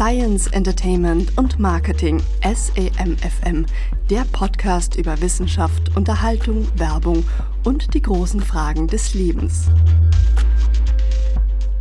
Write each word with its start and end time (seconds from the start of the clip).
Science, 0.00 0.46
Entertainment 0.46 1.36
und 1.36 1.58
Marketing 1.58 2.22
SEMFM, 2.42 3.66
der 4.08 4.24
Podcast 4.32 4.96
über 4.96 5.20
Wissenschaft, 5.20 5.94
Unterhaltung, 5.94 6.66
Werbung 6.76 7.22
und 7.64 7.92
die 7.92 8.00
großen 8.00 8.40
Fragen 8.40 8.86
des 8.86 9.12
Lebens. 9.12 9.70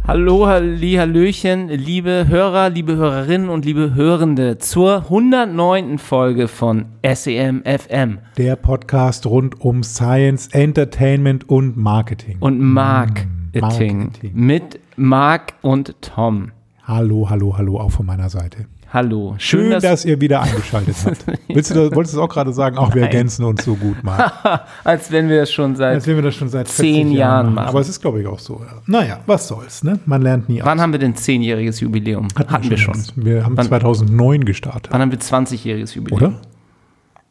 Hallo, 0.06 0.48
Halli, 0.48 0.96
Hallöchen, 0.96 1.70
liebe 1.70 2.26
Hörer, 2.28 2.70
liebe 2.70 2.98
Hörerinnen 2.98 3.48
und 3.48 3.64
liebe 3.64 3.96
Hörende 3.96 4.58
zur 4.58 5.04
109. 5.04 5.98
Folge 5.98 6.50
von 6.50 6.88
SEMFM 7.02 8.18
Der 8.38 8.58
Podcast 8.58 9.28
rund 9.28 9.62
um 9.62 9.82
Science, 9.82 10.50
Entertainment 10.52 11.48
und 11.48 11.78
Marketing. 11.78 12.36
und 12.42 12.60
Marketing 12.60 13.62
Marketing. 13.62 14.12
mit 14.34 14.82
Marc 14.98 15.54
und 15.62 15.96
Tom. 16.02 16.52
Hallo, 16.90 17.30
hallo, 17.30 17.56
hallo, 17.58 17.80
auch 17.80 17.92
von 17.92 18.06
meiner 18.06 18.30
Seite. 18.30 18.66
Hallo, 18.92 19.36
Schön, 19.38 19.62
schön, 19.62 19.72
dass, 19.72 19.84
dass, 19.84 20.06
ihr 20.06 20.20
wieder 20.20 20.42
eingeschaltet 20.42 20.96
habt. 21.06 21.24
Willst 21.48 21.70
du 21.70 21.76
das, 21.76 21.96
wolltest 21.96 22.16
du 22.16 22.24
auch 22.24 22.28
gerade 22.30 22.52
sagen? 22.52 22.80
Auch 22.80 22.96
wir 22.96 23.04
Nein. 23.04 23.12
ergänzen 23.12 23.44
uns 23.46 23.64
so 23.64 23.76
gut, 23.76 24.04
Marc. 24.04 24.34
als 24.84 25.12
wenn 25.12 25.30
wir 25.30 25.42
das 25.42 25.52
schon 25.52 25.76
seit. 25.76 25.94
Als 25.94 26.08
wenn 26.08 26.16
wir 26.16 26.24
das 26.24 26.34
schon 26.34 26.50
seit 26.50 26.68
Zehn 26.68 27.10
40 27.10 27.20
Jahren 27.20 27.54
machen. 27.54 27.68
Aber 27.68 27.82
es 27.82 27.88
ist, 27.88 28.02
glaube 28.02 28.22
ich, 28.22 28.26
auch 28.26 28.40
so. 28.40 28.56
Ja. 28.56 28.82
Naja, 28.88 29.20
was 29.28 29.48
soll's, 29.48 29.84
ne? 29.84 30.00
Man 30.08 30.24
lernt 30.24 30.50
nie 30.50 30.62
Wann 30.64 30.82
haben 30.82 30.92
wir 30.92 31.00
denn 31.00 31.16
zehnjähriges 31.16 31.82
Jubiläum? 31.82 32.30
Hatten, 32.36 32.68
wir 32.68 32.78
schon. 32.78 32.96
längst. 32.96 33.14
Wir 33.16 33.46
haben 33.46 33.56
Wann- 33.56 33.68
2009 33.68 34.44
gestartet, 34.46 34.92
Wann 34.92 35.02
haben 35.02 35.12
wir 35.12 35.20
20-jähriges 35.20 35.94
Jubiläum? 35.96 36.22
oder? 36.22 36.34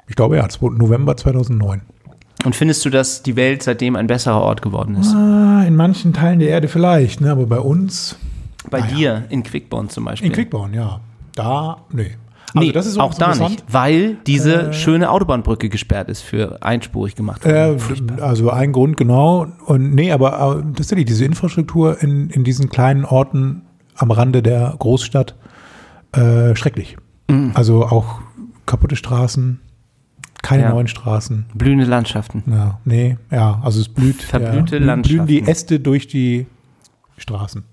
Ich 0.06 0.14
glaube, 0.14 0.36
ja, 0.36 0.48
2. 0.48 0.78
November 0.78 1.16
2009. 1.16 1.83
Und 2.45 2.55
findest 2.55 2.84
du, 2.84 2.91
dass 2.91 3.25
die 3.25 3.34
Welt 3.34 3.64
seitdem 3.64 3.97
ein 3.97 4.06
besserer 4.06 4.41
Ort 4.41 4.62
geworden 4.62 4.95
ist? 4.95 5.12
Ah, 5.12 5.64
in 5.66 5.75
manchen 5.75 6.12
Teilen 6.12 6.38
der 6.38 6.50
Erde 6.50 6.69
vielleicht, 6.69 7.20
ne? 7.20 7.33
aber 7.33 7.47
bei 7.47 7.59
uns, 7.59 8.16
Bei 8.70 8.80
naja. 8.80 8.95
dir 8.96 9.24
in 9.30 9.42
Quickborn 9.42 9.88
zum 9.88 10.04
Beispiel. 10.04 10.28
in 10.28 10.32
Quickborn, 10.34 10.74
ja. 10.74 11.00
Da, 11.34 11.78
nee. 11.92 12.16
Also 12.55 12.66
nee, 12.66 12.72
das 12.72 12.86
ist 12.86 12.98
auch 12.98 13.12
da 13.12 13.34
nicht, 13.34 13.62
weil 13.70 14.16
diese 14.27 14.72
schöne 14.72 15.10
Autobahnbrücke 15.10 15.69
gesperrt 15.69 16.08
ist 16.08 16.22
für 16.22 16.62
einspurig 16.62 17.14
gemacht. 17.14 17.44
Äh, 17.44 17.77
also 18.22 18.50
ein 18.50 18.72
Grund, 18.72 18.97
genau. 18.97 19.47
Und 19.66 19.94
nee, 19.94 20.10
aber 20.12 20.62
äh, 20.66 20.72
tatsächlich, 20.75 21.05
diese 21.06 21.27
Infrastruktur 21.27 22.02
in, 22.02 22.30
in 22.30 22.44
diesen 22.44 22.70
kleinen 22.70 23.05
Orten 23.05 23.62
am 23.97 24.10
Rande 24.10 24.42
der 24.42 24.75
Großstadt, 24.78 25.34
äh, 26.12 26.56
schrecklich. 26.56 26.97
Mhm. 27.28 27.50
Also 27.55 27.84
auch 27.84 28.20
kaputte 28.64 28.97
Straßen, 28.97 29.60
keine 30.42 30.62
Ja. 30.62 30.70
neuen 30.70 30.88
Straßen. 30.88 31.47
Blühende 31.55 31.84
Landschaften. 31.84 32.44
Ja, 32.50 32.80
nee, 32.86 33.19
ja, 33.30 33.60
also 33.62 33.78
es 33.80 33.91
blüht. 33.91 34.22
Verblühte 34.22 34.77
blühen- 34.77 34.84
Landschaften. 34.86 35.27
Blühen 35.27 35.44
die 35.44 35.50
Äste 35.50 35.80
durch 35.80 36.06
die 36.08 36.47
Straßen. 37.19 37.64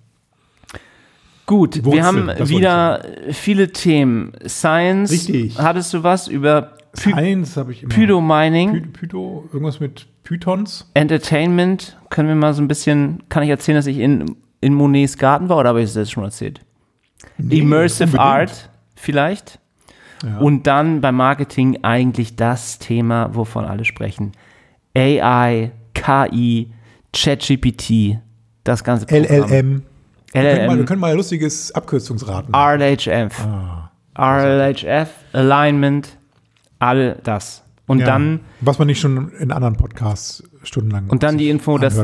Gut, 1.45 1.75
wir 1.75 1.85
Wurzeln, 1.85 2.03
haben 2.03 2.27
das 2.27 2.39
wollte 2.39 2.49
wieder 2.49 3.05
viele 3.31 3.71
Themen. 3.71 4.33
Science, 4.47 5.11
Richtig. 5.11 5.57
hattest 5.59 5.93
du 5.93 6.03
was 6.03 6.27
über 6.27 6.73
Py 6.95 7.11
Science 7.11 7.57
habe 7.57 7.71
ich 7.71 7.83
immer. 7.83 7.93
Pydomining, 7.93 8.71
Py 8.71 8.87
Pytho, 9.07 9.47
irgendwas 9.51 9.79
mit 9.79 10.07
Pythons. 10.23 10.89
Entertainment? 10.93 11.97
Können 12.09 12.29
wir 12.29 12.35
mal 12.35 12.53
so 12.53 12.61
ein 12.61 12.67
bisschen, 12.67 13.23
kann 13.29 13.43
ich 13.43 13.49
erzählen, 13.49 13.75
dass 13.75 13.85
ich 13.85 13.99
in, 13.99 14.35
in 14.61 14.73
Monets 14.73 15.17
Garten 15.17 15.49
war 15.49 15.57
oder 15.57 15.69
habe 15.69 15.81
ich 15.81 15.93
das 15.93 16.09
schon 16.09 16.23
erzählt? 16.23 16.61
Nee, 17.37 17.59
Immersive 17.59 18.05
unbedingt. 18.05 18.21
Art 18.21 18.69
vielleicht. 18.95 19.59
Ja. 20.23 20.39
Und 20.39 20.65
dann 20.65 21.01
beim 21.01 21.15
Marketing 21.15 21.83
eigentlich 21.83 22.35
das 22.35 22.79
Thema, 22.79 23.35
wovon 23.35 23.65
alle 23.65 23.85
sprechen. 23.85 24.31
AI, 24.95 25.71
KI, 25.93 26.71
ChatGPT, 27.13 28.17
das 28.63 28.83
ganze 28.83 29.05
Programm. 29.05 29.49
LLM. 29.49 29.83
Wir 30.35 30.41
können, 30.43 30.57
mal, 30.67 30.69
wir 30.69 30.75
LLM, 30.77 30.85
können 30.85 31.01
mal 31.01 31.11
ein 31.11 31.17
lustiges 31.17 31.71
Abkürzungsraten. 31.73 32.53
RLHF. 32.53 33.39
Ah. 33.45 33.91
RLHF, 34.17 35.09
Alignment, 35.33 36.17
all 36.79 37.17
das. 37.23 37.63
Und 37.87 37.99
Ja, 37.99 38.05
dann 38.07 38.39
was 38.61 38.79
man 38.79 38.87
nicht 38.87 38.99
schon 38.99 39.31
in 39.39 39.51
anderen 39.51 39.75
Podcasts 39.75 40.43
stundenlang 40.63 41.07
und 41.09 41.21
dann 41.21 41.37
die 41.37 41.49
Info, 41.49 41.77
dass. 41.77 41.95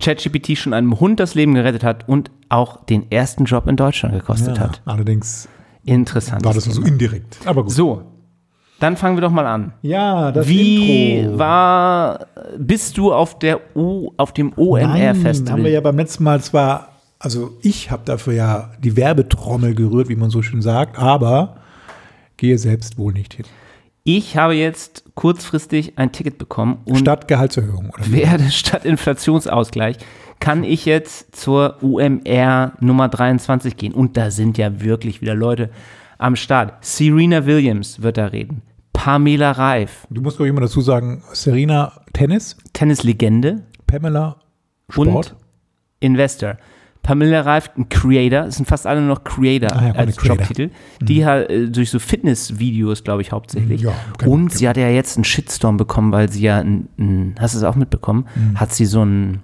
ChatGPT 0.00 0.58
schon 0.58 0.72
einem 0.74 0.98
Hund 0.98 1.20
das 1.20 1.34
Leben 1.36 1.54
gerettet 1.54 1.84
hat 1.84 2.08
und 2.08 2.30
auch 2.48 2.84
den 2.86 3.10
ersten 3.12 3.44
Job 3.44 3.68
in 3.68 3.76
Deutschland 3.76 4.14
gekostet 4.14 4.56
Ja, 4.56 4.64
hat. 4.64 4.82
allerdings 4.84 5.48
Interessant. 5.84 6.44
war 6.44 6.54
das 6.54 6.64
so 6.64 6.82
indirekt. 6.82 7.38
Aber 7.44 7.62
gut. 7.62 7.70
So, 7.72 8.02
dann 8.80 8.96
fangen 8.96 9.16
wir 9.16 9.20
doch 9.22 9.30
mal 9.30 9.46
an. 9.46 9.72
Ja, 9.82 10.32
das 10.32 10.48
Wie 10.48 11.18
Intro. 11.18 11.38
war, 11.38 12.26
bist 12.58 12.98
du 12.98 13.12
auf 13.12 13.38
der 13.38 13.60
O, 13.76 14.12
auf 14.16 14.32
dem 14.32 14.48
Nein, 14.48 14.54
OMR-Festival? 14.56 15.52
haben 15.52 15.64
wir 15.64 15.70
ja 15.70 15.80
beim 15.80 15.96
letzten 15.96 16.24
Mal 16.24 16.40
zwar, 16.42 16.88
also 17.18 17.58
ich 17.62 17.90
habe 17.90 18.02
dafür 18.04 18.32
ja 18.34 18.70
die 18.78 18.96
Werbetrommel 18.96 19.74
gerührt, 19.74 20.08
wie 20.08 20.16
man 20.16 20.30
so 20.30 20.42
schön 20.42 20.62
sagt, 20.62 20.98
aber 20.98 21.56
gehe 22.36 22.58
selbst 22.58 22.98
wohl 22.98 23.12
nicht 23.12 23.34
hin. 23.34 23.46
Ich 24.04 24.36
habe 24.36 24.54
jetzt 24.54 25.04
kurzfristig 25.14 25.98
ein 25.98 26.12
Ticket 26.12 26.38
bekommen 26.38 26.78
und 26.84 26.98
Statt 26.98 27.28
Gehaltserhöhung. 27.28 27.90
Oder? 27.90 28.10
werde 28.10 28.44
statt 28.50 28.84
Inflationsausgleich 28.84 29.98
kann 30.40 30.64
ich 30.64 30.84
jetzt 30.86 31.34
zur 31.36 31.82
UMR 31.82 32.72
Nummer 32.80 33.08
23 33.08 33.76
gehen. 33.76 33.92
Und 33.92 34.16
da 34.16 34.30
sind 34.30 34.56
ja 34.56 34.80
wirklich 34.80 35.20
wieder 35.20 35.34
Leute 35.34 35.70
am 36.16 36.36
Start. 36.36 36.74
Serena 36.84 37.44
Williams 37.44 38.00
wird 38.02 38.16
da 38.18 38.26
reden. 38.26 38.62
Pamela 38.92 39.52
Reif, 39.52 40.06
Du 40.10 40.20
musst 40.20 40.40
doch 40.40 40.44
immer 40.44 40.60
dazu 40.60 40.80
sagen, 40.80 41.22
Serena 41.32 41.92
Tennis, 42.12 42.56
Tennislegende 42.72 43.62
Pamela 43.86 44.36
Sport. 44.90 45.08
und 45.32 45.34
Investor. 46.00 46.56
Pamela 47.02 47.40
Reif, 47.40 47.70
ein 47.76 47.88
Creator, 47.88 48.44
es 48.46 48.56
sind 48.56 48.66
fast 48.66 48.86
alle 48.86 49.00
noch 49.00 49.24
Creator 49.24 49.72
Ah 49.74 49.86
ja, 49.88 49.92
als 49.94 50.16
Creator. 50.16 50.36
Jobtitel, 50.38 50.70
die 51.00 51.24
halt 51.24 51.48
äh, 51.50 51.68
durch 51.68 51.90
so 51.90 51.98
Fitnessvideos, 51.98 53.02
glaube 53.04 53.22
ich, 53.22 53.32
hauptsächlich. 53.32 53.80
Ja, 53.82 53.92
kennt 54.18 54.30
man, 54.30 54.30
und 54.42 54.52
sie 54.52 54.68
hat 54.68 54.76
ja 54.76 54.88
jetzt 54.88 55.16
einen 55.16 55.24
Shitstorm 55.24 55.76
bekommen, 55.78 56.12
weil 56.12 56.30
sie 56.30 56.42
ja, 56.42 56.58
ein, 56.58 56.88
ein, 56.98 57.34
hast 57.40 57.54
du 57.54 57.58
es 57.58 57.64
auch 57.64 57.76
mitbekommen, 57.76 58.26
Mhm. 58.34 58.60
hat 58.60 58.72
sie 58.74 58.84
so 58.84 59.00
einen 59.00 59.42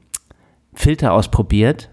Filter 0.75 1.13
ausprobiert 1.13 1.91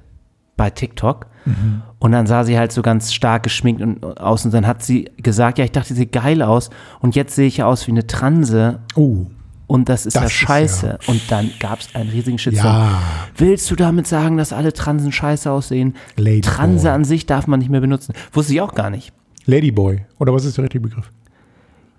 bei 0.58 0.70
TikTok. 0.70 1.28
Mhm. 1.44 1.82
und 1.98 2.12
dann 2.12 2.28
sah 2.28 2.44
sie 2.44 2.56
halt 2.60 2.72
so 2.72 2.84
ganz 2.84 3.12
stark 3.14 3.42
geschminkt 3.42 3.82
und, 3.82 4.04
aus. 4.20 4.46
Und 4.46 4.54
dann 4.54 4.68
hat 4.68 4.84
sie 4.84 5.10
gesagt, 5.18 5.58
ja, 5.58 5.66
ich 5.66 5.72
dachte, 5.72 5.88
sie 5.96 6.02
sieht 6.02 6.12
geil 6.12 6.44
aus. 6.44 6.70
Und 7.00 7.16
jetzt 7.16 7.36
sehe 7.36 7.48
ich 7.48 7.58
ja 7.58 7.66
aus 7.66 7.88
wie 7.88 7.92
eine 7.92 8.06
Transe. 8.06 8.78
Oh, 8.96 9.26
und 9.72 9.88
das 9.90 10.06
ist 10.06 10.16
Das 10.16 10.22
ja 10.24 10.28
ist 10.28 10.34
scheiße. 10.34 10.88
ja- 10.88 10.98
Und 11.08 11.22
dann 11.30 11.52
gab 11.60 11.80
es 11.80 11.96
einen 11.96 12.10
riesigen 12.10 12.38
Shitstorm. 12.38 12.68
ja. 12.76 13.02
Willst 13.38 13.72
du 13.72 13.76
damit 13.76 14.06
sagen, 14.08 14.38
dass 14.38 14.52
alle 14.54 14.74
Transen 14.74 15.12
scheiße 15.12 15.50
aussehen? 15.50 15.96
Ladyboy. 16.18 16.42
Transe 16.42 16.92
an 16.92 17.06
sich 17.06 17.26
darf 17.26 17.48
man 17.48 17.60
nicht 17.60 17.70
mehr 17.72 17.82
benutzen. 17.82 18.14
Wusste 18.34 18.54
ich 18.54 18.62
auch 18.62 18.74
gar 18.76 18.90
nicht. 18.90 19.14
Ladyboy. 19.46 20.02
Oder 20.20 20.34
was 20.34 20.46
ist 20.46 20.58
der 20.58 20.64
richtige 20.66 20.82
Begriff? 20.82 21.12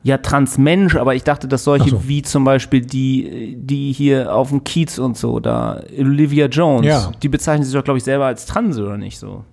Ja, 0.05 0.19
Transmensch, 0.19 0.97
aber 0.97 1.15
ich 1.15 1.23
dachte, 1.23 1.47
dass 1.47 1.63
solche 1.65 1.91
so. 1.91 2.09
wie 2.09 2.23
zum 2.23 2.43
Beispiel 2.45 2.81
die, 2.81 3.57
die 3.57 3.93
hier 3.93 4.35
auf 4.35 4.49
dem 4.49 4.65
Kiez 4.65 4.99
und 4.99 5.17
so, 5.17 5.39
da 5.39 5.81
Olivia 5.97 6.47
Jones, 6.47 6.87
Ja. 6.87 7.13
die 7.23 7.29
bezeichnen 7.29 7.65
sich 7.65 7.73
doch, 7.73 7.85
glaube 7.85 7.99
ich, 7.99 8.05
selber 8.05 8.27
als 8.27 8.45
Transe 8.47 8.83
oder 8.85 8.97
nicht 8.99 9.17
so. 9.19 9.45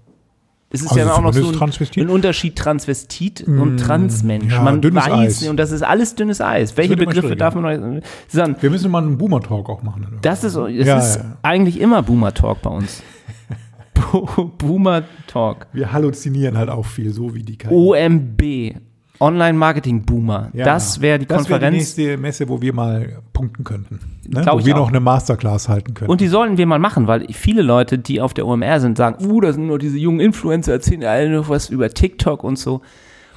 Es 0.72 0.82
ist 0.82 0.90
Also 0.90 1.00
ja 1.00 1.12
auch 1.14 1.22
noch 1.22 1.34
so 1.34 1.50
ein, 1.50 2.02
ein 2.04 2.10
Unterschied 2.10 2.56
Transvestit 2.56 3.42
und 3.48 3.78
Transmensch. 3.78 4.54
ja, 4.54 4.62
man 4.62 4.84
weiß 4.84 5.08
Eis. 5.12 5.42
nicht, 5.42 5.50
und 5.50 5.58
das 5.58 5.72
ist 5.72 5.82
alles 5.82 6.14
dünnes 6.14 6.42
Eis. 6.42 6.78
Welche 6.78 6.96
Begriffe 6.96 7.36
darf 7.36 7.56
man 7.56 7.64
noch 7.96 8.02
sagen? 8.28 8.56
Wir 8.60 8.70
müssen 8.70 8.92
mal 8.92 9.02
einen 9.02 9.18
Boomer-Talk 9.18 9.68
auch 9.68 9.82
machen. 9.82 10.06
oder? 10.06 10.18
Das 10.22 10.44
ist, 10.44 10.56
es 10.56 10.86
Ja, 10.88 11.00
ist 11.00 11.16
ja. 11.18 11.38
eigentlich 11.42 11.80
immer 11.80 12.04
Boomer 12.04 12.34
Talk 12.36 12.62
bei 12.62 12.70
uns. 12.70 13.02
Bo- 13.96 14.52
Boomer 14.60 15.04
Talk. 15.26 15.66
Wir 15.74 15.92
halluzinieren 15.92 16.56
halt 16.58 16.70
auch 16.70 16.86
viel, 16.86 17.12
so 17.12 17.34
wie 17.34 17.42
die 17.44 17.58
KI. 17.58 17.70
OMB, 17.70 18.76
Online 19.20 19.58
Marketing 19.58 20.04
Boomer. 20.04 20.50
Ja. 20.54 20.66
Das 20.66 21.02
wäre 21.02 21.20
die 21.20 21.26
Das 21.26 21.38
wäre 21.38 21.44
die 21.44 21.50
Konferenz. 21.52 21.78
nächste 21.78 22.18
Messe, 22.18 22.48
wo 22.48 22.62
wir 22.62 22.74
mal 22.74 23.20
punkten 23.34 23.64
könnten. 23.64 24.00
Ne? 24.28 24.46
Wo 24.50 24.60
ich 24.60 24.66
wir 24.66 24.76
auch. 24.76 24.80
noch 24.80 24.90
eine 24.90 25.00
Masterclass 25.00 25.68
halten 25.68 25.94
können. 25.94 26.10
und 26.10 26.22
die 26.22 26.28
sollten 26.28 26.58
wir 26.58 26.66
mal 26.66 26.80
machen, 26.80 27.08
weil 27.08 27.28
viele 27.34 27.62
Leute, 27.62 27.98
die 27.98 28.22
auf 28.22 28.34
der 28.34 28.48
OMR 28.48 28.80
sind, 28.80 28.98
sagen, 28.98 29.26
uh, 29.26 29.42
da 29.42 29.52
sind 29.52 29.68
nur 29.68 29.80
diese 29.80 29.98
jungen 29.98 30.20
Influencer, 30.20 30.72
erzählen 30.74 31.04
alle 31.04 31.30
noch 31.30 31.50
was 31.50 31.70
über 31.70 31.90
TikTok 31.90 32.44
und 32.44 32.58
so. 32.58 32.82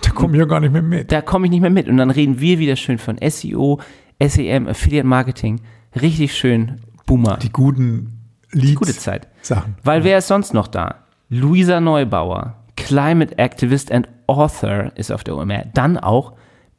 da 0.02 0.10
kommen 0.10 0.34
wir 0.34 0.46
gar 0.46 0.60
nicht 0.60 0.72
mehr 0.72 0.82
mit. 0.82 1.10
Da 1.10 1.20
komme 1.20 1.46
ich 1.46 1.50
nicht 1.50 1.62
mehr 1.62 1.70
mit. 1.70 1.88
Und 1.88 1.96
dann 1.96 2.10
reden 2.10 2.38
wir 2.40 2.58
wieder 2.58 2.76
schön 2.76 2.98
von 2.98 3.16
SEO, 3.26 3.80
SEM, 4.24 4.68
Affiliate 4.68 5.06
Marketing. 5.06 5.60
Richtig 6.00 6.34
schön 6.36 6.80
Boomer. 7.06 7.38
Die 7.38 7.50
guten 7.50 8.18
Leads. 8.52 8.76
Gute 8.76 8.96
Zeit. 8.96 9.28
Sachen. 9.40 9.74
Weil 9.82 10.04
wer 10.04 10.18
ist 10.18 10.28
sonst 10.28 10.54
noch 10.54 10.68
da? 10.68 10.96
Luisa 11.28 11.80
Neubauer, 11.80 12.58
Climate 12.76 13.38
Activist 13.38 13.90
and 13.90 14.08
Author 14.38 14.92
ist 14.96 15.10
auf 15.12 15.24
der 15.24 15.36
OMR. 15.36 15.64
Dann 15.74 15.98
auch 15.98 16.32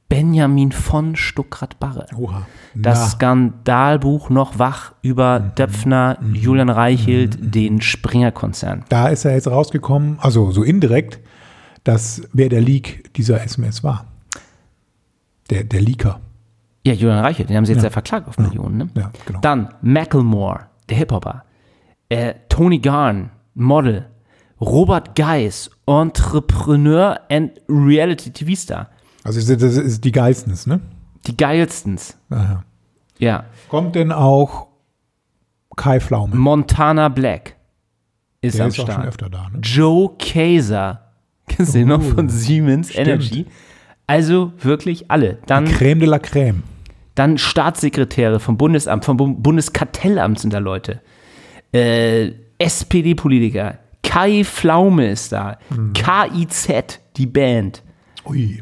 Benjamin 0.10 0.72
von 0.72 1.16
Stuckrad-Barre. 1.16 2.06
Das 2.76 3.00
Na, 3.00 3.08
Skandalbuch 3.08 4.30
noch 4.30 4.60
wach 4.60 4.94
über 5.02 5.40
Döpfner, 5.40 6.20
Julian 6.34 6.70
Reichelt, 6.70 7.38
den 7.40 7.82
Springer-Konzern. 7.82 8.86
da 8.90 9.08
ist 9.08 9.26
er 9.26 9.34
jetzt 9.34 9.48
rausgekommen, 9.48 10.18
also 10.20 10.52
so 10.52 10.62
indirekt, 10.64 11.20
dass 11.84 12.22
wer 12.34 12.50
der 12.50 12.62
Leak 12.62 13.14
dieser 13.16 13.42
SMS 13.44 13.84
war. 13.84 14.06
Der, 15.50 15.64
der 15.64 15.82
Leaker. 15.82 16.20
Ja, 16.86 16.94
Julian 16.94 17.20
Reichelt, 17.20 17.50
den 17.50 17.58
haben 17.58 17.66
sie 17.66 17.74
jetzt 17.74 17.82
ja, 17.82 17.88
Ja. 17.88 17.92
verklagt 17.94 18.28
auf 18.28 18.38
Millionen. 18.38 18.78
Ne? 18.78 18.90
Ja, 18.96 19.12
genau. 19.26 19.40
Dann 19.42 19.70
Macklemore, 19.82 20.68
der 20.90 20.98
Hip-Hopper. 20.98 21.44
Äh, 22.10 22.36
Tony 22.50 22.80
Garn, 22.80 23.32
Model. 23.56 24.06
Robert 24.66 25.16
Geis, 25.16 25.70
Entrepreneur 25.86 27.20
and 27.30 27.52
Reality 27.70 28.32
TV 28.32 28.56
Star. 28.56 28.90
Also 29.24 29.40
das 29.56 29.78
ist- 29.78 30.04
die 30.04 30.12
geilstens, 30.12 30.66
ne? 30.68 30.80
Die 31.28 31.36
geilstens. 31.38 32.18
Aha. 32.30 32.64
Ja. 33.20 33.46
Kommt 33.70 33.96
denn 33.96 34.12
auch 34.12 34.68
Kai 35.76 36.00
Pflaume? 36.00 36.36
Montana 36.36 37.10
Black 37.10 37.56
ist 38.42 38.58
Der 38.58 38.66
am 38.66 38.70
ist 38.70 38.80
auch 38.80 38.86
schon 38.86 38.94
Start. 38.94 39.08
öfter 39.08 39.30
da, 39.30 39.50
ne? 39.50 39.60
Joe 39.62 40.12
Kaiser. 40.20 41.12
Kennst 41.48 41.74
du 41.74 41.80
den 41.80 41.88
noch 41.90 42.02
von 42.02 42.30
Siemens 42.30 42.90
stimmt. 42.90 43.08
Energy? 43.08 43.46
Also 44.08 44.52
wirklich 44.60 45.10
alle. 45.10 45.38
Dann, 45.46 45.66
Creme 45.66 46.00
de 46.02 46.10
la 46.10 46.20
Creme. 46.20 46.64
dann 47.16 47.38
Staatssekretäre 47.38 48.40
vom 48.40 48.58
Bundesamt, 48.58 49.06
vom 49.06 49.18
Bu- 49.18 49.34
Bundeskartellamt 49.36 50.40
sind 50.40 50.54
da 50.54 50.60
Leute. 50.60 51.02
Äh, 51.74 52.32
SPD-Politiker. 52.60 53.80
Kai 54.14 54.44
Pflaume 54.44 55.10
ist 55.10 55.32
da. 55.32 55.58
Hm. 55.74 55.94
KIZ, 55.94 57.00
die 57.18 57.26
Band. 57.26 57.82
Ui. 58.28 58.62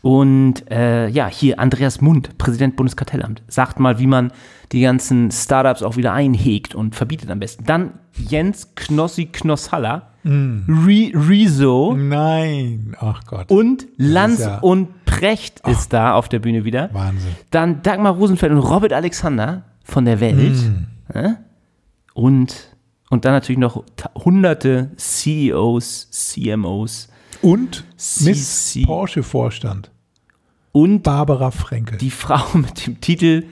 Und 0.00 0.70
äh, 0.70 1.08
ja, 1.08 1.26
hier 1.26 1.60
Andreas 1.60 2.00
Mund, 2.00 2.38
Präsident 2.38 2.74
Bundeskartellamt, 2.74 3.42
sagt 3.48 3.78
mal, 3.78 3.98
wie 3.98 4.06
man 4.06 4.32
die 4.72 4.80
ganzen 4.80 5.30
Startups 5.30 5.82
auch 5.82 5.96
wieder 5.96 6.14
einhegt 6.14 6.74
und 6.74 6.94
verbietet 6.94 7.30
am 7.30 7.40
besten. 7.40 7.64
Dann 7.64 7.98
Jens 8.14 8.74
Knossi 8.74 9.26
Knossalla. 9.26 10.12
Re 10.24 11.12
Rezo 11.14 11.94
Nein. 11.94 12.96
Ach 13.00 13.20
Gott. 13.26 13.50
und 13.50 13.86
Lanz 13.98 14.40
ja- 14.40 14.60
und 14.60 15.04
Precht 15.04 15.60
ist 15.68 15.92
da 15.92 16.14
auf 16.14 16.30
der 16.30 16.38
Bühne 16.38 16.64
wieder. 16.64 16.88
Wahnsinn. 16.94 17.32
Dann 17.50 17.82
Dagmar 17.82 18.14
Rosenfeld 18.14 18.52
und 18.52 18.58
Robert 18.58 18.94
Alexander 18.94 19.64
von 19.84 20.06
der 20.06 20.20
Welt. 20.20 20.56
Ja? 21.14 21.36
Und, 22.14 22.67
und 23.10 23.24
dann 23.24 23.32
natürlich 23.32 23.58
noch 23.58 23.84
hunderte 24.14 24.90
CEOs, 24.96 26.10
CMOs 26.10 27.08
Und 27.42 27.84
Miss. 28.20 28.78
Porsche-Vorstand. 28.84 29.90
und 30.72 31.02
Barbara 31.02 31.50
Frenkel. 31.50 31.98
die 31.98 32.10
Frau 32.10 32.42
mit 32.58 32.86
dem 32.86 33.00
Titel 33.00 33.44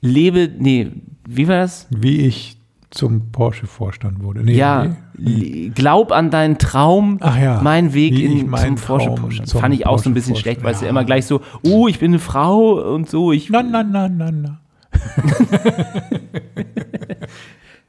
Lebe, 0.00 0.50
nee, 0.58 0.90
wie 1.28 1.48
war 1.48 1.58
das? 1.58 1.86
wie 1.90 2.18
ich 2.26 2.56
zum 2.90 3.30
Porsche-Vorstand 3.32 4.22
wurde. 4.22 4.42
Nee, 4.42 4.56
Ja, 4.56 4.96
nee. 5.18 5.70
glaub 5.74 6.10
an 6.10 6.30
deinen 6.30 6.56
Traum, 6.56 7.18
Ach 7.20 7.38
ja, 7.38 7.60
mein 7.62 7.92
Weg 7.92 8.18
in, 8.18 8.48
meinen 8.48 8.78
zum 8.78 8.86
Porsche 8.86 9.06
Traum 9.08 9.20
Porsche. 9.20 9.42
zum 9.44 9.60
Fand 9.60 9.74
ich 9.74 9.86
auch 9.86 9.98
so 9.98 10.08
ein 10.08 10.14
bisschen 10.14 10.36
schlecht, 10.36 10.62
weil 10.62 10.72
es 10.72 10.80
ja 10.80 10.86
ja. 10.86 10.90
immer 10.90 11.04
gleich 11.04 11.26
so, 11.26 11.42
oh, 11.62 11.86
ich 11.88 11.98
bin 11.98 12.12
eine 12.12 12.18
Frau 12.18 12.94
und 12.94 13.10
so. 13.10 13.30
Ich, 13.32 13.50
Na, 13.50 13.62
na, 13.62 13.82
na, 13.82 14.08
na, 14.08 14.30
na. 14.30 14.60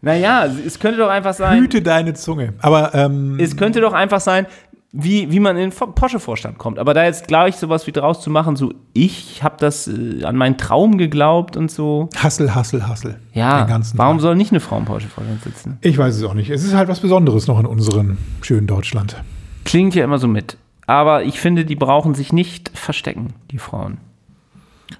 naja, 0.01 0.45
es 0.45 0.79
könnte 0.79 0.97
doch 0.99 1.09
einfach 1.09 1.33
sein, 1.33 1.59
Hüte 1.61 1.81
deine 1.81 2.13
Zunge. 2.13 2.53
Aber 2.59 2.93
ähm, 2.95 3.37
es 3.39 3.55
könnte 3.57 3.81
doch 3.81 3.93
einfach 3.93 4.21
sein, 4.21 4.45
wie, 4.91 5.31
wie 5.31 5.39
man 5.39 5.55
in 5.55 5.69
den 5.69 5.93
Porsche-Vorstand 5.93 6.57
kommt. 6.57 6.79
Aber 6.79 6.95
da 6.95 7.03
jetzt 7.03 7.27
gleich 7.27 7.57
sowas 7.57 7.85
wie 7.85 7.91
draus 7.91 8.21
zu 8.21 8.31
machen, 8.31 8.55
so 8.55 8.73
ich 8.93 9.43
habe 9.43 9.55
das 9.59 9.87
äh, 9.87 10.23
an 10.23 10.35
meinen 10.35 10.57
Traum 10.57 10.97
geglaubt 10.97 11.55
und 11.57 11.69
so. 11.69 12.09
Hassel, 12.17 12.55
Hassel, 12.55 12.87
Hassel. 12.87 13.19
Ja, 13.33 13.67
warum 13.93 14.17
Tag. 14.17 14.21
soll 14.21 14.35
nicht 14.35 14.51
eine 14.51 14.59
Frau 14.59 14.77
im 14.77 14.85
Porsche-Vorstand 14.85 15.43
sitzen? 15.43 15.77
Ich 15.81 15.97
weiß 15.97 16.15
es 16.15 16.23
auch 16.23 16.33
nicht. 16.33 16.49
Es 16.49 16.63
ist 16.63 16.73
halt 16.73 16.89
was 16.89 17.01
Besonderes 17.01 17.45
noch 17.47 17.59
in 17.59 17.67
unserem 17.67 18.17
schönen 18.41 18.65
Deutschland. 18.65 19.15
Klingt 19.63 19.93
ja 19.93 20.03
immer 20.03 20.17
so 20.17 20.27
mit. 20.27 20.57
Aber 20.87 21.23
ich 21.23 21.39
finde, 21.39 21.65
die 21.65 21.75
brauchen 21.75 22.15
sich 22.15 22.33
nicht 22.33 22.71
verstecken, 22.73 23.33
die 23.51 23.59
Frauen. 23.59 23.99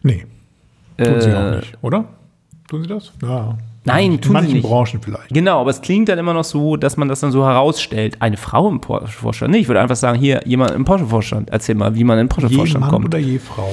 Nee, 0.04 0.28
tun 1.00 1.20
sie 1.20 1.30
Äh, 1.32 1.36
auch 1.36 1.56
nicht, 1.56 1.78
oder? 1.82 2.06
Tun 2.70 2.84
sie 2.84 2.90
das? 2.90 3.12
Ja. 3.24 3.58
Nein, 3.94 4.12
in 4.14 4.22
tun 4.22 4.28
sie 4.28 4.34
manchen 4.34 4.54
nicht. 4.54 4.64
Branchen 4.68 5.02
vielleicht. 5.02 5.30
Genau, 5.30 5.62
aber 5.62 5.70
es 5.72 5.82
klingt 5.82 6.10
dann 6.10 6.18
immer 6.20 6.34
noch 6.34 6.44
so, 6.44 6.76
dass 6.78 6.98
man 6.98 7.08
das 7.08 7.20
dann 7.20 7.32
so 7.32 7.46
herausstellt. 7.46 8.18
Eine 8.22 8.38
Frau 8.38 8.70
im 8.70 8.82
Porsche-Vorstand. 8.82 9.52
Nee, 9.52 9.60
ich 9.60 9.68
würde 9.68 9.82
einfach 9.82 9.96
sagen, 9.96 10.18
hier, 10.20 10.42
jemand 10.46 10.72
im 10.72 10.86
Porsche-Vorstand. 10.86 11.50
Erzähl 11.50 11.76
mal, 11.76 11.96
wie 11.96 12.04
man 12.04 12.18
in 12.20 12.30
Porsche-Vorstand 12.30 12.88
kommt. 12.88 13.06
oder 13.06 13.18
je 13.20 13.40
Frau. 13.40 13.70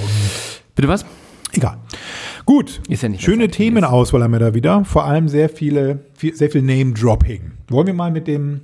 Bitte 0.74 0.88
was? 0.88 1.04
Egal. 1.52 1.76
Gut. 2.44 2.80
Ist 2.88 3.02
ja 3.02 3.08
nicht 3.08 3.22
Schöne 3.22 3.48
Themenauswahl 3.48 4.22
haben 4.22 4.32
wir 4.32 4.38
da 4.40 4.52
wieder. 4.54 4.84
Vor 4.84 5.04
allem 5.04 5.28
sehr 5.28 5.48
viele, 5.48 6.00
viel, 6.14 6.34
sehr 6.34 6.50
viel 6.50 6.62
Name-Dropping. 6.62 7.52
Wollen 7.68 7.86
wir 7.86 7.94
mal 7.94 8.10
mit 8.10 8.26
dem 8.28 8.60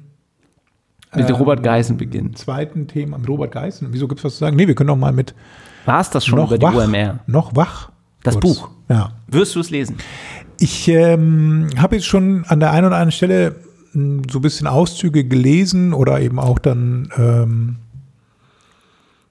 Mit 1.14 1.28
Ähm, 1.28 1.36
Robert 1.36 1.62
Geisen 1.62 1.96
beginnen. 1.96 2.34
zweiten 2.34 2.86
Thema, 2.86 3.18
mit 3.18 3.28
Robert 3.28 3.52
Geißen? 3.52 3.88
Wieso 3.92 4.08
gibt 4.08 4.20
es 4.20 4.24
was 4.24 4.34
zu 4.34 4.38
sagen? 4.40 4.56
Nee, 4.56 4.66
wir 4.68 4.74
können 4.74 4.88
doch 4.88 4.96
mal 4.96 5.12
mit 5.12 5.34
War 5.84 6.00
es 6.00 6.10
das 6.10 6.24
schon 6.26 6.38
noch 6.38 6.50
über 6.52 6.58
die 6.58 6.64
wach. 6.66 6.86
UMR? 6.86 7.20
Noch 7.26 7.56
wach. 7.56 7.90
Das 8.22 8.34
kurz. 8.38 8.58
Buch. 8.58 8.70
Ja. 8.88 9.12
Wirst 9.26 9.54
du 9.56 9.60
es 9.60 9.70
lesen? 9.70 9.96
Ich 10.58 10.88
ähm, 10.88 11.68
habe 11.76 11.96
jetzt 11.96 12.06
schon 12.06 12.44
an 12.46 12.60
der 12.60 12.70
einen 12.70 12.86
oder 12.86 12.96
anderen 12.96 13.12
Stelle 13.12 13.56
mh, 13.92 14.22
so 14.30 14.38
ein 14.38 14.42
bisschen 14.42 14.66
Auszüge 14.66 15.24
gelesen 15.24 15.92
oder 15.92 16.20
eben 16.20 16.38
auch 16.38 16.58
dann, 16.58 17.08
ähm, 17.16 17.76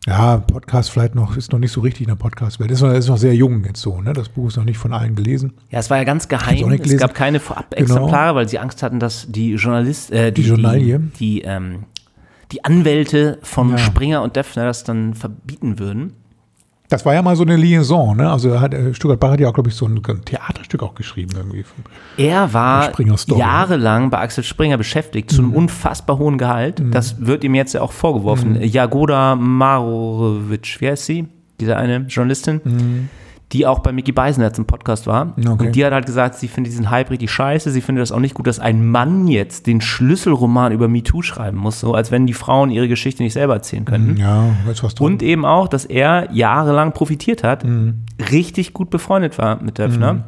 ja, 0.07 0.37
Podcast 0.37 0.89
vielleicht 0.89 1.13
noch, 1.13 1.37
ist 1.37 1.51
noch 1.51 1.59
nicht 1.59 1.71
so 1.71 1.81
richtig 1.81 2.01
in 2.01 2.07
der 2.07 2.15
Podcast-Welt. 2.15 2.71
Ist, 2.71 2.81
noch- 2.81 2.91
ist 2.91 3.07
noch 3.07 3.17
sehr 3.17 3.35
jung 3.35 3.63
jetzt 3.65 3.81
so, 3.81 4.01
ne? 4.01 4.13
Das 4.13 4.29
Buch 4.29 4.47
ist 4.47 4.57
noch 4.57 4.63
nicht 4.63 4.79
von 4.79 4.93
allen 4.93 5.13
gelesen. 5.15 5.53
Ja, 5.69 5.77
es 5.79 5.91
war 5.91 5.97
ja 5.97 6.03
ganz 6.05 6.23
Hab's 6.23 6.33
auch 6.33 6.39
geheim. 6.47 6.69
nicht 6.69 6.79
Es 6.79 6.83
gelesen. 6.85 6.99
gab 6.99 7.13
keine 7.13 7.39
Vorab-Exemplare, 7.39 8.33
weil 8.35 8.49
sie 8.49 8.57
Angst 8.57 8.81
hatten, 8.81 8.99
dass 8.99 9.27
die 9.29 9.53
Journalist, 9.53 10.11
äh, 10.11 10.31
die, 10.31 10.41
Die 10.41 10.47
Journalie. 10.49 10.99
die, 10.99 11.17
die, 11.19 11.41
ähm, 11.43 11.83
die 12.51 12.65
Anwälte 12.65 13.37
von 13.43 13.69
Ja. 13.69 13.77
Springer 13.77 14.23
und 14.23 14.35
Döpfner 14.35 14.65
das 14.65 14.83
dann 14.83 15.13
verbieten 15.13 15.77
würden. 15.77 16.13
Das 16.91 17.05
war 17.05 17.13
ja 17.13 17.21
mal 17.21 17.37
so 17.37 17.43
eine 17.43 17.55
Liaison, 17.55 18.17
ne? 18.17 18.29
Also 18.29 18.59
hat, 18.59 18.73
äh, 18.73 18.93
Stuttgart 18.93 19.17
Bach 19.17 19.31
hat 19.31 19.39
ja 19.39 19.47
auch, 19.47 19.53
glaube 19.53 19.69
ich, 19.69 19.75
so 19.75 19.85
ein, 19.87 20.01
ein 20.05 20.25
Theaterstück 20.25 20.83
auch 20.83 20.93
geschrieben 20.93 21.31
irgendwie. 21.37 21.63
Er 22.17 22.53
war 22.53 22.91
jahrelang 23.37 24.09
bei 24.09 24.19
Axel 24.19 24.43
Springer 24.43 24.77
beschäftigt, 24.77 25.31
zu 25.31 25.41
einem 25.41 25.53
unfassbar 25.53 26.17
hohen 26.17 26.37
Gehalt. 26.37 26.83
Das 26.91 27.25
wird 27.25 27.45
ihm 27.45 27.55
jetzt 27.55 27.73
ja 27.73 27.79
auch 27.81 27.93
vorgeworfen. 27.93 28.61
Jagoda 28.61 29.37
Marovic, 29.37 30.81
wie 30.81 30.89
heißt 30.89 31.05
sie? 31.05 31.27
Diese 31.61 31.77
eine 31.77 31.97
Journalistin, 32.09 32.59
die 33.53 33.65
auch 33.67 33.79
bei 33.79 33.91
Mickey 33.91 34.11
Beisenherz 34.11 34.57
im 34.57 34.65
Podcast 34.65 35.07
war. 35.07 35.33
Okay. 35.37 35.49
Und 35.67 35.75
die 35.75 35.85
hat 35.85 35.91
halt 35.93 36.05
gesagt, 36.05 36.35
sie 36.35 36.47
findet 36.47 36.71
diesen 36.71 36.89
Hype 36.89 37.09
richtig 37.11 37.31
scheiße. 37.31 37.69
Sie 37.71 37.81
findet 37.81 38.01
das 38.01 38.11
auch 38.11 38.19
nicht 38.19 38.33
gut, 38.33 38.47
dass 38.47 38.59
ein 38.59 38.87
Mann 38.87 39.27
jetzt 39.27 39.67
den 39.67 39.81
Schlüsselroman 39.81 40.71
über 40.71 40.87
MeToo 40.87 41.21
schreiben 41.21 41.57
muss, 41.57 41.79
so 41.79 41.93
als 41.93 42.11
wenn 42.11 42.25
die 42.27 42.33
Frauen 42.33 42.69
ihre 42.71 42.87
Geschichte 42.87 43.23
nicht 43.23 43.33
selber 43.33 43.53
erzählen 43.55 43.85
könnten. 43.85 44.17
Ja, 44.17 44.45
ist 44.71 44.83
was. 44.83 44.93
Und 44.99 45.21
eben 45.23 45.45
auch, 45.45 45.67
dass 45.67 45.85
er 45.85 46.29
jahrelang 46.31 46.93
profitiert 46.93 47.43
hat, 47.43 47.63
Mhm. 47.65 48.03
richtig 48.31 48.73
gut 48.73 48.89
befreundet 48.89 49.37
war 49.37 49.61
mit 49.61 49.77
Döpfner. 49.79 50.25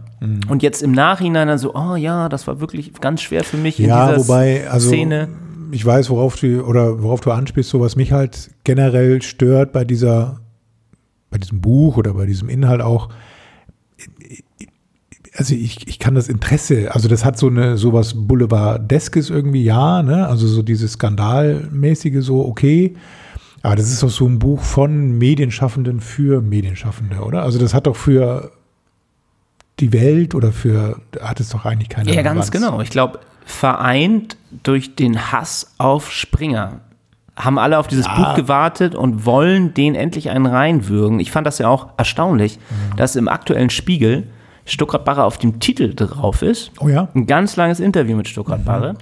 Und 0.47 0.63
jetzt 0.63 0.81
im 0.81 0.93
Nachhinein 0.93 1.49
dann 1.49 1.57
so, 1.57 1.75
oh 1.75 1.95
ja, 1.97 2.29
das 2.29 2.47
war 2.47 2.61
wirklich 2.61 2.93
ganz 3.01 3.21
schwer 3.21 3.43
für 3.43 3.57
mich 3.57 3.77
in 3.79 3.87
Ja, 3.87 4.07
dieser 4.13 4.21
wobei, 4.27 4.69
also 4.69 4.87
Szene. 4.87 5.27
ich 5.71 5.85
weiß, 5.85 6.09
worauf 6.09 6.37
du 6.37 6.61
oder 6.63 7.03
worauf 7.03 7.19
du 7.19 7.31
anspielst, 7.31 7.69
so 7.69 7.81
was 7.81 7.97
mich 7.97 8.13
halt 8.13 8.49
generell 8.63 9.21
stört 9.21 9.73
bei 9.73 9.83
dieser, 9.83 10.39
bei 11.33 11.39
diesem 11.39 11.59
Buch 11.61 11.97
oder 11.97 12.13
bei 12.13 12.25
diesem 12.27 12.47
Inhalt 12.47 12.81
auch. 12.81 13.09
Also 15.35 15.55
ich, 15.55 15.87
ich 15.87 15.97
kann 15.97 16.13
das 16.13 16.29
Interesse, 16.29 16.93
also 16.93 17.07
das 17.09 17.25
hat 17.25 17.39
so 17.39 17.47
eine 17.47 17.75
sowas 17.77 18.13
Boulevardeskes 18.15 19.31
irgendwie, 19.31 19.63
ja, 19.63 20.03
ne? 20.03 20.27
Also 20.27 20.47
so 20.47 20.61
dieses 20.61 20.93
Skandalmäßige 20.93 22.23
so, 22.23 22.45
okay. 22.45 22.95
Aber 23.63 23.75
das 23.75 23.89
ist 23.91 24.03
doch 24.03 24.09
so 24.11 24.27
ein 24.27 24.37
Buch 24.37 24.61
von 24.61 25.17
Medienschaffenden 25.17 26.01
für 26.01 26.41
Medienschaffende, 26.41 27.21
oder? 27.21 27.41
Also 27.43 27.57
das 27.57 27.73
hat 27.73 27.87
doch 27.87 27.95
für 27.95 28.51
die 29.79 29.91
Welt 29.91 30.35
oder 30.35 30.51
für, 30.51 31.01
hat 31.19 31.39
es 31.39 31.49
doch 31.49 31.65
eigentlich 31.65 31.89
keine 31.89 32.09
Ja, 32.13 32.21
ganz 32.21 32.47
Relevanz. 32.47 32.51
genau. 32.51 32.81
Ich 32.81 32.91
glaube, 32.91 33.19
vereint 33.45 34.37
durch 34.63 34.95
den 34.95 35.31
Hass 35.31 35.73
auf 35.79 36.11
Springer 36.11 36.81
haben 37.35 37.57
alle 37.57 37.79
auf 37.79 37.87
dieses 37.87 38.05
Ja. 38.05 38.15
Buch 38.15 38.35
gewartet 38.35 38.93
und 38.95 39.25
wollen 39.25 39.73
den 39.73 39.95
endlich 39.95 40.29
einen 40.29 40.45
reinwürgen. 40.45 41.19
Ich 41.19 41.31
fand 41.31 41.47
das 41.47 41.57
ja 41.57 41.67
auch 41.67 41.87
erstaunlich, 41.97 42.57
Mhm. 42.59 42.95
dass 42.97 43.15
im 43.15 43.27
aktuellen 43.27 43.69
Spiegel 43.69 44.27
Stuttgart 44.65 45.03
Barre 45.03 45.23
auf 45.25 45.37
dem 45.39 45.59
Titel 45.59 45.93
drauf 45.93 46.41
ist. 46.41 46.71
Oh 46.79 46.87
ja? 46.87 47.09
Ein 47.15 47.25
ganz 47.27 47.55
langes 47.57 47.79
Interview 47.81 48.15
mit 48.15 48.27
Stuttgart 48.29 48.63
Barre. 48.63 48.95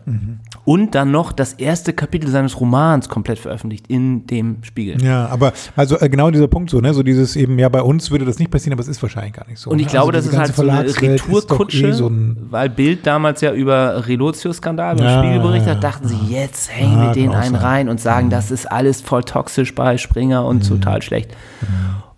Und 0.64 0.94
dann 0.94 1.12
noch 1.12 1.32
das 1.32 1.54
erste 1.54 1.92
Kapitel 1.92 2.30
seines 2.30 2.60
Romans 2.60 3.10
komplett 3.10 3.40
veröffentlicht 3.40 3.88
in 3.88 4.28
dem 4.28 4.64
Spiegel. 4.64 5.04
Ja, 5.04 5.28
aber 5.28 5.54
also 5.76 6.00
äh, 6.00 6.08
genau 6.08 6.30
dieser 6.30 6.48
Punkt 6.48 6.70
so, 6.70 6.80
ne, 6.82 6.94
so 6.94 7.02
dieses 7.02 7.36
eben, 7.36 7.58
ja, 7.58 7.68
bei 7.70 7.82
uns 7.82 8.12
würde 8.12 8.26
das 8.26 8.38
nicht 8.38 8.52
passieren, 8.52 8.74
aber 8.74 8.82
es 8.82 8.88
ist 8.88 9.02
wahrscheinlich 9.02 9.34
gar 9.34 9.48
nicht 9.48 9.60
so. 9.60 9.72
Und 9.72 9.80
ich 9.80 9.86
ne? 9.86 9.92
glaube, 9.92 10.14
also 10.14 10.30
das 10.30 10.34
ist 10.34 10.40
halt 10.40 10.56
so 10.56 10.70
eine 10.70 11.02
Retourkutsche, 11.02 11.88
eh 11.88 11.92
so 11.94 12.08
ein, 12.08 12.38
weil 12.52 12.70
Bild 12.70 13.08
damals 13.08 13.42
ja 13.42 13.54
über 13.54 14.08
Relotius-Skandal 14.08 14.96
beim 14.98 15.06
Ja, 15.06 15.20
Spiegel 15.20 15.40
berichtet 15.40 15.76
hat, 15.76 15.84
dachten 15.84 16.08
sie, 16.08 16.18
jetzt 16.30 16.72
hängen 16.72 17.02
wir 17.02 17.12
den 17.14 17.32
kann 17.32 17.36
auch 17.36 17.44
einen 17.44 17.56
sein. 17.56 17.64
rein 17.64 17.90
und 17.90 18.00
sagen, 18.00 18.30
das 18.30 18.52
ist 18.52 18.72
alles 18.72 19.02
voll 19.02 19.24
toxisch 19.24 19.74
bei 19.74 19.98
Springer 19.98 20.46
und 20.46 20.68
total 20.68 21.02
schlecht. 21.02 21.36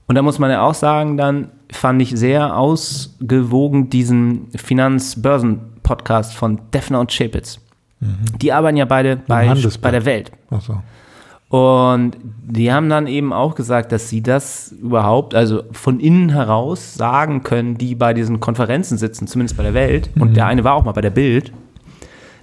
Und 0.06 0.16
da 0.16 0.22
muss 0.22 0.38
man 0.38 0.52
ja 0.52 0.62
auch 0.62 0.74
sagen, 0.74 1.18
dann 1.18 1.50
fand 1.72 2.02
ich 2.02 2.12
sehr 2.12 2.58
ausgewogen 2.58 3.90
diesen 3.90 4.50
Finanz-Börsen-Podcast 4.56 6.36
von 6.36 6.60
Defner 6.74 7.00
und 7.00 7.12
Chapitz. 8.04 8.38
Die 8.40 8.54
arbeiten 8.54 8.78
ja 8.78 8.86
beide 8.86 9.18
bei, 9.18 9.54
bei 9.82 9.92
der 9.92 10.06
Welt. 10.06 10.32
ach 10.52 10.62
so. 10.62 10.78
Und 11.50 12.18
die 12.24 12.74
haben 12.74 12.90
dann 12.90 13.06
eben 13.06 13.32
auch 13.32 13.54
gesagt, 13.54 13.92
dass 13.92 14.10
sie 14.10 14.24
das 14.24 14.72
überhaupt, 14.72 15.36
also 15.36 15.62
von 15.72 16.00
innen 16.00 16.30
heraus 16.30 16.96
sagen 16.96 17.44
können, 17.44 17.78
die 17.78 17.94
bei 17.94 18.16
diesen 18.16 18.40
Konferenzen 18.40 18.98
sitzen, 18.98 19.28
zumindest 19.28 19.56
bei 19.56 19.62
der 19.62 19.76
Welt, 19.76 20.10
und 20.18 20.36
der 20.36 20.48
eine 20.48 20.64
war 20.64 20.74
auch 20.74 20.84
mal 20.84 20.94
bei 20.94 21.02
der 21.02 21.12
Bild, 21.12 21.54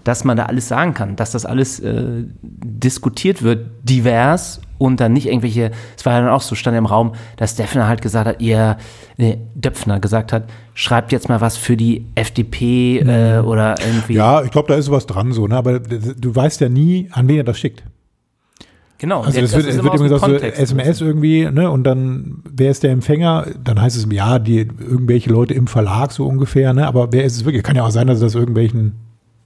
dass 0.05 0.23
man 0.23 0.37
da 0.37 0.45
alles 0.47 0.69
sagen 0.69 0.95
kann, 0.95 1.17
dass 1.17 1.33
das 1.33 1.45
alles 1.45 1.81
äh, 1.81 2.23
diskutiert 2.41 3.43
wird, 3.43 3.67
divers 3.83 4.61
und 4.81 4.99
dann 4.99 5.13
nicht 5.13 5.27
irgendwelche, 5.27 5.73
es 5.97 6.07
war 6.07 6.15
ja 6.15 6.21
dann 6.23 6.31
auch 6.31 6.41
so, 6.41 6.55
stand 6.55 6.77
im 6.77 6.87
Raum, 6.87 7.13
dass 7.37 7.55
Döpfner 7.55 7.87
halt 7.87 8.01
gesagt 8.01 8.27
hat, 8.27 8.41
ihr, 8.41 8.79
nee, 9.19 9.39
Döpfner 9.55 10.01
gesagt 10.01 10.33
hat, 10.33 10.45
schreibt 10.73 11.13
jetzt 11.13 11.29
mal 11.29 11.43
was 11.43 11.59
für 11.59 11.77
die 11.77 12.07
FDP 12.15 13.01
äh, 13.01 13.41
oder 13.41 13.75
irgendwie. 13.79 14.15
Ja, 14.15 14.43
ich 14.43 14.51
glaube, 14.51 14.69
da 14.69 14.77
ist 14.77 14.91
was 14.91 15.05
dran 15.07 15.33
so, 15.33 15.47
ne? 15.47 15.57
aber 15.57 15.81
du 15.81 16.35
weißt 16.35 16.63
ja 16.63 16.71
nie, 16.71 17.11
an 17.13 17.29
wen 17.29 17.37
er 17.37 17.45
das 17.45 17.59
schickt. 17.59 17.83
Genau. 18.97 19.21
Also 19.21 19.41
das 19.41 19.55
wird, 19.55 19.67
immer 19.67 19.85
wird 19.85 19.95
immer 19.95 20.09
gesagt, 20.09 20.25
so 20.25 20.35
SMS 20.35 21.01
irgendwie, 21.01 21.51
ne? 21.51 21.71
Und 21.71 21.85
dann, 21.85 22.43
wer 22.51 22.71
ist 22.71 22.83
der 22.83 22.91
Empfänger? 22.91 23.47
Dann 23.63 23.81
heißt 23.81 23.97
es, 23.97 24.07
ja, 24.11 24.39
die 24.39 24.59
irgendwelche 24.59 25.31
Leute 25.31 25.55
im 25.55 25.69
Verlag 25.69 26.13
so 26.13 26.27
ungefähr, 26.27 26.75
ne? 26.75 26.87
Aber 26.87 27.11
wer 27.11 27.25
ist 27.25 27.37
es 27.37 27.47
wirklich? 27.47 27.63
Kann 27.63 27.77
ja 27.77 27.85
auch 27.85 27.91
sein, 27.91 28.09
dass 28.09 28.21
das 28.21 28.35
irgendwelchen 28.35 28.93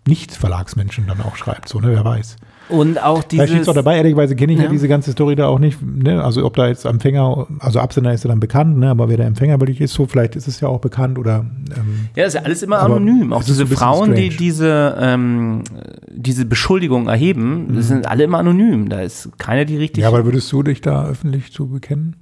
Nicht-Verlagsmenschen 0.06 1.06
dann 1.06 1.20
auch 1.20 1.36
schreibt, 1.36 1.68
so, 1.68 1.80
ne? 1.80 1.88
Wer 1.90 2.04
weiß. 2.04 2.36
Und 2.70 3.02
auch 3.02 3.22
steht 3.24 3.42
dieses. 3.42 3.60
es 3.62 3.68
auch 3.68 3.74
dabei, 3.74 3.98
ehrlicherweise 3.98 4.34
kenne 4.36 4.52
ich 4.54 4.58
ja. 4.58 4.64
Ja. 4.64 4.70
diese 4.70 4.88
ganze 4.88 5.12
Story 5.12 5.36
da 5.36 5.48
auch 5.48 5.58
nicht, 5.58 5.82
ne? 5.82 6.24
Also 6.24 6.44
ob 6.46 6.56
da 6.56 6.66
jetzt 6.66 6.86
Empfänger, 6.86 7.46
also 7.58 7.78
Absender 7.78 8.12
ist 8.14 8.24
ja 8.24 8.28
dann 8.28 8.40
bekannt, 8.40 8.78
ne? 8.78 8.88
Aber 8.88 9.10
wer 9.10 9.18
der 9.18 9.26
Empfänger 9.26 9.60
wirklich 9.60 9.82
ist, 9.82 9.92
so 9.92 10.06
vielleicht 10.06 10.34
ist 10.34 10.48
es 10.48 10.60
ja 10.60 10.68
auch 10.68 10.80
bekannt 10.80 11.18
oder 11.18 11.44
ähm, 11.76 12.08
Ja, 12.16 12.24
ist 12.24 12.32
ja 12.34 12.40
alles 12.42 12.62
immer 12.62 12.80
anonym. 12.80 13.34
Auch 13.34 13.44
diese 13.44 13.66
Frauen, 13.66 14.14
die 14.14 14.24
strange. 14.30 14.36
diese, 14.38 14.96
ähm, 14.98 15.62
diese 16.10 16.46
Beschuldigung 16.46 17.08
erheben, 17.08 17.66
Mhm. 17.68 17.76
das 17.76 17.88
sind 17.88 18.06
alle 18.08 18.24
immer 18.24 18.38
anonym. 18.38 18.88
Da 18.88 19.00
ist 19.00 19.28
keiner, 19.38 19.66
die 19.66 19.76
richtig. 19.76 20.02
Ja, 20.02 20.08
aber 20.08 20.24
würdest 20.24 20.50
du 20.50 20.62
dich 20.62 20.80
da 20.80 21.04
öffentlich 21.06 21.52
zu 21.52 21.68
bekennen? 21.68 22.16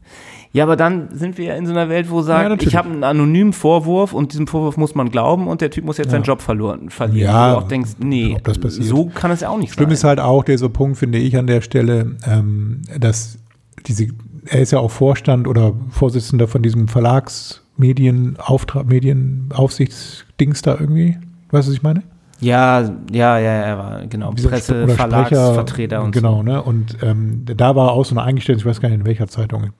Ja, 0.55 0.65
aber 0.65 0.77
dann 0.77 1.09
sind 1.13 1.39
wir 1.39 1.47
ja 1.47 1.55
in 1.55 1.65
so 1.65 1.73
einer 1.73 1.89
Welt, 1.89 2.11
wo 2.11 2.19
Ja, 2.19 2.23
sagt, 2.25 2.49
natürlich. 2.51 2.75
ich 2.75 2.77
habe 2.77 2.91
einen 2.91 3.05
anonymen 3.05 3.55
Vorwurf 3.55 4.13
und 4.13 4.33
diesem 4.33 4.47
Vorwurf 4.47 4.77
muss 4.77 4.95
man 4.95 5.11
glauben 5.11 5.49
und 5.49 5.63
der 5.63 5.71
Typ 5.71 5.87
muss 5.87 5.97
jetzt 5.97 6.11
seinen 6.11 6.25
Job 6.25 6.43
verloren, 6.43 6.91
verlieren. 6.91 7.31
Ja, 7.31 7.53
du 7.53 7.59
auch 7.59 7.69
denkst, 7.69 7.93
nee, 8.01 8.37
so 8.69 9.07
kann 9.15 9.31
es 9.31 9.41
ja 9.41 9.49
auch 9.49 9.57
nicht 9.57 9.73
Schlimm 9.73 9.87
sein. 9.87 9.93
ist 9.95 10.05
halt 10.05 10.21
auch 10.21 10.45
dieser 10.45 10.69
Punkt, 10.69 10.99
finde 10.99 11.17
ich 11.19 11.39
an 11.39 11.47
der 11.47 11.63
Stelle, 11.63 12.17
ähm, 12.27 12.83
dass 12.99 13.39
diese, 13.87 14.09
er 14.45 14.61
ist 14.61 14.73
ja 14.73 14.79
auch 14.79 14.91
Vorstand 14.91 15.49
oder 15.49 15.73
Vorsitzender 15.89 16.47
von 16.47 16.63
diesem 16.63 16.87
Verlagsmedienauftrag, 16.87 18.87
Medienaufsichtsdings 18.87 20.63
da 20.63 20.77
irgendwie. 20.79 21.17
Weißt 21.51 21.67
du, 21.67 21.71
was 21.71 21.77
ich 21.77 21.83
meine? 21.83 22.03
ja, 22.41 22.81
ja, 23.13 23.39
ja, 23.39 23.39
er 23.39 23.79
war 23.79 24.07
genau 24.07 24.33
Presse, 24.33 24.89
Verlagsvertreter 24.89 26.03
und 26.03 26.13
Genau, 26.13 26.39
so. 26.39 26.43
ne? 26.43 26.61
Und 26.63 26.97
ähm, 27.03 27.45
da 27.47 27.77
war 27.77 27.93
auch 27.93 28.05
so 28.05 28.15
eine 28.17 28.25
Eingestellung, 28.25 28.59
ich 28.59 28.67
weiß 28.67 28.81
gar 28.81 28.89
nicht 28.89 28.99
in 28.99 29.07
welcher 29.07 29.29
Zeitung. 29.29 29.71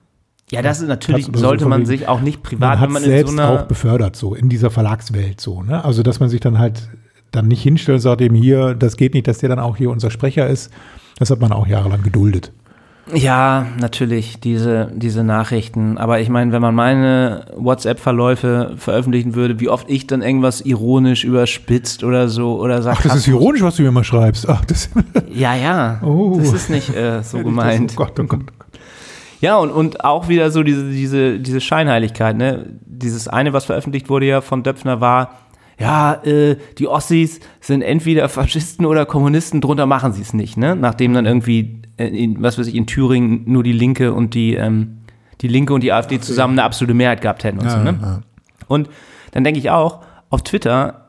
Ja, 0.53 0.61
das 0.61 0.81
ist 0.81 0.87
natürlich, 0.87 1.25
Platz 1.25 1.37
so 1.39 1.45
sollte 1.47 1.63
von 1.63 1.69
man 1.71 1.85
sich 1.85 2.07
auch 2.07 2.21
nicht 2.21 2.37
Man 2.37 2.43
privat, 2.43 2.79
hat 2.79 2.87
wenn 2.87 2.93
man 2.93 3.03
selbst 3.03 3.35
so 3.35 3.41
einer 3.41 3.49
auch 3.49 3.63
befördert, 3.63 4.15
so 4.15 4.35
in 4.35 4.49
dieser 4.49 4.69
Verlagswelt 4.69 5.41
so. 5.41 5.63
Ne? 5.63 5.83
Also, 5.83 6.03
dass 6.03 6.19
man 6.19 6.29
sich 6.29 6.39
dann 6.41 6.59
halt 6.59 6.89
dann 7.31 7.47
nicht 7.47 7.63
hinstellt 7.63 7.95
und 7.95 8.01
sagt 8.01 8.21
eben 8.21 8.35
hier, 8.35 8.75
das 8.75 8.95
geht 8.95 9.13
nicht, 9.15 9.27
dass 9.27 9.39
der 9.39 9.49
dann 9.49 9.59
auch 9.59 9.77
hier 9.77 9.89
unser 9.89 10.11
Sprecher 10.11 10.47
ist. 10.47 10.71
Das 11.17 11.31
hat 11.31 11.39
man 11.39 11.51
auch 11.51 11.65
jahrelang 11.67 12.03
geduldet. 12.03 12.51
Ja, 13.13 13.65
natürlich, 13.81 14.39
diese, 14.39 14.89
diese 14.95 15.23
Nachrichten. 15.23 15.97
Aber 15.97 16.21
ich 16.21 16.29
meine, 16.29 16.53
wenn 16.53 16.61
man 16.61 16.73
meine 16.73 17.47
WhatsApp-Verläufe 17.57 18.75
veröffentlichen 18.77 19.35
würde, 19.35 19.59
wie 19.59 19.67
oft 19.67 19.89
ich 19.89 20.07
dann 20.07 20.21
irgendwas 20.21 20.61
ironisch 20.61 21.25
überspitzt 21.25 22.03
oder 22.03 22.29
so 22.29 22.59
oder 22.61 22.81
sagt, 22.81 22.99
Ach, 22.99 23.03
das 23.03 23.15
ist 23.17 23.27
ironisch, 23.27 23.61
was 23.61 23.75
du 23.75 23.83
mir 23.83 23.91
mal 23.91 24.05
schreibst. 24.05 24.47
Ach, 24.47 24.63
das 24.65 24.89
ja, 25.33 25.53
ja, 25.55 25.99
Oh. 26.01 26.37
das 26.39 26.53
ist 26.53 26.69
nicht 26.69 26.95
äh, 26.95 27.21
so 27.23 27.39
gemeint. 27.43 27.91
Oh 27.93 27.95
Gott, 27.97 28.19
oh 28.19 28.23
Gott. 28.23 28.43
Ja, 29.43 29.57
und, 29.57 29.71
und 29.71 30.05
auch 30.05 30.29
wieder 30.29 30.51
so 30.51 30.63
diese, 30.63 30.89
diese, 30.89 31.37
diese 31.37 31.59
Scheinheiligkeit, 31.59 32.37
ne? 32.37 32.65
Dieses 32.85 33.27
eine, 33.27 33.51
was 33.51 33.65
veröffentlicht 33.65 34.09
wurde 34.09 34.25
ja 34.25 34.39
von 34.39 34.63
Döpfner, 34.63 35.01
war, 35.01 35.31
ja, 35.77 36.13
äh, 36.23 36.55
die 36.77 36.87
Ossis 36.87 37.41
sind 37.59 37.81
entweder 37.81 38.29
Faschisten 38.29 38.85
oder 38.85 39.05
Kommunisten, 39.05 39.59
drunter 39.59 39.85
machen 39.85 40.13
sie 40.13 40.21
es 40.21 40.33
nicht, 40.33 40.55
ne? 40.55 40.77
Nachdem 40.77 41.13
dann 41.13 41.25
irgendwie, 41.25 41.81
äh, 41.97 42.07
in, 42.07 42.41
was 42.41 42.57
weiß 42.57 42.67
ich, 42.67 42.75
in 42.75 42.87
Thüringen 42.87 43.43
nur 43.45 43.63
die 43.63 43.73
Linke 43.73 44.13
und 44.13 44.33
die, 44.33 44.53
ähm, 44.53 44.99
die 45.41 45.49
Linke 45.49 45.73
und 45.73 45.83
die 45.83 45.91
AfD 45.91 46.21
zusammen 46.21 46.53
eine 46.53 46.63
absolute 46.63 46.93
Mehrheit 46.93 47.19
gehabt 47.19 47.43
hätten 47.43 47.59
und 47.59 47.69
so, 47.69 47.79
ne? 47.79 47.99
ja. 48.01 48.21
Und 48.69 48.87
dann 49.31 49.43
denke 49.43 49.59
ich 49.59 49.69
auch, 49.69 50.05
auf 50.29 50.43
Twitter 50.43 51.02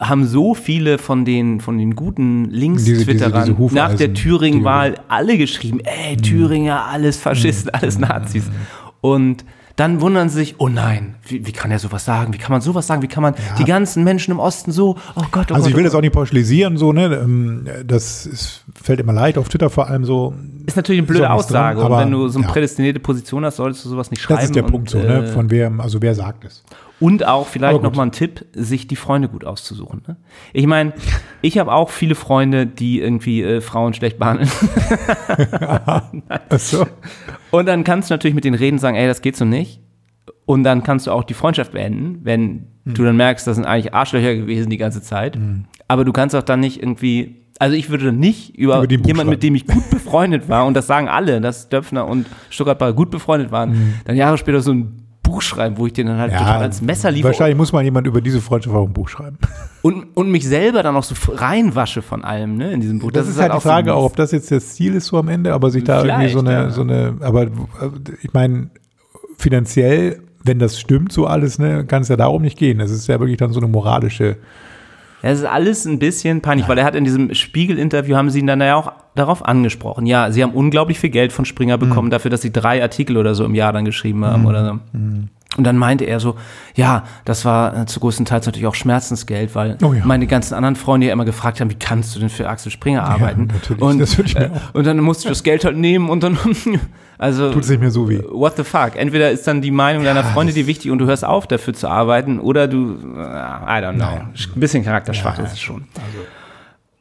haben 0.00 0.26
so 0.26 0.54
viele 0.54 0.98
von 0.98 1.24
den, 1.24 1.60
von 1.60 1.78
den 1.78 1.94
guten 1.94 2.46
Links-Twitterern 2.46 3.56
nach 3.72 3.94
der 3.94 4.12
Thüringen-Wahl 4.12 4.96
alle 5.08 5.38
geschrieben, 5.38 5.80
ey, 5.80 6.16
Thüringer, 6.16 6.86
alles 6.86 7.16
Faschisten, 7.16 7.70
alles 7.70 7.98
Nazis. 7.98 8.50
Und 9.00 9.44
dann 9.76 10.00
wundern 10.00 10.28
sie 10.28 10.36
sich, 10.36 10.54
oh 10.58 10.68
nein, 10.68 11.16
wie, 11.26 11.46
wie 11.46 11.52
kann 11.52 11.70
er 11.72 11.80
sowas 11.80 12.04
sagen? 12.04 12.32
Wie 12.32 12.38
kann 12.38 12.52
man 12.52 12.60
sowas 12.60 12.86
sagen? 12.86 13.02
Wie 13.02 13.08
kann 13.08 13.22
man 13.22 13.34
die 13.58 13.64
ganzen 13.64 14.04
Menschen 14.04 14.30
im 14.30 14.38
Osten 14.38 14.70
so, 14.70 14.96
oh 15.16 15.22
Gott, 15.32 15.50
oh 15.50 15.54
Also 15.54 15.64
Gott, 15.64 15.70
ich 15.70 15.76
will 15.76 15.82
oh 15.82 15.86
das 15.86 15.94
auch 15.96 16.00
nicht 16.00 16.12
pauschalisieren, 16.12 16.76
so, 16.76 16.92
ne? 16.92 17.06
ähm, 17.06 17.66
Das 17.84 18.24
ist, 18.24 18.64
fällt 18.80 19.00
immer 19.00 19.12
leicht, 19.12 19.36
auf 19.36 19.48
Twitter 19.48 19.70
vor 19.70 19.88
allem 19.88 20.04
so. 20.04 20.32
ist 20.64 20.76
natürlich 20.76 21.00
eine 21.00 21.08
blöde 21.08 21.28
Aussage. 21.28 21.80
und 21.80 21.86
aber, 21.86 21.98
wenn 21.98 22.12
du 22.12 22.28
so 22.28 22.38
eine 22.38 22.46
ja. 22.46 22.52
prädestinierte 22.52 23.00
Position 23.00 23.44
hast, 23.44 23.56
solltest 23.56 23.84
du 23.84 23.88
sowas 23.88 24.10
nicht 24.12 24.20
schreiben. 24.22 24.38
Das 24.38 24.44
ist 24.44 24.54
der 24.54 24.64
und, 24.64 24.70
Punkt 24.70 24.90
so, 24.90 24.98
äh, 24.98 25.22
ne? 25.22 25.26
Von 25.28 25.50
wer, 25.50 25.72
also 25.78 26.00
wer 26.00 26.14
sagt 26.14 26.44
es? 26.44 26.62
Und 27.00 27.26
auch 27.26 27.48
vielleicht 27.48 27.70
Aber 27.74 27.80
gut. 27.82 27.90
nochmal 27.90 28.06
ein 28.06 28.12
Tipp, 28.12 28.46
sich 28.54 28.86
die 28.86 28.96
Freunde 28.96 29.28
gut 29.28 29.44
auszusuchen. 29.44 30.02
Ne? 30.06 30.16
Ich 30.52 30.66
meine, 30.66 30.92
ich 31.42 31.58
habe 31.58 31.72
auch 31.72 31.90
viele 31.90 32.14
Freunde, 32.14 32.66
die 32.66 33.00
irgendwie 33.00 33.42
äh, 33.42 33.60
Frauen 33.60 33.94
schlecht 33.94 34.18
behandeln. 34.18 34.48
Achso. 36.48 36.86
Und 37.50 37.66
dann 37.66 37.84
kannst 37.84 38.10
du 38.10 38.14
natürlich 38.14 38.34
mit 38.34 38.44
denen 38.44 38.56
reden 38.56 38.76
und 38.76 38.80
sagen, 38.80 38.96
ey, 38.96 39.06
das 39.06 39.22
geht 39.22 39.36
so 39.36 39.44
nicht. 39.44 39.80
Und 40.46 40.64
dann 40.64 40.82
kannst 40.82 41.06
du 41.06 41.10
auch 41.10 41.24
die 41.24 41.34
Freundschaft 41.34 41.72
beenden, 41.72 42.20
wenn 42.22 42.66
Hm. 42.86 42.94
du 42.94 43.02
dann 43.04 43.16
merkst, 43.16 43.46
das 43.46 43.56
sind 43.56 43.64
eigentlich 43.64 43.94
Arschlöcher 43.94 44.34
gewesen 44.34 44.68
die 44.68 44.76
ganze 44.76 45.00
Zeit. 45.00 45.38
Aber 45.88 46.04
du 46.04 46.12
kannst 46.12 46.36
auch 46.36 46.42
dann 46.42 46.60
nicht 46.60 46.82
irgendwie, 46.82 47.36
also 47.58 47.74
ich 47.74 47.88
würde 47.88 48.12
nicht 48.12 48.56
über, 48.58 48.82
Über 48.82 48.94
jemanden, 49.06 49.30
mit 49.30 49.42
dem 49.42 49.54
ich 49.54 49.66
gut 49.66 49.88
befreundet 49.90 50.50
war, 50.50 50.66
und 50.66 50.74
das 50.74 50.86
sagen 50.86 51.08
alle, 51.08 51.40
dass 51.40 51.70
Döpfner 51.70 52.06
und 52.06 52.26
Stuttgart 52.50 52.94
gut 52.94 53.10
befreundet 53.10 53.50
waren, 53.52 53.70
Hm. 53.72 53.94
dann 54.04 54.16
Jahre 54.16 54.36
später 54.36 54.60
so 54.60 54.72
ein 54.72 55.03
Buch 55.24 55.42
schreiben, 55.42 55.76
wo 55.76 55.86
ich 55.86 55.92
den 55.92 56.06
dann 56.06 56.18
halt 56.18 56.32
total 56.32 56.62
als 56.62 56.80
Messer 56.80 57.10
liefere 57.10 57.32
Wahrscheinlich 57.32 57.56
muss 57.56 57.72
mal 57.72 57.82
jemand 57.82 58.06
über 58.06 58.20
diese 58.20 58.40
Freundschaft 58.40 58.76
auch 58.76 58.86
ein 58.86 58.92
Buch 58.92 59.08
schreiben. 59.08 59.38
und, 59.82 60.06
und 60.14 60.30
mich 60.30 60.46
selber 60.46 60.84
dann 60.84 60.94
auch 60.94 61.02
so 61.02 61.14
reinwasche 61.32 62.02
von 62.02 62.22
allem, 62.22 62.56
ne, 62.56 62.72
in 62.72 62.80
diesem 62.80 63.00
Buch. 63.00 63.10
Das, 63.10 63.28
ist 63.28 63.40
halt 63.40 63.50
die 63.52 63.56
so 63.56 63.60
Frage 63.60 63.86
mies. 63.90 63.94
auch, 63.94 64.04
ob 64.04 64.16
das 64.16 64.30
jetzt 64.30 64.52
das 64.52 64.74
Ziel 64.74 64.94
ist 64.94 65.06
so 65.06 65.18
am 65.18 65.28
Ende, 65.28 65.52
aber 65.52 65.70
sich 65.70 65.82
da 65.82 66.04
irgendwie 66.04 66.28
so 66.28 66.38
eine, 66.38 66.52
ja. 66.52 66.70
so 66.70 66.82
eine, 66.82 67.16
aber 67.20 67.42
äh, 67.42 67.48
ich 68.22 68.32
meine, 68.32 68.70
finanziell, 69.36 70.20
wenn 70.44 70.60
das 70.60 70.78
stimmt, 70.78 71.12
so 71.12 71.26
alles, 71.26 71.58
ne, 71.58 71.84
kann 71.84 72.02
es 72.02 72.08
ja 72.08 72.16
darum 72.16 72.42
nicht 72.42 72.56
gehen. 72.56 72.78
Das 72.78 72.92
ist 72.92 73.08
ja 73.08 73.18
wirklich 73.18 73.38
dann 73.38 73.52
so 73.52 73.58
eine 73.58 73.68
moralische. 73.68 74.36
Es 75.26 75.38
ist 75.40 75.46
alles 75.46 75.86
ein 75.86 75.98
bisschen 75.98 76.42
peinlich, 76.42 76.68
weil 76.68 76.76
er 76.76 76.84
hat 76.84 76.94
in 76.94 77.04
diesem 77.04 77.32
Spiegel-Interview, 77.32 78.14
haben 78.16 78.28
sie 78.30 78.40
ihn 78.40 78.46
dann 78.46 78.60
ja 78.60 78.76
auch 78.76 78.92
darauf 79.14 79.44
angesprochen. 79.44 80.04
Ja, 80.06 80.30
sie 80.30 80.42
haben 80.42 80.52
unglaublich 80.52 80.98
viel 80.98 81.10
Geld 81.10 81.32
von 81.32 81.44
Springer 81.46 81.76
Mhm. 81.76 81.80
bekommen 81.80 82.10
dafür, 82.10 82.30
dass 82.30 82.42
sie 82.42 82.52
drei 82.52 82.82
Artikel 82.82 83.16
oder 83.16 83.34
so 83.34 83.44
im 83.44 83.54
Jahr 83.54 83.72
dann 83.72 83.84
geschrieben 83.86 84.24
haben 84.24 84.44
oder 84.44 84.66
so. 84.66 84.72
Mhm. 84.98 85.28
Und 85.56 85.64
dann 85.64 85.78
meinte 85.78 86.04
er 86.04 86.20
so, 86.20 86.36
ja, 86.74 87.04
das 87.24 87.44
war 87.44 87.82
äh, 87.82 87.86
zu 87.86 88.00
größten 88.00 88.26
Teils 88.26 88.46
natürlich 88.46 88.66
auch 88.66 88.74
Schmerzensgeld, 88.74 89.54
weil 89.54 89.78
Oh 89.82 89.92
ja. 89.92 90.04
meine 90.04 90.26
ganzen 90.26 90.54
anderen 90.54 90.76
Freunde 90.76 91.06
ja 91.06 91.12
immer 91.12 91.24
gefragt 91.24 91.60
haben, 91.60 91.70
wie 91.70 91.76
kannst 91.76 92.14
du 92.14 92.20
denn 92.20 92.28
für 92.28 92.48
Axel 92.48 92.72
Springer 92.72 93.04
arbeiten? 93.04 93.48
natürlich, 93.52 93.82
und, 93.82 93.98
das 93.98 94.16
würde 94.16 94.28
ich 94.28 94.34
mir 94.34 94.46
äh, 94.46 94.50
und 94.72 94.86
dann 94.86 94.98
musste 95.00 95.24
ich 95.24 95.28
das 95.28 95.42
Geld 95.42 95.64
halt 95.64 95.76
nehmen 95.76 96.10
und 96.10 96.22
dann, 96.22 96.38
also 97.18 97.52
Tut 97.52 97.62
es 97.62 97.70
nicht 97.70 97.80
mehr 97.80 97.90
so 97.90 98.08
weh. 98.08 98.20
What 98.30 98.56
the 98.56 98.64
fuck? 98.64 98.96
Entweder 98.96 99.30
ist 99.30 99.46
dann 99.46 99.62
die 99.62 99.70
Meinung 99.70 100.04
deiner 100.04 100.24
Freunde 100.24 100.52
dir 100.52 100.66
wichtig 100.66 100.90
und 100.90 100.98
du 100.98 101.06
hörst 101.06 101.24
auf, 101.24 101.46
dafür 101.46 101.74
zu 101.74 101.88
arbeiten, 101.88 102.40
oder 102.40 102.66
du, 102.66 102.98
äh, 103.16 103.20
I 103.20 103.82
don't 103.82 103.94
know. 103.94 104.06
Ein 104.06 104.32
bisschen 104.60 104.84
charakterschwach 104.84 105.38
ist 105.38 105.52
es 105.52 105.60
schon. 105.60 105.84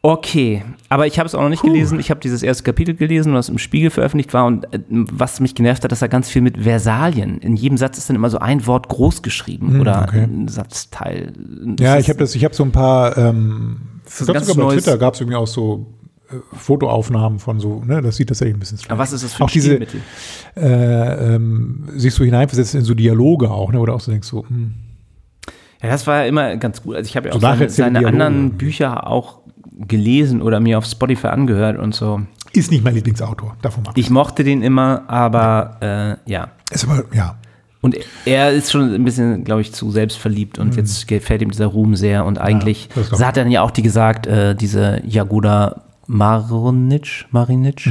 Okay, 0.05 0.63
aber 0.89 1.07
ich 1.07 1.17
habe 1.17 1.27
es 1.27 1.33
auch 1.33 1.41
noch 1.41 1.47
nicht 1.49 1.63
gelesen. 1.63 1.97
Ich 1.97 2.09
habe 2.09 2.19
dieses 2.19 2.43
erste 2.43 2.63
Kapitel 2.63 2.93
gelesen, 2.93 3.33
was 3.33 3.47
im 3.47 3.57
Spiegel 3.57 3.89
veröffentlicht 3.89 4.33
war 4.33 4.45
und 4.45 4.65
äh, 4.73 4.79
was 4.89 5.39
mich 5.39 5.55
genervt 5.55 5.81
hat, 5.85 5.93
dass 5.93 6.01
er 6.01 6.09
ganz 6.09 6.27
viel 6.29 6.41
mit 6.41 6.57
Versalien. 6.61 7.37
In 7.37 7.55
jedem 7.55 7.77
Satz 7.77 7.97
ist 7.97 8.09
dann 8.09 8.17
immer 8.17 8.29
so 8.29 8.37
ein 8.39 8.67
Wort 8.67 8.89
groß 8.89 9.21
geschrieben 9.21 9.79
oder 9.79 10.01
Hm, 10.01 10.03
okay. 10.09 10.23
ein 10.23 10.47
Satzteil. 10.49 11.31
Ja, 11.79 11.95
Das 11.95 12.01
ich 12.03 12.09
habe 12.09 12.19
das, 12.19 12.35
ich 12.35 12.43
habe 12.43 12.53
so 12.53 12.63
ein 12.65 12.73
paar, 12.73 13.17
ähm, 13.17 13.77
ich 14.05 14.13
glaube 14.17 14.33
ganz 14.33 14.47
sogar 14.47 14.67
bei 14.67 14.73
Twitter 14.73 14.97
gab 14.97 15.13
es 15.13 15.21
irgendwie 15.21 15.37
auch 15.37 15.47
so 15.47 15.87
äh, 16.29 16.35
Fotoaufnahmen 16.57 17.39
von 17.39 17.61
so, 17.61 17.81
ne, 17.85 18.01
das 18.01 18.17
sieht 18.17 18.27
tatsächlich 18.27 18.57
ein 18.57 18.59
bisschen 18.59 18.79
strange 18.79 18.91
Aber 18.91 19.03
was 19.03 19.13
ist 19.13 19.23
das 19.23 19.31
für 19.35 19.43
ein 19.43 19.45
Auch 19.45 19.51
diese- 19.51 19.79
äh, 20.57 21.35
ähm, 21.35 21.85
sich 21.95 22.13
so 22.13 22.25
hineinversetzt 22.25 22.75
in 22.75 22.81
so 22.81 22.93
Dialoge 22.93 23.49
auch, 23.49 23.71
ne, 23.71 23.77
du 23.85 23.93
auch 23.93 24.01
so 24.01 24.11
denkst, 24.11 24.27
so, 24.27 24.45
hm, 24.49 24.73
Ja, 25.81 25.89
das 25.89 26.05
war 26.07 26.23
ja 26.23 26.25
immer 26.25 26.57
ganz 26.57 26.81
gut. 26.83 26.95
Also 26.97 27.07
ich 27.07 27.15
habe 27.15 27.27
ja 27.27 27.33
So 27.33 27.37
auch 27.37 27.41
seine, 27.41 27.53
nacherzählte 27.55 27.73
seine 27.93 27.99
Dialoge. 27.99 28.23
anderen 28.25 28.51
Bücher 28.57 29.07
auch 29.07 29.42
gelesen 29.71 30.41
oder 30.41 30.59
mir 30.59 30.77
auf 30.77 30.85
Spotify 30.85 31.27
angehört 31.27 31.77
und 31.77 31.95
so. 31.95 32.21
ist 32.53 32.71
nicht 32.71 32.83
mein 32.83 32.95
Lieblingsautor, 32.95 33.55
davon 33.61 33.87
ab. 33.87 33.93
Ich 33.95 34.09
mochte 34.09 34.43
den 34.43 34.61
immer, 34.61 35.03
aber 35.07 35.77
äh, 36.25 36.31
ja. 36.31 36.51
Ist 36.71 36.85
aber, 36.85 37.03
ja, 37.13 37.35
Und 37.81 37.97
er 38.25 38.51
ist 38.51 38.71
schon 38.71 38.93
ein 38.93 39.03
bisschen, 39.03 39.43
glaube 39.43 39.61
ich, 39.61 39.73
zu 39.73 39.91
selbstverliebt 39.91 40.57
und 40.57 40.75
jetzt 40.77 41.07
gefällt 41.07 41.41
ihm 41.41 41.51
dieser 41.51 41.65
Ruhm 41.65 41.95
sehr. 41.95 42.25
Und 42.25 42.39
eigentlich, 42.39 42.89
so 42.95 43.25
hat 43.25 43.37
er 43.37 43.43
dann 43.43 43.51
ja 43.51 43.61
auch 43.61 43.71
die 43.71 43.81
gesagt, 43.81 44.25
äh, 44.25 44.55
diese 44.55 45.01
Jagoda 45.05 45.83
Marinic, 46.07 47.25
Marinic. 47.31 47.87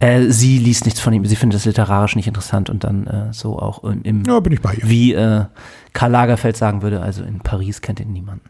Äh, 0.00 0.30
sie 0.30 0.58
liest 0.58 0.84
nichts 0.84 1.00
von 1.00 1.12
ihm, 1.12 1.24
sie 1.24 1.34
findet 1.34 1.56
das 1.56 1.64
literarisch 1.64 2.14
nicht 2.14 2.28
interessant 2.28 2.70
und 2.70 2.84
dann 2.84 3.06
äh, 3.08 3.32
so 3.32 3.58
auch 3.58 3.82
im, 3.82 4.02
im 4.02 4.24
Ja, 4.24 4.38
bin 4.38 4.52
ich 4.52 4.60
bei 4.60 4.74
ihr. 4.74 4.88
wie 4.88 5.12
äh, 5.12 5.46
Karl 5.92 6.12
Lagerfeld 6.12 6.56
sagen 6.56 6.82
würde, 6.82 7.02
also 7.02 7.24
in 7.24 7.40
Paris 7.40 7.80
kennt 7.80 7.98
ihn 7.98 8.12
niemand. 8.12 8.40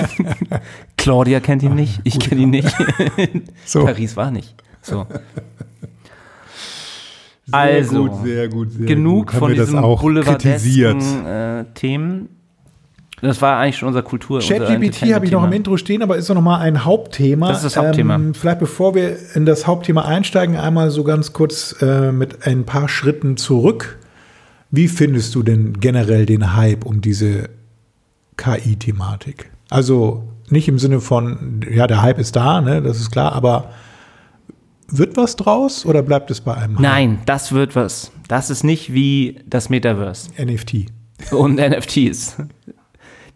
Claudia 0.96 1.40
kennt 1.40 1.62
ihn 1.62 1.74
nicht, 1.74 2.00
ich 2.04 2.18
kenne 2.18 2.40
ihn 2.42 2.50
nicht. 2.50 2.74
So. 3.66 3.84
Paris 3.84 4.16
war 4.16 4.30
nicht. 4.30 4.54
So. 4.80 5.06
also, 7.52 8.06
gut, 8.06 8.24
sehr 8.24 8.48
gut, 8.48 8.72
sehr 8.72 8.86
genug 8.86 9.26
gut. 9.26 9.38
Von 9.38 9.52
diesen 9.52 9.78
boulevardesken 9.78 11.26
äh, 11.26 11.64
Themen. 11.74 12.39
Das 13.20 13.42
war 13.42 13.58
eigentlich 13.58 13.76
schon 13.76 13.88
unser 13.88 14.02
Kultur. 14.02 14.40
ChatGPT 14.40 15.12
habe 15.12 15.26
ich 15.26 15.32
noch 15.32 15.44
im. 15.44 15.52
Intro 15.52 15.76
stehen, 15.76 16.02
aber 16.02 16.16
ist 16.16 16.30
doch 16.30 16.34
nochmal 16.34 16.60
ein 16.60 16.84
Hauptthema. 16.84 17.48
Das 17.48 17.58
ist 17.58 17.76
das 17.76 17.76
Hauptthema. 17.76 18.14
Ähm, 18.14 18.34
vielleicht 18.34 18.60
bevor 18.60 18.94
wir 18.94 19.16
in 19.34 19.44
das 19.44 19.66
Hauptthema 19.66 20.02
einsteigen, 20.04 20.56
einmal 20.56 20.90
so 20.90 21.04
ganz 21.04 21.32
kurz 21.32 21.76
äh, 21.82 22.12
mit 22.12 22.46
ein 22.46 22.64
paar 22.64 22.88
Schritten 22.88 23.36
zurück. 23.36 23.98
Wie 24.70 24.88
findest 24.88 25.34
du 25.34 25.42
denn 25.42 25.80
generell 25.80 26.26
den 26.26 26.54
Hype 26.54 26.86
um 26.86 27.00
diese 27.00 27.50
KI-Thematik? 28.36 29.50
Also 29.68 30.22
nicht 30.48 30.68
im 30.68 30.78
Sinne 30.78 31.00
von, 31.00 31.60
ja, 31.70 31.86
der 31.86 32.02
Hype 32.02 32.18
ist 32.18 32.36
da, 32.36 32.60
ne, 32.60 32.80
das 32.80 33.00
ist 33.00 33.10
klar, 33.10 33.32
aber 33.32 33.70
wird 34.88 35.16
was 35.16 35.36
draus 35.36 35.86
oder 35.86 36.02
bleibt 36.02 36.30
es 36.30 36.40
bei 36.40 36.54
einem 36.54 36.76
Nein, 36.80 37.20
das 37.26 37.52
wird 37.52 37.76
was. 37.76 38.10
Das 38.28 38.50
ist 38.50 38.64
nicht 38.64 38.92
wie 38.92 39.40
das 39.46 39.68
Metaverse 39.68 40.30
Hype? 40.36 40.46
NFT. 40.50 40.86
und 41.32 41.56
NFTs. 41.56 42.36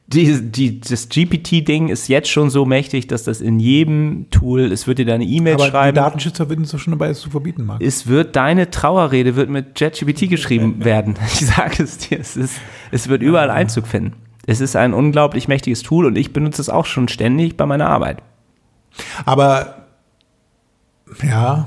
Die, 0.06 0.42
die, 0.50 0.80
das 0.80 1.08
GPT-Ding 1.08 1.88
ist 1.88 2.08
jetzt 2.08 2.28
schon 2.28 2.50
so 2.50 2.66
mächtig, 2.66 3.06
dass 3.06 3.24
das 3.24 3.40
in 3.40 3.58
jedem 3.58 4.26
Tool, 4.30 4.70
es 4.70 4.86
wird 4.86 4.98
dir 4.98 5.06
deine 5.06 5.24
E-Mail 5.24 5.54
Aber 5.54 5.64
die 5.64 5.70
schreiben, 5.70 5.94
Datenschützer 5.94 6.48
würden 6.50 6.64
es 6.64 6.72
doch 6.72 6.78
schon 6.78 6.90
dabei, 6.92 7.08
es 7.08 7.20
zu 7.20 7.30
verbieten, 7.30 7.64
Marc. 7.64 7.82
es 7.82 8.06
wird 8.06 8.36
deine 8.36 8.70
Trauerrede 8.70 9.34
wird 9.34 9.48
mit 9.48 9.74
ChatGPT 9.74 10.28
geschrieben 10.28 10.84
werden. 10.84 11.14
Ich 11.26 11.46
sage 11.46 11.82
es 11.82 11.96
dir, 11.98 12.20
es, 12.20 12.36
ist, 12.36 12.60
es 12.90 13.08
wird 13.08 13.22
überall 13.22 13.50
Einzug 13.50 13.86
finden. 13.86 14.12
Es 14.46 14.60
ist 14.60 14.76
ein 14.76 14.92
unglaublich 14.92 15.48
mächtiges 15.48 15.82
Tool 15.82 16.04
und 16.04 16.18
ich 16.18 16.34
benutze 16.34 16.60
es 16.60 16.68
auch 16.68 16.84
schon 16.84 17.08
ständig 17.08 17.56
bei 17.56 17.64
meiner 17.64 17.88
Arbeit. 17.88 18.18
Aber 19.24 19.86
ja. 21.22 21.66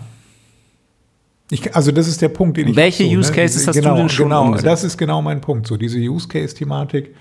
Ich, 1.50 1.76
also 1.76 1.92
das 1.92 2.08
ist 2.08 2.22
der 2.22 2.30
Punkt, 2.30 2.58
den 2.58 2.68
ich. 2.68 2.76
Welche 2.76 3.04
so, 3.06 3.10
Use 3.10 3.32
Cases 3.34 3.54
Diese- 3.56 3.68
hast 3.68 3.76
du 3.78 3.82
genau, 3.82 3.96
denn 3.96 4.10
schon 4.10 4.26
Genau, 4.26 4.42
umgesetzt? 4.44 4.68
das 4.68 4.84
ist 4.84 4.98
genau 4.98 5.22
mein 5.24 5.42
Punkt. 5.42 5.66
So 5.66 5.76
diese 5.76 5.98
Use 5.98 6.28
Case-Thematik. 6.28 7.16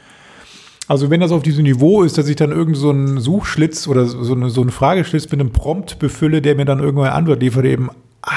Also 0.89 1.11
wenn 1.11 1.21
das 1.21 1.33
auf 1.33 1.43
diesem 1.43 1.65
Niveau 1.65 2.03
ist, 2.03 2.17
dass 2.19 2.29
ich 2.29 2.37
dann 2.37 2.53
irgend 2.53 2.77
so 2.77 2.91
einen 2.91 3.19
Suchschlitz 3.19 3.89
oder 3.89 4.07
so, 4.07 4.35
eine, 4.35 4.51
so 4.51 4.61
einen 4.61 4.71
Frageschlitz 4.71 5.25
mit 5.31 5.41
einem 5.41 5.51
Prompt 5.51 5.99
befülle, 5.99 6.41
der 6.43 6.55
mir 6.55 6.65
dann 6.65 6.79
irgendwann 6.79 7.07
eine 7.07 7.15
Antwort 7.15 7.41
liefert, 7.41 7.65
eben, 7.65 7.91
ah, 8.23 8.31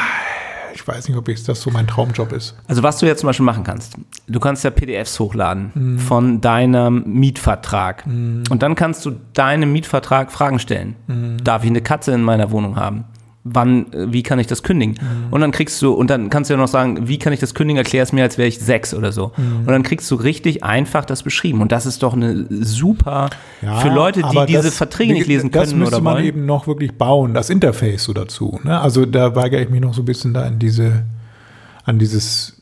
ich 0.74 0.88
weiß 0.88 1.08
nicht, 1.10 1.18
ob 1.18 1.28
ich, 1.28 1.44
das 1.44 1.62
so 1.62 1.70
mein 1.72 1.86
Traumjob 1.88 2.32
ist. 2.32 2.56
Also 2.68 2.82
was 2.84 2.98
du 2.98 3.06
jetzt 3.06 3.20
zum 3.20 3.28
Beispiel 3.28 3.46
machen 3.46 3.64
kannst, 3.64 3.96
du 4.28 4.40
kannst 4.40 4.64
ja 4.64 4.72
PDFs 4.72 5.20
hochladen 5.20 5.72
Mhm. 5.76 6.00
von 6.00 6.42
deinem 6.42 7.04
Mietvertrag. 7.06 8.06
Und 8.08 8.48
dann 8.60 8.76
kannst 8.76 9.06
du 9.06 9.12
deinem 9.34 9.72
Mietvertrag 9.72 10.32
Fragen 10.32 10.58
stellen. 10.60 10.96
Mhm. 11.08 11.44
Darf 11.44 11.64
ich 11.64 11.70
eine 11.70 11.82
Katze 11.82 12.14
in 12.14 12.24
meiner 12.24 12.50
Wohnung 12.52 12.76
haben? 12.78 13.04
Wann, 13.52 13.92
äh, 13.94 14.12
wie 14.14 14.22
kann 14.24 14.38
ich 14.40 14.48
das 14.48 14.64
kündigen? 14.64 14.96
Mhm. 15.02 15.34
Und 15.34 15.42
dann 15.42 15.52
kriegst 15.52 15.82
du, 15.82 15.94
und 15.94 16.10
dann 16.10 16.30
kannst 16.30 16.50
du 16.50 16.54
ja 16.54 16.58
noch 16.60 16.68
sagen, 16.68 17.08
wie 17.08 17.18
kann 17.18 17.34
ich 17.34 17.40
das 17.40 17.54
kündigen? 17.54 17.78
Erklär 17.78 18.04
es 18.04 18.14
mir, 18.14 18.24
als 18.24 18.38
wäre 18.38 18.48
ich 18.48 18.60
sechs 18.60 18.94
oder 18.94 19.12
so. 19.12 19.32
Mhm. 19.38 19.60
Und 19.62 19.68
dann 19.68 19.84
kriegst 19.84 20.10
du 20.12 20.16
richtig 20.16 20.64
einfach 20.64 21.06
das 21.06 21.24
beschrieben. 21.24 21.62
Und 21.62 21.72
das 21.72 21.86
ist 21.86 22.04
doch 22.04 22.14
eine 22.14 22.46
super 22.50 23.30
Ja, 23.62 23.78
für 23.78 23.90
Leute, 23.90 24.22
die 24.32 24.46
diese 24.48 24.64
das- 24.64 24.78
Verträge 24.78 25.14
nicht 25.14 25.28
lesen 25.28 25.52
können 25.52 25.64
Das 25.66 25.74
müsste 25.74 25.96
oder 25.96 26.04
man 26.04 26.16
wollen. 26.16 26.26
eben 26.26 26.46
noch 26.46 26.68
wirklich 26.68 26.98
bauen, 26.98 27.34
das 27.34 27.50
Interface 27.50 28.04
so 28.04 28.14
dazu. 28.14 28.60
Ne? 28.64 28.80
Also 28.80 29.06
da 29.06 29.36
weigere 29.36 29.62
ich 29.62 29.70
mich 29.70 29.82
noch 29.82 29.94
so 29.94 30.02
ein 30.02 30.06
bisschen 30.06 30.34
da 30.34 30.46
in 30.48 30.60
diese, 30.60 31.04
an 31.86 31.98
dieses 32.00 32.56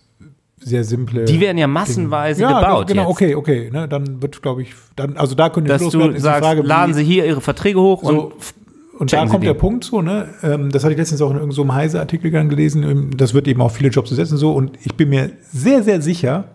sehr 0.60 0.84
simple. 0.84 1.24
Die 1.26 1.40
werden 1.40 1.58
ja 1.58 1.68
massenweise 1.68 2.42
ja, 2.42 2.60
gebaut. 2.60 2.88
genau, 2.88 3.04
jetzt. 3.04 3.12
okay, 3.12 3.36
okay. 3.36 3.70
Ne? 3.72 3.88
Dann 3.88 4.22
wird, 4.22 4.42
glaube 4.42 4.64
ich, 4.64 4.74
dann, 4.98 5.16
also 5.16 5.34
da 5.36 5.50
könnte 5.50 5.72
ich 5.74 5.80
Dass 5.82 5.92
du 5.92 6.02
ist 6.02 6.16
die 6.16 6.20
sagst, 6.22 6.44
Frage, 6.44 6.62
laden 6.62 6.94
Sie 6.94 7.04
hier 7.04 7.26
Ihre 7.26 7.40
Verträge 7.42 7.80
hoch 7.80 8.04
So, 8.04 8.10
und 8.10 8.34
und 9.00 9.14
da 9.14 9.26
kommt 9.26 9.44
der 9.44 9.54
Punkt 9.54 9.84
so, 9.84 10.02
ne? 10.02 10.30
Ähm, 10.44 10.72
das 10.72 10.84
hatte 10.84 10.94
ich 10.94 10.98
letztens 10.98 11.22
auch 11.22 11.30
in 11.30 11.38
irgendeinem 11.38 11.68
so 11.68 11.74
Heise-Artikel 11.74 12.32
gelesen. 12.32 12.84
ähm, 12.84 13.18
Das 13.18 13.34
wird 13.34 13.48
eben 13.48 13.62
auf 13.62 13.76
viele 13.76 13.90
Jobs 13.90 14.10
besetzen 14.10 14.38
so. 14.38 14.52
Und 14.52 14.78
ich 14.84 14.96
bin 14.96 15.10
mir 15.10 15.32
sehr, 15.52 15.84
sehr 15.84 16.02
sicher, 16.02 16.46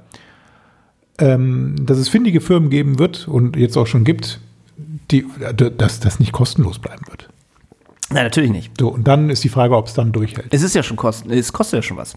ähm, 1.18 1.76
dass 1.86 1.98
es 1.98 2.08
findige 2.08 2.40
Firmen 2.40 2.70
geben 2.70 2.98
wird 2.98 3.28
und 3.28 3.56
jetzt 3.56 3.76
auch 3.76 3.86
schon 3.86 4.04
gibt, 4.04 4.40
die, 5.10 5.26
dass 5.76 6.00
das 6.00 6.18
nicht 6.20 6.32
kostenlos 6.32 6.78
bleiben 6.78 7.04
wird. 7.08 7.28
Nein, 8.10 8.24
natürlich 8.24 8.50
nicht. 8.50 8.72
So, 8.78 8.88
und 8.88 9.06
dann 9.06 9.30
ist 9.30 9.42
die 9.44 9.48
Frage, 9.48 9.76
ob 9.76 9.86
es 9.86 9.94
dann 9.94 10.12
durchhält. 10.12 10.48
Es 10.50 10.62
ist 10.62 10.74
ja 10.74 10.82
schon 10.82 10.96
kosten, 10.96 11.30
es 11.30 11.52
kostet 11.52 11.78
ja 11.78 11.82
schon 11.82 11.96
was. 11.96 12.14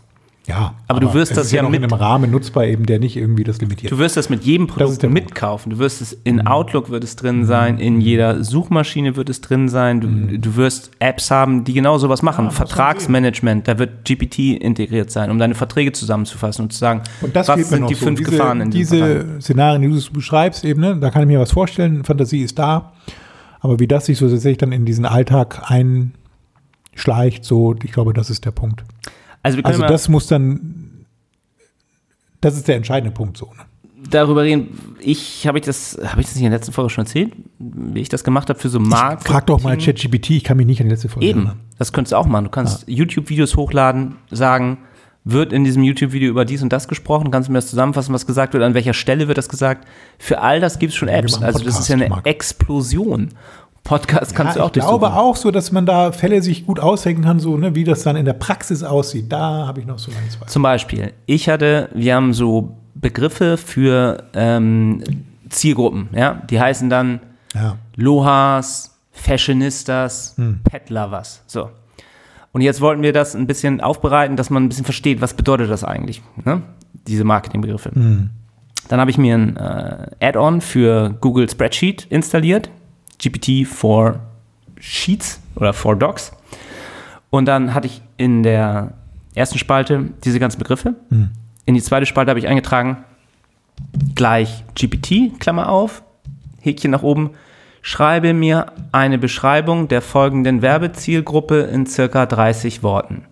Ja, 0.47 0.75
Aber 0.87 0.99
du 0.99 1.11
wirst 1.15 1.31
es 1.31 1.37
das 1.37 1.45
ist 1.47 1.53
ja 1.53 1.63
noch 1.63 1.71
mit- 1.71 1.79
in 1.81 1.85
einem 1.91 1.99
Rahmen 1.99 2.29
nutzbar, 2.29 2.65
eben 2.65 2.85
der 2.85 2.99
nicht 2.99 3.17
irgendwie 3.17 3.43
das 3.43 3.59
limitiert. 3.61 3.91
Du 3.91 3.97
wirst 3.97 4.15
das 4.15 4.29
mit 4.29 4.43
jedem 4.43 4.67
Produkt 4.67 5.01
mitkaufen. 5.09 5.71
Du 5.71 5.79
wirst 5.79 6.01
es 6.01 6.13
in 6.23 6.45
Outlook 6.45 6.91
wird 6.91 7.03
es 7.03 7.15
drin 7.15 7.45
sein, 7.45 7.79
in 7.79 7.99
jeder 7.99 8.43
Suchmaschine 8.43 9.15
wird 9.15 9.29
es 9.29 9.41
drin 9.41 9.69
sein. 9.69 10.01
Du, 10.01 10.07
Mhm. 10.07 10.41
du 10.41 10.55
wirst 10.55 10.91
Apps 10.99 11.31
haben, 11.31 11.63
die 11.63 11.73
genau 11.73 11.97
sowas 11.97 12.21
machen. 12.21 12.51
Vertragsmanagement, 12.51 13.67
da 13.67 13.79
wird 13.79 14.05
GPT 14.05 14.53
integriert 14.55 15.09
sein, 15.09 15.31
um 15.31 15.39
deine 15.39 15.55
Verträge 15.55 15.93
zusammenzufassen 15.93 16.65
und 16.65 16.73
zu 16.73 16.77
sagen, 16.77 17.01
Und 17.21 17.35
das 17.35 17.47
was 17.47 17.67
sind 17.67 17.89
die 17.89 17.95
so. 17.95 18.05
fünf 18.05 18.19
diese, 18.19 18.31
Gefahren 18.31 18.61
in. 18.61 18.69
Diese 18.69 19.41
Szenarien, 19.41 19.81
die 19.81 19.87
du 19.99 20.11
beschreibst, 20.13 20.63
eben, 20.63 20.79
ne, 20.79 20.95
da 20.97 21.09
kann 21.09 21.23
ich 21.23 21.27
mir 21.27 21.39
was 21.39 21.51
vorstellen. 21.53 22.03
Fantasie 22.03 22.41
ist 22.43 22.59
da. 22.59 22.93
Aber 23.61 23.79
wie 23.79 23.87
das 23.87 24.05
sich 24.05 24.19
so 24.19 24.29
tatsächlich 24.29 24.59
dann 24.59 24.71
in 24.73 24.85
diesen 24.85 25.05
Alltag 25.05 25.71
einschleicht, 25.71 27.43
so, 27.45 27.75
ich 27.83 27.91
glaube, 27.91 28.13
das 28.13 28.29
ist 28.29 28.45
der 28.45 28.51
Punkt. 28.51 28.83
Also 29.45 29.59
Also 29.63 29.81
das 29.83 30.09
muss 30.09 30.27
dann, 30.27 31.05
das 32.41 32.57
ist 32.57 32.67
der 32.67 32.75
entscheidende 32.75 33.13
Punkt 33.13 33.37
so. 33.37 33.45
Ne? 33.57 33.63
darüber 34.09 34.43
reden. 34.43 34.95
Ich 34.99 35.47
habe 35.47 35.59
ich 35.59 35.65
das 35.65 35.97
habe 36.05 36.21
ich 36.21 36.27
das 36.27 36.35
nicht 36.35 36.45
in 36.45 36.51
der 36.51 36.59
letzten 36.59 36.73
Folge 36.73 36.89
schon 36.89 37.05
erzählt, 37.05 37.33
wie 37.59 38.01
ich 38.01 38.09
das 38.09 38.23
gemacht 38.23 38.49
habe 38.49 38.59
für 38.59 38.69
so 38.69 38.79
Markt. 38.79 39.27
Frag 39.27 39.47
doch 39.47 39.61
mal 39.61 39.77
ChatGPT, 39.77 40.31
ich 40.31 40.43
kann 40.43 40.57
mich 40.57 40.65
nicht 40.65 40.79
an 40.81 40.87
die 40.87 40.91
letzte 40.91 41.09
Folge 41.09 41.27
Eben, 41.27 41.39
erinnern. 41.39 41.59
das 41.77 41.91
könntest 41.91 42.13
du 42.13 42.17
auch 42.17 42.25
machen. 42.25 42.45
Du 42.45 42.51
kannst 42.51 42.87
YouTube-Videos 42.87 43.55
hochladen, 43.55 44.15
sagen, 44.31 44.77
wird 45.23 45.53
in 45.53 45.63
diesem 45.63 45.83
YouTube-Video 45.83 46.29
über 46.29 46.45
dies 46.45 46.61
und 46.61 46.71
das 46.71 46.87
gesprochen, 46.87 47.31
kannst 47.31 47.49
du 47.49 47.51
mir 47.51 47.57
das 47.57 47.67
zusammenfassen, 47.67 48.13
was 48.13 48.27
gesagt 48.27 48.53
wird, 48.53 48.63
an 48.63 48.75
welcher 48.75 48.93
Stelle 48.93 49.27
wird 49.27 49.37
das 49.37 49.49
gesagt. 49.49 49.87
Für 50.19 50.41
all 50.41 50.59
das 50.59 50.77
gibt 50.77 50.91
es 50.91 50.97
schon 50.97 51.07
Apps. 51.07 51.41
Also 51.41 51.63
das 51.65 51.79
ist 51.79 51.87
ja 51.87 51.95
eine. 51.95 52.21
Explosion. 52.25 53.29
Podcast 53.85 54.35
kannst 54.35 54.55
Ja, 54.57 54.61
du 54.61 54.63
auch 54.63 54.67
ich 54.67 54.73
glaube 54.73 54.99
durchsuchen. 55.05 55.13
auch 55.17 55.35
so, 55.37 55.51
dass 55.51 55.71
man 55.71 55.85
da 55.85 56.11
Fälle 56.11 56.41
sich 56.41 56.65
gut 56.65 56.79
ausrechnen 56.81 57.23
kann, 57.23 57.39
so, 57.39 57.55
ne, 57.55 57.73
wie 57.75 57.83
das 57.85 58.03
dann 58.03 58.15
in 58.17 58.25
der 58.25 58.33
Praxis 58.33 58.83
aussieht. 58.83 59.31
Da 59.31 59.65
habe 59.67 59.79
ich 59.79 59.85
noch 59.85 59.99
so 59.99 60.11
ein, 60.11 60.29
zwei. 60.29 60.45
Zum 60.47 60.61
Beispiel, 60.63 61.13
ich 61.27 61.47
hatte, 61.47 61.89
wir 61.93 62.15
haben 62.15 62.33
so 62.33 62.75
Begriffe 62.95 63.55
für 63.57 64.23
ähm, 64.33 65.03
Zielgruppen, 65.49 66.09
ja, 66.13 66.41
die 66.49 66.59
heißen 66.59 66.89
dann 66.89 67.19
Ja. 67.53 67.77
Lohas, 67.95 68.97
Fashionistas, 69.11 70.35
Pet 70.63 70.89
Lovers. 70.89 71.43
So. 71.47 71.69
Und 72.51 72.61
jetzt 72.61 72.81
wollten 72.81 73.01
wir 73.03 73.13
das 73.13 73.35
ein 73.35 73.47
bisschen 73.47 73.81
aufbereiten, 73.81 74.35
dass 74.37 74.49
man 74.49 74.63
ein 74.63 74.69
bisschen 74.69 74.85
versteht, 74.85 75.21
was 75.21 75.33
bedeutet 75.35 75.69
das 75.69 75.83
eigentlich, 75.83 76.21
ne? 76.43 76.61
diese 77.07 77.23
Marketingbegriffe. 77.23 77.91
Dann 78.87 78.99
habe 78.99 79.11
ich 79.11 79.17
mir 79.17 79.35
ein 79.37 79.57
äh, 79.57 80.07
Add-on 80.21 80.61
für 80.61 81.15
Google 81.21 81.49
Spreadsheet 81.49 82.05
installiert, 82.09 82.69
GPT 83.19 83.67
for 83.67 84.19
Sheets 84.79 85.39
oder 85.55 85.73
for 85.73 85.95
Docs. 85.95 86.31
Und 87.29 87.45
dann 87.45 87.73
hatte 87.73 87.87
ich 87.87 88.01
in 88.17 88.43
der 88.43 88.93
ersten 89.33 89.57
Spalte 89.57 90.09
diese 90.23 90.39
ganzen 90.39 90.59
Begriffe. 90.59 90.95
In 91.65 91.73
die 91.73 91.81
zweite 91.81 92.05
Spalte 92.05 92.29
habe 92.29 92.39
ich 92.39 92.47
eingetragen, 92.47 93.03
gleich 94.15 94.63
GPT, 94.75 95.39
Klammer 95.39 95.69
auf, 95.69 96.03
Häkchen 96.61 96.91
nach 96.91 97.03
oben, 97.03 97.31
schreibe 97.81 98.33
mir 98.33 98.67
eine 98.91 99.17
Beschreibung 99.17 99.87
der 99.87 100.01
folgenden 100.01 100.61
Werbezielgruppe 100.61 101.61
in 101.61 101.85
circa 101.85 102.25
30 102.25 102.83
Worten. 102.83 103.25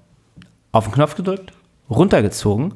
Auf 0.72 0.86
den 0.86 0.94
Knopf 0.94 1.16
gedrückt, 1.16 1.54
runtergezogen. 1.90 2.74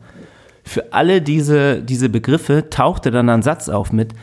Für 0.64 0.94
alle 0.94 1.22
diese, 1.22 1.82
diese 1.82 2.10
Begriffe 2.10 2.70
tauchte 2.70 3.12
dann 3.12 3.30
ein 3.30 3.42
Satz 3.42 3.70
auf 3.70 3.92
mit 3.92 4.14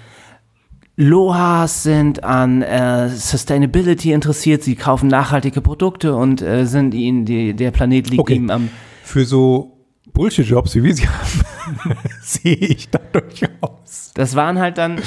Lohas 0.96 1.83
sind 1.83 2.22
an 2.22 2.62
äh, 2.62 3.09
Sustainability 3.09 4.12
interessiert, 4.12 4.62
sie 4.62 4.76
kaufen 4.76 5.09
nachhaltige 5.09 5.61
Produkte 5.61 6.14
und 6.14 6.40
äh, 6.40 6.66
sind 6.66 6.94
ihnen, 6.94 7.24
die, 7.24 7.54
der 7.54 7.72
Planet 7.72 8.09
liegt 8.11 8.20
Okay. 8.20 8.35
ihm 8.37 8.50
am 8.50 8.68
Für 9.02 9.24
so 9.24 9.72
Bullshit-Jobs, 10.12 10.76
wie 10.76 10.85
wir 10.85 10.94
sie 10.94 11.09
haben, 11.09 11.96
sehe 12.22 12.54
ich 12.54 12.88
da 12.90 13.00
durchaus. 13.12 14.12
Das 14.14 14.37
waren 14.37 14.61
halt 14.61 14.78
dann 14.78 15.00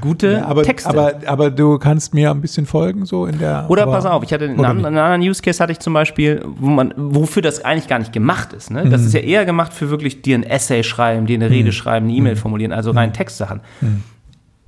gute 0.00 0.46
aber, 0.46 0.62
Texte. 0.62 0.88
aber, 0.88 1.14
aber 1.26 1.50
du 1.50 1.78
kannst 1.78 2.14
mir 2.14 2.30
ein 2.30 2.40
bisschen 2.40 2.64
folgen, 2.66 3.04
so 3.06 3.26
in 3.26 3.40
der. 3.40 3.66
Oder 3.68 3.82
aber, 3.82 3.92
pass 3.92 4.06
auf, 4.06 4.22
ich 4.22 4.32
hatte 4.32 4.44
einen, 4.44 4.64
einen 4.64 4.84
anderen 4.96 5.22
Use 5.22 5.42
Case 5.42 5.60
hatte 5.60 5.72
ich 5.72 5.80
zum 5.80 5.92
Beispiel, 5.94 6.44
wo 6.60 6.68
man, 6.68 6.94
wofür 6.96 7.42
das 7.42 7.64
eigentlich 7.64 7.88
gar 7.88 7.98
nicht 7.98 8.12
gemacht 8.12 8.52
ist. 8.52 8.70
Ne? 8.70 8.84
Mhm. 8.84 8.90
Das 8.90 9.02
ist 9.04 9.12
ja 9.14 9.20
eher 9.20 9.44
gemacht 9.44 9.72
für 9.74 9.90
wirklich 9.90 10.22
dir 10.22 10.38
ein 10.38 10.44
Essay 10.44 10.84
schreiben, 10.84 11.26
dir 11.26 11.34
eine 11.34 11.50
Rede 11.50 11.72
schreiben, 11.72 12.06
eine 12.06 12.12
Mhm. 12.12 12.18
E-Mail 12.20 12.36
formulieren, 12.36 12.70
also 12.72 12.92
rein 12.92 13.12
Textsachen. 13.12 13.60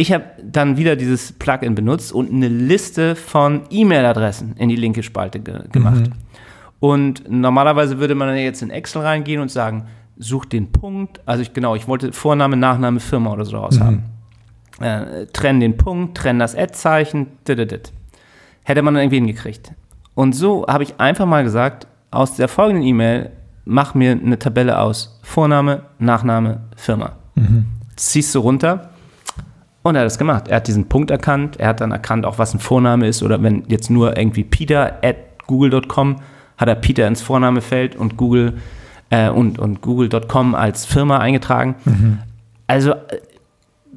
Ich 0.01 0.13
habe 0.13 0.25
dann 0.41 0.77
wieder 0.77 0.95
dieses 0.95 1.33
Plugin 1.33 1.75
benutzt 1.75 2.13
und 2.13 2.33
eine 2.33 2.47
Liste 2.47 3.17
von 3.17 3.63
E-Mail-Adressen 3.69 4.55
in 4.57 4.69
die 4.69 4.77
linke 4.77 5.03
Spalte 5.03 5.41
ge 5.41 5.65
gemacht. 5.73 6.07
Mhm. 6.07 6.13
Und 6.79 7.29
normalerweise 7.29 7.99
würde 7.99 8.15
man 8.15 8.29
dann 8.29 8.37
jetzt 8.37 8.63
in 8.63 8.71
Excel 8.71 9.03
reingehen 9.03 9.41
und 9.41 9.51
sagen, 9.51 9.89
such 10.17 10.45
den 10.45 10.71
Punkt. 10.71 11.21
Also 11.27 11.43
ich 11.43 11.53
genau, 11.53 11.75
ich 11.75 11.89
wollte 11.89 12.13
Vorname, 12.13 12.57
Nachname, 12.57 13.01
Firma 13.01 13.33
oder 13.33 13.45
so 13.45 13.57
raus 13.57 13.81
haben. 13.81 14.05
Äh, 14.81 15.27
trenn 15.33 15.59
den 15.59 15.77
Punkt, 15.77 16.17
trenn 16.17 16.39
das 16.39 16.55
Ad-Zeichen. 16.55 17.27
Hätte 18.63 18.83
man 18.83 18.95
dann 18.95 19.03
irgendwie 19.03 19.17
hingekriegt. 19.17 19.73
Und 20.15 20.33
so 20.35 20.65
habe 20.69 20.85
ich 20.85 21.01
einfach 21.01 21.27
mal 21.27 21.43
gesagt, 21.43 21.89
aus 22.13 22.37
der 22.37 22.47
folgenden 22.47 22.85
E-Mail, 22.85 23.31
mach 23.65 23.95
mir 23.95 24.13
eine 24.13 24.39
Tabelle 24.39 24.79
aus. 24.79 25.19
Vorname, 25.25 25.83
Nachname, 25.99 26.61
Firma. 26.77 27.17
Ziehst 27.97 28.33
du 28.37 28.39
runter. 28.39 28.91
Und 29.83 29.95
er 29.95 30.01
hat 30.03 30.07
das 30.07 30.19
gemacht. 30.19 30.49
Er 30.49 30.57
hat 30.57 30.67
diesen 30.67 30.89
Punkt 30.89 31.11
erkannt. 31.11 31.57
Er 31.59 31.69
hat 31.69 31.81
dann 31.81 31.93
erkannt, 31.93 32.27
auch 32.27 32.39
was 32.39 32.53
ein 32.55 32.59
Vorname 32.61 33.07
ist. 33.07 33.23
Oder 33.23 33.43
wenn 33.43 33.63
jetzt 33.69 33.91
nur 33.91 34.17
irgendwie 34.19 34.45
Peter 34.45 34.99
at 35.03 35.17
google.com, 35.47 36.17
hat 36.57 36.69
er 36.69 36.75
Peter 36.75 37.07
ins 37.07 37.23
Vornamefeld 37.23 37.97
und 37.97 38.17
Google 38.17 38.55
äh, 39.11 39.31
und, 39.31 39.59
und 39.59 39.81
google.com 39.81 40.55
als 40.55 40.85
Firma 40.85 41.19
eingetragen. 41.19 41.77
Also 42.67 42.91
äh, 42.93 42.97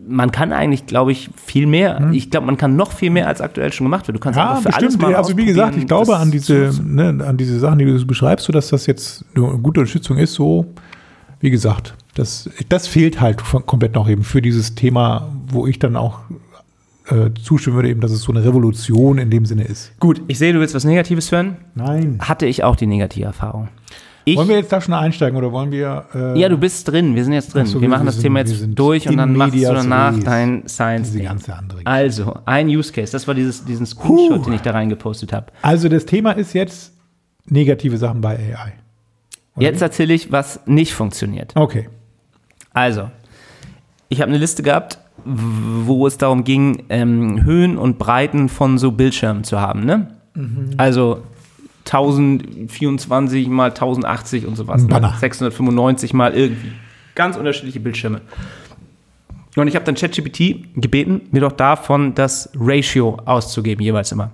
man 0.08 0.32
kann 0.32 0.54
eigentlich, 0.54 0.86
glaube 0.86 1.12
ich, 1.12 1.30
viel 1.36 1.68
mehr. 1.68 2.10
Ich 2.12 2.32
glaube, 2.32 2.46
man 2.48 2.58
kann 2.58 2.76
noch 2.76 2.92
viel 2.92 3.10
mehr, 3.12 3.28
als 3.28 3.42
aktuell 3.42 3.72
schon 3.74 3.86
gemacht 3.86 4.08
wird. 4.08 4.16
Du 4.16 4.20
kannst 4.22 4.38
Ja, 4.38 4.52
einfach 4.52 4.62
für 4.64 4.74
alles 4.74 4.94
bestimmt. 4.98 5.12
mal 5.12 5.16
Also 5.16 5.38
wie 5.38 5.46
gesagt, 5.46 5.76
ich 5.76 5.86
glaube 5.88 6.16
an 6.18 6.32
diese, 6.32 6.72
ne, 6.84 7.24
an 7.26 7.38
diese 7.38 7.60
Sachen, 7.60 7.80
die 7.80 7.86
du 7.86 8.06
beschreibst, 8.06 8.46
so 8.46 8.54
dass 8.54 8.70
das 8.70 8.86
jetzt 8.88 9.26
eine 9.36 9.46
gute 9.60 9.82
Unterstützung 9.82 10.18
ist. 10.18 10.34
So, 10.34 10.66
wie 11.42 11.50
gesagt, 11.52 11.96
das, 12.16 12.50
das 12.70 12.88
fehlt 12.88 13.20
halt 13.22 13.42
von- 13.42 13.66
komplett 13.66 13.96
noch 13.96 14.08
eben 14.10 14.24
für 14.24 14.42
dieses 14.42 14.76
Thema, 14.76 15.32
wo 15.48 15.68
ich 15.68 15.80
dann 15.80 15.96
auch 15.96 16.20
äh, 17.08 17.30
zustimmen 17.44 17.76
würde, 17.78 17.90
eben, 17.90 18.00
dass 18.02 18.12
es 18.12 18.22
so 18.22 18.32
eine 18.32 18.44
Revolution 18.44 19.18
in 19.18 19.30
dem 19.30 19.46
Sinne 19.46 19.64
ist. 19.64 19.92
Gut, 20.00 20.22
ich 20.28 20.38
sehe, 20.38 20.54
du 20.54 20.60
willst 20.60 20.76
was 20.76 20.84
Negatives 20.86 21.32
hören. 21.32 21.58
Nein. 21.76 22.20
Hatte 22.22 22.46
ich 22.46 22.64
auch 22.64 22.76
die 22.76 22.86
negative 22.88 23.26
Erfahrung. 23.26 23.70
Ich, 24.24 24.38
wollen 24.38 24.50
wir 24.50 24.58
jetzt 24.58 24.72
da 24.72 24.80
schon 24.80 24.94
einsteigen 24.94 25.36
oder 25.36 25.52
wollen 25.52 25.72
wir? 25.72 26.06
Äh, 26.14 26.40
ja, 26.40 26.48
du 26.48 26.56
bist 26.58 26.88
drin. 26.88 27.16
Wir 27.16 27.24
sind 27.24 27.34
jetzt 27.34 27.56
drin. 27.56 27.66
So, 27.66 27.76
wir 27.76 27.82
wir- 27.82 27.90
machen 27.90 28.04
wir 28.04 28.06
das 28.06 28.16
sind- 28.16 28.22
Thema 28.24 28.40
jetzt 28.40 28.68
durch 28.76 29.10
und 29.10 29.18
dann 29.18 29.36
machst 29.36 29.56
du 29.56 29.62
danach 29.62 30.16
res. 30.16 30.24
dein 30.24 30.68
Science. 30.68 31.08
diese 31.08 31.18
Ding. 31.20 31.28
ganze 31.28 31.56
andere. 31.56 31.82
Also, 31.86 32.36
ein 32.46 32.68
Use 32.68 32.94
Case. 32.94 33.12
Das 33.12 33.28
war 33.28 33.34
dieses, 33.34 33.66
diesen 33.66 33.88
Screenshot, 33.88 34.46
den 34.46 34.54
ich 34.54 34.62
da 34.62 34.72
reingepostet 34.72 35.34
habe. 35.34 35.48
Also 35.64 35.90
das 35.90 36.06
Thema 36.06 36.34
ist 36.34 36.54
jetzt 36.54 36.94
negative 37.48 37.98
Sachen 37.98 38.22
bei 38.22 38.38
AI. 38.38 38.74
Oder 39.56 39.66
Jetzt 39.66 39.82
erzähle 39.82 40.14
ich, 40.14 40.32
was 40.32 40.66
nicht 40.66 40.94
funktioniert. 40.94 41.54
Okay. 41.56 41.90
Also, 42.74 43.10
ich 44.10 44.22
habe 44.22 44.30
eine 44.30 44.40
Liste 44.40 44.64
gehabt, 44.64 45.00
wo 45.26 46.08
es 46.08 46.18
darum 46.18 46.44
ging, 46.44 46.84
ähm, 46.90 47.44
Höhen 47.44 47.78
und 47.78 48.00
Breiten 48.00 48.50
von 48.50 48.78
so 48.78 48.92
Bildschirmen 48.92 49.44
zu 49.44 49.60
haben. 49.60 49.86
Ne? 49.86 50.08
Also 50.78 51.24
1024 51.86 53.48
mal 53.48 53.70
1080 53.70 54.48
und 54.48 54.56
sowas. 54.56 54.84
Ne? 54.84 54.88
Banner. 54.88 55.16
695 55.20 56.14
mal 56.14 56.34
irgendwie. 56.34 56.72
Ganz 57.16 57.36
unterschiedliche 57.36 57.80
Bildschirme. 57.80 58.22
Und 59.56 59.68
ich 59.68 59.76
habe 59.76 59.84
dann 59.84 59.96
ChatGPT 59.96 60.74
gebeten, 60.76 61.22
mir 61.32 61.42
doch 61.42 61.52
davon 61.52 62.16
das 62.16 62.50
Ratio 62.56 63.18
auszugeben, 63.26 63.84
jeweils 63.84 64.12
immer. 64.12 64.32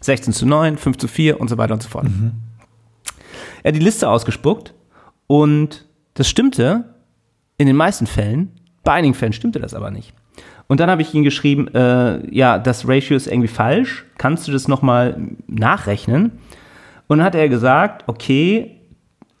16 0.00 0.32
zu 0.32 0.46
9, 0.46 0.76
5 0.76 0.96
zu 0.96 1.08
4 1.08 1.40
und 1.40 1.48
so 1.48 1.56
weiter 1.56 1.74
und 1.74 1.82
so 1.82 1.88
fort. 1.88 2.06
Er 3.62 3.68
hat 3.68 3.76
die 3.76 3.84
Liste 3.84 4.08
ausgespuckt 4.08 4.74
und 5.26 5.86
das 6.14 6.28
stimmte 6.28 6.94
in 7.56 7.66
den 7.66 7.76
meisten 7.76 8.06
Fällen. 8.06 8.52
Bei 8.84 8.92
einigen 8.92 9.14
Fällen 9.14 9.32
stimmte 9.32 9.60
das 9.60 9.74
aber 9.74 9.90
nicht. 9.90 10.14
Und 10.66 10.80
dann 10.80 10.88
habe 10.88 11.02
ich 11.02 11.12
ihm 11.14 11.24
geschrieben, 11.24 11.68
äh, 11.74 12.34
ja, 12.34 12.58
das 12.58 12.86
Ratio 12.86 13.16
ist 13.16 13.26
irgendwie 13.26 13.48
falsch. 13.48 14.06
Kannst 14.18 14.46
du 14.46 14.52
das 14.52 14.68
nochmal 14.68 15.20
nachrechnen? 15.48 16.32
Und 17.08 17.18
dann 17.18 17.24
hat 17.24 17.34
er 17.34 17.48
gesagt, 17.48 18.04
okay, 18.06 18.80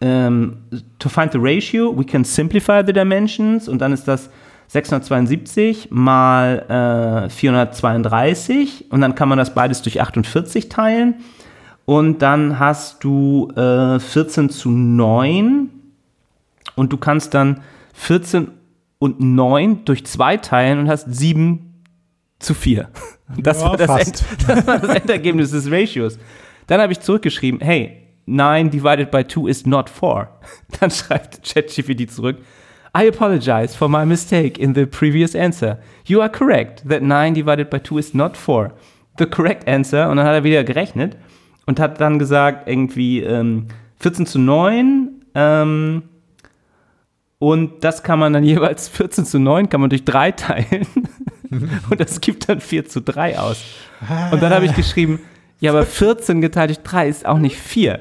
ähm, 0.00 0.56
to 0.98 1.08
find 1.08 1.32
the 1.32 1.38
ratio, 1.40 1.96
we 1.96 2.04
can 2.04 2.24
simplify 2.24 2.82
the 2.84 2.92
dimensions. 2.92 3.68
Und 3.68 3.80
dann 3.80 3.92
ist 3.92 4.08
das 4.08 4.28
672 4.66 5.88
mal 5.90 7.28
äh, 7.28 7.30
432. 7.30 8.86
Und 8.90 9.00
dann 9.00 9.14
kann 9.14 9.28
man 9.28 9.38
das 9.38 9.54
beides 9.54 9.82
durch 9.82 10.00
48 10.00 10.68
teilen. 10.68 11.20
Und 11.90 12.22
dann 12.22 12.60
hast 12.60 13.02
du 13.02 13.50
äh, 13.56 13.98
14 13.98 14.48
zu 14.48 14.70
9. 14.70 15.70
Und 16.76 16.92
du 16.92 16.96
kannst 16.96 17.34
dann 17.34 17.62
14 17.94 18.52
und 19.00 19.18
9 19.18 19.84
durch 19.86 20.06
2 20.06 20.36
teilen 20.36 20.78
und 20.78 20.88
hast 20.88 21.12
7 21.12 21.82
zu 22.38 22.54
4. 22.54 22.88
Das, 23.36 23.60
Ja, 23.60 23.70
war, 23.70 23.76
das. 23.76 24.06
End, 24.06 24.24
das 24.46 24.66
war 24.68 24.78
das 24.78 25.00
Endergebnis 25.00 25.50
des 25.50 25.68
Ratios. 25.68 26.16
Dann 26.68 26.80
habe 26.80 26.92
ich 26.92 27.00
zurückgeschrieben, 27.00 27.60
hey, 27.60 28.06
9 28.26 28.70
divided 28.70 29.10
by 29.10 29.26
2 29.26 29.48
is 29.48 29.66
not 29.66 29.90
4. 29.90 30.28
Dann 30.78 30.92
schreibt 30.92 31.42
ChatGPT 31.42 32.08
zurück, 32.08 32.36
I 32.96 33.08
apologize 33.08 33.76
for 33.76 33.88
my 33.88 34.06
mistake 34.06 34.60
in 34.60 34.76
the 34.76 34.86
previous 34.86 35.34
answer. 35.34 35.78
You 36.04 36.20
are 36.20 36.30
correct 36.30 36.88
that 36.88 37.02
9 37.02 37.34
divided 37.34 37.68
by 37.68 37.80
2 37.80 37.98
is 37.98 38.14
not 38.14 38.36
4. 38.36 38.70
The 39.18 39.26
correct 39.26 39.66
answer, 39.66 40.08
und 40.08 40.18
dann 40.18 40.26
hat 40.26 40.34
er 40.34 40.44
wieder 40.44 40.62
gerechnet 40.62 41.16
und 41.70 41.78
hat 41.78 42.00
dann 42.00 42.18
gesagt, 42.18 42.68
irgendwie 42.68 43.20
ähm, 43.20 43.68
14 44.00 44.26
zu 44.26 44.40
9, 44.40 45.08
ähm, 45.36 46.02
und 47.38 47.84
das 47.84 48.02
kann 48.02 48.18
man 48.18 48.32
dann 48.32 48.42
jeweils 48.44 48.88
14 48.88 49.24
zu 49.24 49.38
9 49.38 49.68
kann 49.68 49.80
man 49.80 49.88
durch 49.88 50.04
3 50.04 50.32
teilen. 50.32 50.86
und 51.90 52.00
das 52.00 52.20
gibt 52.20 52.48
dann 52.48 52.60
4 52.60 52.86
zu 52.86 53.00
3 53.00 53.38
aus. 53.38 53.62
Und 54.32 54.42
dann 54.42 54.52
habe 54.52 54.66
ich 54.66 54.74
geschrieben, 54.74 55.20
ja, 55.60 55.70
aber 55.70 55.86
14 55.86 56.40
geteilt 56.40 56.70
durch 56.70 56.82
3 56.82 57.08
ist 57.08 57.24
auch 57.24 57.38
nicht 57.38 57.56
4. 57.56 58.00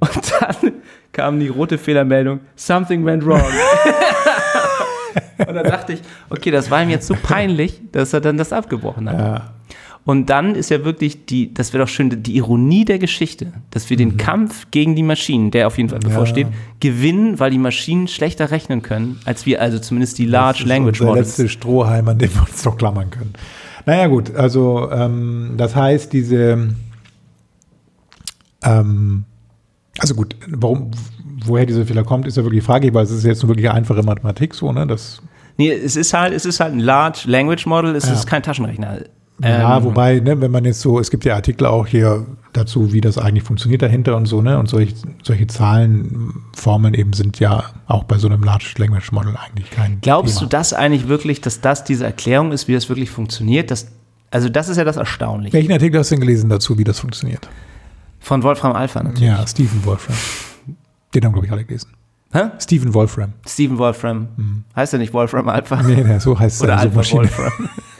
Und 0.00 0.32
dann 0.40 0.72
kam 1.12 1.40
die 1.40 1.48
rote 1.48 1.76
Fehlermeldung, 1.76 2.40
something 2.56 3.04
went 3.04 3.26
wrong. 3.26 3.42
und 5.46 5.54
dann 5.54 5.64
dachte 5.64 5.92
ich, 5.92 6.00
okay, 6.30 6.50
das 6.50 6.70
war 6.70 6.82
ihm 6.82 6.88
jetzt 6.88 7.06
so 7.06 7.14
peinlich, 7.22 7.82
dass 7.92 8.14
er 8.14 8.22
dann 8.22 8.38
das 8.38 8.50
abgebrochen 8.50 9.10
hat. 9.10 9.18
Ja. 9.18 9.59
Und 10.06 10.30
dann 10.30 10.54
ist 10.54 10.70
ja 10.70 10.82
wirklich 10.84 11.26
die, 11.26 11.52
das 11.52 11.72
wäre 11.72 11.84
doch 11.84 11.88
schön, 11.88 12.22
die 12.22 12.36
Ironie 12.36 12.84
der 12.86 12.98
Geschichte, 12.98 13.52
dass 13.70 13.90
wir 13.90 13.96
den 13.96 14.16
Kampf 14.16 14.66
gegen 14.70 14.96
die 14.96 15.02
Maschinen, 15.02 15.50
der 15.50 15.66
auf 15.66 15.76
jeden 15.76 15.90
Fall 15.90 15.98
bevorsteht, 16.00 16.46
gewinnen, 16.80 17.38
weil 17.38 17.50
die 17.50 17.58
Maschinen 17.58 18.08
schlechter 18.08 18.50
rechnen 18.50 18.80
können, 18.82 19.20
als 19.26 19.44
wir, 19.46 19.60
also 19.60 19.78
zumindest 19.78 20.18
die 20.18 20.24
Large 20.26 20.58
Das 20.58 20.60
ist 20.62 20.68
Language 20.68 21.00
unser 21.00 21.10
Models. 21.12 21.28
letzte 21.28 21.48
Strohhalm, 21.50 22.08
an 22.08 22.18
dem 22.18 22.34
wir 22.34 22.40
uns 22.42 22.64
noch 22.64 22.76
klammern 22.78 23.10
können. 23.10 23.34
Naja, 23.86 24.06
gut, 24.06 24.34
also 24.34 24.90
ähm, 24.90 25.54
das 25.58 25.76
heißt, 25.76 26.12
diese, 26.12 26.74
ähm, 28.62 29.24
also 29.98 30.14
gut, 30.14 30.34
warum, 30.48 30.90
woher 31.44 31.66
dieser 31.66 31.84
Fehler 31.86 32.04
kommt, 32.04 32.26
ist 32.26 32.36
ja 32.36 32.42
wirklich 32.42 32.64
fraglich, 32.64 32.92
weil 32.94 33.04
es 33.04 33.10
ist 33.10 33.24
jetzt 33.24 33.42
nur 33.42 33.50
wirklich 33.50 33.70
einfache 33.70 34.02
Mathematik 34.02 34.54
so, 34.54 34.72
ne? 34.72 34.86
Das, 34.86 35.20
Nee, 35.56 35.72
es 35.72 35.94
ist 35.94 36.14
halt, 36.14 36.32
es 36.32 36.46
ist 36.46 36.58
halt 36.58 36.72
ein 36.72 36.78
Large 36.80 37.24
Language 37.26 37.66
Model, 37.66 37.94
es 37.94 38.06
Ja. 38.06 38.14
ist 38.14 38.26
kein 38.26 38.42
Taschenrechner. 38.42 39.00
Ja, 39.42 39.76
Ähm, 39.78 39.84
wobei, 39.84 40.20
ne, 40.20 40.40
wenn 40.40 40.50
man 40.50 40.64
jetzt 40.64 40.80
so, 40.80 40.98
es 41.00 41.10
gibt 41.10 41.24
ja 41.24 41.34
Artikel 41.34 41.66
auch 41.66 41.86
hier 41.86 42.26
dazu, 42.52 42.92
wie 42.92 43.00
das 43.00 43.16
eigentlich 43.18 43.44
funktioniert 43.44 43.82
dahinter 43.82 44.16
und 44.16 44.26
so, 44.26 44.42
ne? 44.42 44.58
Und 44.58 44.68
solche, 44.68 44.94
solche 45.22 45.46
Zahlenformeln 45.46 46.94
eben 46.94 47.12
sind 47.12 47.38
ja 47.38 47.64
auch 47.86 48.04
bei 48.04 48.18
so 48.18 48.28
einem 48.28 48.42
Large 48.42 48.74
Language 48.78 49.12
Model 49.12 49.34
eigentlich 49.36 49.70
kein 49.70 50.00
Glaubst 50.00 50.38
Thema. 50.38 50.48
du 50.48 50.56
das 50.56 50.72
eigentlich 50.72 51.08
wirklich, 51.08 51.40
dass 51.40 51.60
das 51.60 51.84
diese 51.84 52.04
Erklärung 52.04 52.52
ist, 52.52 52.68
wie 52.68 52.72
das 52.74 52.88
wirklich 52.88 53.10
funktioniert? 53.10 53.70
Das, 53.70 53.88
also 54.30 54.48
das 54.48 54.68
ist 54.68 54.76
ja 54.76 54.84
das 54.84 54.96
Erstaunliche. 54.96 55.52
Welchen 55.54 55.72
Artikel 55.72 55.98
hast 56.00 56.10
du 56.10 56.16
denn 56.16 56.20
gelesen 56.22 56.50
dazu, 56.50 56.76
wie 56.78 56.84
das 56.84 56.98
funktioniert? 56.98 57.48
Von 58.18 58.42
Wolfram 58.42 58.72
Alpha 58.72 59.02
natürlich. 59.02 59.28
Ja, 59.28 59.46
Stephen 59.46 59.84
Wolfram. 59.84 60.16
Den 61.14 61.24
haben, 61.24 61.32
glaube 61.32 61.46
ich, 61.46 61.52
alle 61.52 61.64
gelesen. 61.64 61.90
Hä? 62.32 62.42
Stephen 62.60 62.94
Wolfram. 62.94 63.32
Stephen 63.48 63.78
Wolfram. 63.78 64.28
Heißt 64.76 64.92
er 64.92 64.98
nicht 64.98 65.12
Wolfram 65.12 65.48
Alpha? 65.48 65.82
Nee, 65.82 66.04
nee, 66.04 66.18
so 66.18 66.38
heißt 66.38 66.62
Oder 66.62 66.78
seine 66.78 66.80
Alpha 66.82 67.02
Suchmaschine. 67.02 67.22
Wolfram. 67.22 67.68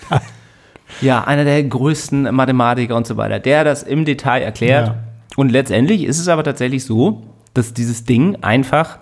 ja, 1.00 1.24
einer 1.24 1.44
der 1.44 1.62
größten 1.62 2.34
Mathematiker 2.34 2.96
und 2.96 3.06
so 3.06 3.16
weiter, 3.16 3.38
der 3.38 3.64
das 3.64 3.82
im 3.82 4.04
Detail 4.04 4.42
erklärt. 4.42 4.88
Ja. 4.88 4.94
Und 5.36 5.50
letztendlich 5.50 6.04
ist 6.04 6.18
es 6.18 6.28
aber 6.28 6.44
tatsächlich 6.44 6.84
so, 6.84 7.22
dass 7.54 7.72
dieses 7.74 8.04
Ding 8.04 8.36
einfach 8.42 8.98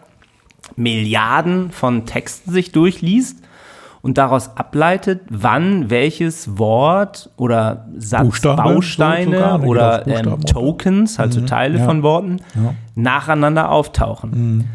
Milliarden 0.76 1.70
von 1.70 2.06
Texten 2.06 2.52
sich 2.52 2.72
durchliest 2.72 3.38
und 4.02 4.18
daraus 4.18 4.56
ableitet, 4.56 5.22
wann 5.28 5.90
welches 5.90 6.58
Wort 6.58 7.30
oder 7.36 7.86
Buchstabe, 7.92 8.30
Satzbausteine 8.56 9.58
so 9.60 9.66
oder 9.66 10.06
ähm, 10.06 10.40
Tokens, 10.46 11.18
halt 11.18 11.32
so 11.32 11.40
Teile 11.40 11.78
ja. 11.78 11.84
von 11.84 12.02
Worten, 12.02 12.36
Ja. 12.54 12.74
nacheinander 12.94 13.70
auftauchen. 13.70 14.68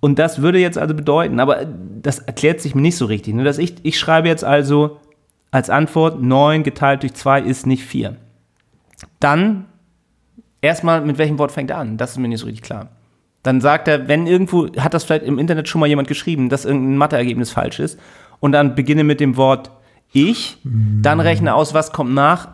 Und 0.00 0.18
das 0.18 0.40
würde 0.40 0.58
jetzt 0.58 0.78
also 0.78 0.94
bedeuten, 0.94 1.40
aber 1.40 1.66
das 2.00 2.20
erklärt 2.20 2.60
sich 2.60 2.74
mir 2.74 2.82
nicht 2.82 2.96
so 2.96 3.06
richtig. 3.06 3.34
Ne? 3.34 3.44
Dass 3.44 3.58
ich, 3.58 3.74
ich 3.82 3.98
schreibe 3.98 4.28
jetzt 4.28 4.44
also 4.44 4.98
als 5.50 5.70
Antwort 5.70 6.22
9 6.22 6.62
geteilt 6.62 7.02
durch 7.02 7.14
2 7.14 7.42
ist 7.42 7.66
nicht 7.66 7.84
4. 7.84 8.16
Dann 9.18 9.66
erstmal, 10.60 11.00
mit 11.00 11.18
welchem 11.18 11.38
Wort 11.38 11.52
fängt 11.52 11.70
er 11.70 11.78
an? 11.78 11.96
Das 11.96 12.12
ist 12.12 12.18
mir 12.18 12.28
nicht 12.28 12.40
so 12.40 12.46
richtig 12.46 12.62
klar. 12.62 12.88
Dann 13.42 13.60
sagt 13.60 13.88
er, 13.88 14.06
wenn 14.06 14.26
irgendwo, 14.26 14.68
hat 14.76 14.94
das 14.94 15.04
vielleicht 15.04 15.24
im 15.24 15.38
Internet 15.38 15.68
schon 15.68 15.80
mal 15.80 15.86
jemand 15.86 16.08
geschrieben, 16.08 16.48
dass 16.48 16.64
irgendein 16.64 16.98
Matheergebnis 16.98 17.50
falsch 17.50 17.80
ist. 17.80 17.98
Und 18.38 18.52
dann 18.52 18.74
beginne 18.74 19.04
mit 19.04 19.20
dem 19.20 19.36
Wort 19.36 19.70
ich, 20.12 20.58
dann 20.64 21.20
rechne 21.20 21.54
aus, 21.54 21.72
was 21.72 21.92
kommt 21.92 22.12
nach. 22.12 22.48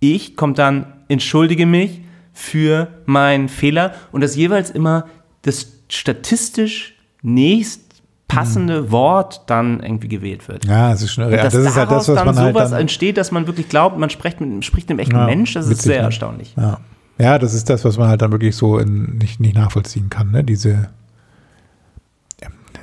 Ich 0.00 0.36
kommt 0.36 0.58
dann, 0.58 0.92
entschuldige 1.08 1.64
mich 1.64 2.00
für 2.32 2.88
meinen 3.06 3.48
Fehler 3.48 3.94
und 4.12 4.20
dass 4.20 4.36
jeweils 4.36 4.70
immer 4.70 5.06
das 5.42 5.72
statistisch 5.88 6.96
nächst 7.22 7.85
passende 8.28 8.90
Wort 8.90 9.42
dann 9.46 9.80
irgendwie 9.80 10.08
gewählt 10.08 10.48
wird. 10.48 10.64
Ja, 10.64 10.92
es 10.92 11.02
ist 11.02 11.12
schon, 11.12 11.30
ja, 11.30 11.44
dass 11.44 11.54
das 11.54 11.64
ist 11.64 11.76
halt 11.76 11.90
das, 11.90 12.08
was 12.08 12.16
dann 12.16 12.26
man 12.26 12.38
halt 12.38 12.54
sowas 12.54 12.70
dann, 12.70 12.80
entsteht, 12.80 13.16
dass 13.16 13.30
man 13.30 13.46
wirklich 13.46 13.68
glaubt, 13.68 13.98
man 13.98 14.10
spricht 14.10 14.40
mit, 14.40 14.64
spricht 14.64 14.88
mit 14.88 14.98
einem 14.98 14.98
echten 15.00 15.16
Ja, 15.16 15.26
Mensch, 15.26 15.54
das 15.54 15.68
ist 15.68 15.82
sehr 15.82 15.98
ne? 15.98 16.04
erstaunlich. 16.04 16.54
Ja. 16.56 16.80
ja, 17.18 17.38
das 17.38 17.54
ist 17.54 17.70
das, 17.70 17.84
was 17.84 17.98
man 17.98 18.08
halt 18.08 18.22
dann 18.22 18.32
wirklich 18.32 18.56
so 18.56 18.78
in, 18.78 19.18
nicht, 19.18 19.40
nicht 19.40 19.54
nachvollziehen 19.54 20.10
kann, 20.10 20.32
ne? 20.32 20.42
Diese, 20.42 20.88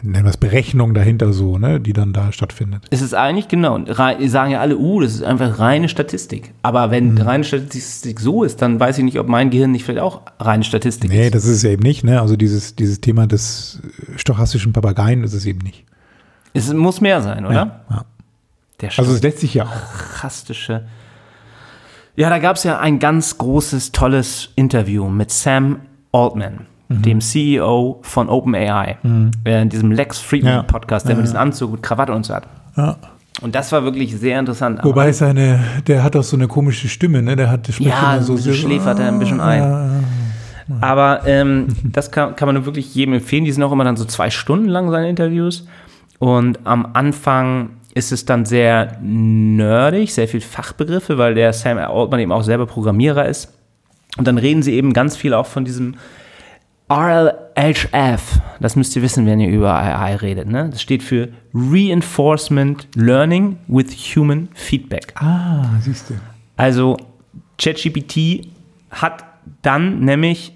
nennen 0.03 0.25
wir 0.25 0.29
es 0.29 0.37
Berechnung 0.37 0.93
dahinter 0.93 1.33
so, 1.33 1.57
ne? 1.57 1.79
Die 1.79 1.93
dann 1.93 2.13
da 2.13 2.31
stattfindet. 2.31 2.85
Es 2.91 3.01
ist 3.01 3.13
eigentlich 3.15 3.47
genau, 3.47 3.79
sagen 3.87 4.51
ja 4.51 4.59
alle, 4.61 4.77
uh, 4.77 5.01
das 5.01 5.13
ist 5.15 5.23
einfach 5.23 5.57
reine 5.59 5.89
Statistik. 5.89 6.53
Aber 6.61 6.91
wenn 6.91 7.13
Mhm. 7.13 7.21
reine 7.21 7.43
Statistik 7.43 8.19
so 8.19 8.43
ist, 8.43 8.61
dann 8.61 8.79
weiß 8.79 8.97
ich 8.99 9.03
nicht, 9.03 9.19
ob 9.19 9.27
mein 9.27 9.49
Gehirn 9.49 9.71
nicht 9.71 9.85
vielleicht 9.85 10.01
auch 10.01 10.21
reine 10.39 10.63
Statistik 10.63 11.09
Nee, 11.09 11.25
ist. 11.27 11.35
das 11.35 11.45
ist 11.45 11.51
es 11.57 11.63
ja 11.63 11.71
eben 11.71 11.83
nicht, 11.83 12.03
ne? 12.03 12.21
Also 12.21 12.35
dieses, 12.35 12.75
dieses 12.75 13.01
Thema 13.01 13.25
des 13.27 13.81
äh, 14.13 14.17
stochastischen 14.19 14.73
Papageien 14.73 15.23
ist 15.23 15.33
es 15.33 15.45
eben 15.45 15.59
nicht. 15.59 15.85
Es 16.53 16.71
muss 16.71 17.01
mehr 17.01 17.21
sein, 17.21 17.45
oder? 17.45 17.55
Ja, 17.55 17.81
ja. 17.89 18.05
Der 18.81 18.91
Also 18.97 19.13
es 19.13 19.23
lässt 19.23 19.39
sich 19.39 19.53
ja 19.55 19.63
auch. 19.65 19.71
stochastische. 20.09 20.85
Ja, 22.15 22.29
da 22.29 22.37
gab 22.37 22.57
es 22.57 22.63
ja 22.63 22.79
ein 22.79 22.99
ganz 22.99 23.37
großes, 23.39 23.91
tolles 23.91 24.49
Interview 24.55 25.07
mit 25.07 25.31
Sam 25.31 25.79
Altman, 26.11 26.67
Mhm. 26.89 27.01
dem 27.01 27.21
CEO 27.21 27.99
von 28.01 28.29
OpenAI, 28.29 28.97
äh, 29.45 29.61
in 29.61 29.69
diesem 29.69 29.91
Lex 29.91 30.19
Friedman 30.19 30.53
Ja. 30.53 30.63
Podcast, 30.63 31.07
der 31.07 31.15
mit 31.15 31.25
diesem 31.25 31.37
Anzug 31.37 31.71
mit 31.71 31.83
Krawatte 31.83 32.13
und 32.13 32.25
so 32.25 32.33
hat. 32.35 32.43
Ja. 32.75 32.97
Und 33.41 33.55
das 33.55 33.71
war 33.71 33.83
wirklich 33.83 34.15
sehr 34.15 34.39
interessant. 34.39 34.79
Aber- 34.79 34.89
Wobei 34.89 35.11
seine, 35.11 35.59
der 35.87 36.03
hat 36.03 36.15
auch 36.15 36.23
so 36.23 36.35
eine 36.37 36.47
komische 36.47 36.87
Stimme, 36.87 37.21
ne? 37.21 37.35
Der 37.35 37.49
hat 37.49 37.67
Ja, 37.79 38.13
immer 38.15 38.21
so 38.23 38.37
sehr- 38.37 38.53
schläfert 38.53 38.99
er 38.99 39.07
ein 39.07 39.19
bisschen 39.19 39.39
ein. 39.41 39.59
Ja, 39.63 39.85
ja. 39.87 39.99
Aber 40.81 41.21
ähm, 41.25 41.67
das 41.83 42.11
kann, 42.11 42.35
kann 42.35 42.47
man 42.47 42.55
nur 42.55 42.65
wirklich 42.65 42.93
jedem 42.95 43.15
empfehlen. 43.15 43.43
Die 43.43 43.51
sind 43.51 43.63
auch 43.63 43.71
immer 43.71 43.83
dann 43.83 43.97
so 43.97 44.05
zwei 44.05 44.29
Stunden 44.29 44.67
lang, 44.69 44.89
seine 44.91 45.09
Interviews. 45.09 45.67
Und 46.19 46.59
am 46.63 46.89
Anfang 46.93 47.71
ist 47.95 48.11
es 48.11 48.25
dann 48.25 48.45
sehr 48.45 48.97
nerdig, 49.01 50.13
sehr 50.13 50.27
viel 50.27 50.41
Fachbegriffe, 50.41 51.17
weil 51.17 51.35
der 51.35 51.53
Sam 51.53 51.77
Altman 51.77 52.19
eben 52.21 52.31
auch 52.31 52.43
selber 52.43 52.65
Programmierer 52.65 53.25
ist. 53.27 53.51
Und 54.17 54.27
dann 54.27 54.37
reden 54.37 54.63
sie 54.63 54.73
eben 54.73 54.93
ganz 54.93 55.15
viel 55.17 55.33
auch 55.33 55.47
von 55.47 55.65
diesem 55.65 55.95
RLHF. 56.93 58.39
Das 58.59 58.75
müsst 58.75 58.95
ihr 58.95 59.01
wissen, 59.01 59.25
wenn 59.25 59.39
ihr 59.39 59.49
über 59.49 59.73
AI 59.73 60.15
redet. 60.15 60.47
Ne? 60.47 60.69
Das 60.69 60.81
steht 60.81 61.01
für 61.01 61.29
Reinforcement 61.53 62.87
Learning 62.95 63.57
with 63.67 63.91
Human 64.15 64.49
Feedback. 64.53 65.13
Ah, 65.15 65.79
siehst 65.81 66.11
du. 66.11 66.13
Also 66.55 66.97
ChatGPT 67.57 68.47
hat 68.91 69.23
dann 69.63 70.01
nämlich 70.01 70.53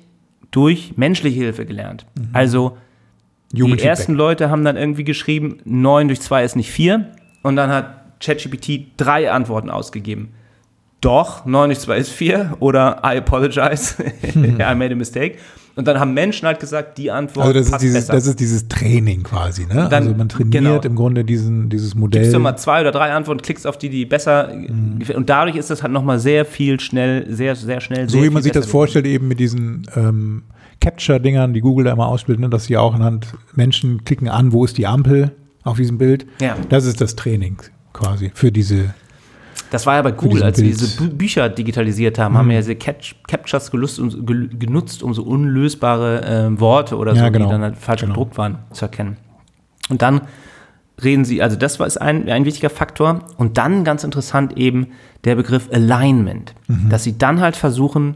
durch 0.51 0.93
menschliche 0.95 1.39
Hilfe 1.39 1.65
gelernt. 1.65 2.05
Also 2.33 2.77
die 3.51 3.63
Human 3.63 3.77
Feedback. 3.77 3.89
ersten 3.89 4.13
Leute 4.13 4.49
haben 4.51 4.63
dann 4.63 4.77
irgendwie 4.77 5.03
geschrieben, 5.03 5.57
9 5.65 6.07
durch 6.07 6.21
2 6.21 6.43
ist 6.43 6.55
nicht 6.55 6.69
4. 6.69 7.11
Und 7.41 7.55
dann 7.55 7.71
hat 7.71 8.19
ChatGPT 8.19 8.91
drei 8.97 9.31
Antworten 9.31 9.71
ausgegeben. 9.71 10.33
Doch, 11.01 11.45
9 11.45 11.69
durch 11.69 11.79
2 11.79 11.97
ist 11.97 12.11
4 12.11 12.57
oder 12.59 13.01
I 13.03 13.17
apologize, 13.17 13.95
I 14.35 14.75
made 14.75 14.91
a 14.91 14.95
mistake. 14.95 15.37
Und 15.77 15.87
dann 15.87 15.99
haben 15.99 16.13
Menschen 16.13 16.47
halt 16.47 16.59
gesagt, 16.59 16.97
die 16.97 17.11
Antwort 17.11 17.45
Also 17.45 17.53
das 17.59 17.67
ist, 17.67 17.71
passt 17.71 17.83
dieses, 17.83 17.95
besser. 18.07 18.13
das 18.13 18.27
ist 18.27 18.39
dieses 18.39 18.67
Training 18.67 19.23
quasi, 19.23 19.65
ne? 19.67 19.87
Dann- 19.89 19.93
also 19.93 20.15
man 20.15 20.27
trainiert 20.27 20.51
genau. 20.63 20.81
im 20.81 20.95
Grunde 20.95 21.23
diesen, 21.23 21.69
dieses 21.69 21.93
Modell. 21.95 22.23
Gibst 22.23 22.35
du 22.35 22.39
mal 22.39 22.57
zwei 22.57 22.81
oder 22.81 22.91
drei 22.91 23.11
Antworten, 23.13 23.41
klickst 23.41 23.65
auf 23.67 23.77
die, 23.77 23.89
die 23.89 24.05
besser 24.05 24.51
Mhm. 24.53 24.97
gefällt. 24.99 25.17
Und 25.17 25.29
dadurch 25.29 25.55
ist 25.55 25.69
das 25.69 25.83
halt 25.83 25.93
nochmal 25.93 26.17
sehr 26.19 26.45
viel 26.45 26.79
schnell, 26.79 27.31
sehr, 27.33 27.55
sehr 27.55 27.79
schnell. 27.79 28.09
so 28.09 28.17
sehr 28.17 28.23
wie 28.27 28.29
man 28.31 28.41
sich 28.43 28.51
das 28.51 28.65
vorstellt, 28.65 29.05
eben 29.05 29.27
mit 29.27 29.39
diesen 29.39 29.87
ähm, 29.95 30.43
Capture-Dingern, 30.81 31.53
die 31.53 31.61
Google 31.61 31.85
da 31.85 31.91
immer 31.93 32.07
ausbildet, 32.07 32.41
ne? 32.41 32.49
dass 32.49 32.65
sie 32.65 32.77
auch 32.77 32.93
anhand 32.95 33.27
Menschen 33.55 34.03
klicken 34.03 34.27
an, 34.29 34.51
wo 34.53 34.65
ist 34.65 34.77
die 34.77 34.87
Ampel 34.87 35.31
auf 35.63 35.77
diesem 35.77 35.97
Bild. 35.97 36.25
Ja. 36.41 36.55
Das 36.69 36.85
ist 36.85 37.01
das 37.01 37.15
Training 37.15 37.57
quasi 37.93 38.31
für 38.33 38.51
diese. 38.51 38.93
Das 39.71 39.85
war 39.85 39.95
ja 39.95 40.01
bei 40.01 40.11
Google, 40.11 40.29
diesen 40.31 40.45
als 40.45 40.57
sie 40.57 40.63
Bild. 40.63 40.79
diese 40.81 40.97
Bü 40.97 41.09
Bücher 41.09 41.49
digitalisiert 41.49 42.17
haben, 42.19 42.37
haben 42.37 42.47
wir 42.47 42.55
ja 42.55 42.61
diese 42.61 42.75
Catch 42.75 43.15
Captures 43.27 43.69
gelust, 43.71 43.99
um, 43.99 44.09
gel- 44.25 44.49
genutzt, 44.57 45.03
um 45.03 45.13
so 45.13 45.23
unlösbare 45.23 46.21
ähm, 46.25 46.59
Worte 46.59 46.95
oder 46.97 47.13
so, 47.15 47.21
Ja, 47.21 47.29
genau. 47.29 47.45
die 47.47 47.51
dann 47.51 47.61
halt 47.61 47.75
falsch 47.75 48.01
Genau. 48.01 48.13
gedruckt 48.13 48.37
waren, 48.37 48.59
zu 48.71 48.85
erkennen. 48.85 49.17
Und 49.89 50.01
dann 50.01 50.21
reden 51.03 51.25
sie, 51.25 51.41
also 51.41 51.55
das 51.57 51.79
war 51.79 51.87
ist 51.87 51.97
ein, 52.01 52.29
ein 52.29 52.45
wichtiger 52.45 52.69
Faktor. 52.69 53.21
Und 53.37 53.57
dann 53.57 53.83
ganz 53.83 54.03
interessant 54.03 54.57
eben 54.57 54.87
der 55.25 55.35
Begriff 55.35 55.69
Alignment, 55.71 56.53
Mhm. 56.67 56.89
dass 56.89 57.03
sie 57.03 57.17
dann 57.17 57.41
halt 57.41 57.55
versuchen, 57.55 58.15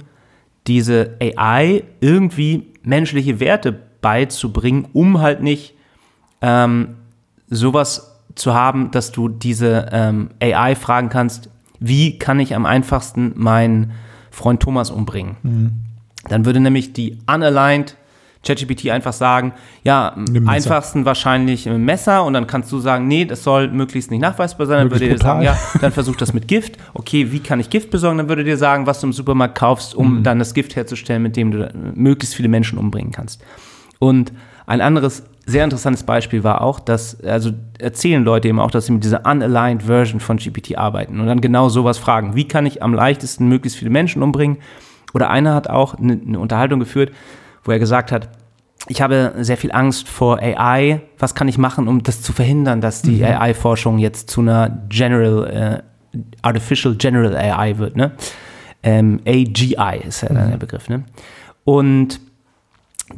diese 0.67 1.17
AI 1.19 1.83
irgendwie 1.99 2.67
menschliche 2.83 3.39
Werte 3.39 3.77
beizubringen, 4.01 4.87
um 4.93 5.19
halt 5.21 5.41
nicht 5.43 5.73
ähm, 6.41 6.95
sowas 7.49 8.10
zu 8.35 8.53
haben, 8.53 8.91
dass 8.91 9.11
du 9.11 9.29
diese 9.29 9.87
ähm, 9.91 10.29
AI 10.41 10.75
fragen 10.75 11.09
kannst, 11.09 11.49
wie 11.79 12.17
kann 12.19 12.39
ich 12.39 12.55
am 12.55 12.65
einfachsten 12.65 13.33
meinen 13.35 13.91
Freund 14.29 14.61
Thomas 14.61 14.91
umbringen? 14.91 15.37
Mhm. 15.43 15.71
Dann 16.29 16.45
würde 16.45 16.59
nämlich 16.59 16.93
die 16.93 17.17
unaligned 17.27 17.97
ChatGPT 18.43 18.89
einfach 18.89 19.13
sagen, 19.13 19.53
ja, 19.83 20.13
am 20.15 20.49
einfachsten 20.49 21.05
wahrscheinlich 21.05 21.69
ein 21.69 21.83
Messer 21.83 22.23
und 22.23 22.33
dann 22.33 22.47
kannst 22.47 22.71
du 22.71 22.79
sagen, 22.79 23.07
nee, 23.07 23.25
das 23.25 23.43
soll 23.43 23.67
möglichst 23.67 24.09
nicht 24.09 24.21
nachweisbar 24.21 24.65
sein. 24.65 24.77
Dann 24.79 24.91
würde 24.91 25.05
Möglichst 25.05 25.23
dir 25.23 25.27
sagen, 25.27 25.41
ja, 25.43 25.57
dann 25.79 25.91
versuch 25.91 26.15
das 26.15 26.33
mit 26.33 26.47
Gift. 26.47 26.77
Okay, 26.95 27.31
wie 27.31 27.39
kann 27.39 27.59
ich 27.59 27.69
Gift 27.69 27.91
besorgen? 27.91 28.17
Dann 28.17 28.29
würde 28.29 28.43
dir 28.43 28.57
sagen, 28.57 28.87
was 28.87 28.99
du 28.99 29.07
im 29.07 29.13
Supermarkt 29.13 29.55
kaufst, 29.57 29.93
um 29.93 30.19
Mhm. 30.19 30.23
dann 30.23 30.39
das 30.39 30.55
Gift 30.55 30.75
herzustellen, 30.75 31.21
mit 31.21 31.35
dem 31.37 31.51
du 31.51 31.71
möglichst 31.93 32.35
viele 32.35 32.47
Menschen 32.49 32.79
umbringen 32.79 33.11
kannst. 33.11 33.43
Und 33.99 34.31
ein 34.65 34.81
anderes 34.81 35.23
sehr 35.51 35.63
interessantes 35.63 36.03
Beispiel 36.03 36.43
war 36.43 36.61
auch, 36.61 36.79
dass, 36.79 37.21
also 37.23 37.51
erzählen 37.77 38.23
Leute 38.23 38.47
eben 38.47 38.59
auch, 38.59 38.71
dass 38.71 38.87
sie 38.87 38.91
mit 38.91 39.03
dieser 39.03 39.25
unaligned 39.25 39.83
Version 39.83 40.19
von 40.19 40.37
GPT 40.37 40.77
arbeiten 40.77 41.19
und 41.19 41.27
dann 41.27 41.41
genau 41.41 41.69
sowas 41.69 41.97
fragen. 41.97 42.35
Wie 42.35 42.47
kann 42.47 42.65
ich 42.65 42.81
am 42.81 42.93
leichtesten 42.93 43.47
möglichst 43.47 43.77
viele 43.77 43.91
Menschen 43.91 44.23
umbringen? 44.23 44.57
Oder 45.13 45.29
einer 45.29 45.53
hat 45.53 45.69
auch 45.69 45.95
eine, 45.95 46.13
eine 46.13 46.39
Unterhaltung 46.39 46.79
geführt, 46.79 47.11
wo 47.63 47.71
er 47.71 47.79
gesagt 47.79 48.11
hat, 48.11 48.29
ich 48.87 49.01
habe 49.01 49.33
sehr 49.39 49.57
viel 49.57 49.71
Angst 49.71 50.07
vor 50.07 50.39
AI. 50.39 51.01
Was 51.19 51.35
kann 51.35 51.47
ich 51.47 51.57
machen, 51.57 51.87
um 51.87 52.01
das 52.01 52.21
zu 52.21 52.33
verhindern, 52.33 52.81
dass 52.81 53.01
die 53.01 53.23
AI-Forschung 53.23 53.99
jetzt 53.99 54.29
zu 54.29 54.41
einer 54.41 54.85
General, 54.89 55.83
äh, 56.13 56.17
Artificial 56.41 56.95
General 56.95 57.35
AI 57.35 57.77
wird, 57.77 57.95
ne? 57.95 58.11
Ähm, 58.83 59.19
AGI 59.27 60.01
ist 60.07 60.21
ja 60.21 60.29
dann 60.29 60.49
der 60.49 60.57
Begriff, 60.57 60.89
ne? 60.89 61.03
Und 61.63 62.19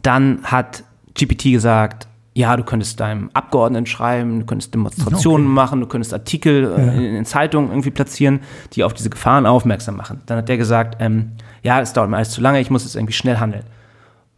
dann 0.02 0.44
hat 0.44 0.84
GPT 1.14 1.54
gesagt, 1.54 2.08
ja, 2.36 2.58
du 2.58 2.64
könntest 2.64 3.00
deinem 3.00 3.30
Abgeordneten 3.34 3.86
schreiben, 3.86 4.40
du 4.40 4.46
könntest 4.46 4.74
Demonstrationen 4.74 5.46
machen, 5.46 5.80
du 5.80 5.88
könntest 5.88 6.14
Artikel 6.14 6.74
äh, 6.78 6.96
in, 6.96 7.16
in 7.16 7.26
Zeitungen 7.26 7.70
irgendwie 7.70 7.92
platzieren, 7.92 8.40
die 8.74 8.84
auf 8.84 8.94
diese 8.94 9.10
Gefahren 9.10 9.46
aufmerksam 9.46 9.96
machen. 9.96 10.22
Dann 10.26 10.40
hat 10.40 10.50
der 10.50 10.58
gesagt, 10.58 10.98
ähm, 11.00 11.34
ja, 11.62 11.80
es 11.80 11.94
dauert 11.94 12.10
mir 12.10 12.18
alles 12.18 12.32
zu 12.32 12.42
lange, 12.42 12.60
ich 12.60 12.70
muss 12.70 12.84
jetzt 12.84 12.96
irgendwie 12.96 13.14
schnell 13.14 13.38
handeln. 13.38 13.64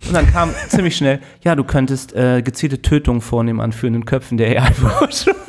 Und 0.05 0.13
dann 0.13 0.27
kam 0.27 0.49
ziemlich 0.67 0.97
schnell, 0.97 1.19
ja, 1.41 1.55
du 1.55 1.63
könntest 1.63 2.13
äh, 2.13 2.41
gezielte 2.41 2.81
Tötungen 2.81 3.21
vornehmen 3.21 3.61
an 3.61 3.71
führenden 3.71 4.05
Köpfen 4.05 4.37
der 4.37 4.61
AI-Forschung. 4.61 5.35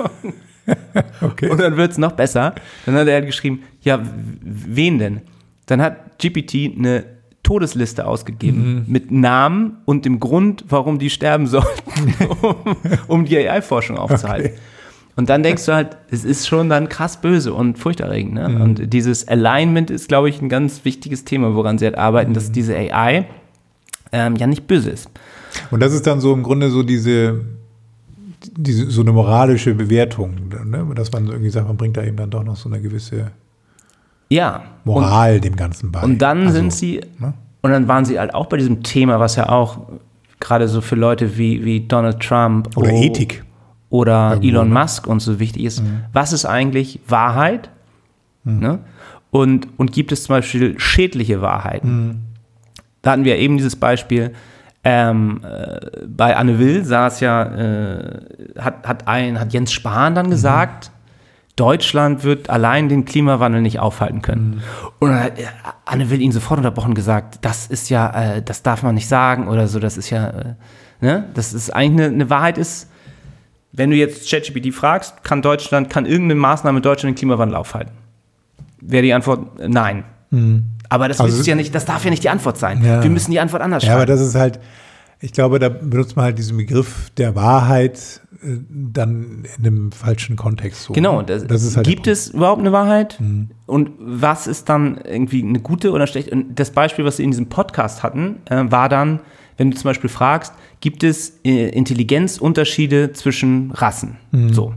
Okay. 1.20 1.48
Und 1.48 1.60
dann 1.60 1.76
wird 1.76 1.92
es 1.92 1.98
noch 1.98 2.10
besser. 2.12 2.52
Dann 2.86 2.96
hat 2.96 3.06
er 3.06 3.14
halt 3.14 3.26
geschrieben, 3.26 3.62
ja, 3.82 4.00
wen 4.42 4.98
denn? 4.98 5.20
Dann 5.66 5.80
hat 5.80 6.18
GPT 6.18 6.76
eine 6.76 7.04
Todesliste 7.46 8.08
ausgegeben 8.08 8.84
mit 8.88 9.12
Namen 9.12 9.76
und 9.84 10.04
dem 10.04 10.18
Grund, 10.18 10.64
warum 10.68 10.98
die 10.98 11.10
sterben 11.10 11.46
sollten, 11.46 12.12
um, 12.42 12.56
um 13.06 13.24
die 13.24 13.38
AI-Forschung 13.38 13.96
aufzuhalten. 13.96 14.58
Und 15.14 15.30
dann 15.30 15.44
denkst 15.44 15.64
du 15.64 15.72
halt, 15.72 15.96
es 16.10 16.24
ist 16.24 16.48
schon 16.48 16.68
dann 16.68 16.88
krass 16.88 17.20
böse 17.20 17.54
und 17.54 17.78
furchterregend. 17.78 18.34
Ne? 18.34 18.62
Und 18.62 18.92
dieses 18.92 19.28
Alignment 19.28 19.92
ist, 19.92 20.08
glaube 20.08 20.28
ich, 20.28 20.42
ein 20.42 20.48
ganz 20.48 20.84
wichtiges 20.84 21.24
Thema, 21.24 21.54
woran 21.54 21.78
sie 21.78 21.84
halt 21.84 21.96
arbeiten, 21.96 22.34
dass 22.34 22.50
diese 22.50 22.74
AI 22.76 23.28
ähm, 24.10 24.34
ja 24.34 24.48
nicht 24.48 24.66
böse 24.66 24.90
ist. 24.90 25.08
Und 25.70 25.78
das 25.78 25.92
ist 25.92 26.04
dann 26.04 26.20
so 26.20 26.34
im 26.34 26.42
Grunde 26.42 26.70
so 26.70 26.82
diese, 26.82 27.42
diese 28.56 28.90
so 28.90 29.02
eine 29.02 29.12
moralische 29.12 29.72
Bewertung, 29.72 30.48
ne? 30.64 30.84
dass 30.96 31.12
man 31.12 31.28
irgendwie 31.28 31.50
sagt, 31.50 31.68
man 31.68 31.76
bringt 31.76 31.96
da 31.96 32.02
eben 32.02 32.16
dann 32.16 32.30
doch 32.30 32.42
noch 32.42 32.56
so 32.56 32.68
eine 32.68 32.80
gewisse 32.80 33.30
Ja. 34.28 34.62
Und, 34.84 34.94
Moral 35.02 35.40
dem 35.40 35.56
Ganzen 35.56 35.90
bei. 35.92 36.02
und 36.02 36.18
dann 36.18 36.42
Also, 36.46 36.52
sind 36.54 36.72
sie, 36.72 37.00
ne? 37.18 37.34
und 37.62 37.70
dann 37.70 37.88
waren 37.88 38.04
sie 38.04 38.18
halt 38.18 38.34
auch 38.34 38.46
bei 38.46 38.56
diesem 38.56 38.82
Thema, 38.82 39.18
was 39.20 39.36
ja 39.36 39.48
auch 39.48 39.78
gerade 40.40 40.68
so 40.68 40.80
für 40.80 40.94
Leute 40.96 41.36
wie, 41.38 41.64
wie 41.64 41.80
Donald 41.86 42.20
Trump 42.20 42.76
Oder 42.76 42.92
o- 42.92 43.02
Ethik. 43.02 43.44
oder 43.90 44.30
Irgendwo, 44.32 44.48
Elon 44.48 44.68
ne? 44.68 44.74
Musk 44.80 45.06
und 45.06 45.20
so 45.20 45.38
wichtig 45.40 45.64
ist. 45.64 45.82
Was 46.12 46.32
ist 46.32 46.44
eigentlich 46.44 47.00
Wahrheit? 47.08 47.70
Ne? 48.44 48.78
Und, 49.30 49.66
und 49.76 49.92
gibt 49.92 50.12
es 50.12 50.24
zum 50.24 50.36
Beispiel 50.36 50.78
schädliche 50.78 51.40
Wahrheiten? 51.42 52.22
Da 53.02 53.12
hatten 53.12 53.24
wir 53.24 53.36
eben 53.38 53.56
dieses 53.56 53.74
Beispiel. 53.76 54.32
Ähm, 54.84 55.40
äh, 55.42 55.80
bei 56.06 56.36
Anne 56.36 56.60
Will 56.60 56.84
saß 56.84 57.18
ja, 57.20 57.42
äh, 57.42 58.20
hat, 58.58 58.86
hat, 58.86 59.08
ein, 59.08 59.40
hat 59.40 59.52
Jens 59.52 59.72
Spahn 59.72 60.14
dann 60.14 60.30
gesagt, 60.30 60.92
Deutschland 61.56 62.22
wird 62.22 62.50
allein 62.50 62.88
den 62.88 63.04
Klimawandel 63.06 63.62
nicht 63.62 63.80
aufhalten 63.80 64.20
können. 64.22 64.62
Und 64.98 65.08
dann 65.10 65.22
hat 65.22 65.38
äh, 65.38 65.44
Anne 65.86 66.10
Will 66.10 66.20
ihn 66.20 66.32
sofort 66.32 66.58
unterbrochen 66.58 66.88
und 66.90 66.94
gesagt, 66.94 67.38
das 67.42 67.66
ist 67.66 67.88
ja, 67.88 68.34
äh, 68.36 68.42
das 68.42 68.62
darf 68.62 68.82
man 68.82 68.94
nicht 68.94 69.08
sagen 69.08 69.48
oder 69.48 69.66
so, 69.66 69.78
das 69.80 69.96
ist 69.96 70.10
ja, 70.10 70.28
äh, 70.28 70.54
ne? 71.00 71.24
Das 71.34 71.54
ist 71.54 71.70
eigentlich 71.70 72.06
eine, 72.06 72.14
eine 72.14 72.30
Wahrheit 72.30 72.58
ist, 72.58 72.90
wenn 73.72 73.90
du 73.90 73.96
jetzt 73.96 74.30
ChatGPT 74.30 74.72
fragst, 74.74 75.24
kann 75.24 75.40
Deutschland, 75.42 75.88
kann 75.90 76.04
irgendeine 76.06 76.40
Maßnahme 76.40 76.80
Deutschland 76.82 77.14
den 77.16 77.18
Klimawandel 77.18 77.56
aufhalten? 77.56 77.92
Wäre 78.80 79.02
die 79.02 79.12
Antwort 79.14 79.58
äh, 79.60 79.68
nein. 79.68 80.04
Aber 80.90 81.08
das 81.08 81.20
Also- 81.20 81.40
ist 81.40 81.46
ja 81.46 81.54
nicht, 81.54 81.74
das 81.74 81.84
darf 81.86 82.04
ja 82.04 82.10
nicht 82.10 82.22
die 82.22 82.28
Antwort 82.28 82.58
sein. 82.58 82.84
Ja. 82.84 83.02
Wir 83.02 83.10
müssen 83.10 83.30
die 83.30 83.40
Antwort 83.40 83.62
anders 83.62 83.82
Ja, 83.84 83.92
aber 83.94 84.00
schreiben. 84.02 84.12
das 84.18 84.20
ist 84.28 84.34
halt, 84.34 84.60
ich 85.20 85.32
glaube, 85.32 85.58
da 85.58 85.70
benutzt 85.70 86.16
man 86.16 86.26
halt 86.26 86.38
diesen 86.38 86.58
Begriff 86.58 87.10
der 87.16 87.34
Wahrheit 87.34 88.20
dann 88.68 89.44
in 89.58 89.66
einem 89.66 89.92
falschen 89.92 90.36
Kontext. 90.36 90.84
So. 90.84 90.92
Genau, 90.92 91.22
das, 91.22 91.46
das 91.46 91.62
ist 91.64 91.76
halt 91.76 91.86
gibt 91.86 92.06
es 92.06 92.28
überhaupt 92.28 92.60
eine 92.60 92.72
Wahrheit? 92.72 93.18
Mhm. 93.20 93.50
Und 93.66 93.90
was 93.98 94.46
ist 94.46 94.68
dann 94.68 94.98
irgendwie 95.04 95.42
eine 95.42 95.60
gute 95.60 95.92
oder 95.92 96.06
schlechte? 96.06 96.30
Und 96.30 96.58
das 96.58 96.70
Beispiel, 96.70 97.04
was 97.04 97.18
wir 97.18 97.24
in 97.24 97.30
diesem 97.30 97.48
Podcast 97.48 98.02
hatten, 98.02 98.36
äh, 98.46 98.64
war 98.68 98.88
dann, 98.88 99.20
wenn 99.56 99.70
du 99.70 99.76
zum 99.76 99.88
Beispiel 99.88 100.10
fragst, 100.10 100.54
gibt 100.80 101.02
es 101.02 101.40
äh, 101.44 101.68
Intelligenzunterschiede 101.70 103.12
zwischen 103.12 103.70
Rassen? 103.72 104.16
Mhm. 104.30 104.52
So. 104.52 104.74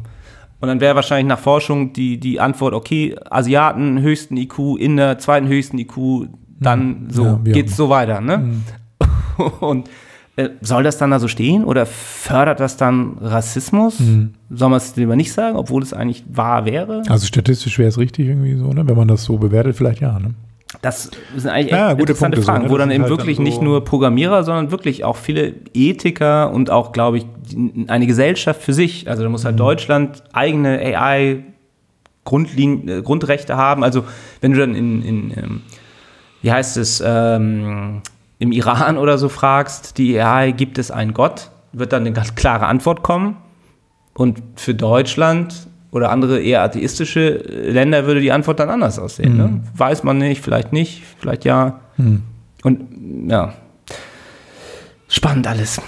Und 0.61 0.67
dann 0.67 0.81
wäre 0.81 0.95
wahrscheinlich 0.95 1.27
nach 1.27 1.39
Forschung 1.39 1.93
die, 1.93 2.19
die 2.19 2.39
Antwort, 2.39 2.73
okay, 2.73 3.15
Asiaten 3.29 4.01
höchsten 4.01 4.35
IQ, 4.35 4.77
Inder 4.77 5.17
zweiten 5.17 5.47
höchsten 5.47 5.77
IQ, 5.77 6.27
dann 6.59 7.07
so 7.09 7.23
Mhm. 7.23 7.27
Ja, 7.27 7.39
wie 7.43 7.49
auch 7.51 7.53
geht's 7.53 7.77
so 7.77 7.89
weiter. 7.89 8.19
Ne? 8.21 8.61
Und 9.61 9.87
äh, 9.87 9.91
soll 10.61 10.83
das 10.83 10.97
dann 10.97 11.11
da 11.11 11.19
so 11.19 11.27
stehen 11.27 11.63
oder 11.63 11.85
fördert 11.85 12.59
das 12.59 12.77
dann 12.77 13.17
Rassismus? 13.21 13.99
Mhm. 13.99 14.33
Soll 14.49 14.69
man 14.69 14.77
es 14.77 14.95
lieber 14.95 15.15
nicht 15.15 15.31
sagen, 15.33 15.55
obwohl 15.57 15.81
es 15.83 15.93
eigentlich 15.93 16.23
wahr 16.31 16.65
wäre? 16.65 17.03
Also 17.09 17.25
statistisch 17.25 17.77
wäre 17.79 17.89
es 17.89 17.97
richtig 17.97 18.27
irgendwie 18.27 18.55
so, 18.55 18.71
ne? 18.71 18.87
Wenn 18.87 18.95
man 18.97 19.07
das 19.07 19.23
so 19.23 19.37
bewertet, 19.37 19.75
vielleicht 19.75 20.01
ja. 20.01 20.17
Ne? 20.19 20.33
Das 20.81 21.09
sind 21.35 21.49
eigentlich 21.49 21.71
Ja, 21.71 21.91
interessante 21.91 22.35
Punkte 22.37 22.41
so, 22.41 22.45
Fragen, 22.51 22.63
ne? 22.65 22.69
wo 22.69 22.77
dann 22.77 22.91
eben 22.91 23.03
halt 23.03 23.09
wirklich 23.09 23.37
dann 23.37 23.45
so- 23.45 23.49
nicht 23.51 23.61
nur 23.61 23.83
Programmierer, 23.83 24.43
sondern 24.43 24.71
wirklich 24.71 25.03
auch 25.03 25.17
viele 25.17 25.55
Ethiker 25.73 26.51
und 26.53 26.69
auch, 26.69 26.91
glaube 26.91 27.17
ich, 27.17 27.25
eine 27.87 28.05
Gesellschaft 28.07 28.61
für 28.61 28.73
sich. 28.73 29.09
Also 29.09 29.23
da 29.23 29.29
muss 29.29 29.45
halt 29.45 29.55
Mhm. 29.55 29.59
Deutschland 29.59 30.23
eigene 30.31 30.79
AI 30.79 31.43
Grundlin 32.23 32.87
äh, 32.87 33.01
Grundrechte 33.01 33.57
haben. 33.57 33.83
Also 33.83 34.03
wenn 34.41 34.51
du 34.53 34.59
dann 34.59 34.75
in, 34.75 35.01
in 35.03 35.31
ähm, 35.37 35.61
wie 36.41 36.51
heißt 36.51 36.77
es, 36.77 37.03
ähm, 37.05 38.01
im 38.39 38.51
Iran 38.51 38.97
oder 38.97 39.17
so 39.17 39.29
fragst, 39.29 39.97
die 39.97 40.19
AI, 40.19 40.51
gibt 40.51 40.77
es 40.77 40.91
einen 40.91 41.13
Gott, 41.13 41.51
wird 41.73 41.93
dann 41.93 42.03
eine 42.03 42.13
ganz 42.13 42.35
klare 42.35 42.65
Antwort 42.65 43.03
kommen. 43.03 43.37
Und 44.13 44.41
für 44.55 44.73
Deutschland 44.73 45.67
oder 45.91 46.11
andere 46.11 46.41
eher 46.41 46.63
atheistische 46.63 47.45
äh, 47.45 47.71
Länder 47.71 48.05
würde 48.05 48.21
die 48.21 48.31
Antwort 48.31 48.59
dann 48.59 48.69
anders 48.69 48.97
aussehen. 48.97 49.37
Ne? 49.37 49.61
Weiß 49.75 50.03
man 50.03 50.17
nicht, 50.17 50.41
vielleicht 50.41 50.73
nicht, 50.73 51.03
vielleicht 51.19 51.45
ja. 51.45 51.81
Und 52.63 53.29
ja, 53.29 53.53
spannend 55.07 55.47
alles. 55.47 55.81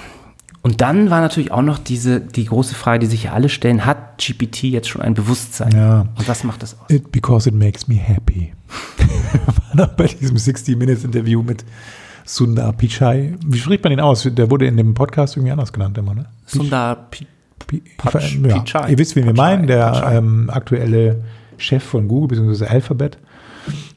Und 0.64 0.82
dann 0.82 1.10
war 1.10 1.22
natürlich 1.22 1.52
auch 1.52 1.64
noch 1.64 1.80
diese, 1.80 2.20
die 2.22 2.46
große 2.46 2.76
Frage, 2.76 3.00
die 3.00 3.06
sich 3.08 3.24
ja 3.24 3.34
alle 3.34 3.50
stellen, 3.50 3.86
hat 3.86 4.20
GPT 4.20 4.64
jetzt 4.64 4.90
schon 4.90 5.02
ein 5.02 5.16
Bewusstsein? 5.16 5.72
Ja. 5.76 6.02
Und 6.16 6.28
was 6.28 6.44
macht 6.44 6.62
das 6.62 6.80
aus? 6.80 6.90
It, 6.90 7.12
because 7.12 7.50
it 7.50 7.56
makes 7.56 7.88
me 7.88 7.96
happy. 7.96 8.54
war 9.46 9.88
noch 9.88 9.94
bei 9.96 10.06
diesem 10.06 10.38
60 10.38 10.78
Minutes 10.78 11.04
Interview 11.04 11.42
mit 11.42 11.66
Sundar 12.26 12.74
Pichai. 12.74 13.34
Wie 13.46 13.58
spricht 13.58 13.84
man 13.84 13.92
den 13.92 14.00
aus? 14.00 14.28
Der 14.32 14.50
wurde 14.52 14.66
in 14.68 14.78
dem 14.78 14.94
Podcast 14.94 15.36
irgendwie 15.38 15.52
anders 15.52 15.72
genannt 15.74 15.98
immer, 15.98 16.14
ne? 16.16 16.26
Sundar 16.46 16.96
Pi- 17.10 17.28
Pi- 17.68 17.84
Patsch- 17.98 18.48
ja. 18.48 18.60
Pichai. 18.60 18.92
Ihr 18.92 18.98
wisst, 18.98 19.16
wen 19.16 19.26
wir 19.26 19.34
Pichai, 19.34 19.56
meinen, 19.58 19.68
der 19.68 19.92
Pichai. 19.92 20.16
ähm, 20.18 20.50
aktuelle 20.52 21.24
Chef 21.58 21.84
von 21.84 22.08
Google 22.08 22.38
bzw. 22.40 22.66
Alphabet. 22.66 23.18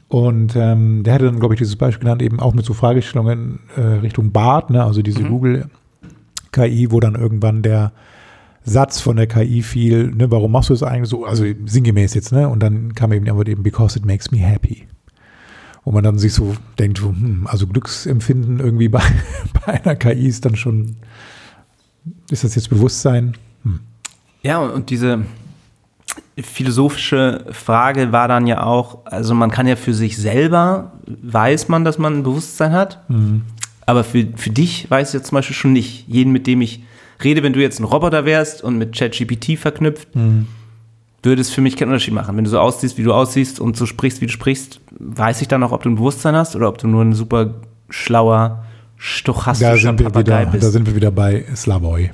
Und 0.07 0.55
ähm, 0.55 1.03
der 1.03 1.15
hatte 1.15 1.25
dann, 1.25 1.39
glaube 1.39 1.55
ich, 1.55 1.57
dieses 1.59 1.75
Beispiel 1.75 2.01
genannt, 2.03 2.21
eben 2.21 2.39
auch 2.39 2.53
mit 2.53 2.63
so 2.63 2.73
Fragestellungen 2.73 3.59
äh, 3.75 3.81
Richtung 3.81 4.31
Bart, 4.31 4.69
ne? 4.69 4.83
also 4.83 5.01
diese 5.01 5.23
Google-KI, 5.23 6.91
wo 6.91 6.99
dann 6.99 7.15
irgendwann 7.15 7.61
der 7.63 7.91
Satz 8.63 8.99
von 8.99 9.15
der 9.15 9.27
KI 9.27 9.61
fiel, 9.61 10.11
ne, 10.11 10.31
warum 10.31 10.51
machst 10.51 10.69
du 10.69 10.73
das 10.73 10.83
eigentlich 10.83 11.09
so, 11.09 11.25
also 11.25 11.43
sinngemäß 11.65 12.13
jetzt, 12.15 12.31
ne? 12.31 12.49
Und 12.49 12.61
dann 12.63 12.95
kam 12.95 13.11
eben 13.13 13.23
die 13.25 13.29
Antwort 13.29 13.47
eben, 13.47 13.61
because 13.61 13.97
it 13.97 14.05
makes 14.05 14.31
me 14.31 14.39
happy. 14.39 14.87
Wo 15.85 15.91
man 15.91 16.03
dann 16.03 16.17
sich 16.17 16.33
so 16.33 16.55
denkt, 16.79 16.99
hm, 16.99 17.47
also 17.49 17.67
Glücksempfinden 17.67 18.59
irgendwie 18.59 18.89
bei, 18.89 19.03
bei 19.65 19.83
einer 19.85 19.95
KI 19.95 20.27
ist 20.27 20.43
dann 20.43 20.55
schon, 20.55 20.95
ist 22.29 22.43
das 22.43 22.55
jetzt 22.55 22.69
Bewusstsein? 22.69 23.37
Ja, 24.41 24.57
und- 24.59 24.89
diese 24.89 25.23
philosophische 26.37 27.45
Frage 27.51 28.11
war 28.11 28.27
dann 28.27 28.45
ja 28.47 28.63
auch, 28.63 29.05
also 29.05 29.33
man 29.33 29.51
kann 29.51 29.67
ja 29.67 29.75
für 29.75 29.93
sich 29.93 30.17
selber, 30.17 30.91
weiß 31.07 31.67
man, 31.69 31.85
dass 31.85 31.97
man 31.97 32.17
ein 32.17 32.23
Bewusstsein 32.23 32.71
hat, 32.73 33.01
aber 33.85 34.03
für, 34.03 34.27
für 34.35 34.49
dich 34.49 34.89
weiß 34.91 35.09
ich 35.09 35.13
jetzt 35.13 35.27
zum 35.27 35.37
Beispiel 35.37 35.55
schon 35.55 35.73
nicht. 35.73 36.07
Jeden, 36.07 36.31
mit 36.33 36.45
dem 36.47 36.61
ich 36.61 36.83
rede, 37.23 37.41
wenn 37.43 37.53
du 37.53 37.61
jetzt 37.61 37.79
ein 37.79 37.85
Roboter 37.85 38.25
wärst 38.25 38.61
und 38.63 38.77
mit 38.77 38.95
ChatGPT 38.97 39.57
verknüpft, 39.57 40.09
würde 41.25 41.41
es 41.41 41.49
für 41.49 41.61
mich 41.61 41.75
keinen 41.75 41.89
Unterschied 41.89 42.13
machen. 42.13 42.37
Wenn 42.37 42.43
du 42.43 42.49
so 42.49 42.59
aussiehst, 42.59 42.97
wie 42.97 43.03
du 43.03 43.13
aussiehst 43.13 43.59
und 43.59 43.75
so 43.75 43.85
sprichst, 43.85 44.21
wie 44.21 44.27
du 44.27 44.31
sprichst, 44.31 44.79
weiß 44.99 45.41
ich 45.41 45.47
dann 45.47 45.63
auch, 45.63 45.71
ob 45.71 45.83
du 45.83 45.89
ein 45.89 45.95
Bewusstsein 45.95 46.35
hast 46.35 46.55
oder 46.55 46.69
ob 46.69 46.77
du 46.77 46.87
nur 46.87 47.03
ein 47.03 47.13
super 47.13 47.55
schlauer, 47.89 48.63
stochastischer 48.97 49.93
Papagei 49.93 50.41
wieder, 50.41 50.51
bist. 50.51 50.63
da 50.63 50.69
sind 50.69 50.87
wir 50.87 50.95
wieder 50.95 51.11
bei 51.11 51.43
Slavoj. 51.55 52.11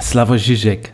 Slavoj 0.00 0.38
Žižek. 0.38 0.92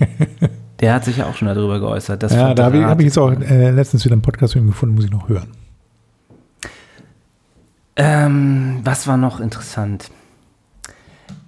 Der 0.80 0.92
hat 0.92 1.04
sich 1.06 1.16
ja 1.16 1.26
auch 1.26 1.34
schon 1.34 1.48
darüber 1.48 1.80
geäußert. 1.80 2.22
Ja, 2.30 2.52
da 2.52 2.64
habe 2.64 2.78
ich, 2.78 2.84
hab 2.84 3.00
ich 3.00 3.06
jetzt 3.06 3.18
auch 3.18 3.32
äh, 3.32 3.70
letztens 3.70 4.04
wieder 4.04 4.12
einen 4.12 4.22
Podcast 4.22 4.54
mit 4.54 4.64
ihm 4.64 4.68
gefunden, 4.68 4.94
muss 4.94 5.06
ich 5.06 5.10
noch 5.10 5.28
hören. 5.28 5.48
Ähm, 7.96 8.80
was 8.84 9.06
war 9.06 9.16
noch 9.16 9.40
interessant? 9.40 10.10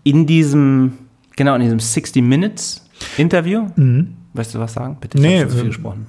In 0.02 0.26
diesem, 0.26 0.94
genau, 1.36 1.54
in 1.56 1.60
diesem 1.60 1.78
60 1.78 2.22
Minutes 2.22 2.88
Interview, 3.18 3.66
weißt 4.38 4.54
du 4.54 4.58
was 4.58 4.72
sagen? 4.72 4.96
Bitte, 5.00 5.18
ich 5.18 5.22
Nee, 5.24 5.42
zu 5.42 5.50
viel 5.50 5.60
ähm, 5.60 5.66
gesprochen. 5.66 6.06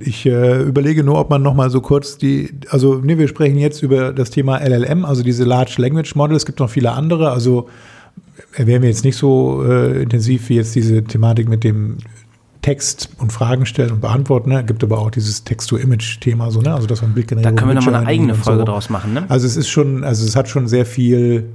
ich, 0.00 0.24
äh, 0.26 0.62
überlege 0.62 1.02
nur, 1.02 1.18
ob 1.18 1.30
man 1.30 1.42
noch 1.42 1.54
mal 1.54 1.68
so 1.70 1.80
kurz 1.80 2.16
die, 2.16 2.50
also 2.70 2.94
nee, 3.02 3.18
wir 3.18 3.28
sprechen 3.28 3.58
jetzt 3.58 3.82
über 3.82 4.12
das 4.12 4.30
Thema 4.30 4.58
LLM, 4.58 5.04
also 5.04 5.22
diese 5.22 5.44
Large 5.44 5.74
Language 5.78 6.14
Model. 6.14 6.36
Es 6.36 6.46
gibt 6.46 6.60
noch 6.60 6.70
viele 6.70 6.92
andere, 6.92 7.32
also 7.32 7.68
erwähnen 8.54 8.82
wir 8.82 8.88
jetzt 8.88 9.04
nicht 9.04 9.16
so 9.16 9.64
äh, 9.64 10.02
intensiv 10.02 10.48
wie 10.48 10.54
jetzt 10.54 10.74
diese 10.74 11.02
Thematik 11.04 11.48
mit 11.48 11.64
dem 11.64 11.98
Text 12.62 13.10
und 13.18 13.32
Fragen 13.32 13.66
stellen 13.66 13.90
und 13.90 14.00
beantworten. 14.00 14.50
Ne? 14.50 14.64
Gibt 14.64 14.84
aber 14.84 14.98
auch 14.98 15.10
dieses 15.10 15.42
Text-to-Image-Thema, 15.42 16.50
so, 16.50 16.60
ne? 16.60 16.72
also 16.72 16.86
dass 16.86 17.02
man 17.02 17.12
Bildgenerierung 17.12 17.56
Da 17.56 17.60
können 17.60 17.70
wir 17.70 17.74
nochmal 17.74 17.96
eine 17.96 18.06
eigene 18.06 18.34
Folge 18.34 18.60
so. 18.60 18.64
draus 18.66 18.88
machen, 18.88 19.12
ne? 19.12 19.24
Also 19.28 19.46
es 19.46 19.56
ist 19.56 19.68
schon, 19.68 20.04
also 20.04 20.24
es 20.24 20.36
hat 20.36 20.48
schon 20.48 20.68
sehr 20.68 20.86
viel 20.86 21.48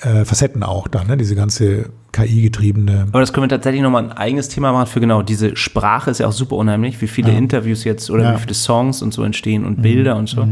äh, 0.00 0.24
Facetten 0.24 0.62
auch 0.62 0.88
da, 0.88 1.04
ne? 1.04 1.16
diese 1.16 1.34
ganze 1.34 1.90
KI-getriebene. 2.12 3.06
Aber 3.08 3.20
das 3.20 3.32
können 3.32 3.44
wir 3.44 3.48
tatsächlich 3.48 3.82
nochmal 3.82 4.04
ein 4.04 4.12
eigenes 4.12 4.48
Thema 4.48 4.72
machen 4.72 4.86
für 4.86 5.00
genau 5.00 5.22
diese 5.22 5.56
Sprache 5.56 6.10
ist 6.10 6.18
ja 6.18 6.26
auch 6.28 6.32
super 6.32 6.56
unheimlich, 6.56 7.00
wie 7.00 7.06
viele 7.08 7.32
Ja. 7.32 7.38
Interviews 7.38 7.84
jetzt 7.84 8.10
oder 8.10 8.22
Ja. 8.24 8.30
Mhm. 8.32 8.36
wie 8.36 8.40
viele 8.42 8.54
Songs 8.54 9.02
und 9.02 9.12
so 9.14 9.22
entstehen 9.22 9.64
und 9.64 9.82
Bilder 9.82 10.16
und 10.16 10.28
so. 10.28 10.46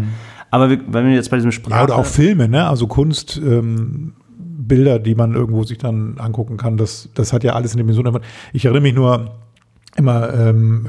Aber 0.51 0.69
wir, 0.71 0.81
wenn 0.89 1.07
wir 1.07 1.15
jetzt 1.15 1.31
bei 1.31 1.37
diesem 1.37 1.53
Sprache 1.53 1.79
Ja, 1.79 1.85
oder 1.85 1.97
auch 1.97 2.05
Filme, 2.07 2.49
ne? 2.49 2.67
Also 2.69 2.87
Kunst, 2.87 3.41
ähm, 3.43 4.13
Bilder, 4.39 4.99
die 4.99 5.15
man 5.15 5.35
irgendwo 5.35 5.65
sich 5.65 5.79
dann 5.79 6.17
angucken 6.19 6.57
kann, 6.57 6.77
das, 6.77 7.09
das 7.15 7.33
hat 7.33 7.43
ja 7.45 7.55
alles 7.55 7.73
in 7.73 7.79
dem 7.79 7.87
Dimension. 7.89 8.21
Ich 8.53 8.65
erinnere 8.65 8.83
mich 8.83 8.95
nur 8.95 9.33
immer 9.97 10.33
ähm, 10.35 10.87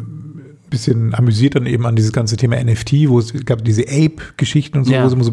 ein 0.65 0.69
bisschen 0.69 1.13
amüsiert 1.15 1.55
dann 1.55 1.65
eben 1.65 1.85
an 1.85 1.95
dieses 1.95 2.11
ganze 2.11 2.35
Thema 2.37 2.61
NFT, 2.63 3.07
wo 3.09 3.19
es 3.19 3.33
gab 3.45 3.63
diese 3.63 3.83
Ape-Geschichten 3.83 4.77
und 4.79 4.83
so, 4.85 4.91
Ja. 4.93 5.03
wo 5.03 5.07
es 5.07 5.13
immer 5.13 5.23
so 5.23 5.31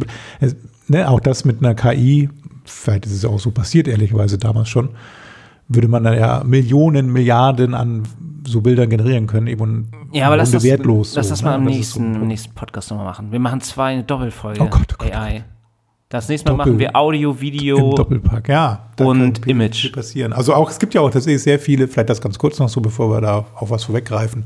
ne, 0.89 1.09
auch 1.09 1.21
das 1.21 1.45
mit 1.45 1.59
einer 1.59 1.75
KI, 1.75 2.29
vielleicht 2.71 3.07
ist 3.07 3.13
es 3.13 3.25
auch 3.25 3.39
so 3.39 3.51
passiert, 3.51 3.89
ehrlicherweise 3.89 4.39
damals 4.39 4.69
schon, 4.69 4.91
würde 5.69 5.89
man 5.89 6.03
dann 6.05 6.15
ja 6.19 6.43
Millionen, 6.45 7.13
Milliarden 7.13 7.75
an 7.75 8.03
so 8.47 8.61
Bildern 8.61 8.89
generieren 8.91 9.27
können, 9.27 9.47
eben 9.47 9.61
und 9.61 9.89
Ja, 10.13 10.27
aber 10.27 10.37
lass 10.39 10.51
das, 10.51 10.65
wertlos. 10.65 11.15
lass 11.15 11.27
so, 11.27 11.33
das 11.33 11.43
ne? 11.43 11.49
mal 11.51 11.59
Das 11.59 11.69
ist 11.73 11.77
nächsten, 11.77 12.15
so 12.15 12.21
nächsten 12.21 12.55
Podcast 12.55 12.91
nochmal 12.91 13.07
machen. 13.07 13.31
Wir 13.33 13.39
machen 13.39 13.61
zwei 13.61 13.93
eine 13.93 14.03
Doppelfolge 14.05 14.61
Oh 14.63 14.67
Gott, 14.69 14.87
oh 14.93 14.95
Gott, 14.99 15.11
oh 15.13 15.17
AI. 15.17 15.45
Das 16.09 16.29
nächste 16.29 16.51
Mal 16.51 16.57
Doppel- 16.57 16.73
machen 16.73 16.79
wir 16.81 16.97
Audio, 16.97 17.31
Im 17.31 17.41
Video. 17.41 17.95
Doppelpack, 17.95 18.49
ja. 18.49 18.91
Und 18.99 19.47
Image. 19.47 19.93
passieren. 19.93 20.33
Also 20.33 20.55
auch, 20.55 20.69
es 20.71 20.79
gibt 20.81 20.93
ja 20.95 21.03
auch 21.03 21.11
tatsächlich 21.11 21.43
sehr 21.43 21.59
viele, 21.61 21.87
vielleicht 21.87 22.11
das 22.11 22.21
ganz 22.21 22.37
kurz 22.39 22.59
noch 22.59 22.69
so, 22.69 22.81
bevor 22.81 23.11
wir 23.13 23.21
da 23.21 23.45
auf 23.55 23.71
was 23.71 23.85
vorweggreifen, 23.85 24.45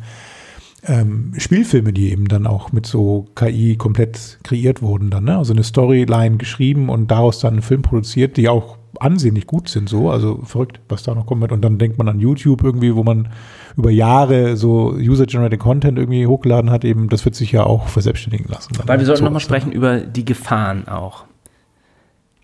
ähm, 0.87 1.33
Spielfilme, 1.38 1.93
die 1.93 2.11
eben 2.12 2.28
dann 2.28 2.47
auch 2.47 2.72
mit 2.72 2.87
so 2.87 3.26
KI 3.35 3.76
komplett 3.76 4.39
kreiert 4.43 4.82
wurden 4.82 5.11
dann, 5.11 5.24
ne? 5.24 5.39
Also 5.39 5.53
eine 5.53 5.62
Storyline 5.64 6.37
geschrieben 6.37 6.89
und 6.89 7.11
daraus 7.11 7.39
dann 7.41 7.55
einen 7.55 7.62
Film 7.62 7.82
produziert, 7.82 8.37
die 8.37 8.49
auch 8.49 8.76
ansehnlich 9.01 9.47
gut 9.49 9.68
sind 9.68 9.89
so, 9.89 10.11
also 10.11 10.41
verrückt, 10.45 10.78
was 10.89 11.03
da 11.03 11.14
noch 11.14 11.26
kommen 11.26 11.41
wird. 11.41 11.51
Und 11.53 11.62
dann 11.62 11.78
denkt 11.78 11.99
man 11.99 12.09
an 12.09 12.20
YouTube 12.20 12.62
irgendwie, 12.62 12.95
wo 12.95 13.03
man 13.03 13.28
über 13.76 13.91
Jahre 13.91 14.57
so 14.57 14.93
User-Generated 14.93 15.59
Content 15.59 15.99
irgendwie 15.99 16.26
hochgeladen 16.26 16.70
hat, 16.70 16.85
eben, 16.85 17.09
das 17.09 17.24
wird 17.24 17.35
sich 17.35 17.51
ja 17.51 17.64
auch 17.64 17.89
verselbstständigen 17.89 18.47
lassen. 18.49 18.72
Weil 18.87 18.99
wir 19.01 19.07
sollten 19.07 19.18
So, 19.20 19.24
nochmal 19.24 19.41
sprechen 19.41 19.72
über 19.72 19.99
die 19.99 20.24
Gefahren 20.24 20.87
auch. 20.87 21.24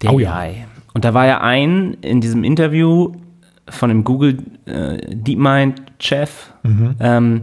Der 0.03 0.13
Oh 0.13 0.19
ja. 0.19 0.35
AI. 0.35 0.67
Und 0.93 1.05
da 1.05 1.15
war 1.15 1.27
ja 1.27 1.41
ein 1.41 1.95
in 2.01 2.21
diesem 2.21 2.43
Interview 2.43 3.13
von 3.69 3.89
dem 3.91 4.03
Google 4.03 4.39
äh, 4.67 4.99
DeepMind-Chef, 5.15 6.53
Mhm. 6.65 6.95
ähm, 7.01 7.43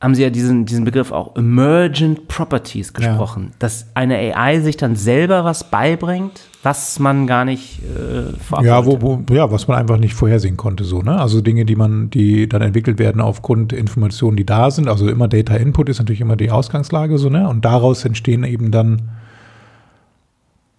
haben 0.00 0.14
sie 0.14 0.22
ja 0.22 0.30
diesen, 0.30 0.64
diesen 0.64 0.84
Begriff 0.84 1.10
auch 1.10 1.34
Emergent 1.34 2.28
Properties 2.28 2.92
gesprochen, 2.92 3.50
dass 3.58 3.86
eine 3.94 4.16
AI 4.16 4.60
sich 4.60 4.76
dann 4.76 4.94
selber 4.94 5.44
was 5.44 5.70
beibringt, 5.70 6.40
was 6.62 7.00
man 7.00 7.26
gar 7.26 7.44
nicht 7.44 7.80
äh, 7.82 8.32
vorab 8.38 8.64
Ja, 8.64 8.86
wo, 8.86 9.00
wo, 9.00 9.34
ja, 9.34 9.50
was 9.50 9.66
man 9.66 9.76
einfach 9.76 9.98
nicht 9.98 10.14
vorhersehen 10.14 10.56
konnte, 10.56 10.84
so, 10.84 11.02
ne? 11.02 11.18
Also 11.20 11.40
Dinge, 11.40 11.64
die 11.64 11.74
man, 11.74 12.10
die 12.10 12.48
dann 12.48 12.62
entwickelt 12.62 13.00
werden 13.00 13.20
aufgrund 13.20 13.72
Informationen, 13.72 14.36
die 14.36 14.46
da 14.46 14.70
sind. 14.70 14.88
Also 14.88 15.08
immer 15.08 15.26
Data 15.26 15.56
Input 15.56 15.88
ist 15.88 15.98
natürlich 15.98 16.20
immer 16.20 16.36
die 16.36 16.52
Ausgangslage, 16.52 17.18
so, 17.18 17.28
ne? 17.28 17.48
Und 17.48 17.64
daraus 17.64 18.04
entstehen 18.04 18.44
eben 18.44 18.70
dann 18.70 19.10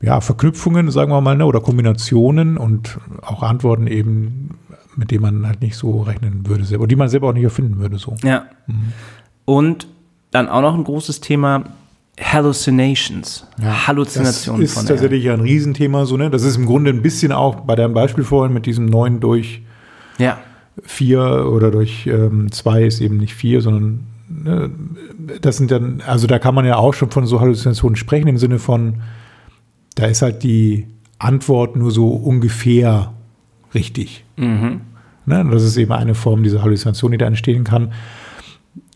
ja, 0.02 0.22
Verknüpfungen, 0.22 0.92
sagen 0.92 1.12
wir 1.12 1.22
mal, 1.22 1.36
ne? 1.36 1.46
oder 1.46 1.60
Kombinationen 1.60 2.58
und 2.58 2.98
auch 3.22 3.44
Antworten 3.44 3.88
eben, 3.88 4.58
mit 4.96 5.12
denen 5.12 5.22
man 5.22 5.48
halt 5.48 5.62
nicht 5.62 5.76
so 5.76 6.02
rechnen 6.02 6.48
würde 6.48 6.66
selber, 6.66 6.88
die 6.88 6.96
man 6.96 7.10
selber 7.10 7.30
auch 7.30 7.34
nicht 7.34 7.44
erfinden 7.44 7.80
würde, 7.80 7.98
so. 7.98 8.16
Ja. 8.24 8.46
Und 9.46 9.88
dann 10.32 10.48
auch 10.48 10.62
noch 10.62 10.76
ein 10.76 10.84
großes 10.84 11.22
Thema 11.22 11.64
Hallucinations. 12.22 13.48
Halluzinationen 13.62 14.62
das 14.62 14.72
ist 14.72 14.78
von 14.78 14.88
tatsächlich 14.88 15.24
ja 15.24 15.34
ein 15.34 15.40
Riesenthema, 15.40 16.06
so, 16.06 16.18
ne? 16.18 16.30
Das 16.30 16.44
ist 16.44 16.58
im 16.58 16.66
Grunde 16.66 16.92
ein 16.92 17.02
bisschen 17.02 17.32
auch 17.32 17.62
bei 17.62 17.76
deinem 17.76 17.94
Beispiel 17.94 18.24
vorhin 18.24 18.54
mit 18.54 18.66
diesem 18.66 18.86
9 18.88 19.20
durch 19.20 19.62
Ja. 20.18 20.38
4 20.84 21.48
oder 21.50 21.72
durch 21.72 22.10
2 22.52 22.84
ist 22.84 23.02
eben 23.02 23.18
nicht 23.18 23.34
4, 23.34 23.62
sondern 23.62 24.06
ne, 24.30 24.70
das 25.42 25.58
sind 25.58 25.72
dann, 25.72 26.02
also 26.06 26.28
da 26.28 26.40
kann 26.40 26.56
man 26.56 26.66
ja 26.66 26.76
auch 26.76 26.94
schon 26.94 27.10
von 27.10 27.26
so 27.26 27.40
Halluzinationen 27.40 27.96
sprechen, 27.96 28.28
im 28.28 28.38
Sinne 28.38 28.60
von, 28.60 29.02
da 29.96 30.06
ist 30.06 30.22
halt 30.22 30.44
die 30.44 30.88
Antwort 31.18 31.76
nur 31.76 31.92
so 31.92 32.10
ungefähr 32.10 33.14
richtig. 33.74 34.24
Mhm. 34.38 34.82
Ne? 35.26 35.48
Das 35.52 35.64
ist 35.64 35.78
eben 35.78 35.92
eine 35.92 36.16
Form 36.16 36.44
dieser 36.44 36.64
Halluzination, 36.64 37.12
die 37.12 37.18
da 37.18 37.28
entstehen 37.28 37.64
kann. 37.64 37.94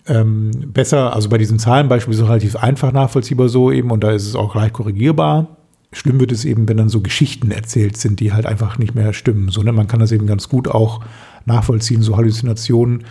Ähm, 0.06 0.52
besser, 0.68 1.16
also 1.16 1.30
bei 1.30 1.38
diesem 1.38 1.60
Zahlenbeispiel 1.60 2.14
ist 2.14 2.20
es 2.20 2.28
relativ 2.28 2.56
einfach 2.58 2.92
nachvollziehbar 2.92 3.48
so 3.48 3.72
eben 3.72 3.92
und 3.92 4.04
da 4.04 4.12
ist 4.12 4.28
es 4.28 4.36
auch 4.36 4.56
leicht 4.56 4.74
korrigierbar. 4.74 5.58
Schlimm 5.94 6.20
wird 6.20 6.32
es 6.32 6.44
eben, 6.44 6.68
wenn 6.68 6.78
dann 6.78 6.90
so 6.90 7.02
Geschichten 7.02 7.52
erzählt 7.52 7.98
sind, 7.98 8.20
die 8.20 8.34
halt 8.34 8.46
einfach 8.46 8.78
nicht 8.80 8.96
mehr 8.96 9.14
stimmen. 9.14 9.50
So, 9.50 9.62
ne? 9.62 9.72
Man 9.72 9.88
kann 9.88 10.00
das 10.00 10.12
eben 10.12 10.26
ganz 10.26 10.50
gut 10.50 10.68
auch 10.68 11.02
nachvollziehen, 11.46 12.02
so 12.02 12.18
Halluzinationen. 12.18 13.06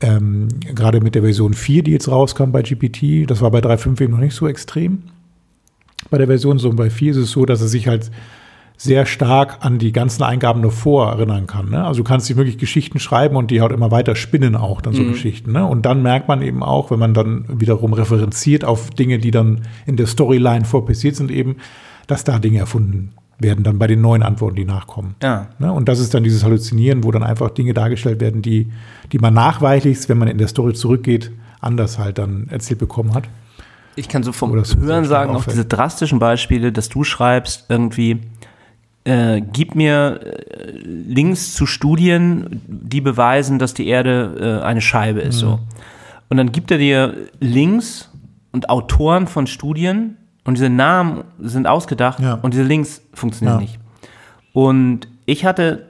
Ähm, 0.00 0.48
gerade 0.74 1.00
mit 1.00 1.14
der 1.14 1.22
Version 1.22 1.54
4, 1.54 1.82
die 1.82 1.90
jetzt 1.90 2.08
rauskam 2.08 2.52
bei 2.52 2.62
GPT, 2.62 3.28
das 3.28 3.40
war 3.40 3.50
bei 3.50 3.58
3.5 3.58 4.00
eben 4.02 4.12
noch 4.12 4.20
nicht 4.20 4.34
so 4.34 4.46
extrem. 4.46 5.02
Bei 6.10 6.18
der 6.18 6.28
Version 6.28 6.58
so 6.58 6.70
und 6.70 6.76
bei 6.76 6.90
4 6.90 7.12
ist 7.12 7.16
es 7.18 7.30
so, 7.30 7.44
dass 7.44 7.60
er 7.60 7.68
sich 7.68 7.88
halt 7.88 8.10
sehr 8.82 9.06
stark 9.06 9.58
an 9.64 9.78
die 9.78 9.92
ganzen 9.92 10.24
Eingaben 10.24 10.60
davor 10.60 11.12
erinnern 11.12 11.46
kann. 11.46 11.70
Ne? 11.70 11.84
Also 11.84 12.02
du 12.02 12.08
kannst 12.08 12.28
dir 12.28 12.36
wirklich 12.36 12.58
Geschichten 12.58 12.98
schreiben 12.98 13.36
und 13.36 13.52
die 13.52 13.60
halt 13.60 13.70
immer 13.70 13.92
weiter 13.92 14.16
spinnen 14.16 14.56
auch, 14.56 14.80
dann 14.80 14.92
so 14.92 15.04
Geschichten. 15.04 15.52
Ne? 15.52 15.64
Und 15.64 15.86
dann 15.86 16.02
merkt 16.02 16.26
man 16.26 16.42
eben 16.42 16.64
auch, 16.64 16.90
wenn 16.90 16.98
man 16.98 17.14
dann 17.14 17.44
wiederum 17.48 17.92
referenziert 17.92 18.64
auf 18.64 18.90
Dinge, 18.90 19.20
die 19.20 19.30
dann 19.30 19.60
in 19.86 19.96
der 19.96 20.06
Storyline 20.06 20.64
vorpassiert 20.64 21.14
sind, 21.14 21.30
eben, 21.30 21.58
dass 22.08 22.24
da 22.24 22.40
Dinge 22.40 22.58
erfunden 22.58 23.12
werden, 23.38 23.62
dann 23.62 23.78
bei 23.78 23.86
den 23.86 24.00
neuen 24.00 24.24
Antworten, 24.24 24.56
die 24.56 24.64
nachkommen. 24.64 25.14
Ja. 25.22 25.46
Ne? 25.60 25.72
Und 25.72 25.88
das 25.88 26.00
ist 26.00 26.12
dann 26.12 26.24
dieses 26.24 26.42
Halluzinieren, 26.42 27.04
wo 27.04 27.12
dann 27.12 27.22
einfach 27.22 27.50
Dinge 27.50 27.74
dargestellt 27.74 28.20
werden, 28.20 28.42
die, 28.42 28.72
die 29.12 29.18
man 29.20 29.32
nachweislich, 29.32 30.08
wenn 30.08 30.18
man 30.18 30.26
in 30.26 30.38
der 30.38 30.48
Story 30.48 30.74
zurückgeht, 30.74 31.30
anders 31.60 32.00
halt 32.00 32.18
dann 32.18 32.48
erzählt 32.48 32.80
bekommen 32.80 33.14
hat. 33.14 33.28
Ich 33.94 34.08
kann 34.08 34.22
so 34.22 34.32
vom 34.32 34.52
Hören 34.52 35.04
sagen, 35.04 35.30
auch 35.30 35.36
auffällt. 35.36 35.54
diese 35.54 35.66
drastischen 35.66 36.18
Beispiele, 36.18 36.72
dass 36.72 36.88
du 36.88 37.04
schreibst, 37.04 37.66
irgendwie, 37.68 38.20
äh, 39.04 39.40
gib 39.52 39.74
mir 39.74 40.20
äh, 40.22 40.70
Links 40.84 41.54
zu 41.54 41.66
Studien, 41.66 42.62
die 42.66 43.00
beweisen, 43.00 43.58
dass 43.58 43.74
die 43.74 43.88
Erde 43.88 44.60
äh, 44.62 44.64
eine 44.64 44.80
Scheibe 44.80 45.20
ist. 45.20 45.38
So. 45.38 45.58
Und 46.28 46.36
dann 46.36 46.52
gibt 46.52 46.70
er 46.70 46.78
dir 46.78 47.14
Links 47.40 48.10
und 48.52 48.70
Autoren 48.70 49.26
von 49.26 49.46
Studien 49.46 50.16
und 50.44 50.56
diese 50.56 50.70
Namen 50.70 51.24
sind 51.40 51.66
ausgedacht 51.66 52.20
Ja. 52.20 52.34
und 52.42 52.54
diese 52.54 52.62
Links 52.64 53.02
funktionieren 53.14 53.56
Ja. 53.56 53.60
nicht. 53.60 53.78
Und 54.52 55.08
ich 55.26 55.44
hatte 55.44 55.86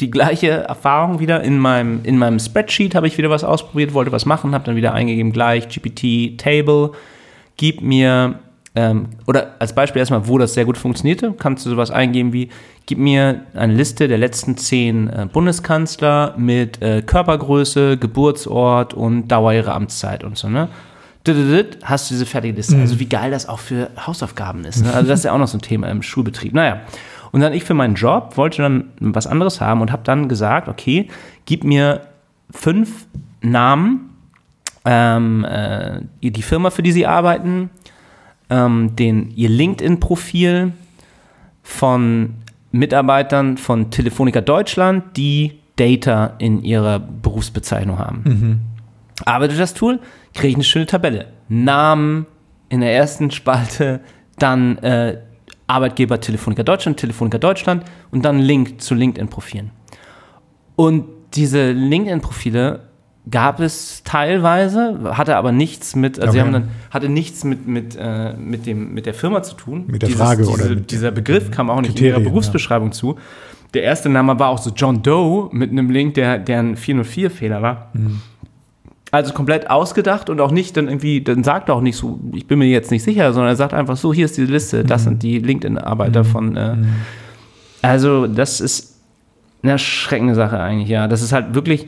die 0.00 0.10
gleiche 0.10 0.48
Erfahrung 0.50 1.20
wieder 1.20 1.42
in 1.42 1.58
meinem, 1.58 2.00
in 2.04 2.18
meinem 2.18 2.38
Spreadsheet, 2.38 2.94
habe 2.94 3.06
ich 3.06 3.18
wieder 3.18 3.30
was 3.30 3.44
ausprobiert, 3.44 3.94
wollte 3.94 4.10
was 4.12 4.26
machen, 4.26 4.54
habe 4.54 4.64
dann 4.64 4.76
wieder 4.76 4.92
eingegeben, 4.94 5.32
gleich 5.32 5.68
GPT 5.68 6.36
Table, 6.38 6.92
gib 7.56 7.80
mir, 7.82 8.40
ähm, 8.74 9.08
oder 9.26 9.56
als 9.58 9.74
Beispiel 9.74 10.00
erstmal, 10.00 10.26
wo 10.26 10.38
das 10.38 10.54
sehr 10.54 10.64
gut 10.64 10.78
funktionierte, 10.78 11.34
kannst 11.38 11.66
du 11.66 11.70
sowas 11.70 11.90
eingeben 11.90 12.32
wie, 12.32 12.48
gib 12.86 12.98
mir 12.98 13.42
eine 13.54 13.74
Liste 13.74 14.08
der 14.08 14.18
letzten 14.18 14.56
zehn 14.56 15.08
äh, 15.10 15.26
Bundeskanzler 15.30 16.34
mit 16.38 16.80
äh, 16.80 17.02
Körpergröße, 17.02 17.98
Geburtsort 17.98 18.94
und 18.94 19.28
Dauer 19.28 19.52
ihrer 19.52 19.74
Amtszeit 19.74 20.24
und 20.24 20.38
so, 20.38 20.48
ne? 20.48 20.68
Hast 21.84 22.10
du 22.10 22.14
diese 22.14 22.26
fertige 22.26 22.56
Liste. 22.56 22.76
Also 22.76 22.98
wie 22.98 23.08
geil 23.08 23.30
das 23.30 23.48
auch 23.48 23.60
für 23.60 23.90
Hausaufgaben 23.96 24.64
ist. 24.64 24.82
Ne? 24.82 24.92
Also 24.92 25.08
das 25.08 25.20
ist 25.20 25.24
ja 25.24 25.32
auch 25.32 25.38
noch 25.38 25.46
so 25.46 25.56
ein 25.56 25.62
Thema 25.62 25.88
im 25.88 26.02
Schulbetrieb. 26.02 26.52
Naja, 26.52 26.80
und 27.30 27.40
dann 27.40 27.52
ich 27.52 27.62
für 27.62 27.74
meinen 27.74 27.94
Job 27.94 28.36
wollte 28.36 28.62
dann 28.62 28.90
was 28.98 29.28
anderes 29.28 29.60
haben 29.60 29.82
und 29.82 29.92
habe 29.92 30.02
dann 30.04 30.28
gesagt, 30.28 30.66
okay, 30.66 31.08
gib 31.46 31.62
mir 31.62 32.08
fünf 32.50 33.06
Namen, 33.40 34.10
ähm, 34.84 35.44
äh, 35.44 36.00
die 36.22 36.42
Firma, 36.42 36.70
für 36.70 36.82
die 36.82 36.90
sie 36.90 37.06
arbeiten, 37.06 37.70
ähm, 38.52 38.94
den, 38.96 39.30
ihr 39.34 39.48
LinkedIn-Profil 39.48 40.72
von 41.62 42.34
Mitarbeitern 42.70 43.56
von 43.56 43.90
Telefonica 43.90 44.42
Deutschland, 44.42 45.16
die 45.16 45.58
Data 45.76 46.34
in 46.38 46.62
ihrer 46.62 46.98
Berufsbezeichnung 46.98 47.98
haben. 47.98 48.22
Arbeitet 49.24 49.58
das 49.58 49.72
Tool, 49.72 50.00
kriege 50.34 50.48
ich 50.48 50.54
eine 50.54 50.64
schöne 50.64 50.86
Tabelle. 50.86 51.28
Namen 51.48 52.26
in 52.68 52.80
der 52.80 52.94
ersten 52.94 53.30
Spalte, 53.30 54.00
dann 54.38 54.76
äh, 54.78 55.18
Arbeitgeber 55.66 56.20
Telefonica 56.20 56.62
Deutschland, 56.62 56.98
Telefonica 56.98 57.38
Deutschland 57.38 57.84
und 58.10 58.22
dann 58.24 58.38
Link 58.38 58.82
zu 58.82 58.94
LinkedIn-Profilen. 58.94 59.70
Und 60.76 61.06
diese 61.34 61.72
LinkedIn-Profile 61.72 62.80
gab 63.30 63.60
es 63.60 64.02
teilweise, 64.04 64.98
hatte 65.16 65.36
aber 65.36 65.52
nichts 65.52 65.94
mit, 65.94 66.18
also 66.18 66.32
sie 66.32 66.38
Okay. 66.38 66.46
haben 66.46 66.52
dann, 66.52 66.68
hatte 66.90 67.08
nichts 67.08 67.44
mit, 67.44 67.66
mit, 67.68 67.96
äh, 67.98 68.34
mit, 68.34 68.66
dem, 68.66 68.94
mit 68.94 69.06
der 69.06 69.14
Firma 69.14 69.42
zu 69.42 69.54
tun. 69.54 69.84
Mit 69.86 70.02
der 70.02 70.10
Frage 70.10 70.42
diese, 70.42 70.50
oder 70.52 70.74
dieser 70.74 71.10
Begriff 71.12 71.50
kam 71.50 71.70
auch 71.70 71.80
nicht 71.80 71.98
in 72.00 72.06
ihrer 72.06 72.20
Berufsbeschreibung 72.20 72.92
zu. 72.92 73.16
Der 73.74 73.84
erste 73.84 74.08
Name 74.08 74.38
war 74.38 74.48
auch 74.48 74.58
so 74.58 74.70
John 74.74 75.02
Doe 75.02 75.48
mit 75.52 75.70
einem 75.70 75.88
Link, 75.90 76.14
der, 76.14 76.38
der 76.38 76.58
ein 76.58 76.76
404-Fehler 76.76 77.62
war. 77.62 77.90
Mhm. 77.94 78.20
Also 79.12 79.32
komplett 79.34 79.70
ausgedacht 79.70 80.28
und 80.30 80.40
auch 80.40 80.50
nicht 80.50 80.76
dann 80.76 80.88
irgendwie, 80.88 81.20
dann 81.22 81.44
sagt 81.44 81.68
er 81.68 81.76
auch 81.76 81.80
nicht 81.82 81.96
so, 81.96 82.18
ich 82.32 82.46
bin 82.46 82.58
mir 82.58 82.66
jetzt 82.66 82.90
nicht 82.90 83.02
sicher, 83.02 83.32
sondern 83.32 83.52
er 83.52 83.56
sagt 83.56 83.72
einfach 83.74 83.96
so, 83.96 84.12
hier 84.12 84.24
ist 84.24 84.36
die 84.36 84.46
Liste, 84.46 84.82
Mhm. 84.82 84.86
das 84.88 85.04
sind 85.04 85.22
die 85.22 85.38
LinkedIn-Arbeiter 85.38 86.24
von. 86.24 86.56
Äh, 86.56 86.76
Also, 87.82 88.26
das 88.26 88.60
ist 88.60 89.00
eine 89.62 89.72
erschreckende 89.72 90.34
Sache 90.34 90.58
eigentlich, 90.58 90.88
ja. 90.88 91.08
Das 91.08 91.22
ist 91.22 91.32
halt 91.32 91.54
wirklich 91.54 91.86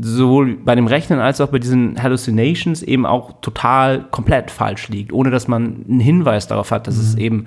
sowohl 0.00 0.56
bei 0.56 0.74
dem 0.74 0.86
Rechnen 0.86 1.18
als 1.20 1.40
auch 1.40 1.48
bei 1.48 1.58
diesen 1.58 2.02
Hallucinations 2.02 2.82
eben 2.82 3.06
auch 3.06 3.40
total 3.40 4.04
komplett 4.10 4.50
falsch 4.50 4.88
liegt, 4.88 5.12
ohne 5.12 5.30
dass 5.30 5.48
man 5.48 5.84
einen 5.88 6.00
Hinweis 6.00 6.46
darauf 6.46 6.70
hat, 6.70 6.86
dass 6.86 6.96
es 6.98 7.14
Mhm. 7.14 7.20
eben 7.20 7.44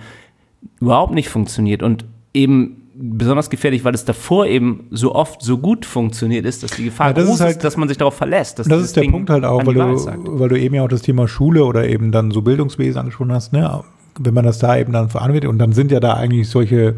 überhaupt 0.82 1.14
nicht 1.14 1.30
funktioniert 1.30 1.84
und 1.84 2.06
eben 2.34 2.78
besonders 2.96 3.50
gefährlich, 3.50 3.84
weil 3.86 3.94
es 3.96 4.06
davor 4.06 4.46
eben 4.48 4.86
so 4.92 5.16
oft 5.16 5.42
so 5.42 5.58
gut 5.58 5.86
funktioniert 5.86 6.46
ist, 6.46 6.62
dass 6.64 6.72
die 6.72 6.86
Gefahr 6.86 7.08
Ja, 7.08 7.14
das 7.14 7.26
groß 7.26 7.34
ist 7.36 7.40
ist, 7.40 7.46
halt- 7.46 7.64
dass 7.64 7.78
man 7.78 7.88
sich 7.88 7.98
darauf 7.98 8.14
verlässt. 8.16 8.60
dass 8.60 8.68
Das 8.68 8.84
ist 8.84 8.96
der 8.96 9.02
Ding 9.04 9.12
Punkt 9.12 9.30
halt 9.30 9.46
auch, 9.46 9.66
weil 9.66 9.74
du, 9.74 10.40
weil 10.40 10.50
du 10.50 10.60
eben 10.60 10.76
ja 10.76 10.84
auch 10.84 10.88
das 10.88 11.02
Thema 11.02 11.28
Schule 11.28 11.66
oder 11.66 11.88
eben 11.88 12.12
dann 12.12 12.32
so 12.32 12.42
Bildungswesen 12.42 13.00
angesprochen 13.00 13.32
hast, 13.34 13.52
ne? 13.54 13.82
wenn 14.20 14.34
man 14.36 14.46
das 14.46 14.60
da 14.60 14.78
eben 14.78 14.94
dann 14.94 15.10
veranwendet 15.10 15.50
und 15.50 15.58
dann 15.58 15.74
sind 15.74 15.92
ja 15.92 16.00
da 16.00 16.14
eigentlich 16.14 16.48
solche, 16.48 16.96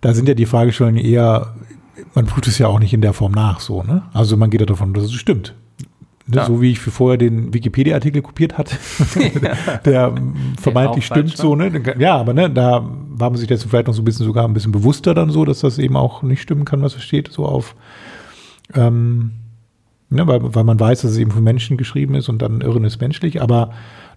da 0.00 0.14
sind 0.14 0.26
ja 0.26 0.34
die 0.34 0.46
Fragestellungen 0.46 1.04
eher, 1.04 1.54
man 2.14 2.26
prüft 2.26 2.46
es 2.46 2.58
ja 2.58 2.66
auch 2.68 2.78
nicht 2.78 2.92
in 2.92 3.00
der 3.00 3.12
Form 3.12 3.32
nach 3.32 3.60
so, 3.60 3.82
ne? 3.82 4.02
Also 4.12 4.36
man 4.36 4.50
geht 4.50 4.60
ja 4.60 4.66
davon, 4.66 4.94
dass 4.94 5.04
es 5.04 5.14
stimmt. 5.14 5.54
Ne? 6.26 6.36
Ja. 6.36 6.46
So 6.46 6.60
wie 6.60 6.70
ich 6.70 6.78
für 6.78 6.90
vorher 6.90 7.18
den 7.18 7.52
Wikipedia-Artikel 7.52 8.22
kopiert 8.22 8.58
hatte, 8.58 8.76
der 9.84 10.14
vermeintlich 10.60 11.04
auch 11.04 11.14
falsch 11.14 11.32
stimmt 11.32 11.36
so, 11.36 11.56
ne? 11.56 11.82
Ja, 11.98 12.16
aber 12.16 12.34
ne, 12.34 12.50
da 12.50 12.88
war 13.08 13.30
man 13.30 13.38
sich 13.38 13.48
dessen 13.48 13.68
vielleicht 13.68 13.86
noch 13.86 13.94
so 13.94 14.02
ein 14.02 14.04
bisschen 14.04 14.26
sogar 14.26 14.46
ein 14.46 14.54
bisschen 14.54 14.72
bewusster 14.72 15.14
dann 15.14 15.30
so, 15.30 15.44
dass 15.44 15.60
das 15.60 15.78
eben 15.78 15.96
auch 15.96 16.22
nicht 16.22 16.42
stimmen 16.42 16.64
kann, 16.64 16.82
was 16.82 16.94
da 16.94 17.00
steht, 17.00 17.28
so 17.32 17.46
auf 17.46 17.74
ähm, 18.74 19.32
Ne, 20.12 20.26
weil, 20.26 20.40
weil 20.42 20.64
man 20.64 20.80
weiß, 20.80 21.02
dass 21.02 21.12
es 21.12 21.18
eben 21.18 21.30
von 21.30 21.44
Menschen 21.44 21.76
geschrieben 21.76 22.16
ist 22.16 22.28
und 22.28 22.42
dann 22.42 22.62
Irren 22.62 22.82
ist 22.82 23.00
menschlich, 23.00 23.40
aber 23.40 23.70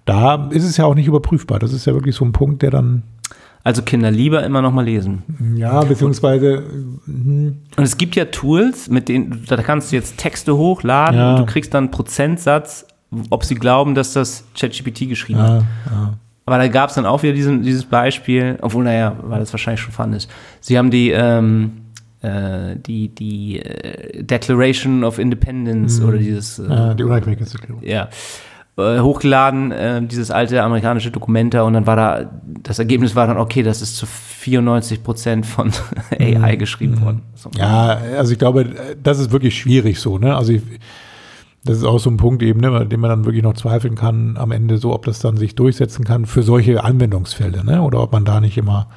da 0.06 0.50
ist 0.50 0.64
es 0.64 0.78
ja 0.78 0.86
auch 0.86 0.96
nicht 0.96 1.06
überprüfbar. 1.08 1.60
Das 1.60 1.72
ist 1.72 1.86
ja 1.86 1.94
wirklich 1.94 2.16
so 2.16 2.26
ein 2.26 2.32
Punkt, 2.32 2.64
der 2.64 2.72
dann, 2.72 3.04
Also 3.66 3.82
Kinder 3.82 4.12
lieber 4.12 4.44
immer 4.44 4.62
noch 4.62 4.74
mal 4.74 4.84
lesen. 4.84 5.24
ja, 5.56 5.82
beziehungsweise, 5.84 6.64
hm, 7.06 7.58
Und 7.78 7.84
es 7.84 7.98
gibt 7.98 8.16
ja 8.16 8.26
Tools, 8.26 8.90
mit 8.90 9.08
denen 9.08 9.46
da 9.48 9.56
kannst 9.58 9.92
du 9.92 9.96
jetzt 9.96 10.18
Texte 10.18 10.58
hochladen 10.58 11.18
Ja. 11.18 11.32
und 11.32 11.40
du 11.40 11.46
kriegst 11.46 11.74
dann 11.74 11.86
einen 11.86 11.92
Prozentsatz, 11.92 12.86
ob 13.30 13.46
sie 13.46 13.56
glauben, 13.56 13.96
dass 13.96 14.12
das 14.14 14.44
ChatGPT 14.60 15.08
geschrieben 15.08 15.40
ja, 15.40 15.48
hat. 15.56 15.64
ja. 15.90 16.14
Aber 16.46 16.58
da 16.58 16.68
gab 16.68 16.90
es 16.90 16.96
dann 16.96 17.06
auch 17.06 17.24
wieder 17.24 17.32
diesen, 17.34 17.62
dieses 17.62 17.86
Beispiel, 17.86 18.58
obwohl, 18.62 18.84
naja, 18.84 19.16
weil 19.24 19.40
das 19.40 19.54
wahrscheinlich 19.54 19.80
schon 19.80 19.94
fun 19.94 20.12
ist. 20.12 20.30
Sie 20.60 20.78
haben 20.78 20.92
die, 20.92 21.12
ähm, 21.12 21.72
äh, 22.22 22.76
die, 22.76 23.08
die 23.16 23.60
äh, 23.60 24.24
Declaration 24.24 25.06
of 25.06 25.20
Independence 25.20 26.02
oder 26.02 26.18
dieses 26.18 26.60
äh, 26.60 26.96
die 26.96 27.04
Unabhängigkeitserklärung. 27.04 27.82
ja, 27.82 28.10
äh, 28.78 29.00
hochgeladen, 29.00 29.72
äh, 29.72 30.02
dieses 30.02 30.32
alte 30.32 30.64
amerikanische 30.64 31.12
Dokument 31.12 31.54
da 31.54 31.64
und 31.64 31.74
dann 31.74 31.86
war 31.86 31.96
da, 31.96 32.32
das 32.64 32.80
Ergebnis 32.80 33.16
war 33.16 33.28
dann, 33.28 33.38
okay, 33.38 33.64
das 33.64 33.82
ist 33.82 33.98
zu 33.98 34.06
94 34.06 35.04
Prozent 35.04 35.46
von 35.46 35.72
AI 36.20 36.56
geschrieben 36.56 37.02
worden. 37.02 37.22
So. 37.36 37.52
Ja, 37.56 38.00
also 38.18 38.32
ich 38.34 38.40
glaube, 38.40 38.66
das 39.02 39.20
ist 39.20 39.32
wirklich 39.32 39.58
schwierig 39.58 40.00
so, 40.00 40.18
ne? 40.18 40.36
Also 40.36 40.54
ich, 40.54 40.62
das 41.66 41.78
ist 41.78 41.84
auch 41.84 42.00
so 42.00 42.10
ein 42.10 42.18
Punkt 42.18 42.42
eben, 42.44 42.60
ne, 42.60 42.86
den 42.86 43.00
man 43.00 43.10
dann 43.10 43.26
wirklich 43.26 43.44
noch 43.44 43.54
zweifeln 43.54 43.96
kann 43.96 44.38
am 44.38 44.52
Ende 44.52 44.78
so, 44.78 44.94
ob 44.94 45.06
das 45.06 45.20
dann 45.20 45.38
sich 45.38 45.56
durchsetzen 45.56 46.04
kann 46.04 46.26
für 46.26 46.44
solche 46.44 46.84
Anwendungsfälle, 46.84 47.64
ne? 47.64 47.82
Oder 47.82 48.02
ob 48.02 48.12
man 48.12 48.26
da 48.26 48.42
nicht 48.42 48.58
immer 48.58 48.88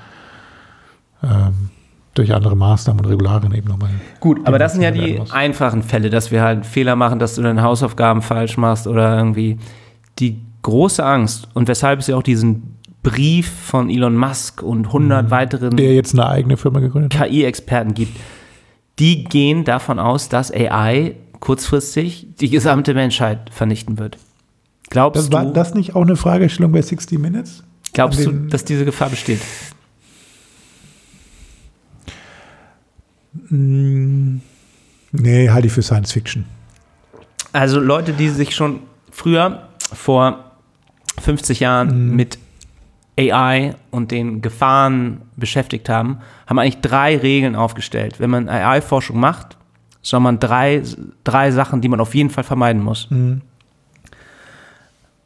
ähm, 1.23 1.71
durch 2.19 2.35
andere 2.35 2.57
Maßnahmen 2.57 3.05
und 3.05 3.11
Regularien 3.11 3.55
eben 3.55 3.69
nochmal. 3.69 3.91
Gut, 4.21 4.41
aber 4.45 4.59
das 4.59 4.73
sind 4.73 4.83
ja 4.83 4.91
die 4.91 5.21
einfachen 5.31 5.83
Fälle, 5.83 6.11
dass 6.11 6.31
wir 6.31 6.43
halt 6.43 6.67
Fehler 6.67 6.97
machen, 6.97 7.19
dass 7.19 7.35
du 7.35 7.43
deine 7.43 7.63
Hausaufgaben 7.63 8.23
falsch 8.23 8.57
machst 8.57 8.87
oder 8.87 9.17
irgendwie 9.17 9.59
die 10.19 10.41
große 10.63 11.05
Angst 11.05 11.49
und 11.55 11.69
weshalb 11.69 12.01
es 12.01 12.07
ja 12.07 12.17
auch 12.17 12.23
diesen 12.23 12.77
Brief 13.03 13.49
von 13.49 13.89
Elon 13.89 14.17
Musk 14.17 14.63
und 14.63 14.87
100 14.87 15.31
weiteren 15.31 15.77
Der 15.77 15.95
jetzt 15.95 16.13
eine 16.15 16.27
eigene 16.29 16.57
Firma 16.57 16.81
gegründet 16.81 17.17
hat. 17.17 17.29
KI-Experten 17.29 17.95
gibt, 17.95 18.17
die 18.99 19.25
gehen 19.25 19.65
davon 19.65 19.99
aus, 19.99 20.29
dass 20.29 20.53
AI 20.53 21.15
kurzfristig 21.39 22.29
die 22.41 22.51
gesamte 22.51 22.95
Menschheit 22.95 23.51
vernichten 23.51 23.99
wird. 23.99 24.19
Glaubst 24.91 25.23
Das 25.23 25.33
war 25.33 25.45
du, 25.45 25.53
das 25.53 25.75
nicht 25.75 25.95
auch 25.95 26.03
eine 26.03 26.17
Fragestellung 26.17 26.73
bei 26.73 26.83
60 26.83 27.19
Minutes? 27.19 27.63
glaubst 27.93 28.25
du, 28.25 28.33
dass 28.33 28.65
diese 28.65 28.85
Gefahr 28.85 29.11
besteht? 29.11 29.41
Nee, 35.13 35.51
halte 35.51 35.67
ich 35.67 35.73
für 35.73 35.83
Science 35.83 36.13
Fiction. 36.13 36.45
Also 37.53 37.81
Leute, 37.81 38.13
die 38.13 38.29
sich 38.29 38.55
schon 38.55 38.81
früher 39.11 39.69
vor 39.93 40.53
50 41.21 41.61
Jahren 41.61 42.15
mit 42.15 42.39
AI 43.19 43.75
und 43.91 44.11
den 44.11 44.43
Gefahren 44.43 45.23
beschäftigt 45.37 45.89
haben, 45.89 46.19
haben 46.47 46.59
eigentlich 46.59 46.81
drei 46.83 47.17
Regeln 47.17 47.57
aufgestellt. 47.57 48.21
Wenn 48.21 48.29
man 48.31 48.49
AI-Forschung 48.49 49.19
macht, 49.19 49.57
soll 50.03 50.21
man 50.21 50.39
drei, 50.39 50.83
drei 51.25 51.51
Sachen, 51.51 51.81
die 51.81 51.89
man 51.89 52.01
auf 52.01 52.15
jeden 52.15 52.31
Fall 52.31 52.45
vermeiden 52.45 52.83
muss. 52.83 53.09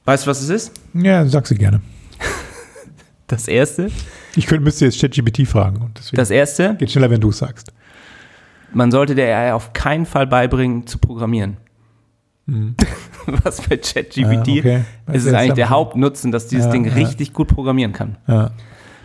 Weißt 0.05 0.25
du, 0.27 0.31
was 0.31 0.41
es 0.41 0.49
ist? 0.49 0.73
Ja, 0.95 1.27
sag 1.27 1.47
sie 1.47 1.57
gerne. 1.57 1.81
Das 3.27 3.47
erste, 3.47 3.91
Ich 4.35 4.47
könnte, 4.47 4.65
müsste 4.65 4.85
jetzt 4.85 5.01
ChatGPT 5.01 5.47
fragen. 5.47 5.93
Das 6.13 6.31
erste, 6.31 6.75
geht 6.75 6.91
schneller, 6.91 7.11
wenn 7.11 7.21
du 7.21 7.29
es 7.29 7.39
sagst. 7.39 7.73
Man 8.73 8.91
sollte 8.91 9.15
der 9.15 9.37
AI 9.37 9.53
auf 9.55 9.73
keinen 9.73 10.07
Fall 10.07 10.27
beibringen 10.27 10.87
zu 10.87 10.99
programmieren. 10.99 11.57
Was 13.27 13.61
bei 13.69 13.77
ChatGPT 13.77 14.25
Ah, 14.27 14.41
okay. 14.59 14.81
ist 15.13 15.25
es 15.25 15.33
eigentlich 15.35 15.55
der 15.55 15.67
ja- 15.67 15.71
Hauptnutzen, 15.71 16.33
dass 16.33 16.49
dieses 16.49 16.67
Ja, 16.67 16.73
Ding 16.73 16.85
ja. 16.85 16.93
richtig 16.95 17.33
gut 17.33 17.49
programmieren 17.49 17.93
kann. 17.93 18.17
Ja. 18.27 18.51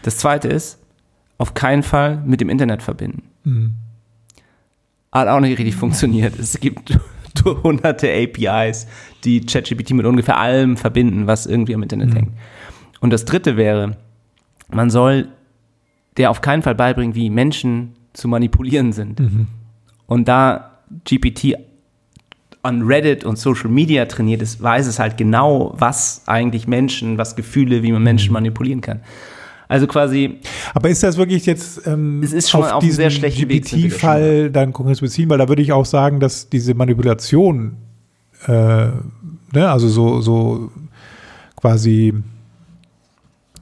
Das 0.01 0.17
zweite 0.17 0.47
ist, 0.47 0.79
auf 1.37 1.53
keinen 1.53 1.83
Fall 1.83 2.21
mit 2.25 2.41
dem 2.41 2.49
Internet 2.49 2.81
verbinden. 2.81 3.23
Mhm. 3.43 3.73
Hat 5.11 5.27
auch 5.27 5.39
nicht 5.39 5.57
richtig 5.59 5.75
funktioniert. 5.75 6.37
Es 6.39 6.59
gibt 6.59 6.97
hunderte 7.45 8.07
APIs, 8.11 8.87
die 9.23 9.45
ChatGPT 9.45 9.91
mit 9.91 10.05
ungefähr 10.05 10.37
allem 10.37 10.75
verbinden, 10.77 11.27
was 11.27 11.45
irgendwie 11.45 11.75
am 11.75 11.83
Internet 11.83 12.09
Mhm. 12.09 12.15
hängt. 12.15 12.31
Und 12.99 13.11
das 13.11 13.25
dritte 13.25 13.57
wäre, 13.57 13.97
man 14.71 14.89
soll 14.89 15.27
der 16.17 16.31
auf 16.31 16.41
keinen 16.41 16.63
Fall 16.63 16.75
beibringen, 16.75 17.13
wie 17.13 17.29
Menschen 17.29 17.93
zu 18.13 18.27
manipulieren 18.27 18.93
sind. 18.93 19.19
Mhm. 19.19 19.47
Und 20.07 20.27
da 20.27 20.79
GPT 21.05 21.55
an 22.61 22.81
Reddit 22.81 23.23
und 23.23 23.37
Social 23.37 23.69
Media 23.69 24.05
trainiert 24.05 24.41
ist, 24.41 24.61
weiß 24.61 24.87
es 24.87 24.97
halt 24.99 25.17
genau, 25.17 25.75
was 25.77 26.23
eigentlich 26.25 26.67
Menschen, 26.67 27.17
was 27.17 27.35
Gefühle, 27.35 27.83
wie 27.83 27.91
man 27.91 28.01
Mhm. 28.01 28.05
Menschen 28.05 28.33
manipulieren 28.33 28.81
kann. 28.81 29.01
Also 29.67 29.87
quasi, 29.87 30.39
Aber 30.73 30.89
ist 30.89 31.01
das 31.01 31.17
wirklich 31.17 31.45
jetzt 31.45 31.87
ähm, 31.87 32.21
Es 32.23 32.33
ist 32.33 32.49
schon 32.51 32.63
auf 32.63 32.83
wir 32.83 33.09
da 33.09 33.29
GPT-Fall 33.29 34.51
dann 34.51 34.73
konkret 34.73 35.01
beziehen? 35.01 35.29
Weil 35.29 35.39
da 35.39 35.47
würde 35.47 35.61
ich 35.61 35.71
auch 35.71 35.85
sagen, 35.85 36.19
dass 36.19 36.49
diese 36.49 36.75
Manipulation, 36.75 37.77
äh, 38.45 38.51
ne, 38.51 38.91
also 39.53 39.87
so, 39.87 40.21
so 40.21 40.71
quasi, 41.55 42.13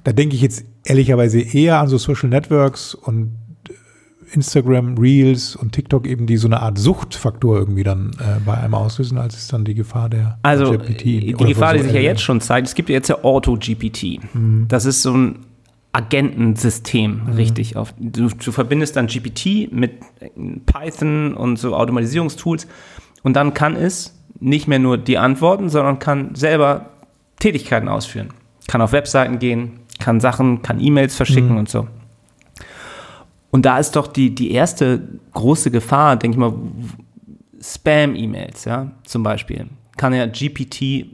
da 0.04 0.12
denke 0.12 0.36
ich 0.36 0.42
jetzt 0.42 0.66
ehrlicherweise 0.84 1.40
eher 1.40 1.80
an 1.80 1.88
so 1.88 1.98
Social 1.98 2.28
Networks 2.28 2.96
und 2.96 3.32
Instagram 4.34 4.98
Reels 4.98 5.56
und 5.56 5.72
TikTok 5.74 6.08
eben, 6.08 6.26
die 6.26 6.38
so 6.38 6.48
eine 6.48 6.62
Art 6.62 6.78
Suchtfaktor 6.78 7.58
irgendwie 7.58 7.84
dann 7.84 8.12
äh, 8.20 8.40
bei 8.46 8.56
einem 8.56 8.74
auslösen, 8.74 9.18
als 9.18 9.36
es 9.36 9.48
dann 9.48 9.64
die 9.64 9.76
Gefahr 9.76 10.10
der 10.10 10.40
Also 10.42 10.72
GPT 10.72 11.04
die 11.04 11.36
oder 11.36 11.46
Gefahr, 11.46 11.74
die 11.74 11.80
so 11.80 11.86
sich 11.86 11.94
ja 11.94 12.02
jetzt 12.02 12.22
schon 12.22 12.42
zeigt, 12.42 12.68
es 12.68 12.76
gibt 12.76 12.90
ja 12.90 12.96
jetzt 12.96 13.10
ja 13.10 13.24
Auto-GPT. 13.24 14.20
Das 14.68 14.86
ist 14.86 15.02
so 15.02 15.14
ein 15.14 15.40
Agentensystem, 15.94 17.22
richtig. 17.36 17.78
Auf, 17.78 17.94
du, 18.00 18.28
du 18.28 18.52
verbindest 18.52 18.96
dann 18.96 19.08
GPT 19.08 19.72
mit 19.72 19.92
Python 20.66 21.36
und 21.36 21.60
so 21.60 21.76
Automatisierungstools 21.76 22.68
und 23.22 23.36
dann 23.36 23.54
kann 23.54 23.76
es 23.76 24.20
nicht 24.40 24.68
mehr 24.68 24.80
nur 24.80 24.98
die 24.98 25.20
antworten, 25.20 25.70
sondern 25.70 26.00
kann 26.00 26.34
selber 26.34 26.90
Tätigkeiten 27.40 27.88
ausführen. 27.88 28.30
Kann 28.68 28.82
auf 28.82 28.92
Webseiten 28.92 29.38
gehen, 29.38 29.82
kann 30.00 30.20
Sachen, 30.20 30.64
kann 30.64 30.80
E-Mails 30.80 31.16
verschicken 31.16 31.58
und 31.58 31.70
so. 31.70 31.88
Und 33.54 33.66
da 33.68 33.78
ist 33.78 33.96
doch 33.96 34.08
die, 34.08 34.34
die 34.34 34.50
erste 34.52 35.00
große 35.32 35.70
Gefahr, 35.70 36.18
denke 36.18 36.36
ich 36.36 36.40
mal, 36.40 36.54
Spam-E-Mails, 37.62 38.66
ja, 38.66 38.92
zum 39.06 39.22
Beispiel. 39.22 39.68
Kann 39.96 40.12
ja 40.14 40.26
GPT 40.26 41.06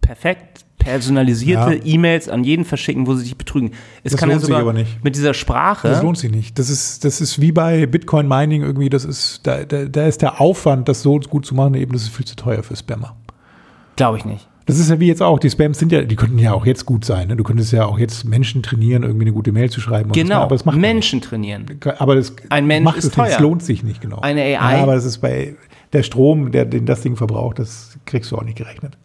perfekt 0.00 0.64
personalisierte 0.78 1.74
Ja. 1.74 1.80
E-Mails 1.84 2.30
an 2.30 2.44
jeden 2.44 2.64
verschicken, 2.64 3.06
wo 3.06 3.14
sie 3.14 3.24
dich 3.24 3.36
betrügen. 3.36 3.72
Es 4.04 4.12
Das 4.12 4.20
kann 4.20 4.30
ja 4.30 4.36
lohnt 4.36 4.46
sich 4.46 4.48
sogar 4.54 4.62
aber 4.62 4.72
nicht. 4.72 5.04
mit 5.04 5.16
dieser 5.16 5.34
Sprache. 5.34 5.88
Das 5.88 6.02
lohnt 6.02 6.16
sich 6.16 6.30
nicht. 6.30 6.58
Das 6.58 6.70
ist, 6.70 7.04
das 7.04 7.20
ist 7.20 7.40
wie 7.42 7.52
bei 7.52 7.84
Bitcoin 7.84 8.26
Mining 8.26 8.62
irgendwie, 8.62 8.88
das 8.88 9.04
ist, 9.04 9.40
da, 9.46 9.64
da, 9.64 9.84
da 9.84 10.06
ist 10.06 10.22
der 10.22 10.40
Aufwand, 10.40 10.88
das 10.88 11.02
so 11.02 11.18
gut 11.18 11.44
zu 11.44 11.54
machen, 11.54 11.74
eben, 11.74 11.92
das 11.92 12.02
ist 12.04 12.08
viel 12.16 12.24
zu 12.24 12.36
teuer 12.36 12.62
für 12.62 12.74
Spammer. 12.74 13.16
Glaube 13.96 14.16
ich 14.16 14.24
nicht. 14.24 14.48
Das 14.66 14.80
ist 14.80 14.90
ja 14.90 14.98
wie 14.98 15.06
jetzt 15.06 15.22
auch, 15.22 15.38
die 15.38 15.48
Spams 15.48 15.78
sind 15.78 15.92
ja, 15.92 16.02
die 16.02 16.16
könnten 16.16 16.38
ja 16.40 16.52
auch 16.52 16.66
jetzt 16.66 16.86
gut 16.86 17.04
sein. 17.04 17.28
Ne? 17.28 17.36
Du 17.36 17.44
könntest 17.44 17.72
ja 17.72 17.86
auch 17.86 17.98
jetzt 18.00 18.24
Menschen 18.24 18.64
trainieren, 18.64 19.04
irgendwie 19.04 19.24
eine 19.24 19.32
gute 19.32 19.52
Mail 19.52 19.70
zu 19.70 19.80
schreiben. 19.80 20.10
und 20.10 20.16
Genau. 20.16 20.40
Aber 20.40 20.56
das 20.56 20.64
macht 20.64 20.76
Menschen 20.76 21.20
trainieren. 21.20 21.66
nicht. 21.66 22.00
Aber 22.00 22.16
das 22.16 22.34
Ein 22.50 22.66
Mensch 22.66 22.84
macht 22.84 22.98
ist 22.98 23.04
es 23.04 23.10
nicht, 23.10 23.16
teuer. 23.16 23.34
es 23.36 23.38
lohnt 23.38 23.62
sich 23.62 23.84
nicht 23.84 24.00
genau. 24.00 24.18
Eine 24.20 24.42
AI 24.42 24.50
Ja, 24.76 24.82
aber 24.82 24.96
das 24.96 25.04
ist 25.04 25.18
bei 25.18 25.54
der 25.92 26.02
Strom, 26.02 26.50
der, 26.50 26.64
den 26.64 26.84
das 26.84 27.00
Ding 27.02 27.14
verbraucht, 27.14 27.60
das 27.60 27.96
kriegst 28.06 28.32
du 28.32 28.36
auch 28.36 28.42
nicht 28.42 28.58
gerechnet. 28.58 28.98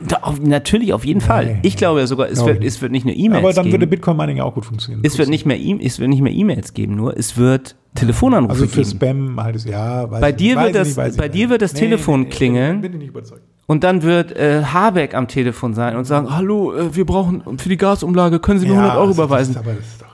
Da, 0.00 0.18
auf, 0.22 0.40
natürlich, 0.40 0.92
auf 0.92 1.04
jeden 1.04 1.20
Fall. 1.20 1.46
Nee. 1.46 1.58
Ich 1.62 1.76
glaube 1.76 1.98
ja 2.00 2.06
sogar, 2.06 2.28
es 2.30 2.44
wird, 2.44 2.60
ich 2.60 2.66
es 2.68 2.80
wird 2.82 2.92
nicht 2.92 3.04
nur 3.04 3.14
E-Mails 3.16 3.42
aber 3.44 3.52
dann 3.52 3.64
geben. 3.64 3.72
würde 3.74 3.86
Bitcoin 3.88 4.16
Mining 4.16 4.36
ja 4.36 4.44
auch 4.44 4.54
gut 4.54 4.64
funktionieren. 4.64 5.02
es 5.04 5.18
wird 5.18 5.28
nicht 5.28 5.44
mehr 5.44 5.58
E- 5.58 5.78
es 5.84 5.98
wird 5.98 6.08
nicht 6.08 6.22
mehr 6.22 6.32
E-Mails 6.32 6.72
geben, 6.72 6.94
nur 6.94 7.16
es 7.16 7.36
wird 7.36 7.74
Telefonanrufe 7.96 8.52
also 8.52 8.66
für 8.68 8.82
geben. 8.82 8.90
Spam 8.90 9.40
halt 9.42 9.56
es, 9.56 9.64
ja. 9.64 10.08
Weiß 10.08 10.20
Bei 10.20 10.30
ich 10.30 10.36
dir 10.36 10.54
nicht, 10.54 10.64
wird 10.66 10.74
das- 10.76 10.96
nicht, 10.96 11.16
bei 11.16 11.24
nicht. 11.24 11.34
dir 11.34 11.50
wird 11.50 11.62
das 11.62 11.72
Telefon 11.72 12.28
klingeln. 12.28 12.80
Bin 12.80 12.92
ich 12.92 12.98
nicht 12.98 13.08
überzeugt. 13.08 13.42
Und 13.66 13.82
dann 13.82 14.02
wird 14.02 14.32
äh, 14.36 14.62
Habeck 14.64 15.14
am 15.14 15.26
Telefon 15.26 15.74
sein 15.74 15.96
und 15.96 16.04
sagen, 16.04 16.28
hallo, 16.34 16.72
äh, 16.74 16.94
wir 16.94 17.04
brauchen 17.04 17.58
für 17.58 17.68
die 17.68 17.76
Gasumlage, 17.76 18.38
können 18.38 18.60
Sie 18.60 18.66
mir 18.66 18.74
100 18.74 18.92
Euro 18.96 19.00
also 19.08 19.12
das 19.14 19.26
überweisen? 19.26 19.50
ist- 19.54 19.58
aber 19.58 19.72
das 19.74 19.84
ist 19.86 20.00
doch 20.00 20.06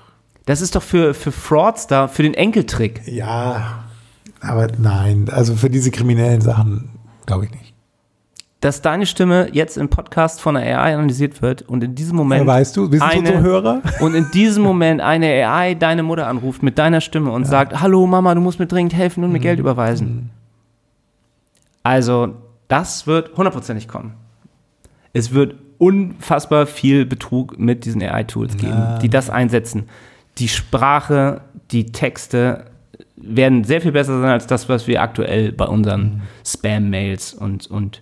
Das 0.46 0.60
ist 0.62 0.76
doch 0.76 0.82
für, 0.82 1.12
für 1.14 1.30
Fraudster, 1.30 2.08
für 2.08 2.22
den 2.22 2.32
Enkeltrick. 2.34 3.02
Ja, 3.06 3.84
aber 4.40 4.68
nein, 4.78 5.28
also 5.30 5.54
für 5.56 5.68
diese 5.68 5.90
kriminellen 5.90 6.40
Sachen 6.40 6.88
glaube 7.26 7.44
ich 7.44 7.50
nicht. 7.50 7.73
Dass 8.64 8.80
deine 8.80 9.04
Stimme 9.04 9.48
jetzt 9.52 9.76
im 9.76 9.90
Podcast 9.90 10.40
von 10.40 10.54
der 10.54 10.64
AI 10.80 10.94
analysiert 10.94 11.42
wird 11.42 11.60
und 11.62 11.84
in 11.84 11.94
diesem 11.94 12.16
Moment 12.16 12.46
weißt 12.46 12.74
du, 12.78 12.90
wir 12.90 12.98
sind 12.98 13.02
eine- 13.10 13.18
unsere 13.20 13.42
Hörer. 13.42 13.82
und 14.00 14.14
in 14.14 14.30
diesem 14.32 14.62
Moment 14.62 15.02
eine 15.02 15.26
AI 15.46 15.74
deine 15.74 16.02
Mutter 16.02 16.26
anruft 16.26 16.62
mit 16.62 16.78
deiner 16.78 17.02
Stimme 17.02 17.30
und 17.30 17.44
sagt, 17.44 17.78
hallo 17.82 18.06
Mama, 18.06 18.34
du 18.34 18.40
musst 18.40 18.58
mir 18.58 18.66
dringend 18.66 18.94
helfen 18.94 19.22
und 19.22 19.32
mir 19.32 19.38
Mhm. 19.38 19.42
Geld 19.42 19.58
überweisen. 19.58 20.30
Also, 21.82 22.36
das 22.68 23.06
wird 23.06 23.36
hundertprozentig 23.36 23.86
kommen. 23.86 24.14
Es 25.12 25.34
wird 25.34 25.56
unfassbar 25.76 26.64
viel 26.66 27.04
Betrug 27.04 27.58
mit 27.58 27.84
diesen 27.84 28.02
AI-Tools 28.02 28.56
geben, 28.56 28.72
Ja. 28.72 28.98
die 28.98 29.10
das 29.10 29.28
einsetzen. 29.28 29.90
Die 30.38 30.48
Sprache, 30.48 31.42
die 31.70 31.92
Texte 31.92 32.64
werden 33.16 33.64
sehr 33.64 33.82
viel 33.82 33.92
besser 33.92 34.20
sein 34.22 34.30
als 34.30 34.46
das, 34.46 34.70
was 34.70 34.86
wir 34.86 35.02
aktuell 35.02 35.52
bei 35.52 35.66
unseren 35.66 36.02
Mhm. 36.02 36.20
Spam-Mails 36.46 37.34
und, 37.34 37.66
und 37.66 38.00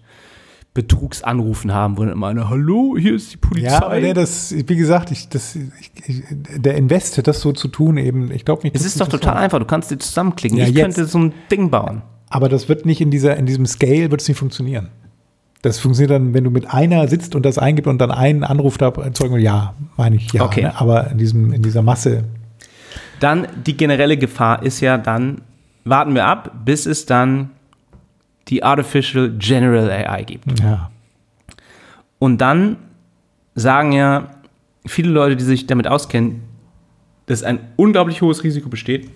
Betrugsanrufen 0.75 1.73
haben, 1.73 1.99
wo 1.99 2.03
dann 2.03 2.13
immer 2.13 2.29
einer, 2.29 2.49
hallo, 2.49 2.97
hier 2.99 3.15
ist 3.15 3.35
die 3.35 3.37
Polizei. 3.37 3.69
Ja, 3.69 3.85
aber 3.85 4.01
der, 4.01 4.15
das, 4.15 4.55
wie 4.55 4.77
gesagt, 4.77 5.11
ich, 5.11 5.29
das, 5.29 5.55
ich, 5.55 5.93
ich, 6.07 6.23
der 6.31 6.77
Invest, 6.77 7.27
das 7.27 7.41
so 7.41 7.53
zu 7.53 7.69
tun, 7.69 7.99
eben, 7.99 8.31
ich 8.31 8.47
glaube 8.47 8.63
nicht. 8.63 8.75
Es 8.75 8.85
ist 8.85 8.99
doch 8.99 9.09
total 9.09 9.37
einfach. 9.37 9.59
Du 9.59 9.67
kannst 9.67 9.91
die 9.91 9.99
zusammenklicken. 9.99 10.57
Ja, 10.57 10.65
ich 10.65 10.75
jetzt. 10.75 10.83
könnte 10.83 11.05
so 11.05 11.19
ein 11.19 11.35
Ding 11.51 11.71
bauen. 11.71 12.03
Aber 12.31 12.49
das 12.49 12.71
wird 12.71 12.87
nicht 12.87 13.03
in 13.03 13.11
dieser, 13.11 13.37
in 13.37 13.45
diesem 13.45 13.67
Scale 13.67 14.11
wird 14.11 14.23
es 14.23 14.29
nicht 14.29 14.39
funktionieren. 14.39 14.89
Das 15.61 15.79
funktioniert 15.79 16.11
dann, 16.11 16.33
wenn 16.33 16.45
du 16.45 16.51
mit 16.51 16.73
einer 16.73 17.07
sitzt 17.07 17.35
und 17.35 17.45
das 17.45 17.59
eingibt 17.59 17.87
und 17.87 17.99
dann 17.99 18.11
einen 18.11 18.43
Anruf 18.43 18.79
da 18.79 18.89
erzeugen 18.89 19.39
ja, 19.39 19.75
meine 19.99 20.17
ich 20.17 20.33
ja. 20.33 20.43
Okay. 20.43 20.63
Ne? 20.63 20.81
Aber 20.81 21.11
in 21.11 21.19
diesem, 21.19 21.53
in 21.53 21.61
dieser 21.61 21.83
Masse. 21.83 22.25
Dann 23.21 23.47
die 23.67 23.77
generelle 23.77 24.17
Gefahr 24.17 24.63
ist 24.63 24.81
ja 24.81 24.97
dann, 24.97 25.43
warten 25.85 26.15
wir 26.15 26.25
ab, 26.25 26.65
bis 26.65 26.87
es 26.87 27.05
dann 27.05 27.51
die 28.49 28.63
Artificial 28.63 29.31
General 29.39 29.91
AI 29.91 30.25
gibt. 30.25 30.61
Ja. 30.61 30.91
Und 32.19 32.39
dann 32.39 32.77
sagen 33.55 33.93
ja 33.93 34.31
viele 34.87 35.11
Leute, 35.11 35.37
die 35.37 35.45
sich 35.45 35.67
damit 35.67 35.87
auskennen, 35.87 36.43
dass 37.27 37.43
ein 37.43 37.61
unglaublich 37.77 38.23
hohes 38.23 38.43
Risiko 38.45 38.69
besteht, 38.69 39.11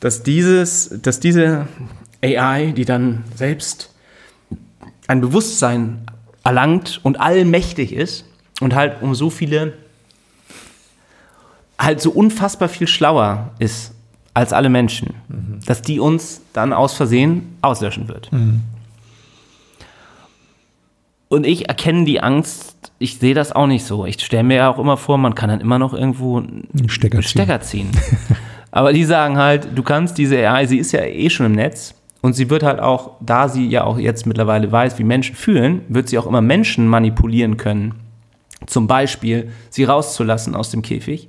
dass, 0.00 0.22
dieses, 0.22 1.00
dass 1.02 1.20
diese 1.20 1.66
AI, 2.22 2.72
die 2.72 2.84
dann 2.84 3.24
selbst 3.34 3.94
ein 5.06 5.20
Bewusstsein 5.20 6.06
erlangt 6.44 7.00
und 7.02 7.20
allmächtig 7.20 7.92
ist 7.92 8.24
und 8.60 8.74
halt 8.74 9.02
um 9.02 9.14
so 9.14 9.30
viele, 9.30 9.74
halt 11.78 12.00
so 12.00 12.10
unfassbar 12.10 12.68
viel 12.68 12.86
schlauer 12.86 13.52
ist 13.58 13.94
als 14.34 14.52
alle 14.52 14.68
Menschen, 14.68 15.14
dass 15.66 15.82
die 15.82 16.00
uns 16.00 16.42
dann 16.52 16.72
aus 16.72 16.94
Versehen 16.94 17.56
auslöschen 17.62 18.08
wird. 18.08 18.30
Und 21.28 21.46
ich 21.46 21.68
erkenne 21.68 22.04
die 22.04 22.20
Angst, 22.20 22.92
ich 22.98 23.18
sehe 23.18 23.34
das 23.34 23.52
auch 23.52 23.66
nicht 23.66 23.84
so. 23.84 24.04
Ich 24.04 24.20
stelle 24.20 24.42
mir 24.42 24.56
ja 24.56 24.70
auch 24.70 24.78
immer 24.78 24.96
vor, 24.96 25.16
man 25.16 25.34
kann 25.34 25.48
dann 25.48 25.60
immer 25.60 25.78
noch 25.78 25.94
irgendwo 25.94 26.38
einen 26.38 26.88
Stecker 26.88 27.18
ziehen. 27.18 27.28
Stecker 27.28 27.60
ziehen. 27.60 27.90
Aber 28.72 28.92
die 28.92 29.04
sagen 29.04 29.36
halt, 29.36 29.68
du 29.74 29.82
kannst 29.82 30.18
diese 30.18 30.36
AI, 30.36 30.66
sie 30.66 30.78
ist 30.78 30.92
ja 30.92 31.00
eh 31.02 31.30
schon 31.30 31.46
im 31.46 31.52
Netz 31.52 31.94
und 32.20 32.34
sie 32.34 32.50
wird 32.50 32.62
halt 32.62 32.80
auch, 32.80 33.12
da 33.20 33.48
sie 33.48 33.66
ja 33.68 33.84
auch 33.84 33.98
jetzt 33.98 34.26
mittlerweile 34.26 34.70
weiß, 34.70 34.98
wie 34.98 35.04
Menschen 35.04 35.34
fühlen, 35.34 35.82
wird 35.88 36.08
sie 36.08 36.18
auch 36.18 36.26
immer 36.26 36.40
Menschen 36.40 36.86
manipulieren 36.86 37.56
können. 37.56 37.94
Zum 38.66 38.86
Beispiel 38.86 39.50
sie 39.70 39.84
rauszulassen 39.84 40.54
aus 40.54 40.70
dem 40.70 40.82
Käfig. 40.82 41.28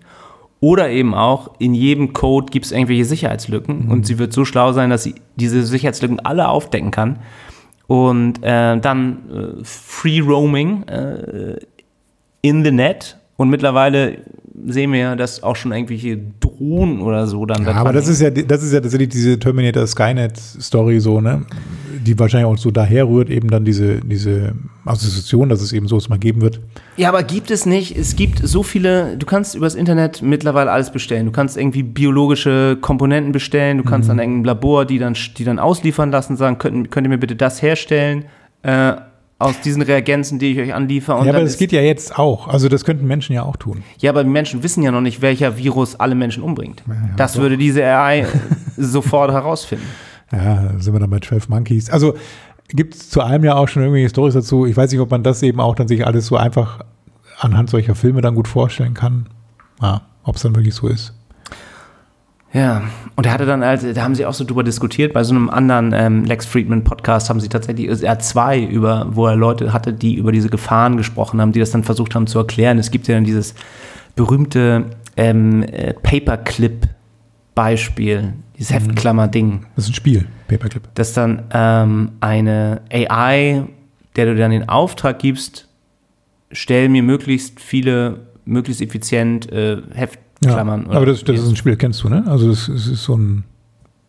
Oder 0.62 0.91
eben 0.91 1.16
auch, 1.16 1.55
in 1.57 1.74
jedem 1.74 2.14
Code 2.14 2.51
gibt 2.51 2.66
es 2.66 2.72
irgendwelche 2.72 3.03
Sicherheitslücken 3.03 3.89
und 3.89 4.05
sie 4.05 4.20
wird 4.20 4.32
so 4.32 4.45
schlau 4.45 4.74
sein, 4.74 4.91
dass 4.91 5.01
sie 5.01 5.16
diese 5.36 5.64
Sicherheitslücken 5.64 6.20
alle 6.20 6.47
aufdecken 6.49 6.91
kann. 6.91 7.18
Und 7.88 8.43
äh, 8.43 8.78
dann 8.80 9.59
äh, 9.59 9.64
Free 9.64 10.22
Roaming 10.22 10.84
äh, 10.84 11.57
in 12.41 12.64
the 12.64 12.72
Net. 12.72 13.18
Und 13.38 13.49
mittlerweile 13.49 14.20
sehen 14.68 14.91
wir 14.91 14.99
ja, 14.99 15.16
dass 15.16 15.43
auch 15.43 15.56
schon 15.56 15.72
irgendwelche 15.72 16.20
Drohnen 16.39 17.02
oder 17.02 17.28
so 17.28 17.45
dann 17.45 17.64
da 17.64 17.72
Ja, 17.72 17.78
aber 17.78 17.93
das 17.93 18.08
ist 18.08 18.22
ja, 18.22 18.30
das 18.30 18.64
ist 18.64 18.74
ja 18.74 18.82
tatsächlich 18.82 19.10
diese 19.10 19.39
Terminator 19.39 19.86
Skynet 19.88 20.38
Story 20.38 20.99
so, 20.99 21.22
ne? 21.22 21.45
Die 22.06 22.18
wahrscheinlich 22.18 22.47
auch 22.47 22.58
so 22.58 22.72
daher 22.72 23.08
rührt, 23.08 23.30
eben 23.30 23.49
dann 23.49 23.64
diese, 23.64 24.02
diese 24.02 24.54
Assoziation, 24.86 25.49
dass 25.49 25.62
es 25.62 25.72
eben 25.72 25.88
sowas 25.88 26.10
mal 26.10 26.18
geben 26.18 26.41
wird. 26.41 26.60
Ja, 26.97 27.10
aber 27.10 27.24
gibt 27.24 27.52
es 27.52 27.66
nicht? 27.66 27.95
Es 27.95 28.16
gibt 28.16 28.39
so 28.43 28.64
viele, 28.64 29.18
du 29.18 29.26
kannst 29.26 29.56
übers 29.56 29.76
Internet 29.76 30.22
mittlerweile 30.22 30.72
alles 30.72 30.91
bestellen. 30.91 31.26
Du 31.26 31.32
kannst 31.32 31.58
irgendwie 31.58 31.84
biologische 31.84 32.78
Komponenten 32.82 33.32
bestellen, 33.32 33.78
du 33.78 33.84
kannst 33.84 34.10
an 34.10 34.20
irgendeinem 34.20 34.45
Labor 34.45 34.86
die 34.86 34.97
dann, 34.97 35.16
die 35.38 35.43
dann 35.43 35.60
ausliefern 35.60 36.12
lassen, 36.12 36.36
sagen, 36.36 36.58
könnt, 36.58 36.91
könnt 36.91 37.06
ihr 37.06 37.10
mir 37.10 37.20
bitte 37.20 37.36
das 37.36 37.62
herstellen 37.62 38.26
äh, 38.64 38.93
aus 39.41 39.59
diesen 39.61 39.81
Reagenzen, 39.81 40.39
die 40.39 40.51
ich 40.51 40.59
euch 40.59 40.73
anliefere. 40.73 41.17
Und 41.17 41.25
ja, 41.25 41.33
aber 41.33 41.41
das 41.41 41.57
geht 41.57 41.71
ja 41.71 41.81
jetzt 41.81 42.17
auch. 42.17 42.47
Also 42.47 42.69
das 42.69 42.85
könnten 42.85 43.07
Menschen 43.07 43.33
ja 43.33 43.43
auch 43.43 43.57
tun. 43.57 43.83
ja, 43.99 44.11
aber 44.11 44.23
die 44.23 44.29
Menschen 44.29 44.63
wissen 44.63 44.83
ja 44.83 44.91
noch 44.91 45.01
nicht, 45.01 45.21
welcher 45.21 45.57
Virus 45.57 45.95
alle 45.95 46.15
Menschen 46.15 46.43
umbringt. 46.43 46.83
ja, 46.87 46.93
das 47.17 47.33
doch. 47.33 47.41
würde 47.41 47.57
diese 47.57 47.83
AI 47.85 48.25
sofort 48.77 49.31
herausfinden. 49.31 49.85
Ja, 50.33 50.69
da 50.71 50.79
sind 50.79 50.93
wir 50.93 50.99
dann 51.01 51.09
bei 51.09 51.19
12 51.19 51.49
Monkeys. 51.49 51.89
Also 51.89 52.13
gibt 52.69 52.95
es 52.95 53.09
zu 53.09 53.19
allem 53.19 53.43
ja 53.43 53.55
auch 53.55 53.67
schon 53.67 53.83
irgendwelche 53.83 54.07
Stories 54.07 54.33
dazu. 54.33 54.65
Ich 54.65 54.77
weiß 54.77 54.89
nicht, 54.89 55.01
ob 55.01 55.11
man 55.11 55.23
das 55.23 55.43
eben 55.43 55.59
auch 55.59 55.75
dann 55.75 55.89
sich 55.89 56.07
alles 56.07 56.27
so 56.27 56.37
einfach 56.37 56.85
anhand 57.37 57.69
solcher 57.69 57.95
Filme 57.95 58.21
dann 58.21 58.35
gut 58.35 58.47
vorstellen 58.47 58.93
kann. 58.93 59.27
Ja, 59.81 60.03
ob 60.23 60.37
es 60.37 60.43
dann 60.43 60.55
wirklich 60.55 60.73
so 60.73 60.87
ist. 60.87 61.13
Ja, 62.54 62.84
und 63.16 63.26
er 63.26 63.32
hatte 63.34 63.45
dann 63.45 63.64
halt, 63.64 63.95
da 63.95 64.02
haben 64.04 64.14
sie 64.14 64.26
auch 64.26 64.34
so 64.34 64.43
drüber 64.43 64.62
diskutiert, 64.64 65.14
bei 65.14 65.24
so 65.24 65.34
einem 65.34 65.49
anderen 65.49 65.93
ähm, 65.93 66.26
Lex 66.26 66.45
Friedman 66.45 66.84
Podcast 66.84 67.30
haben 67.30 67.39
sie 67.39 67.47
tatsächlich, 67.47 67.88
also 67.89 68.06
er 68.06 68.20
zwei 68.20 68.62
über, 68.62 69.08
wo 69.12 69.26
er 69.26 69.38
Leute 69.38 69.72
hatte, 69.72 69.93
die 69.93 70.16
über 70.16 70.34
diese 70.34 70.49
Gefahren 70.49 70.97
gesprochen 70.97 71.39
haben, 71.39 71.54
die 71.54 71.62
das 71.62 71.72
dann 71.72 71.86
versucht 71.86 72.14
haben 72.14 72.28
zu 72.28 72.39
erklären. 72.39 72.78
Es 72.78 72.91
gibt 72.91 73.08
ja 73.08 73.16
dann 73.16 73.24
dieses 73.24 73.56
berühmte 74.16 74.88
ähm, 75.16 75.64
äh, 75.64 75.93
Paperclip-Beispiel, 75.93 78.34
dieses 78.58 78.74
Heftklammer-Ding, 78.74 79.66
Das 79.76 79.86
ist 79.86 79.91
ein 79.91 79.95
Spiel, 79.95 80.28
Paperclip. 80.49 80.93
dass 80.95 81.14
dann 81.14 81.43
ähm, 81.54 82.12
eine 82.20 82.82
AI, 82.91 83.64
der 84.18 84.26
du 84.26 84.36
dann 84.36 84.52
den 84.52 84.68
Auftrag 84.68 85.20
gibst, 85.20 85.70
stell 86.52 86.89
mir 86.89 87.04
möglichst 87.04 87.62
viele, 87.62 88.28
möglichst 88.43 88.82
effizient 88.82 89.49
äh, 89.52 89.78
Heftklammern. 90.43 90.85
oder- 90.85 90.97
aber 90.97 91.05
das, 91.05 91.23
das 91.23 91.39
ist 91.39 91.49
ein 91.49 91.55
Spiel, 91.55 91.75
kennst 91.75 92.03
du, 92.03 92.09
ne? 92.09 92.23
Also 92.27 92.49
es, 92.49 92.67
es 92.67 92.87
ist 92.87 93.03
so 93.03 93.15
ein 93.15 93.43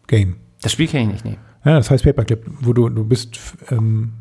Game. 0.07 0.37
das 0.63 0.73
Spiel 0.73 0.87
kenne 0.89 1.05
ich 1.05 1.13
nicht, 1.13 1.25
nee. 1.25 1.39
Ja, 1.65 1.77
das 1.77 1.91
heißt 1.91 2.03
Paperclip, 2.05 2.45
wo 2.61 2.73
du, 2.73 2.89
du 2.89 3.05
bist 3.05 3.39
ähm, 3.71 4.13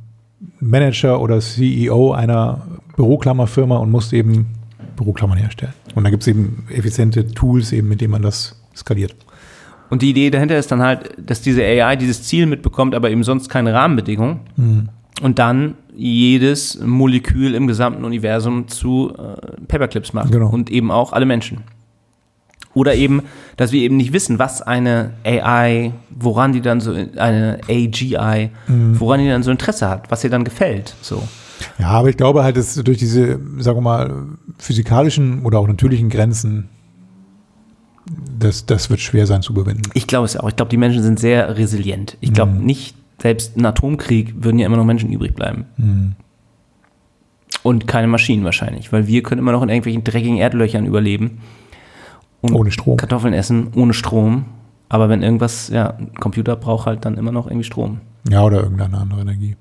Manager 0.59 1.19
oder 1.19 1.39
CEO 1.39 2.11
einer 2.13 2.61
Büroklammerfirma 2.95 3.77
und 3.77 3.89
musst 3.91 4.13
eben 4.13 4.47
Büroklammern 4.95 5.37
herstellen. 5.37 5.73
Und 5.95 6.03
da 6.03 6.09
gibt 6.11 6.21
es 6.23 6.27
eben 6.27 6.65
effiziente 6.69 7.27
Tools, 7.27 7.71
eben, 7.71 7.87
mit 7.87 8.01
denen 8.01 8.11
man 8.11 8.21
das 8.21 8.61
skaliert. 8.75 9.15
Und 9.89 10.01
die 10.03 10.11
Idee 10.11 10.29
dahinter 10.29 10.57
ist 10.57 10.71
dann 10.71 10.81
halt, 10.81 11.11
dass 11.17 11.41
diese 11.41 11.63
AI 11.63 11.95
dieses 11.95 12.23
Ziel 12.23 12.45
mitbekommt, 12.45 12.95
aber 12.95 13.09
eben 13.09 13.23
sonst 13.23 13.49
keine 13.49 13.73
Rahmenbedingungen. 13.73 14.39
Mhm. 14.55 14.89
Und 15.21 15.37
dann 15.39 15.75
jedes 15.95 16.79
Molekül 16.79 17.53
im 17.55 17.67
gesamten 17.67 18.05
Universum 18.05 18.67
zu 18.67 19.13
äh, 19.17 19.65
Paperclips 19.67 20.13
macht. 20.13 20.31
Genau. 20.31 20.49
Und 20.49 20.69
eben 20.69 20.91
auch 20.91 21.11
alle 21.13 21.25
Menschen. 21.25 21.61
Oder 22.73 22.95
eben, 22.95 23.23
dass 23.57 23.71
wir 23.73 23.81
eben 23.81 23.97
nicht 23.97 24.13
wissen, 24.13 24.39
was 24.39 24.61
eine 24.61 25.11
AI, 25.25 25.91
woran 26.09 26.53
die 26.53 26.61
dann 26.61 26.79
so, 26.79 26.91
eine 26.93 27.59
AGI, 27.69 28.49
Mhm. 28.67 28.99
woran 28.99 29.19
die 29.19 29.27
dann 29.27 29.43
so 29.43 29.51
Interesse 29.51 29.89
hat, 29.89 30.09
was 30.09 30.23
ihr 30.23 30.29
dann 30.29 30.43
gefällt. 30.45 30.95
So. 31.01 31.21
Ja, 31.79 31.87
aber 31.89 32.09
ich 32.09 32.17
glaube 32.17 32.43
halt, 32.43 32.55
dass 32.57 32.75
durch 32.75 32.97
diese, 32.97 33.39
sagen 33.59 33.77
wir 33.77 33.81
mal, 33.81 34.23
physikalischen 34.57 35.43
oder 35.43 35.59
auch 35.59 35.67
natürlichen 35.67 36.09
Grenzen, 36.09 36.69
das, 38.39 38.65
das 38.65 38.89
wird 38.89 38.99
schwer 38.99 39.27
sein 39.27 39.41
zu 39.41 39.53
überwinden. 39.53 39.89
Ich 39.93 40.07
glaube 40.07 40.25
es 40.25 40.33
ja 40.33 40.41
auch. 40.41 40.49
Ich 40.49 40.55
glaube, 40.55 40.69
die 40.69 40.77
Menschen 40.77 41.03
sind 41.03 41.19
sehr 41.19 41.57
resilient. 41.57 42.17
Ich 42.19 42.33
glaube 42.33 42.53
Mhm. 42.53 42.65
nicht, 42.65 42.95
selbst 43.21 43.55
ein 43.57 43.65
Atomkrieg 43.65 44.33
würden 44.43 44.57
ja 44.59 44.65
immer 44.65 44.77
noch 44.77 44.85
Menschen 44.85 45.11
übrig 45.11 45.35
bleiben. 45.35 45.65
Mhm. 45.77 46.13
Und 47.63 47.85
keine 47.87 48.07
Maschinen 48.07 48.43
wahrscheinlich, 48.43 48.91
weil 48.91 49.05
wir 49.07 49.21
können 49.21 49.39
immer 49.39 49.51
noch 49.51 49.61
in 49.61 49.69
irgendwelchen 49.69 50.03
dreckigen 50.03 50.37
Erdlöchern 50.37 50.85
überleben. 50.85 51.39
Und 52.41 52.53
Ohne 52.55 52.71
Strom. 52.71 52.97
Kartoffeln 52.97 53.33
essen, 53.33 53.71
ohne 53.75 53.93
Strom. 53.93 54.45
Aber 54.89 55.09
wenn 55.09 55.21
irgendwas, 55.23 55.69
ja, 55.69 55.91
ein 55.91 56.13
Computer 56.15 56.55
braucht 56.55 56.85
halt 56.87 57.05
dann 57.05 57.15
immer 57.17 57.31
noch 57.31 57.45
irgendwie 57.47 57.63
Strom. 57.63 58.01
Ja, 58.29 58.43
oder 58.43 58.61
irgendeine 58.63 58.97
andere 58.97 59.21
Energie. 59.21 59.55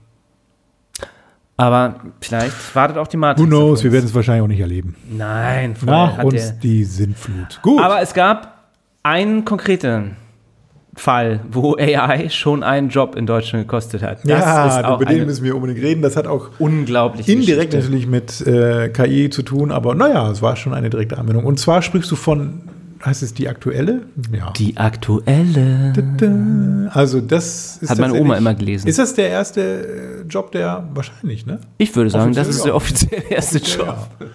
Aber 1.56 1.96
vielleicht 2.20 2.74
wartet 2.74 2.96
auch 2.96 3.06
die 3.06 3.18
Matrix. 3.18 3.42
Who 3.42 3.46
knows, 3.54 3.84
wir 3.84 3.92
werden 3.92 4.06
es 4.06 4.14
wahrscheinlich 4.14 4.42
auch 4.42 4.48
nicht 4.48 4.60
erleben. 4.60 4.96
Nein, 5.10 5.76
Nach 5.84 6.16
hat 6.16 6.24
uns 6.24 6.34
der- 6.34 6.52
die 6.56 6.84
Sintflut. 6.84 7.60
Gut. 7.62 7.80
Aber 7.82 8.00
es 8.00 8.14
gab 8.14 8.64
einen 9.02 9.44
konkreten 9.44 10.16
Fall, 11.00 11.40
wo 11.50 11.76
AI 11.76 12.28
schon 12.28 12.62
einen 12.62 12.90
Job 12.90 13.16
in 13.16 13.24
Deutschland 13.24 13.66
gekostet 13.66 14.02
hat. 14.02 14.18
Das 14.24 14.40
ist 14.40 14.84
auch 14.84 15.00
eine 15.00 15.24
müssen 15.24 15.44
wir 15.44 15.54
unbedingt 15.54 15.80
reden. 15.80 16.02
Das 16.02 16.14
hat 16.14 16.26
auch 16.26 16.50
unglaubliche 16.58 17.32
indirekt 17.32 17.70
Geschichte. 17.70 17.90
natürlich 17.90 18.06
mit 18.06 18.46
äh, 18.46 18.90
KI 18.90 19.30
zu 19.30 19.42
tun, 19.42 19.72
aber 19.72 19.94
naja, 19.94 20.30
es 20.30 20.42
war 20.42 20.56
schon 20.56 20.74
eine 20.74 20.90
direkte 20.90 21.16
Anwendung. 21.16 21.44
Und 21.44 21.58
zwar 21.58 21.80
sprichst 21.80 22.10
du 22.10 22.16
von, 22.16 22.60
heißt 23.04 23.22
es 23.22 23.32
die 23.32 23.48
aktuelle? 23.48 24.02
Ja. 24.30 24.52
Die 24.52 24.76
aktuelle. 24.76 25.94
Also 26.92 27.22
das 27.22 27.78
ist 27.78 27.88
Hat 27.90 27.98
meine 27.98 28.20
Oma 28.20 28.36
immer 28.36 28.54
gelesen. 28.54 28.86
Ist 28.86 28.98
das 28.98 29.14
der 29.14 29.30
erste 29.30 29.60
äh, 29.62 30.28
Job, 30.28 30.52
der 30.52 30.86
wahrscheinlich, 30.92 31.46
ne? 31.46 31.60
Ich 31.78 31.96
würde 31.96 32.10
sagen, 32.10 32.34
das 32.34 32.46
ist 32.46 32.64
der 32.64 32.74
offiziell 32.74 33.22
erste 33.30 33.58
Job. 33.58 34.06
Ja. 34.20 34.26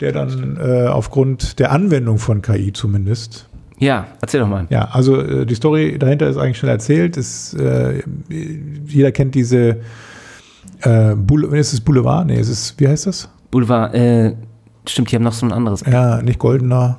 Der 0.00 0.12
dann 0.12 0.58
äh, 0.60 0.88
aufgrund 0.88 1.58
der 1.58 1.72
Anwendung 1.72 2.18
von 2.18 2.42
KI 2.42 2.74
zumindest. 2.74 3.48
Ja, 3.78 4.06
erzähl 4.20 4.40
doch 4.40 4.48
mal. 4.48 4.66
Ja, 4.70 4.86
also 4.92 5.20
äh, 5.20 5.44
die 5.46 5.54
Story 5.54 5.98
dahinter 5.98 6.28
ist 6.28 6.36
eigentlich 6.38 6.58
schnell 6.58 6.72
erzählt. 6.72 7.16
Ist, 7.16 7.54
äh, 7.54 8.02
jeder 8.86 9.12
kennt 9.12 9.34
diese 9.34 9.80
äh, 10.82 11.14
Boule 11.14 11.56
ist 11.58 11.72
es 11.72 11.80
Boulevard? 11.80 12.26
Nee, 12.26 12.38
ist 12.40 12.48
es, 12.48 12.74
wie 12.78 12.88
heißt 12.88 13.06
das? 13.06 13.28
Boulevard, 13.50 13.94
äh, 13.94 14.34
stimmt, 14.86 15.10
die 15.10 15.16
haben 15.16 15.22
noch 15.22 15.32
so 15.32 15.46
ein 15.46 15.52
anderes 15.52 15.82
Ja, 15.86 16.22
nicht 16.22 16.38
goldener. 16.38 16.98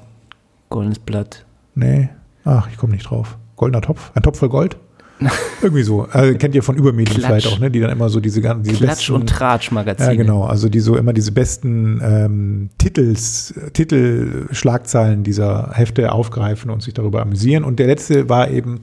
goldenes 0.70 1.00
Blatt. 1.00 1.46
Nee. 1.76 2.10
Ach, 2.44 2.68
ich 2.72 2.78
komme 2.78 2.94
nicht 2.94 3.10
drauf. 3.10 3.38
Goldener 3.56 3.82
Topf? 3.82 4.12
Ein 4.16 4.24
Topf 4.24 4.40
voll 4.40 4.50
Gold? 4.50 4.78
Irgendwie 5.62 5.84
so. 5.84 6.08
Also, 6.12 6.38
kennt 6.38 6.54
ihr 6.54 6.62
von 6.64 6.76
Übermedien 6.78 7.18
Klatsch. 7.18 7.26
vielleicht 7.44 7.48
auch, 7.48 7.60
ne? 7.60 7.72
Die 7.72 7.80
dann 7.80 7.90
immer 7.90 8.10
so 8.10 8.20
diese 8.20 8.42
ganzen 8.42 8.64
diese 8.64 8.84
Klatsch- 8.84 8.88
besten, 8.88 9.14
und 9.14 9.28
Tratsch-Magazine. 9.30 10.10
Ja, 10.12 10.16
genau. 10.16 10.44
Also 10.44 10.70
die 10.70 10.80
so 10.80 10.96
immer 10.96 11.14
diese 11.14 11.32
besten 11.32 12.00
ähm, 12.04 12.70
Titels, 12.78 13.54
Titelschlagzeilen 13.74 15.24
dieser 15.24 15.72
Hefte 15.74 16.12
aufgreifen 16.12 16.70
und 16.70 16.82
sich 16.84 16.94
darüber 16.94 17.22
amüsieren. 17.22 17.64
Und 17.64 17.80
der 17.80 17.88
letzte 17.88 18.30
war 18.30 18.50
eben 18.52 18.82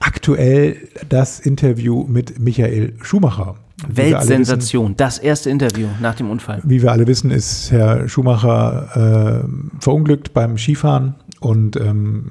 aktuell 0.00 0.76
das 1.08 1.40
Interview 1.40 2.04
mit 2.08 2.38
Michael 2.38 2.94
Schumacher. 3.02 3.54
Alle 3.84 3.96
wissen- 3.96 3.96
Weltsensation. 3.96 4.94
Das 4.96 5.18
erste 5.18 5.50
Interview 5.50 5.88
nach 6.00 6.14
dem 6.14 6.30
Unfall. 6.30 6.60
Wie 6.64 6.82
wir 6.82 6.92
alle 6.92 7.06
wissen, 7.06 7.30
ist 7.30 7.72
Herr 7.72 8.08
Schumacher 8.08 9.42
äh, 9.44 9.80
verunglückt 9.80 10.34
beim 10.34 10.56
Skifahren 10.58 11.14
und 11.40 11.76
ähm, 11.76 12.30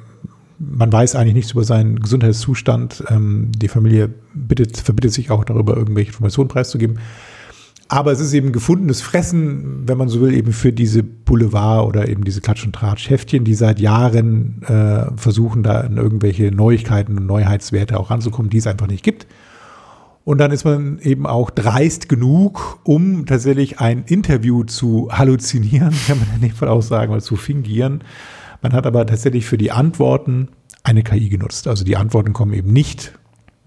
man 0.70 0.92
weiß 0.92 1.16
eigentlich 1.16 1.34
nichts 1.34 1.52
über 1.52 1.64
seinen 1.64 2.00
Gesundheitszustand. 2.00 3.04
Ähm, 3.10 3.52
die 3.56 3.68
Familie 3.68 4.10
bittet, 4.34 4.78
verbittet 4.78 5.14
sich 5.14 5.32
auch 5.32 5.44
darüber, 5.44 5.76
irgendwelche 5.76 6.10
Informationen 6.10 6.50
preiszugeben. 6.50 7.00
Aber 7.88 8.14
es 8.14 8.22
ist 8.22 8.32
eben 8.34 8.54
gefundenes 8.54 9.02
Fressen, 9.02 9.86
wenn 9.86 9.98
man 9.98 10.08
so 10.08 10.22
will, 10.22 10.34
eben 10.34 10.54
für 10.54 10.72
diese 10.72 11.04
Boulevard 11.04 11.86
oder 11.86 12.08
eben 12.08 12.24
diese 12.24 12.40
Klatsch- 12.40 12.64
und 12.64 12.74
Tratsch-Heftchen, 12.74 13.44
die 13.44 13.54
seit 13.54 13.82
Jahren 13.82 14.62
äh, 14.64 15.08
versuchen, 15.18 15.62
da 15.62 15.82
in 15.82 15.98
irgendwelche 15.98 16.52
Neuigkeiten 16.52 17.18
und 17.18 17.26
Neuheitswerte 17.26 18.00
auch 18.00 18.10
ranzukommen, 18.10 18.50
die 18.50 18.60
es 18.60 18.68
einfach 18.68 18.88
nicht 18.88 19.04
gibt. 19.04 19.28
Und 20.24 20.38
dann 20.38 20.52
ist 20.52 20.64
man 20.64 21.00
eben 21.00 21.26
auch 21.26 21.50
dreist 21.50 22.08
genug, 22.08 22.80
um 22.84 23.26
tatsächlich 23.26 23.80
ein 23.80 24.04
Interview 24.06 24.64
zu 24.64 25.10
halluzinieren, 25.12 25.94
kann 26.08 26.20
man 26.20 26.30
in 26.36 26.42
dem 26.42 26.56
Fall 26.56 26.70
auch 26.70 26.84
sagen, 26.84 27.12
oder 27.12 27.22
zu 27.22 27.36
fingieren. 27.36 28.04
Man 28.62 28.74
hat 28.74 28.86
aber 28.86 29.06
tatsächlich 29.06 29.46
für 29.46 29.58
die 29.58 29.72
Antworten 29.72 30.50
eine 30.84 31.04
KI 31.04 31.30
genutzt. 31.30 31.68
Also 31.68 31.84
die 31.84 31.98
Antworten 31.98 32.34
kommen 32.34 32.54
eben 32.54 32.72
nicht, 32.72 33.14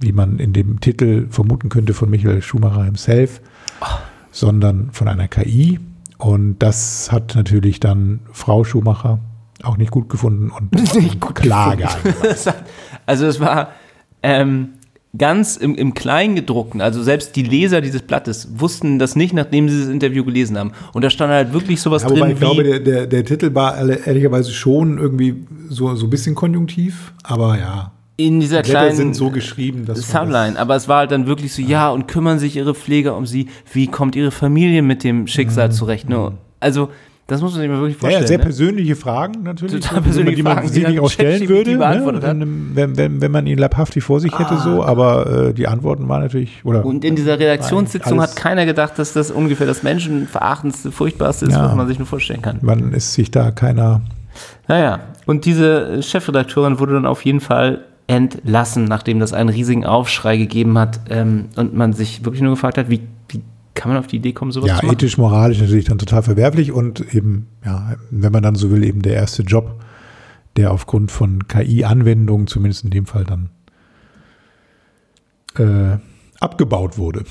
wie 0.01 0.12
man 0.12 0.38
in 0.38 0.53
dem 0.53 0.80
Titel 0.80 1.26
vermuten 1.30 1.68
könnte, 1.68 1.95
von 1.95 2.11
Michael 2.11 2.42
Schumacher 2.42 2.84
himself, 2.84 3.40
oh. 3.80 3.86
sondern 4.30 4.90
von 4.92 5.09
einer 5.09 5.28
KI. 5.28 5.80
Und 6.18 6.59
das 6.59 7.11
hat 7.12 7.34
natürlich 7.34 7.80
dann 7.80 8.20
Frau 8.32 8.64
Schumacher 8.64 9.20
auch 9.62 9.76
nicht 9.76 9.90
gut 9.90 10.09
gefunden 10.09 10.51
und 10.51 10.70
gut 11.20 11.34
Klage. 11.34 11.88
also 13.07 13.26
es 13.26 13.40
war 13.40 13.72
ähm, 14.22 14.74
ganz 15.17 15.57
im, 15.57 15.75
im 15.75 15.95
Kleingedruckten, 15.95 16.81
also 16.81 17.03
selbst 17.03 17.37
die 17.37 17.43
Leser 17.43 17.81
dieses 17.81 18.03
Blattes 18.03 18.49
wussten 18.57 18.99
das 18.99 19.15
nicht, 19.15 19.33
nachdem 19.33 19.69
sie 19.69 19.81
das 19.81 19.89
Interview 19.89 20.25
gelesen 20.25 20.59
haben. 20.59 20.73
Und 20.93 21.03
da 21.03 21.11
stand 21.11 21.33
halt 21.33 21.53
wirklich 21.53 21.81
sowas 21.81 22.03
ja, 22.03 22.09
drin. 22.09 22.31
ich 22.31 22.39
glaube, 22.39 22.65
der, 22.65 22.81
der, 22.81 23.07
der, 23.07 23.25
Titel 23.25 23.55
war 23.55 23.79
ehrlicherweise 23.79 24.53
schon 24.53 24.99
irgendwie 24.99 25.47
so, 25.69 25.95
so 25.95 26.07
ein 26.07 26.11
bisschen 26.11 26.35
konjunktiv, 26.35 27.12
aber 27.23 27.59
ja. 27.59 27.93
In 28.17 28.39
dieser 28.39 28.62
die 28.62 28.71
kleinen 28.71 28.95
sind 28.95 29.17
so 29.17 29.31
geschrieben, 29.31 29.87
dass 29.87 30.09
Subline, 30.09 30.57
aber 30.57 30.77
es 30.77 30.87
war 30.87 30.99
halt 30.99 31.11
dann 31.11 31.27
wirklich 31.27 31.53
so, 31.53 31.62
ja. 31.62 31.69
ja, 31.69 31.91
und 31.91 32.07
kümmern 32.07 32.39
sich 32.39 32.57
ihre 32.57 32.75
Pfleger 32.75 33.17
um 33.17 33.27
sie, 33.27 33.49
wie 33.73 33.89
kommt 33.89 34.15
ihre 34.15 34.31
Familie 34.31 34.83
mit 34.83 35.03
dem 35.03 35.27
Schicksal 35.27 35.69
mhm. 35.69 35.73
zurecht? 35.73 36.09
Ne? 36.09 36.19
Mhm. 36.19 36.39
Also 36.61 36.91
das 37.27 37.41
muss 37.41 37.53
man 37.53 37.62
sich 37.62 37.70
mal 37.70 37.79
wirklich 37.79 37.97
vorstellen. 37.97 38.22
Ja, 38.22 38.29
sehr 38.29 38.39
ne? 38.39 38.45
persönliche 38.45 38.97
Fragen 38.97 39.43
natürlich. 39.43 39.81
Total 39.81 40.03
persönliche 40.03 40.37
die 40.37 40.43
man, 40.43 40.55
Fragen, 40.59 40.72
die 40.72 40.81
man 40.81 40.93
sich 40.93 41.01
auch 41.01 41.11
stellen 41.11 41.49
würde, 41.49 41.77
ne? 41.77 42.47
wenn, 42.75 42.97
wenn, 42.99 43.20
wenn, 43.22 43.33
man 43.33 43.47
ihn 43.47 43.57
leibhaftig 43.57 44.05
vor 44.05 44.20
sich 44.20 44.39
hätte, 44.39 44.53
ah. 44.53 44.61
so. 44.61 44.85
Aber 44.85 45.49
äh, 45.49 45.55
die 45.55 45.66
Antworten 45.66 46.07
waren 46.09 46.22
natürlich. 46.22 46.62
Oder, 46.64 46.85
Und 46.85 47.03
in 47.03 47.16
dieser 47.16 47.39
Redaktionssitzung 47.39 48.20
hat 48.20 48.37
keiner 48.37 48.66
gedacht, 48.66 48.99
dass 48.99 49.14
das 49.14 49.31
ungefähr 49.31 49.66
das 49.66 49.83
menschenverachtendste, 49.83 50.93
furchtbarste 50.93 51.47
ist, 51.47 51.53
ja, 51.53 51.64
was 51.64 51.75
man 51.75 51.89
sich 51.89 51.99
nur 51.99 52.07
vorstellen 52.07 52.43
kann. 52.43 52.59
Man 52.61 52.93
ist 52.93 53.14
sich 53.14 53.31
da 53.31 53.51
keiner. 53.51 54.03
Naja, 54.68 55.01
und 55.25 55.47
diese 55.47 56.03
Chefredakteurin 56.03 56.79
wurde 56.79 56.93
dann 56.93 57.07
auf 57.07 57.25
jeden 57.25 57.41
Fall 57.41 57.85
entlassen, 58.07 58.85
nachdem 58.85 59.18
das 59.18 59.33
einen 59.33 59.49
riesigen 59.49 59.87
Aufschrei 59.87 60.37
gegeben 60.37 60.77
hat 60.79 61.01
ähm, 61.09 61.47
und 61.57 61.75
man 61.75 61.95
sich 61.95 62.22
wirklich 62.25 62.43
nur 62.43 62.51
gefragt 62.51 62.77
hat, 62.77 62.91
wie 62.91 63.01
kann 63.75 63.91
man 63.91 63.99
auf 63.99 64.07
die 64.07 64.16
Idee 64.16 64.33
kommen, 64.33 64.53
sowas 64.53 64.68
ja, 64.68 64.75
zu 64.77 64.87
machen? 64.87 64.93
Ja, 64.93 64.93
ethisch, 64.93 65.18
moralisch 65.18 65.61
natürlich 65.61 65.85
dann 65.85 65.99
total 65.99 66.22
verwerflich 66.22 66.72
und 66.72 67.14
eben, 67.14 67.49
ja, 67.64 67.97
wenn 68.11 68.33
man 68.33 68.43
dann 68.43 68.55
so 68.55 68.70
will, 68.70 68.85
eben 68.85 69.03
der 69.03 69.14
erste 69.14 69.43
Job, 69.43 69.81
der 70.57 70.72
aufgrund 70.72 71.11
von 71.11 71.49
KI-Anwendungen, 71.49 72.47
zumindest 72.47 72.85
in 72.85 72.91
dem 72.91 73.07
Fall 73.07 73.25
dann, 73.25 73.51
äh, 75.59 75.99
abgebaut 76.41 76.99
wurde. 76.99 77.25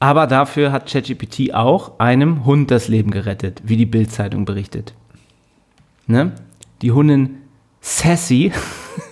Aber 0.00 0.26
dafür 0.26 0.72
hat 0.72 0.90
ChatGPT 0.90 1.54
auch 1.54 2.00
einem 2.00 2.44
Hund 2.44 2.70
das 2.70 2.88
Leben 2.88 3.10
gerettet, 3.10 3.62
wie 3.64 3.76
die 3.76 3.86
Bild-Zeitung 3.86 4.44
berichtet. 4.44 4.94
Ne? 6.06 6.32
Die 6.82 6.92
Hundin 6.92 7.36
Sassy 7.80 8.52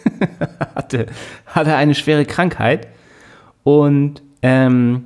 hatte, 0.74 1.06
hatte 1.46 1.76
eine 1.76 1.94
schwere 1.94 2.24
Krankheit 2.24 2.88
und 3.62 4.22
ähm, 4.42 5.04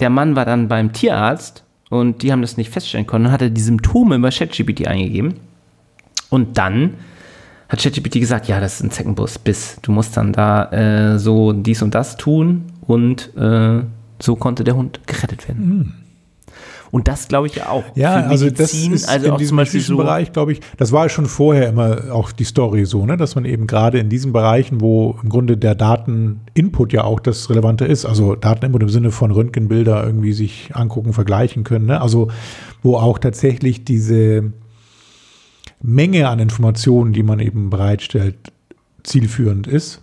der 0.00 0.10
Mann 0.10 0.36
war 0.36 0.44
dann 0.44 0.68
beim 0.68 0.92
Tierarzt 0.92 1.64
und 1.90 2.22
die 2.22 2.32
haben 2.32 2.42
das 2.42 2.56
nicht 2.56 2.70
feststellen 2.70 3.06
können. 3.06 3.24
Dann 3.24 3.32
hat 3.32 3.42
er 3.42 3.50
die 3.50 3.60
Symptome 3.60 4.18
bei 4.18 4.30
ChatGPT 4.30 4.86
eingegeben. 4.86 5.34
Und 6.30 6.58
dann 6.58 6.94
hat 7.68 7.80
ChatGPT 7.80 8.14
gesagt, 8.14 8.48
ja, 8.48 8.60
das 8.60 8.76
ist 8.76 8.84
ein 8.84 8.90
Zeckenbus, 8.90 9.38
bis 9.38 9.78
du 9.82 9.92
musst 9.92 10.16
dann 10.16 10.32
da 10.32 10.70
äh, 10.70 11.18
so 11.18 11.52
dies 11.52 11.82
und 11.82 11.94
das 11.94 12.16
tun 12.16 12.64
und 12.86 13.34
äh, 13.36 13.82
so 14.20 14.36
konnte 14.36 14.64
der 14.64 14.76
Hund 14.76 15.00
gerettet 15.06 15.48
werden. 15.48 15.68
Mhm. 15.68 15.92
Und 16.90 17.08
das 17.08 17.28
glaube 17.28 17.46
ich 17.46 17.56
ja 17.56 17.68
auch. 17.68 17.84
Ja, 17.94 18.14
also 18.14 18.50
das 18.50 18.72
ist 18.72 19.08
also 19.08 19.26
in 19.26 19.36
diesem 19.36 19.56
medizinischen 19.56 19.96
so 19.96 20.02
Bereich, 20.02 20.32
glaube 20.32 20.52
ich, 20.52 20.60
das 20.76 20.92
war 20.92 21.08
schon 21.08 21.26
vorher 21.26 21.68
immer 21.68 22.12
auch 22.12 22.32
die 22.32 22.44
Story 22.44 22.84
so, 22.84 23.04
ne, 23.04 23.16
dass 23.16 23.34
man 23.34 23.44
eben 23.44 23.66
gerade 23.66 23.98
in 23.98 24.08
diesen 24.08 24.32
Bereichen, 24.32 24.80
wo 24.80 25.16
im 25.22 25.28
Grunde 25.28 25.56
der 25.56 25.74
Dateninput 25.74 26.92
ja 26.92 27.04
auch 27.04 27.20
das 27.20 27.50
Relevante 27.50 27.84
ist, 27.84 28.04
also 28.04 28.34
Dateninput 28.34 28.82
im 28.82 28.88
Sinne 28.88 29.10
von 29.10 29.30
Röntgenbilder 29.30 30.04
irgendwie 30.04 30.32
sich 30.32 30.70
angucken, 30.74 31.12
vergleichen 31.12 31.64
können, 31.64 31.86
ne, 31.86 32.00
also 32.00 32.28
wo 32.82 32.96
auch 32.96 33.18
tatsächlich 33.18 33.84
diese 33.84 34.52
Menge 35.80 36.28
an 36.28 36.38
Informationen, 36.38 37.12
die 37.12 37.22
man 37.22 37.38
eben 37.38 37.70
bereitstellt, 37.70 38.36
zielführend 39.02 39.66
ist 39.66 40.02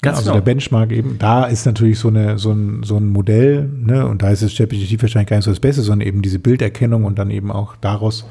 Ganz 0.00 0.18
also 0.18 0.30
genau. 0.30 0.40
der 0.40 0.44
Benchmark 0.44 0.92
eben, 0.92 1.18
da 1.18 1.44
ist 1.44 1.66
natürlich 1.66 1.98
so, 1.98 2.08
eine, 2.08 2.38
so, 2.38 2.52
ein, 2.52 2.82
so 2.84 2.96
ein 2.96 3.08
Modell, 3.08 3.68
ne, 3.68 4.06
und 4.06 4.22
da 4.22 4.30
ist 4.30 4.42
das 4.42 4.54
ChatGPT 4.54 5.02
wahrscheinlich 5.02 5.28
gar 5.28 5.36
nicht 5.36 5.44
so 5.44 5.50
das 5.50 5.58
Beste, 5.58 5.82
sondern 5.82 6.06
eben 6.06 6.22
diese 6.22 6.38
Bilderkennung 6.38 7.04
und 7.04 7.18
dann 7.18 7.30
eben 7.30 7.50
auch 7.50 7.74
daraus 7.76 8.24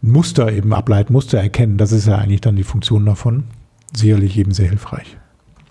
Muster 0.00 0.52
eben 0.52 0.72
ableiten, 0.74 1.12
Muster 1.12 1.38
erkennen. 1.38 1.78
Das 1.78 1.92
ist 1.92 2.08
ja 2.08 2.18
eigentlich 2.18 2.40
dann 2.40 2.56
die 2.56 2.64
Funktion 2.64 3.06
davon. 3.06 3.44
Sicherlich 3.94 4.36
eben 4.36 4.52
sehr 4.52 4.68
hilfreich. 4.68 5.16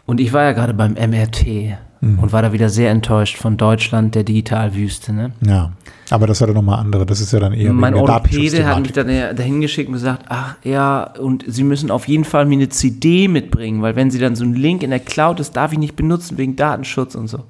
Und 0.05 0.21
ich 0.21 0.31
war 0.31 0.43
ja 0.43 0.53
gerade 0.53 0.73
beim 0.73 0.93
MRT 0.93 1.77
mhm. 2.01 2.19
und 2.19 2.33
war 2.33 2.41
da 2.41 2.51
wieder 2.51 2.69
sehr 2.69 2.91
enttäuscht 2.91 3.37
von 3.37 3.57
Deutschland, 3.57 4.15
der 4.15 4.23
Digitalwüste. 4.23 5.13
Ne? 5.13 5.31
Ja, 5.45 5.71
aber 6.09 6.27
das 6.27 6.41
hat 6.41 6.49
ja 6.49 6.53
nochmal 6.53 6.79
andere. 6.79 7.05
Das 7.05 7.21
ist 7.21 7.31
ja 7.31 7.39
dann 7.39 7.53
eher 7.53 7.71
Mein 7.71 7.93
Orthopäde 7.93 8.65
hat 8.65 8.81
mich 8.81 8.91
dann 8.91 9.07
dahin 9.07 9.61
geschickt 9.61 9.87
und 9.87 9.93
gesagt, 9.93 10.25
ach 10.27 10.55
ja, 10.63 11.03
und 11.03 11.45
Sie 11.47 11.63
müssen 11.63 11.89
auf 11.89 12.07
jeden 12.07 12.25
Fall 12.25 12.45
mir 12.45 12.55
eine 12.55 12.69
CD 12.69 13.27
mitbringen, 13.27 13.81
weil 13.81 13.95
wenn 13.95 14.11
Sie 14.11 14.19
dann 14.19 14.35
so 14.35 14.43
einen 14.43 14.55
Link 14.55 14.83
in 14.83 14.89
der 14.89 14.99
Cloud 14.99 15.39
ist, 15.39 15.55
darf 15.55 15.71
ich 15.71 15.79
nicht 15.79 15.95
benutzen 15.95 16.37
wegen 16.37 16.55
Datenschutz 16.55 17.15
und 17.15 17.27
so. 17.27 17.45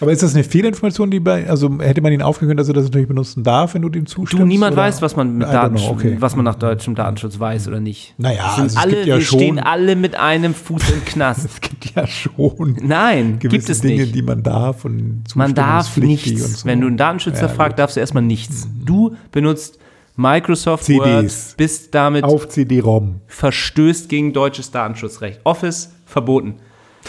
Aber 0.00 0.10
ist 0.10 0.22
das 0.22 0.34
eine 0.34 0.44
Fehlinformation, 0.44 1.10
die 1.10 1.20
bei, 1.20 1.48
also 1.48 1.78
hätte 1.78 2.00
man 2.00 2.12
ihn 2.12 2.22
aufgehen 2.22 2.48
können, 2.48 2.56
dass 2.56 2.68
er 2.68 2.74
das 2.74 2.84
natürlich 2.84 3.06
benutzen 3.06 3.44
darf, 3.44 3.74
wenn 3.74 3.82
du 3.82 3.88
dem 3.88 4.06
zustimmst? 4.06 4.42
Du, 4.42 4.46
niemand 4.46 4.72
oder? 4.72 4.82
weiß, 4.82 5.02
was 5.02 5.14
man 5.14 5.38
mit 5.38 5.46
Datenschutz, 5.46 5.90
okay. 5.90 6.16
was 6.18 6.34
man 6.34 6.44
nach 6.44 6.56
deutschem 6.56 6.94
Datenschutz 6.94 7.38
weiß 7.38 7.68
oder 7.68 7.80
nicht. 7.80 8.14
Naja, 8.18 8.54
also 8.56 8.78
alle, 8.78 9.06
ja 9.06 9.16
wir 9.16 9.22
stehen 9.22 9.58
alle 9.58 9.94
mit 9.94 10.16
einem 10.16 10.54
Fuß 10.54 10.90
im 10.90 11.04
Knast. 11.04 11.44
es 11.44 11.60
gibt 11.60 11.94
ja 11.94 12.06
schon. 12.06 12.76
Nein, 12.82 13.38
gibt 13.38 13.54
es 13.54 13.80
Dinge, 13.80 14.02
nicht. 14.02 14.14
die 14.14 14.22
man 14.22 14.42
darf 14.42 14.84
und 14.84 15.24
Man 15.34 15.54
darf 15.54 15.96
nichts. 15.96 16.60
So. 16.60 16.66
Wenn 16.66 16.80
du 16.80 16.88
einen 16.88 16.96
Datenschützer 16.96 17.42
ja, 17.42 17.48
fragst, 17.48 17.78
darfst 17.78 17.96
du 17.96 18.00
erstmal 18.00 18.24
nichts. 18.24 18.66
Mhm. 18.66 18.84
Du 18.86 19.16
benutzt 19.30 19.78
Microsoft 20.16 20.84
CDs. 20.84 21.50
Word, 21.50 21.56
bist 21.56 21.94
damit 21.94 22.24
auf 22.24 22.48
CD-ROM. 22.48 23.20
Verstößt 23.26 24.08
gegen 24.08 24.32
deutsches 24.32 24.70
Datenschutzrecht. 24.70 25.40
Office 25.44 25.92
verboten. 26.06 26.54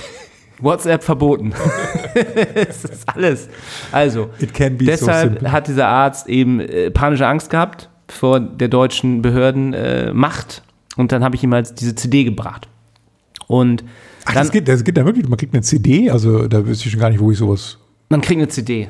WhatsApp 0.59 1.03
verboten. 1.03 1.53
das 2.55 2.85
ist 2.85 3.07
alles. 3.07 3.49
Also, 3.91 4.29
deshalb 4.39 5.41
so 5.41 5.51
hat 5.51 5.67
dieser 5.67 5.87
Arzt 5.87 6.27
eben 6.27 6.59
äh, 6.59 6.91
panische 6.91 7.27
Angst 7.27 7.49
gehabt 7.49 7.89
vor 8.07 8.39
der 8.39 8.67
deutschen 8.67 9.21
Behördenmacht. 9.21 10.63
Äh, 10.65 10.99
und 11.01 11.11
dann 11.11 11.23
habe 11.23 11.35
ich 11.35 11.43
ihm 11.43 11.53
halt 11.53 11.79
diese 11.79 11.95
CD 11.95 12.23
gebracht. 12.23 12.67
Und 13.47 13.83
Ach, 14.25 14.33
dann, 14.33 14.43
das, 14.43 14.51
geht, 14.51 14.67
das 14.67 14.83
geht 14.83 14.97
ja 14.97 15.05
wirklich, 15.05 15.27
man 15.27 15.37
kriegt 15.37 15.53
eine 15.53 15.61
CD, 15.61 16.09
also 16.09 16.47
da 16.47 16.65
wüsste 16.65 16.85
ich 16.85 16.91
schon 16.91 17.01
gar 17.01 17.09
nicht, 17.09 17.19
wo 17.19 17.31
ich 17.31 17.37
sowas. 17.37 17.77
Man 18.09 18.21
kriegt 18.21 18.39
eine 18.39 18.47
CD. 18.47 18.87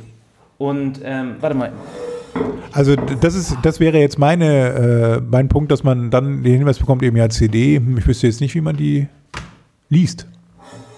Und 0.57 0.99
ähm, 1.03 1.35
warte 1.41 1.57
mal. 1.57 1.73
Also 2.71 2.95
das 2.95 3.35
ist, 3.35 3.57
das 3.63 3.79
wäre 3.79 3.97
jetzt 3.97 4.19
meine, 4.19 5.19
äh, 5.19 5.21
mein 5.21 5.47
Punkt, 5.47 5.71
dass 5.71 5.83
man 5.83 6.11
dann 6.11 6.43
den 6.43 6.57
Hinweis 6.57 6.77
bekommt, 6.79 7.03
eben 7.03 7.15
ja 7.17 7.29
CD. 7.29 7.81
Ich 7.97 8.07
wüsste 8.07 8.27
jetzt 8.27 8.41
nicht, 8.41 8.53
wie 8.55 8.61
man 8.61 8.75
die 8.75 9.07
liest. 9.89 10.27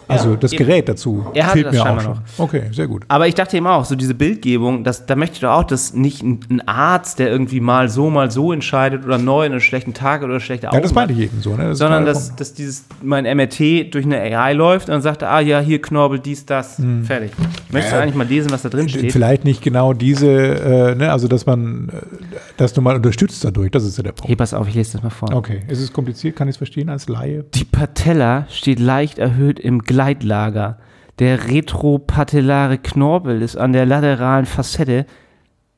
Also 0.07 0.35
das 0.35 0.51
Gerät 0.51 0.87
dazu 0.87 1.25
er 1.33 1.49
fehlt 1.49 1.71
mir 1.71 1.81
auch 1.81 2.01
schon. 2.01 2.13
Noch. 2.13 2.21
Okay, 2.37 2.63
sehr 2.71 2.87
gut. 2.87 3.03
Aber 3.07 3.27
ich 3.27 3.35
dachte 3.35 3.57
eben 3.57 3.67
auch, 3.67 3.85
so 3.85 3.95
diese 3.95 4.13
Bildgebung, 4.13 4.83
das, 4.83 5.05
da 5.05 5.15
möchte 5.15 5.35
ich 5.35 5.41
doch 5.41 5.51
auch, 5.51 5.63
dass 5.63 5.93
nicht 5.93 6.23
ein, 6.23 6.39
ein, 6.49 6.67
Arzt, 6.67 7.19
der 7.19 7.29
irgendwie 7.29 7.59
mal 7.59 7.89
so, 7.89 8.09
mal 8.09 8.31
so 8.31 8.53
entscheidet 8.53 9.05
oder 9.05 9.17
neu 9.17 9.45
in 9.45 9.51
einen 9.51 9.61
schlechten 9.61 9.93
Tag 9.93 10.23
oder 10.23 10.39
schlechte 10.39 10.67
Augen 10.67 10.77
Ja, 10.77 10.81
das 10.81 10.93
meinte 10.93 11.13
ich 11.13 11.19
eben 11.19 11.41
so. 11.41 11.55
Ne? 11.55 11.69
Das 11.69 11.77
sondern 11.77 12.05
dass, 12.05 12.35
dass 12.35 12.53
dieses, 12.53 12.85
mein 13.01 13.23
MRT 13.25 13.93
durch 13.93 14.05
eine 14.05 14.19
AI 14.19 14.53
läuft 14.53 14.87
und 14.87 14.93
dann 14.93 15.01
sagt, 15.01 15.23
ah 15.23 15.39
ja, 15.39 15.59
hier 15.59 15.81
Knorpel, 15.81 16.19
dies, 16.19 16.45
das, 16.45 16.77
hm. 16.77 17.03
fertig. 17.03 17.31
Möchtest 17.71 17.93
du 17.93 18.01
eigentlich 18.01 18.15
mal 18.15 18.27
lesen, 18.27 18.51
was 18.51 18.61
da 18.61 18.69
drin 18.69 18.87
steht? 18.87 19.11
Vielleicht 19.11 19.43
nicht 19.43 19.61
genau 19.61 19.93
diese, 19.93 20.29
äh, 20.29 20.95
ne, 20.95 21.11
also 21.11 21.27
dass 21.27 21.45
man 21.45 21.89
äh, 21.89 22.37
das 22.57 22.75
nun 22.75 22.83
mal 22.83 22.95
unterstützt 22.95 23.43
dadurch, 23.43 23.71
das 23.71 23.83
ist 23.83 23.97
ja 23.97 24.03
der 24.03 24.11
Punkt. 24.13 24.29
Hey, 24.29 24.35
pass 24.35 24.53
auf, 24.53 24.67
ich 24.67 24.75
lese 24.75 24.93
das 24.93 25.03
mal 25.03 25.09
vor. 25.09 25.33
Okay, 25.33 25.61
ist 25.67 25.81
es 25.81 25.91
kompliziert, 25.91 26.35
kann 26.35 26.47
ich 26.47 26.53
es 26.53 26.57
verstehen 26.57 26.89
als 26.89 27.09
Laie? 27.09 27.45
Die 27.53 27.65
Patella 27.65 28.47
steht 28.49 28.79
leicht 28.79 29.19
erhöht 29.19 29.59
im 29.59 29.83
Gleitlager. 29.97 30.77
Der 31.17 31.47
retropatellare 31.47 32.77
Knorpel 32.77 33.41
ist 33.41 33.55
an 33.55 33.73
der 33.73 33.87
lateralen 33.87 34.45
Facette 34.45 35.07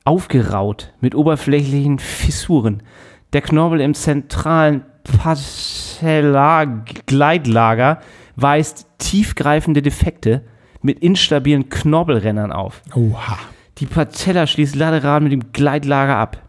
aufgeraut 0.04 0.92
mit 1.00 1.16
oberflächlichen 1.16 2.00
Fissuren. 2.00 2.84
Der 3.32 3.42
Knorpel 3.42 3.80
im 3.80 3.94
zentralen 3.94 4.84
Patella-Gleitlager 5.04 8.02
weist 8.36 8.88
tiefgreifende 8.98 9.82
Defekte 9.82 10.44
mit 10.82 11.00
instabilen 11.00 11.70
Knorpelrändern 11.70 12.52
auf. 12.52 12.82
Oha. 12.94 13.40
Die 13.78 13.86
Patella 13.86 14.48
schließt 14.48 14.76
lateral 14.76 15.22
mit 15.22 15.32
dem 15.32 15.54
Gleitlager 15.54 16.18
ab. 16.18 16.42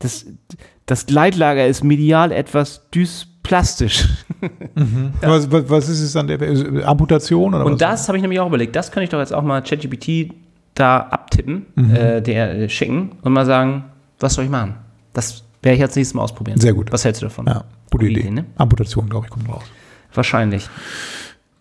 Das, 0.00 0.26
das 0.86 1.06
Gleitlager 1.06 1.68
ist 1.68 1.84
medial 1.84 2.32
etwas 2.32 2.90
dysplastisch. 3.46 4.08
Was, 5.22 5.50
was, 5.50 5.68
was 5.70 5.88
ist 5.88 6.02
es 6.02 6.12
dann? 6.12 6.26
Der, 6.26 6.40
äh, 6.40 6.82
Amputation 6.84 7.54
oder 7.54 7.64
was? 7.64 7.72
Und 7.72 7.80
das 7.80 8.06
habe 8.08 8.18
ich 8.18 8.22
nämlich 8.22 8.38
auch 8.40 8.46
überlegt. 8.48 8.76
Das 8.76 8.90
könnte 8.92 9.04
ich 9.04 9.10
doch 9.10 9.18
jetzt 9.18 9.32
auch 9.32 9.42
mal 9.42 9.62
ChatGPT 9.62 10.32
da 10.74 10.98
abtippen, 10.98 11.66
Mhm. 11.74 11.94
äh, 11.94 12.20
der 12.20 12.54
äh, 12.58 12.68
schicken 12.68 13.12
und 13.22 13.32
mal 13.32 13.46
sagen, 13.46 13.84
was 14.20 14.34
soll 14.34 14.44
ich 14.44 14.50
machen? 14.50 14.74
Das 15.14 15.42
werde 15.62 15.76
ich 15.76 15.82
als 15.82 15.96
nächstes 15.96 16.14
Mal 16.14 16.22
ausprobieren. 16.22 16.60
Sehr 16.60 16.74
gut. 16.74 16.92
Was 16.92 17.04
hältst 17.04 17.22
du 17.22 17.26
davon? 17.26 17.46
Ja, 17.46 17.64
gute 17.90 18.06
Idee. 18.06 18.30
ne? 18.30 18.44
Amputation, 18.58 19.08
glaube 19.08 19.26
ich, 19.26 19.30
kommt 19.30 19.48
raus. 19.48 19.64
Wahrscheinlich. 20.12 20.68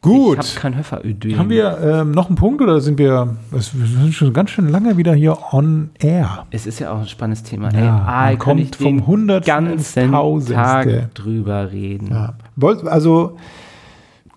Gut. 0.06 0.40
Ich 0.44 0.52
habe 0.52 0.60
kein 0.62 0.78
Höferödem. 0.78 1.38
Haben 1.38 1.50
wir 1.50 1.78
ähm, 1.82 2.12
noch 2.12 2.28
einen 2.28 2.36
Punkt 2.36 2.62
oder 2.62 2.80
sind 2.82 2.98
wir, 2.98 3.36
wir 3.52 3.62
sind 3.62 4.14
schon 4.14 4.32
ganz 4.34 4.52
schön 4.52 4.70
lange 4.70 4.98
wieder 4.98 5.14
hier 5.14 5.38
on 5.52 5.90
air? 6.00 6.46
Es 6.52 6.66
ist 6.66 6.80
ja 6.80 6.92
auch 6.92 7.00
ein 7.00 7.08
spannendes 7.08 7.44
Thema. 7.44 7.72
Ja, 7.74 7.82
man 8.06 8.06
kann 8.06 8.38
kommt 8.40 8.76
vom 8.76 9.06
Hundertsten 9.08 9.66
ganzen 9.68 10.12
Tausendste. 10.12 10.54
Tag 10.56 11.16
drüber 11.16 11.72
reden. 11.72 12.10
Ja. 12.12 12.34
Also. 12.86 13.38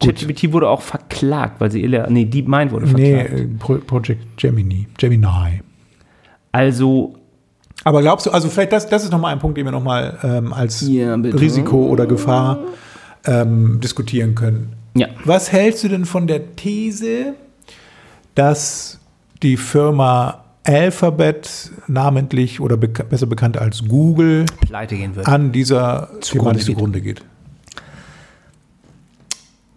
ChatGPT 0.00 0.52
wurde 0.52 0.68
auch 0.68 0.80
verklagt, 0.80 1.60
weil 1.60 1.72
sie 1.72 1.84
ille- 1.84 2.08
nee, 2.08 2.24
DeepMind 2.24 2.70
wurde 2.70 2.86
nee, 2.86 3.16
verklagt. 3.16 3.40
äh, 3.40 3.46
Pro 3.58 3.74
Project 3.84 4.36
Gemini. 4.36 4.86
Gemini. 4.96 5.26
Also 6.52 7.14
Aber 7.84 8.00
glaubst 8.00 8.26
du, 8.26 8.30
also 8.30 8.48
vielleicht 8.48 8.72
das, 8.72 8.88
das 8.88 9.02
ist 9.04 9.10
nochmal 9.10 9.32
ein 9.32 9.40
Punkt, 9.40 9.58
den 9.58 9.64
wir 9.64 9.72
nochmal 9.72 10.16
ähm, 10.22 10.52
als 10.52 10.86
Ja. 10.88 11.14
Risiko 11.16 11.86
oder 11.88 12.06
Gefahr 12.06 12.58
ähm, 13.26 13.80
diskutieren 13.82 14.34
können. 14.36 14.74
Ja, 14.98 15.08
Was 15.24 15.52
hältst 15.52 15.84
du 15.84 15.88
denn 15.88 16.04
von 16.04 16.26
der 16.26 16.56
These, 16.56 17.34
dass 18.34 18.98
die 19.42 19.56
Firma 19.56 20.44
Alphabet, 20.64 21.70
namentlich 21.86 22.60
oder 22.60 22.76
beka 22.76 23.02
besser 23.02 23.26
bekannt 23.26 23.56
als 23.56 23.86
Google, 23.88 24.44
an 25.24 25.52
dieser 25.52 26.10
Zugrunde 26.20 26.58
Thematik 26.58 26.62
zugrunde 26.66 27.00
geht? 27.00 27.24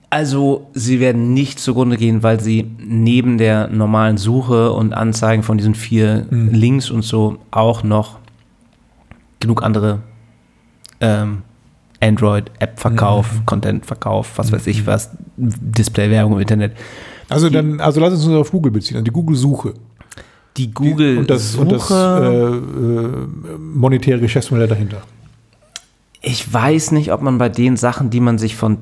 Also, 0.10 0.68
sie 0.74 1.00
werden 1.00 1.34
nicht 1.34 1.60
zugrunde 1.60 1.96
gehen, 1.96 2.22
weil 2.22 2.42
sie 2.42 2.70
neben 2.80 3.38
der 3.38 3.70
normalen 3.70 4.18
Suche 4.18 4.74
und 4.74 4.94
Anzeigen 4.94 5.42
von 5.44 5.58
diesen 5.58 5.74
vier 5.74 6.28
Mhm. 6.30 6.50
Links 6.50 6.90
und 6.92 7.04
so 7.04 7.38
auch 7.50 7.84
noch 7.84 8.20
genug 9.40 9.64
andere 9.64 10.00
ähm, 11.00 11.44
Android-App-Verkauf, 12.02 13.32
Mhm. 13.34 13.46
Content-Verkauf, 13.46 14.38
was 14.38 14.52
weiß 14.52 14.68
ich 14.68 14.86
was, 14.88 15.12
Display-Werbung 15.38 16.34
im 16.34 16.40
Internet. 16.40 16.74
Also 17.30 17.50
dann, 17.50 17.80
also 17.80 18.00
lass 18.02 18.14
uns 18.14 18.26
uns 18.26 18.36
auf 18.36 18.52
Google 18.52 18.72
beziehen, 18.72 18.98
an 18.98 19.04
die 19.04 19.12
Google-Suche. 19.12 19.74
Die 20.58 20.68
Die- 20.68 20.74
Google-Suche. 20.74 21.20
und 21.20 21.30
das, 21.30 21.56
und 21.56 21.72
das 21.72 21.90
äh, 21.92 21.96
äh, 21.96 23.58
monetäre 23.58 24.20
Geschäftsmodell 24.20 24.68
dahinter. 24.68 25.02
Ich 26.22 26.52
weiß 26.52 26.92
nicht, 26.92 27.12
ob 27.14 27.22
man 27.22 27.38
bei 27.38 27.50
den 27.50 27.78
Sachen, 27.78 28.10
die 28.10 28.20
man 28.20 28.38
sich 28.38 28.56
von 28.56 28.78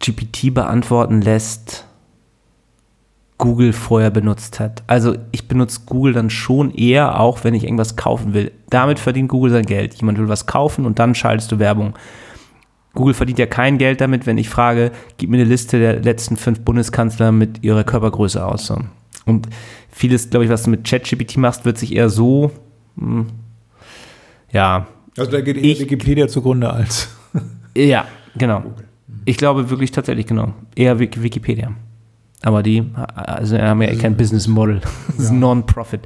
GPT 0.00 0.50
beantworten 0.54 1.20
lässt, 1.20 1.84
Google 3.36 3.72
vorher 3.72 4.10
benutzt 4.10 4.58
hat. 4.58 4.82
Also 4.88 5.14
ich 5.30 5.46
benutze 5.46 5.80
Google 5.86 6.12
dann 6.12 6.30
schon 6.30 6.72
eher, 6.74 7.20
auch 7.20 7.44
wenn 7.44 7.54
ich 7.54 7.62
irgendwas 7.64 7.94
kaufen 7.94 8.34
will. 8.34 8.50
Damit 8.70 8.98
verdient 8.98 9.28
Google 9.28 9.52
sein 9.52 9.64
Geld. 9.66 9.94
Jemand 9.94 10.18
will 10.18 10.28
was 10.28 10.46
kaufen 10.46 10.84
und 10.86 10.98
dann 10.98 11.14
schaltest 11.14 11.52
du 11.52 11.58
Werbung. 11.60 11.94
Google 12.98 13.14
verdient 13.14 13.38
ja 13.38 13.46
kein 13.46 13.78
Geld 13.78 14.00
damit, 14.00 14.26
wenn 14.26 14.36
ich 14.38 14.48
frage, 14.48 14.90
gib 15.16 15.30
mir 15.30 15.36
eine 15.38 15.44
Liste 15.48 15.78
der 15.78 16.00
letzten 16.00 16.36
fünf 16.36 16.60
Bundeskanzler 16.60 17.30
mit 17.32 17.62
ihrer 17.64 17.84
Körpergröße 17.84 18.44
aus. 18.44 18.66
So. 18.66 18.76
Und 19.24 19.48
vieles, 19.90 20.28
glaube 20.30 20.44
ich, 20.44 20.50
was 20.50 20.64
du 20.64 20.70
mit 20.70 20.84
ChatGPT 20.84 21.36
machst, 21.36 21.64
wird 21.64 21.78
sich 21.78 21.94
eher 21.94 22.08
so, 22.10 22.50
hm, 22.98 23.26
ja, 24.52 24.86
Also 25.16 25.30
da 25.30 25.40
geht 25.40 25.56
eher 25.56 25.64
Ich- 25.64 25.80
Wikipedia 25.80 26.28
zugrunde 26.28 26.70
als. 26.70 27.08
Ja, 27.76 28.06
genau. 28.36 28.64
Ich 29.24 29.36
glaube 29.36 29.70
wirklich 29.70 29.92
tatsächlich, 29.92 30.26
genau. 30.26 30.52
Eher 30.74 30.98
Wik- 30.98 31.22
Wikipedia. 31.22 31.70
Aber 32.42 32.62
die 32.64 32.82
also 33.14 33.56
haben 33.58 33.82
ja 33.82 33.94
kein 33.94 34.16
Business 34.16 34.48
Model. 34.48 34.80
Das 35.08 35.18
ist 35.26 35.30
Ja. 35.30 35.36
Non-Profit. 35.36 36.00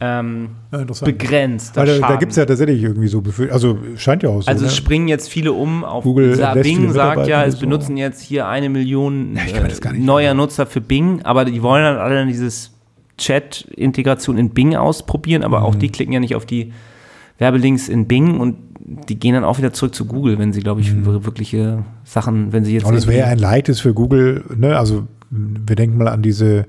Ähm, 0.00 0.48
Ja, 0.72 0.84
begrenzt. 1.04 1.76
Weil 1.76 2.00
da, 2.00 2.08
da 2.08 2.16
gibt 2.16 2.32
es 2.32 2.36
ja 2.36 2.44
tatsächlich 2.44 2.82
irgendwie 2.82 3.06
so 3.08 3.20
Befehl 3.20 3.50
also 3.50 3.78
scheint 3.96 4.22
ja 4.24 4.28
auch 4.30 4.42
so. 4.42 4.48
also 4.48 4.62
ne? 4.62 4.68
es 4.68 4.76
springen 4.76 5.06
jetzt 5.08 5.28
viele 5.28 5.52
um 5.52 5.84
auf 5.84 6.02
Google 6.04 6.36
Bing 6.62 6.90
sagt 6.92 7.26
ja, 7.28 7.44
es 7.44 7.54
so. 7.54 7.60
benutzen 7.60 7.96
jetzt 7.96 8.20
hier 8.20 8.48
eine 8.48 8.68
Million 8.68 9.36
Ja, 9.36 9.64
äh, 9.64 9.92
neuer. 9.96 10.34
Nutzer 10.34 10.66
für 10.66 10.80
Bing, 10.80 11.22
aber 11.22 11.44
die 11.44 11.62
wollen 11.62 11.84
dann 11.84 11.96
alle 11.98 12.26
dieses 12.26 12.72
Chat-Integration 13.18 14.38
in 14.38 14.50
Bing 14.50 14.74
ausprobieren, 14.74 15.42
aber 15.44 15.60
Mhm. 15.60 15.64
auch 15.66 15.74
die 15.74 15.88
klicken 15.88 16.12
ja 16.12 16.20
nicht 16.20 16.34
auf 16.34 16.46
die 16.46 16.72
Werbelinks 17.38 17.88
in 17.88 18.06
Bing 18.06 18.38
und 18.40 18.56
die 19.08 19.18
gehen 19.18 19.34
dann 19.34 19.44
auch 19.44 19.58
wieder 19.58 19.72
zurück 19.72 19.94
zu 19.94 20.04
Google, 20.04 20.38
wenn 20.38 20.52
sie, 20.52 20.60
glaube 20.60 20.80
ich, 20.80 20.92
wirkliche 21.04 21.84
Sachen, 22.04 22.52
wenn 22.52 22.64
sie 22.64 22.74
jetzt. 22.74 22.84
Und 22.84 22.94
es 22.94 23.06
wäre 23.06 23.28
ein 23.28 23.38
leichtes 23.38 23.80
für 23.80 23.94
Google, 23.94 24.44
ne? 24.56 24.76
Also 24.76 25.06
wir 25.30 25.74
denken 25.76 25.96
mal 25.98 26.08
an 26.08 26.22
diese, 26.22 26.66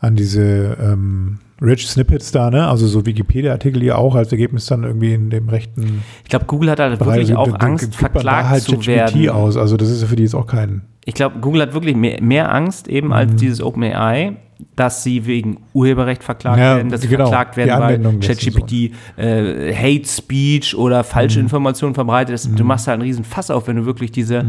an 0.00 0.16
diese 0.16 0.76
ähm, 0.80 1.38
Rich 1.62 1.88
Snippets 1.88 2.30
da, 2.32 2.50
ne? 2.50 2.66
Also 2.68 2.86
so 2.86 3.04
Wikipedia-Artikel, 3.04 3.80
die 3.80 3.92
auch 3.92 4.14
als 4.14 4.32
Ergebnis 4.32 4.66
dann 4.66 4.82
irgendwie 4.84 5.12
in 5.14 5.28
dem 5.30 5.48
rechten 5.48 6.02
Ich 6.24 6.30
glaube, 6.30 6.46
Google 6.46 6.70
hat 6.70 6.80
halt 6.80 6.98
Bereich- 6.98 7.18
wirklich 7.28 7.36
auch 7.36 7.48
da- 7.52 7.58
da 7.58 7.66
Angst, 7.66 7.94
verklagt 7.94 8.48
halt 8.48 8.62
zu 8.62 8.86
werden. 8.86 9.28
aus. 9.28 9.56
Also 9.56 9.76
das 9.76 9.90
ist 9.90 10.00
ja 10.02 10.08
für 10.08 10.16
die 10.16 10.22
jetzt 10.22 10.34
auch 10.34 10.46
kein. 10.46 10.82
Ich 11.04 11.14
glaube, 11.14 11.38
Google 11.40 11.62
hat 11.62 11.74
wirklich 11.74 11.96
mehr, 11.96 12.22
mehr 12.22 12.54
Angst 12.54 12.88
eben 12.88 13.08
Mhm. 13.08 13.12
als 13.12 13.34
dieses 13.36 13.62
OpenAI, 13.62 14.36
dass 14.76 15.02
sie 15.02 15.26
wegen 15.26 15.58
Urheberrecht 15.72 16.22
verklagt 16.22 16.58
Ja, 16.58 16.76
werden, 16.76 16.90
dass 16.90 17.00
sie 17.02 17.08
genau. 17.08 17.26
verklagt 17.26 17.56
werden, 17.56 17.80
weil 17.80 18.18
ChatGPT 18.20 18.92
äh, 19.16 19.74
Hate 19.74 20.06
Speech 20.06 20.76
oder 20.76 21.02
falsche 21.04 21.38
Mhm. 21.38 21.46
Informationen 21.46 21.94
verbreitet. 21.94 22.34
Das, 22.34 22.50
Du 22.54 22.64
machst 22.64 22.86
halt 22.86 22.94
einen 22.96 23.02
riesen 23.02 23.24
Fass 23.24 23.50
auf, 23.50 23.68
wenn 23.68 23.76
du 23.76 23.86
wirklich 23.86 24.12
diese 24.12 24.44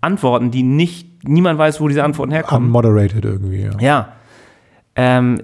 Antworten, 0.00 0.50
die 0.52 0.62
nicht, 0.62 1.24
niemand 1.24 1.58
weiß, 1.58 1.80
wo 1.80 1.88
diese 1.88 2.04
Antworten 2.04 2.30
herkommen. 2.32 2.66
Unmoderated 2.68 3.24
irgendwie, 3.24 3.62
ja. 3.62 3.70
Ja. 3.80 4.08
Ähm, 4.94 5.38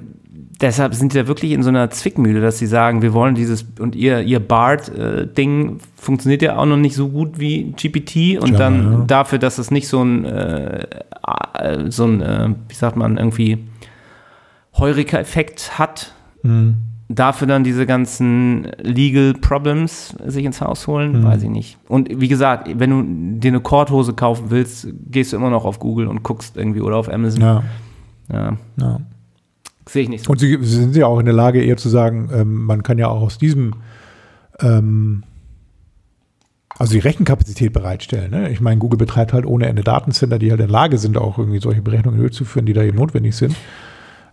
deshalb 0.60 0.94
sind 0.94 1.12
sie 1.12 1.18
da 1.18 1.26
wirklich 1.26 1.52
in 1.52 1.62
so 1.62 1.68
einer 1.68 1.90
Zwickmühle, 1.90 2.40
dass 2.40 2.58
sie 2.58 2.66
sagen, 2.66 3.02
wir 3.02 3.12
wollen 3.12 3.34
dieses 3.34 3.64
und 3.78 3.94
ihr, 3.96 4.20
ihr 4.20 4.40
BART-Ding 4.40 5.78
funktioniert 5.96 6.42
ja 6.42 6.56
auch 6.56 6.66
noch 6.66 6.76
nicht 6.76 6.94
so 6.94 7.08
gut 7.08 7.38
wie 7.40 7.72
GPT 7.72 8.38
und 8.40 8.48
Tja, 8.50 8.58
dann 8.58 8.92
ja. 8.92 9.04
dafür, 9.06 9.38
dass 9.38 9.58
es 9.58 9.70
nicht 9.70 9.88
so 9.88 10.02
ein, 10.02 10.24
äh, 10.24 10.86
äh, 11.58 11.90
so 11.90 12.04
ein, 12.04 12.20
äh, 12.20 12.48
wie 12.68 12.74
sagt 12.74 12.96
man, 12.96 13.16
irgendwie 13.16 13.58
Heureka-Effekt 14.76 15.78
hat, 15.78 16.12
Mhm. 16.42 16.76
dafür 17.08 17.46
dann 17.46 17.64
diese 17.64 17.86
ganzen 17.86 18.66
Legal 18.82 19.34
Problems 19.34 20.14
sich 20.26 20.44
ins 20.44 20.60
Haus 20.60 20.86
holen, 20.86 21.20
Mhm. 21.20 21.24
weiß 21.24 21.42
ich 21.44 21.48
nicht. 21.50 21.78
Und 21.88 22.08
wie 22.20 22.28
gesagt, 22.28 22.68
wenn 22.78 22.90
du 22.90 23.38
dir 23.40 23.48
eine 23.52 23.60
Korthose 23.60 24.12
kaufen 24.14 24.46
willst, 24.48 24.88
gehst 25.10 25.32
du 25.32 25.36
immer 25.36 25.50
noch 25.50 25.64
auf 25.64 25.78
Google 25.78 26.06
und 26.06 26.22
guckst 26.22 26.56
irgendwie 26.56 26.80
oder 26.80 26.96
auf 26.96 27.08
Amazon. 27.12 27.40
Ja, 27.40 27.62
Ja, 28.32 28.56
ja. 28.78 29.00
Sehe 29.88 30.02
ich 30.02 30.08
nicht 30.08 30.24
so. 30.24 30.30
Und 30.30 30.38
sie 30.38 30.58
sie 30.62 30.80
sind 30.80 30.96
ja 30.96 31.06
auch 31.06 31.18
in 31.18 31.26
der 31.26 31.34
Lage, 31.34 31.62
eher 31.62 31.76
zu 31.76 31.88
sagen, 31.88 32.30
ähm, 32.32 32.64
man 32.64 32.82
kann 32.82 32.98
ja 32.98 33.08
auch 33.08 33.22
aus 33.22 33.38
diesem, 33.38 33.74
ähm, 34.60 35.24
also 36.78 36.92
die 36.94 37.00
Rechenkapazität 37.00 37.72
bereitstellen. 37.72 38.30
Ne? 38.30 38.50
Ich 38.50 38.60
meine, 38.60 38.78
Google 38.78 38.98
betreibt 38.98 39.32
halt 39.32 39.46
ohne 39.46 39.66
Ende 39.66 39.82
Datencenter, 39.82 40.38
die 40.38 40.50
halt 40.50 40.60
in 40.60 40.66
der 40.66 40.72
Lage 40.72 40.98
sind, 40.98 41.16
auch 41.16 41.38
irgendwie 41.38 41.60
solche 41.60 41.82
Berechnungen 41.82 42.18
durchzuführen, 42.18 42.66
die 42.66 42.72
da 42.72 42.82
eben 42.82 42.98
notwendig 42.98 43.36
sind. 43.36 43.54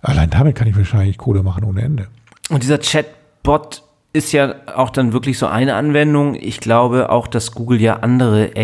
Allein 0.02 0.30
damit 0.30 0.56
kann 0.56 0.68
ich 0.68 0.76
wahrscheinlich 0.76 1.18
Kohle 1.18 1.44
machen 1.44 1.64
ohne 1.64 1.82
Ende. 1.82 2.08
Und 2.50 2.64
dieser 2.64 2.80
Chatbot 2.80 3.84
ist 4.14 4.32
ja 4.32 4.56
auch 4.76 4.90
dann 4.90 5.14
wirklich 5.14 5.38
so 5.38 5.48
eine 5.48 5.76
Anwendung. 5.76 6.36
Ich 6.36 6.60
glaube 6.60 7.10
auch, 7.10 7.28
dass 7.28 7.54
Google 7.54 7.80
ja 7.80 7.98
andere 7.98 8.56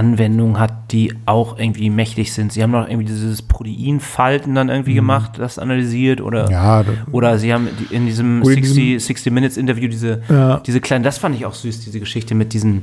AI-Anwendungen 0.00 0.58
hat, 0.58 0.92
die 0.92 1.12
auch 1.26 1.58
irgendwie 1.58 1.90
mächtig 1.90 2.32
sind. 2.32 2.52
Sie 2.52 2.62
haben 2.62 2.70
noch 2.72 2.88
irgendwie 2.88 3.06
dieses 3.06 3.42
Proteinfalten 3.42 4.54
dann 4.54 4.68
irgendwie 4.68 4.94
gemacht, 4.94 5.32
das 5.38 5.58
analysiert 5.58 6.20
oder 6.20 6.46
Mhm. 6.46 6.50
Ja, 6.50 6.84
oder 7.12 7.38
sie 7.38 7.52
haben 7.52 7.68
in 7.90 8.06
diesem 8.06 8.42
Oder 8.42 8.56
in 8.56 8.64
60, 8.64 9.04
60 9.04 9.32
Minutes 9.32 9.56
Interview 9.56 9.88
diese, 9.88 10.22
Ja. 10.28 10.58
diese 10.66 10.80
kleinen, 10.80 11.04
das 11.04 11.18
fand 11.18 11.36
ich 11.36 11.44
auch 11.46 11.54
süß, 11.54 11.80
diese 11.80 12.00
Geschichte 12.00 12.34
mit 12.34 12.52
diesen 12.52 12.82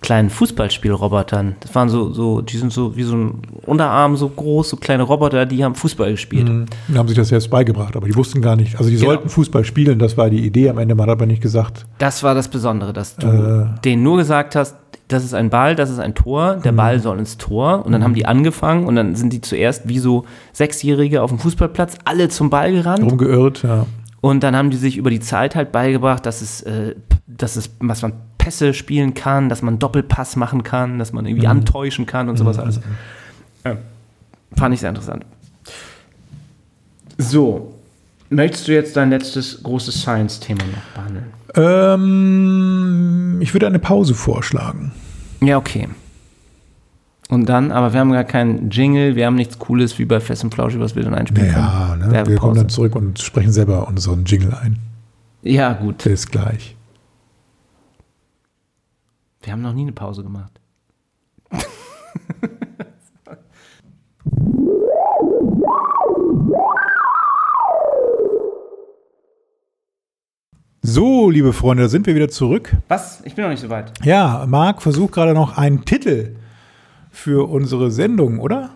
kleinen 0.00 0.30
Fußballspielrobotern. 0.30 1.56
Das 1.60 1.74
waren 1.76 1.88
so, 1.88 2.12
so, 2.12 2.40
die 2.40 2.56
sind 2.56 2.72
so 2.72 2.96
wie 2.96 3.04
so 3.04 3.14
ein 3.16 3.34
Unterarm 3.66 4.16
so 4.16 4.28
groß, 4.28 4.70
so 4.70 4.76
kleine 4.76 5.04
Roboter, 5.04 5.46
die 5.46 5.62
haben 5.64 5.76
Fußball 5.76 6.10
gespielt. 6.10 6.50
Die 6.88 6.98
haben 6.98 7.06
sich 7.08 7.16
das 7.16 7.28
selbst 7.28 7.50
beigebracht, 7.50 7.94
aber 7.96 8.08
die 8.08 8.16
wussten 8.16 8.40
gar 8.42 8.56
nicht. 8.56 8.76
Also 8.78 8.90
die 8.90 8.96
Genau. 8.96 9.06
sollten 9.10 9.28
Fußball 9.28 9.64
spielen, 9.64 9.98
das 10.00 10.16
war 10.16 10.28
die 10.28 10.44
Idee 10.44 10.70
am 10.70 10.78
Ende. 10.78 10.94
Man 10.96 11.06
hat 11.08 11.12
aber 11.18 11.26
nicht 11.26 11.40
gesagt, 11.42 11.86
Das 11.98 12.22
war 12.24 12.34
das 12.34 12.48
Besondere, 12.48 12.92
dass 12.92 13.14
du 13.16 13.26
Äh. 13.28 13.80
denen 13.84 14.02
nur 14.02 14.16
gesagt 14.16 14.56
hast, 14.56 14.76
das 15.12 15.24
ist 15.24 15.34
ein 15.34 15.50
Ball, 15.50 15.76
das 15.76 15.90
ist 15.90 15.98
ein 15.98 16.14
Tor, 16.14 16.56
Mhm. 16.56 16.62
der 16.62 16.72
Ball 16.72 16.98
soll 17.00 17.18
ins 17.18 17.38
Tor. 17.38 17.84
Und 17.86 17.92
dann 17.92 18.02
haben 18.02 18.14
die 18.14 18.26
angefangen 18.26 18.86
und 18.86 18.96
dann 18.96 19.14
sind 19.14 19.32
die 19.32 19.40
zuerst 19.40 19.88
wie 19.88 19.98
so 19.98 20.24
Sechsjährige 20.52 21.22
auf 21.22 21.30
dem 21.30 21.38
Fußballplatz 21.38 21.96
alle 22.04 22.28
zum 22.28 22.50
Ball 22.50 22.72
gerannt. 22.72 23.02
rumgeirrt. 23.04 23.62
Ja. 23.62 23.86
Und 24.20 24.42
dann 24.42 24.54
haben 24.56 24.70
die 24.70 24.76
sich 24.76 24.96
über 24.96 25.10
die 25.10 25.20
Zeit 25.20 25.54
halt 25.56 25.72
beigebracht, 25.72 26.24
dass 26.26 26.42
es, 26.42 26.62
äh, 26.62 26.94
dass 27.26 27.56
es 27.56 27.70
was 27.80 28.02
man 28.02 28.12
Pässe 28.38 28.74
spielen 28.74 29.14
kann, 29.14 29.48
dass 29.48 29.62
man 29.62 29.78
Doppelpass 29.78 30.36
machen 30.36 30.62
kann, 30.64 30.98
dass 30.98 31.12
man 31.12 31.26
irgendwie 31.26 31.46
antäuschen 31.46 32.06
kann 32.06 32.28
und 32.28 32.36
sowas 32.36 32.58
alles. 32.58 32.80
Ja. 33.64 33.76
Fand 34.56 34.74
ich 34.74 34.80
sehr 34.80 34.88
interessant. 34.90 35.24
So, 37.18 37.74
möchtest 38.30 38.68
du 38.68 38.72
jetzt 38.72 38.96
dein 38.96 39.10
letztes 39.10 39.62
großes 39.62 40.00
Science-Thema 40.02 40.62
noch 40.64 41.02
behandeln? 41.02 41.26
Ähm, 41.54 43.38
ich 43.40 43.52
würde 43.54 43.66
eine 43.66 43.78
Pause 43.78 44.14
vorschlagen. 44.14 44.92
Ja, 45.42 45.58
okay. 45.58 45.88
Und 47.28 47.48
dann, 47.48 47.72
aber 47.72 47.92
wir 47.92 48.00
haben 48.00 48.12
gar 48.12 48.24
keinen 48.24 48.70
Jingle, 48.70 49.16
wir 49.16 49.26
haben 49.26 49.36
nichts 49.36 49.58
Cooles 49.58 49.98
wie 49.98 50.04
bei 50.04 50.20
Fest 50.20 50.44
und 50.44 50.54
Flauschig, 50.54 50.80
was 50.80 50.94
wir 50.96 51.02
dann 51.02 51.14
einspielen 51.14 51.50
Ja, 51.50 51.96
können. 51.98 52.12
ne? 52.12 52.26
wir 52.26 52.36
kommen 52.36 52.54
dann 52.56 52.68
zurück 52.68 52.94
und 52.94 53.18
sprechen 53.20 53.52
selber 53.52 53.88
unseren 53.88 54.24
Jingle 54.24 54.54
ein. 54.54 54.78
Ja, 55.42 55.72
gut. 55.72 56.04
Bis 56.04 56.26
gleich. 56.30 56.76
Wir 59.42 59.52
haben 59.52 59.62
noch 59.62 59.72
nie 59.72 59.82
eine 59.82 59.92
Pause 59.92 60.22
gemacht. 60.22 60.52
So, 70.84 71.30
liebe 71.30 71.52
Freunde, 71.52 71.84
da 71.84 71.88
sind 71.88 72.08
wir 72.08 72.16
wieder 72.16 72.28
zurück. 72.28 72.74
Was? 72.88 73.22
Ich 73.24 73.36
bin 73.36 73.44
noch 73.44 73.50
nicht 73.52 73.62
so 73.62 73.70
weit. 73.70 73.92
Ja, 74.02 74.44
Marc 74.48 74.82
versucht 74.82 75.12
gerade 75.12 75.32
noch 75.32 75.56
einen 75.56 75.84
Titel 75.84 76.34
für 77.12 77.48
unsere 77.48 77.92
Sendung, 77.92 78.40
oder? 78.40 78.70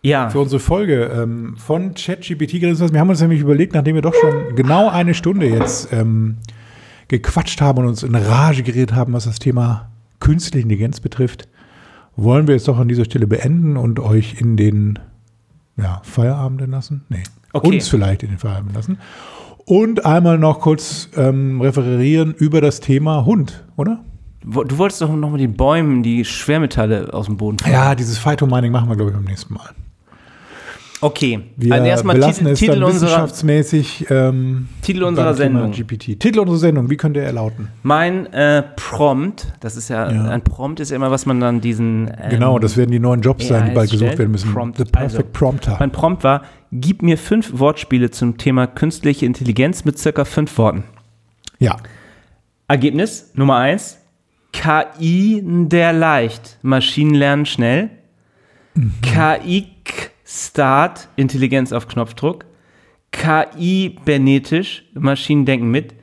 Ja. 0.00 0.30
Für 0.30 0.40
unsere 0.40 0.60
Folge 0.60 1.04
ähm, 1.14 1.54
von 1.58 1.92
ChatGPT. 1.92 2.62
Wir 2.62 3.00
haben 3.00 3.10
uns 3.10 3.20
nämlich 3.20 3.42
überlegt, 3.42 3.74
nachdem 3.74 3.94
wir 3.94 4.00
doch 4.00 4.14
schon 4.14 4.56
genau 4.56 4.88
eine 4.88 5.12
Stunde 5.12 5.50
jetzt 5.50 5.92
ähm, 5.92 6.38
gequatscht 7.08 7.60
haben 7.60 7.80
und 7.80 7.88
uns 7.88 8.02
in 8.02 8.14
Rage 8.14 8.62
geredet 8.62 8.94
haben, 8.94 9.12
was 9.12 9.24
das 9.24 9.38
Thema 9.38 9.90
künstliche 10.18 10.62
Intelligenz 10.62 10.98
betrifft, 10.98 11.46
wollen 12.16 12.48
wir 12.48 12.54
es 12.54 12.64
doch 12.64 12.78
an 12.78 12.88
dieser 12.88 13.04
Stelle 13.04 13.26
beenden 13.26 13.76
und 13.76 14.00
euch 14.00 14.40
in 14.40 14.56
den 14.56 14.98
ja, 15.76 16.00
Feierabend 16.04 16.66
lassen? 16.70 17.04
Nee. 17.10 17.22
Okay. 17.52 17.68
Uns 17.68 17.88
vielleicht 17.88 18.22
in 18.22 18.30
den 18.30 18.38
Feierabend 18.38 18.74
lassen. 18.74 18.98
Und 19.66 20.04
einmal 20.04 20.38
noch 20.38 20.60
kurz 20.60 21.08
ähm, 21.16 21.60
referieren 21.60 22.34
über 22.34 22.60
das 22.60 22.80
Thema 22.80 23.24
Hund, 23.24 23.64
oder? 23.76 24.00
Du 24.42 24.76
wolltest 24.76 25.00
doch 25.00 25.10
noch 25.14 25.30
mit 25.30 25.40
den 25.40 25.54
Bäumen 25.54 26.02
die 26.02 26.22
Schwermetalle 26.24 27.14
aus 27.14 27.26
dem 27.26 27.38
Boden 27.38 27.58
fangen. 27.58 27.72
Ja, 27.72 27.94
dieses 27.94 28.18
Phytomining 28.18 28.70
machen 28.70 28.90
wir, 28.90 28.96
glaube 28.96 29.10
ich, 29.10 29.16
beim 29.16 29.24
nächsten 29.24 29.54
Mal. 29.54 29.70
Okay. 31.00 31.40
Wir 31.56 31.74
also 31.74 31.86
erstmal 31.86 32.18
Titel, 32.20 32.46
es 32.48 32.58
Titel 32.58 32.80
wissenschaftsmäßig. 32.86 34.06
Ähm, 34.10 34.68
Titel 34.80 35.02
unserer 35.02 35.34
Sendung. 35.34 35.70
GPT. 35.70 36.18
Titel 36.18 36.38
unserer 36.38 36.58
Sendung, 36.58 36.88
wie 36.88 36.96
könnte 36.96 37.20
er 37.20 37.32
lauten? 37.32 37.68
Mein 37.82 38.26
äh, 38.32 38.62
Prompt, 38.76 39.52
das 39.60 39.76
ist 39.76 39.88
ja, 39.90 40.10
Ja. 40.10 40.24
ein 40.28 40.42
Prompt 40.42 40.80
ist 40.80 40.90
ja 40.90 40.96
immer, 40.96 41.10
was 41.10 41.26
man 41.26 41.40
dann 41.40 41.60
diesen. 41.60 42.08
ähm, 42.08 42.30
genau, 42.30 42.58
das 42.58 42.76
werden 42.78 42.90
die 42.90 43.00
neuen 43.00 43.20
Jobs 43.20 43.48
sein, 43.48 43.66
die 43.66 43.74
bald 43.74 43.90
gesucht 43.90 44.16
werden 44.18 44.30
müssen. 44.30 44.52
Prompt. 44.52 44.78
The 44.78 44.84
Perfect 44.84 45.14
Also, 45.16 45.28
Prompter. 45.30 45.76
Mein 45.78 45.90
Prompt 45.90 46.24
war: 46.24 46.42
Gib 46.76 47.02
mir 47.02 47.16
fünf 47.16 47.58
Wortspiele 47.58 48.10
zum 48.10 48.36
Thema 48.36 48.66
künstliche 48.66 49.26
Intelligenz 49.26 49.84
mit 49.84 49.96
circa 49.98 50.24
fünf 50.24 50.58
Worten. 50.58 50.84
ja, 51.58 51.76
Ergebnis 52.66 53.30
Nummer 53.34 53.58
eins: 53.58 53.98
KI 54.52 55.40
der 55.44 55.92
leicht, 55.92 56.58
Maschinen 56.62 57.14
lernen 57.14 57.46
schnell. 57.46 57.90
KI 59.02 59.68
Start, 60.24 61.08
Intelligenz 61.16 61.72
auf 61.72 61.86
Knopfdruck. 61.86 62.46
KI 63.12 63.96
bernetisch, 64.04 64.84
Maschinen 64.94 65.44
denken 65.44 65.70
mit. 65.70 65.94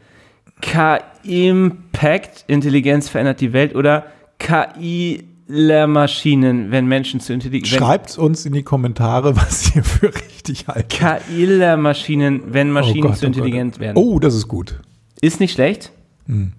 KI 0.61 1.49
Impact, 1.49 2.45
Intelligenz 2.47 3.09
verändert 3.09 3.41
die 3.41 3.53
Welt. 3.53 3.75
Oder 3.75 4.05
KI 4.39 5.27
Lehrmaschinen, 5.51 6.71
wenn 6.71 6.85
Menschen 6.85 7.19
zu 7.19 7.33
intelligent 7.33 7.67
schreibt 7.67 8.17
uns 8.17 8.45
in 8.45 8.53
die 8.53 8.63
Kommentare, 8.63 9.35
was 9.35 9.75
ihr 9.75 9.83
für 9.83 10.13
richtig 10.13 10.67
haltet. 10.67 10.89
KI 10.89 11.45
Lehrmaschinen, 11.45 12.53
wenn 12.53 12.71
Maschinen 12.71 13.05
Oh 13.05 13.09
Gott, 13.09 13.17
zu 13.17 13.25
oh 13.25 13.27
intelligent 13.27 13.79
werden. 13.79 13.97
Oh, 13.97 14.19
das 14.19 14.33
ist 14.35 14.47
gut. 14.47 14.79
Ist 15.21 15.39
nicht 15.39 15.53
schlecht. 15.53 15.91
Hm. 16.27 16.53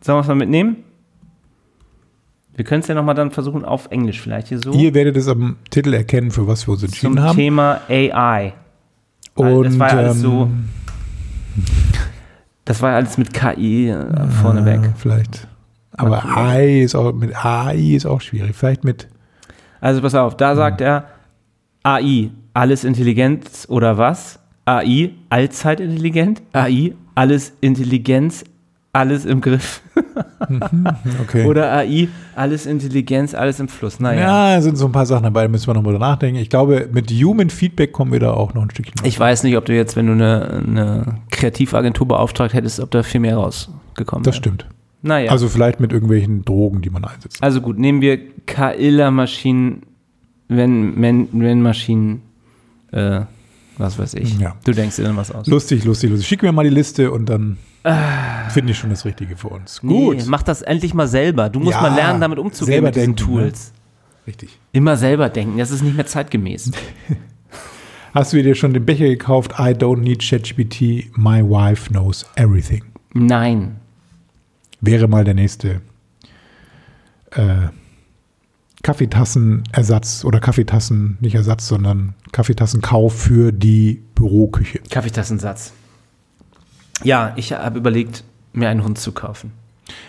Sollen 0.00 0.18
wir 0.18 0.20
es 0.20 0.28
mal 0.28 0.34
mitnehmen? 0.34 0.76
Wir 2.54 2.64
können 2.64 2.82
es 2.82 2.88
ja 2.88 2.94
nochmal 2.94 3.14
dann 3.14 3.30
versuchen 3.30 3.64
auf 3.64 3.86
Englisch 3.90 4.20
vielleicht 4.20 4.48
hier 4.48 4.58
so. 4.58 4.72
Ihr 4.72 4.92
werdet 4.92 5.16
es 5.16 5.28
am 5.28 5.56
Titel 5.70 5.94
erkennen, 5.94 6.30
für 6.30 6.46
was 6.46 6.66
wir 6.66 6.72
uns 6.72 6.80
zum 6.80 6.88
entschieden 6.88 7.22
haben. 7.22 7.36
Thema 7.36 7.80
AI. 7.88 8.52
Und 9.34 9.64
das 9.64 9.78
war 9.78 9.88
ja 9.88 9.96
alles 9.98 10.20
so 10.20 10.42
ähm, 10.42 10.68
Das 12.64 12.82
war 12.82 12.94
alles 12.94 13.16
mit 13.16 13.32
KI 13.32 13.88
äh, 13.88 14.28
vorneweg. 14.42 14.80
vielleicht. 14.96 15.48
Aber 15.98 16.24
AI 16.24 16.80
ist 16.82 16.94
auch, 16.94 17.12
mit 17.12 17.34
AI 17.44 17.76
ist 17.94 18.06
auch 18.06 18.20
schwierig. 18.20 18.54
Vielleicht 18.56 18.84
mit 18.84 19.08
Also 19.80 20.00
pass 20.00 20.14
auf, 20.14 20.32
Hm. 20.32 20.38
da 20.38 20.56
sagt 20.56 20.80
er 20.80 21.04
AI, 21.82 22.30
alles 22.54 22.84
Intelligenz 22.84 23.66
oder 23.68 23.98
was? 23.98 24.38
AI, 24.64 25.10
allzeit 25.30 25.80
intelligent. 25.80 26.42
AI, 26.52 26.92
alles 27.14 27.52
Intelligenz, 27.60 28.44
alles 28.92 29.24
im 29.24 29.40
Griff. 29.40 29.80
okay. 31.22 31.46
Oder 31.46 31.72
AI, 31.72 32.08
alles 32.34 32.66
Intelligenz, 32.66 33.34
alles 33.34 33.60
im 33.60 33.68
Fluss. 33.68 33.98
Naja. 34.00 34.54
Ja, 34.54 34.60
sind 34.60 34.76
so 34.76 34.86
ein 34.86 34.92
paar 34.92 35.06
Sachen 35.06 35.22
dabei, 35.24 35.42
da 35.42 35.48
müssen 35.48 35.66
wir 35.68 35.74
nochmal 35.74 35.92
drüber 35.94 36.06
nachdenken. 36.06 36.38
Ich 36.40 36.50
glaube, 36.50 36.88
mit 36.92 37.10
Human 37.10 37.50
Feedback 37.50 37.92
kommen 37.92 38.12
wir 38.12 38.20
da 38.20 38.32
auch 38.32 38.54
noch 38.54 38.62
ein 38.62 38.70
Stückchen. 38.70 38.94
Ich 39.04 39.18
weiß 39.18 39.42
nicht, 39.44 39.56
ob 39.56 39.64
du 39.64 39.74
jetzt, 39.74 39.96
wenn 39.96 40.06
du 40.06 40.12
eine, 40.12 40.62
eine 40.66 41.04
Kreativagentur 41.30 42.06
beauftragt 42.08 42.52
hättest, 42.54 42.80
ob 42.80 42.90
da 42.90 43.02
viel 43.02 43.20
mehr 43.20 43.36
rausgekommen 43.36 44.22
das 44.24 44.34
wäre. 44.34 44.42
stimmt. 44.42 44.66
Naja. 45.02 45.30
Also 45.30 45.48
vielleicht 45.48 45.80
mit 45.80 45.92
irgendwelchen 45.92 46.44
Drogen, 46.44 46.82
die 46.82 46.90
man 46.90 47.04
einsetzt. 47.04 47.42
Also 47.42 47.60
gut, 47.60 47.78
nehmen 47.78 48.00
wir 48.00 48.18
KI-Maschinen, 48.46 49.82
wenn, 50.48 51.00
wenn, 51.00 51.28
wenn 51.32 51.62
Maschinen, 51.62 52.22
äh, 52.90 53.20
was 53.76 53.98
weiß 53.98 54.14
ich. 54.14 54.38
Ja. 54.38 54.56
Du 54.64 54.72
denkst 54.72 54.96
dir 54.96 55.04
dann 55.04 55.16
was 55.16 55.30
aus. 55.30 55.46
Lustig, 55.46 55.84
lustig, 55.84 56.10
lustig. 56.10 56.26
Schick 56.26 56.42
mir 56.42 56.50
mal 56.52 56.64
die 56.64 56.70
Liste 56.70 57.12
und 57.12 57.26
dann 57.26 57.58
finde 58.50 58.72
ich 58.72 58.78
schon 58.78 58.90
das 58.90 59.04
Richtige 59.04 59.36
für 59.36 59.48
uns. 59.48 59.80
Gut. 59.80 60.16
Nee, 60.16 60.22
mach 60.26 60.42
das 60.42 60.62
endlich 60.62 60.94
mal 60.94 61.06
selber. 61.06 61.48
Du 61.48 61.60
musst 61.60 61.72
Ja, 61.76 61.82
mal 61.82 61.94
lernen, 61.94 62.20
damit 62.20 62.38
umzugehen 62.38 62.74
selber 62.74 62.88
mit 62.88 62.96
diesen 62.96 63.16
denken, 63.16 63.34
ne? 63.34 63.40
Tools. 63.42 63.72
Richtig. 64.26 64.58
Immer 64.72 64.96
selber 64.96 65.28
denken, 65.28 65.58
das 65.58 65.70
ist 65.70 65.82
nicht 65.82 65.96
mehr 65.96 66.06
zeitgemäß. 66.06 66.72
Hast 68.14 68.32
du 68.32 68.42
dir 68.42 68.54
schon 68.54 68.74
den 68.74 68.84
Becher 68.84 69.06
gekauft? 69.06 69.52
I 69.58 69.72
don't 69.72 69.98
need 70.00 70.20
ChatGPT. 70.20 71.16
My 71.16 71.42
wife 71.42 71.88
knows 71.90 72.26
everything. 72.36 72.82
Nein. 73.14 73.76
Wäre 74.80 75.08
mal 75.08 75.24
der 75.24 75.34
nächste 75.34 75.80
äh, 77.30 77.68
Kaffeetassenersatz 78.82 80.24
oder 80.24 80.40
Kaffeetassen, 80.40 81.18
nicht 81.20 81.34
Ersatz, 81.34 81.66
sondern 81.66 82.14
Kaffeetassenkauf 82.32 83.12
für 83.12 83.52
die 83.52 84.02
Büroküche. 84.14 84.80
Kaffeetassensatz. 84.90 85.72
Ja, 87.02 87.32
ich 87.36 87.52
habe 87.52 87.78
überlegt, 87.78 88.24
mir 88.52 88.68
einen 88.68 88.84
Hund 88.84 88.98
zu 88.98 89.12
kaufen. 89.12 89.52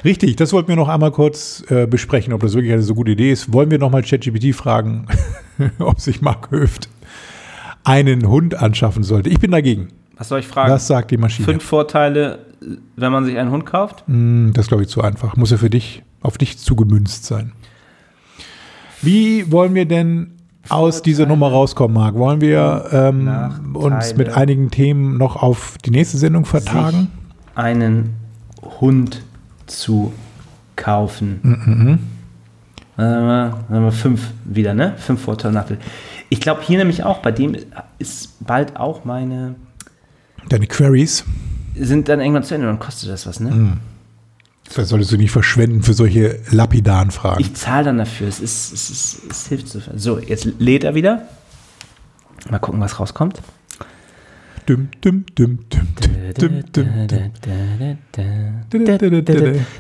Richtig, 0.03 0.36
das 0.36 0.53
wollten 0.53 0.67
wir 0.70 0.76
noch 0.76 0.89
einmal 0.89 1.11
kurz 1.11 1.63
äh, 1.70 1.88
besprechen, 1.88 2.34
ob 2.34 2.41
das 2.41 2.53
wirklich 2.53 2.74
eine 2.74 2.82
so 2.82 2.95
gute 2.95 3.11
Idee 3.11 3.32
ist. 3.32 3.53
Wollen 3.53 3.72
wir 3.72 3.80
nochmal 3.80 4.03
ChatGPT 4.03 4.53
fragen, 4.55 5.07
ob 5.80 5.99
sich 5.99 6.22
Mark 6.22 6.51
Höft 6.51 6.89
einen 7.84 8.28
Hund 8.28 8.55
anschaffen 8.55 9.03
sollte? 9.03 9.30
Ich 9.30 9.39
bin 9.39 9.51
dagegen. 9.51 9.89
Was 10.17 10.28
soll 10.30 10.41
ich 10.41 10.47
fragen? 10.47 10.72
Was 10.72 10.88
sagt 10.88 11.11
die 11.11 11.17
Maschine? 11.17 11.45
Fünf 11.45 11.63
Vorteile, 11.63 12.45
wenn 12.95 13.12
man 13.12 13.26
sich 13.26 13.38
einen 13.38 13.51
Hund 13.51 13.66
kauft? 13.66 14.03
Hm, 14.07 14.51
das 14.53 14.68
glaube 14.68 14.84
ich 14.84 14.89
zu 14.89 15.01
einfach. 15.01 15.36
Muss 15.36 15.51
ja 15.51 15.57
für 15.57 15.70
dich, 15.70 16.03
auf 16.22 16.38
dich 16.38 16.57
zugemünzt 16.57 17.26
sein. 17.26 17.53
Wie 19.01 19.51
wollen 19.51 19.76
wir 19.76 19.86
denn 19.86 20.32
aus 20.68 21.01
dieser 21.01 21.26
Nummer 21.26 21.49
rauskommen, 21.49 21.95
Marc? 21.95 22.16
Wollen 22.16 22.41
wir 22.41 22.89
ähm, 22.91 23.76
uns 23.76 24.16
mit 24.16 24.30
einigen 24.36 24.72
Themen 24.72 25.18
noch 25.18 25.38
auf 25.38 25.78
die 25.86 25.91
nächste 25.91 26.18
Sendung 26.18 26.45
vertagen? 26.45 27.07
einen 27.55 28.16
Hund 28.80 29.22
zu 29.66 30.14
kaufen. 30.76 31.39
Mhm. 31.43 31.99
Dann 32.95 33.53
haben 33.70 33.84
wir 33.84 33.91
fünf 33.91 34.32
wieder, 34.45 34.74
ne? 34.74 34.93
Fünf 34.97 35.22
Vorteile, 35.22 35.53
Nachteile. 35.53 35.80
Ich 36.30 36.41
glaube 36.41 36.62
hier 36.62 36.78
nämlich 36.78 37.03
auch, 37.03 37.20
bei 37.20 37.32
dem 37.32 37.55
ist 37.97 38.45
bald 38.45 38.78
auch 38.78 39.05
meine, 39.05 39.55
Deine 40.47 40.68
Queries, 40.68 41.26
sind 41.80 42.09
dann 42.09 42.19
irgendwann 42.19 42.43
zu 42.43 42.55
Ende, 42.55 42.67
dann 42.67 42.80
kostet 42.80 43.09
das 43.09 43.25
was, 43.27 43.39
ne? 43.39 43.51
Mhm. 43.51 43.73
das 44.75 44.89
solltest 44.89 45.11
du 45.11 45.17
nicht 45.17 45.32
verschwenden 45.32 45.82
für 45.84 45.93
solche 45.93 46.39
lapidaren 46.51 47.11
Fragen. 47.11 47.41
Ich 47.41 47.53
zahle 47.55 47.86
dann 47.86 47.97
dafür, 47.97 48.27
es, 48.27 48.39
ist, 48.39 48.71
es, 48.73 48.89
ist, 48.89 49.21
es 49.30 49.47
hilft 49.47 49.67
so. 49.67 49.80
So, 49.95 50.19
jetzt 50.19 50.47
lädt 50.59 50.84
er 50.84 50.93
wieder. 50.95 51.23
Mal 52.49 52.59
gucken, 52.59 52.80
was 52.80 52.99
rauskommt. 52.99 53.41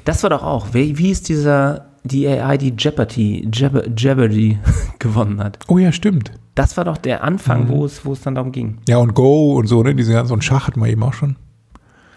Das 0.05 0.23
war 0.23 0.29
doch 0.29 0.43
auch, 0.43 0.73
wie, 0.73 0.97
wie 0.97 1.11
ist 1.11 1.29
dieser, 1.29 1.85
die 2.03 2.27
AI, 2.27 2.57
die 2.57 2.73
Jeopardy, 2.77 3.47
Jeb- 3.53 3.93
Jeopardy 3.97 4.57
gewonnen 4.99 5.39
hat? 5.43 5.59
Oh 5.67 5.77
ja, 5.77 5.91
stimmt. 5.91 6.31
Das 6.55 6.75
war 6.77 6.85
doch 6.85 6.97
der 6.97 7.23
Anfang, 7.23 7.65
Mhm. 7.65 7.69
wo, 7.69 7.85
es, 7.85 8.03
wo 8.05 8.13
es 8.13 8.21
dann 8.21 8.35
darum 8.35 8.51
ging. 8.51 8.79
Ja, 8.87 8.97
und 8.97 9.13
Go 9.13 9.53
und 9.57 9.67
so, 9.67 9.83
ne? 9.83 9.95
Diese 9.95 10.13
ganzen 10.13 10.33
und 10.33 10.43
Schach 10.43 10.67
hatten 10.67 10.79
wir 10.81 10.87
eben 10.87 11.03
auch 11.03 11.13
schon. 11.13 11.35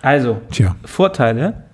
Also, 0.02 0.40
Tja. 0.50 0.76
Vorteile. 0.84 1.64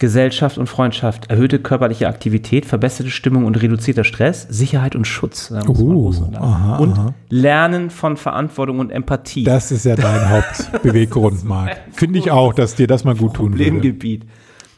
Gesellschaft 0.00 0.56
und 0.56 0.66
Freundschaft, 0.66 1.30
erhöhte 1.30 1.58
körperliche 1.58 2.08
Aktivität, 2.08 2.64
verbesserte 2.64 3.10
Stimmung 3.10 3.44
und 3.44 3.60
reduzierter 3.60 4.02
Stress, 4.02 4.46
Sicherheit 4.48 4.96
und 4.96 5.06
Schutz. 5.06 5.50
Uh, 5.50 6.14
aha, 6.40 6.76
und 6.78 6.92
aha. 6.94 7.14
Lernen 7.28 7.90
von 7.90 8.16
Verantwortung 8.16 8.78
und 8.78 8.90
Empathie. 8.90 9.44
Das 9.44 9.70
ist 9.70 9.84
ja 9.84 9.96
dein 9.96 10.30
Hauptbeweggrund, 10.72 11.44
Marc. 11.44 11.76
Finde 11.92 12.18
ich 12.18 12.30
auch, 12.30 12.54
dass 12.54 12.76
dir 12.76 12.86
das 12.86 13.04
mal 13.04 13.14
gut 13.14 13.34
tun 13.34 13.52
würde. 13.52 13.64
Problemgebiet. 13.64 14.24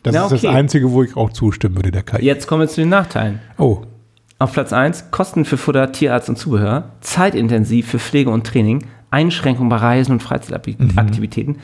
Das 0.03 0.12
Na, 0.12 0.24
ist 0.24 0.32
das 0.32 0.45
okay. 0.45 0.55
Einzige, 0.57 0.90
wo 0.90 1.05
ich 1.05 1.16
auch 1.16 1.30
zustimmen 1.30 1.76
würde, 1.76 1.93
der 1.93 2.03
KI. 2.03 2.24
Jetzt 2.24 2.49
kommen 2.49 2.62
wir 2.62 2.68
zu 2.68 2.80
den 2.80 2.88
Nachteilen. 2.88 3.38
Oh, 3.59 3.82
Auf 4.40 4.53
Platz 4.53 4.72
1 4.72 5.12
Kosten 5.12 5.45
für 5.45 5.57
Futter, 5.57 5.93
Tierarzt 5.93 6.28
und 6.28 6.36
Zubehör, 6.36 6.90
zeitintensiv 7.01 7.88
für 7.88 8.01
Pflege 8.01 8.30
und 8.30 8.45
Training, 8.45 8.86
Einschränkungen 9.12 9.68
bei 9.68 9.76
Reisen 9.76 10.12
und 10.12 10.22
Freizeitaktivitäten, 10.24 11.59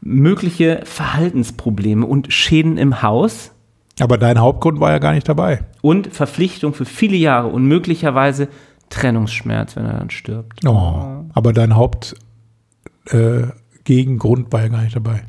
mögliche 0.00 0.80
Verhaltensprobleme 0.84 2.06
und 2.06 2.32
Schäden 2.32 2.78
im 2.78 3.02
Haus 3.02 3.52
aber 4.00 4.18
dein 4.18 4.40
Hauptgrund 4.40 4.80
war 4.80 4.90
ja 4.90 4.98
gar 4.98 5.12
nicht 5.12 5.28
dabei. 5.28 5.62
und 5.82 6.08
Verpflichtung 6.08 6.74
für 6.74 6.86
viele 6.86 7.16
Jahre 7.16 7.46
und 7.48 7.66
möglicherweise 7.66 8.48
Trennungsschmerz, 8.88 9.76
wenn 9.76 9.86
er 9.86 9.98
dann 9.98 10.10
stirbt. 10.10 10.66
Oh, 10.66 11.24
aber 11.32 11.52
dein 11.52 11.76
Hauptgegengrund 11.76 14.48
äh, 14.48 14.52
war 14.52 14.62
ja 14.62 14.68
gar 14.68 14.82
nicht 14.82 14.96
dabei. 14.96 15.22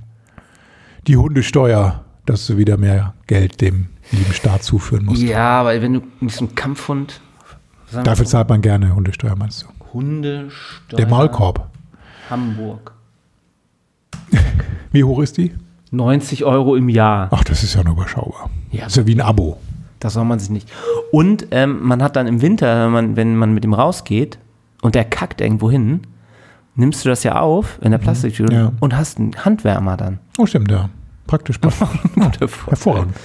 Die 1.08 1.18
Hundesteuer, 1.18 2.06
dass 2.26 2.48
du 2.48 2.58
wieder 2.58 2.78
mehr 2.78 3.14
Geld 3.28 3.62
dem 3.62 3.90
lieben 4.12 4.34
Staat 4.34 4.64
zuführen 4.64 5.06
musst. 5.06 5.22
Ja, 5.22 5.62
aber 5.62 5.80
wenn 5.82 5.94
du 5.94 6.02
nicht 6.22 6.36
so 6.36 6.46
einen 6.46 6.56
Kampfhund. 6.56 7.22
Dafür 7.92 8.26
zahlt 8.26 8.50
man 8.50 8.62
gerne 8.62 8.96
Hundesteuer, 8.96 9.36
meinst 9.36 9.64
du? 9.64 9.68
Hundesteuer. 9.94 10.98
Der 10.98 11.08
Maulkorb. 11.08 11.70
Hamburg. 12.30 12.94
Wie 14.92 15.04
hoch 15.04 15.20
ist 15.22 15.38
die? 15.38 15.52
90 15.92 16.46
Euro 16.46 16.76
im 16.76 16.90
Jahr. 16.90 17.28
Ach, 17.32 17.44
das 17.44 17.64
ist 17.64 17.76
ja 17.76 17.84
nur 17.84 17.94
überschaubar. 17.94 18.50
Ja. 18.72 18.84
Das 18.84 18.94
ist 18.94 18.98
ja 18.98 19.08
wie 19.08 19.16
ein 19.16 19.22
Abo. 19.22 19.58
Das 20.00 20.14
soll 20.14 20.26
man 20.26 20.40
sich 20.40 20.50
nicht. 20.50 20.70
Und 21.12 21.48
ähm, 21.52 21.80
man 21.84 22.02
hat 22.02 22.16
dann 22.16 22.28
im 22.28 22.42
Winter, 22.42 22.86
wenn 22.86 22.92
man, 22.92 23.16
wenn 23.16 23.36
man 23.36 23.54
mit 23.54 23.64
ihm 23.66 23.74
rausgeht 23.74 24.40
und 24.82 24.96
der 24.96 25.06
kackt 25.06 25.42
irgendwo 25.42 25.70
hin, 25.70 26.02
nimmst 26.76 27.04
du 27.06 27.10
das 27.10 27.24
ja 27.24 27.40
auf 27.40 27.78
in 27.82 27.92
der 27.92 27.98
Plastiktüte 28.00 28.54
Ja. 28.54 28.72
und 28.80 28.96
hast 28.96 29.20
einen 29.20 29.36
Handwärmer 29.46 29.98
dann. 29.98 30.20
Oh, 30.38 30.46
stimmt, 30.46 30.72
ja. 30.72 30.90
Praktisch. 31.28 31.60
Hervorragend. 32.40 33.16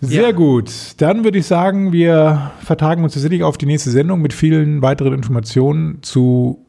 Sehr 0.00 0.22
Ja. 0.26 0.32
gut. 0.32 0.70
Dann 0.98 1.24
würde 1.24 1.38
ich 1.38 1.46
sagen, 1.46 1.92
wir 1.92 2.52
vertagen 2.60 3.02
uns 3.02 3.14
tatsächlich 3.14 3.42
auf 3.42 3.58
die 3.58 3.66
nächste 3.66 3.90
Sendung 3.90 4.20
mit 4.22 4.32
vielen 4.32 4.82
weiteren 4.82 5.12
Informationen 5.14 6.02
zu 6.02 6.65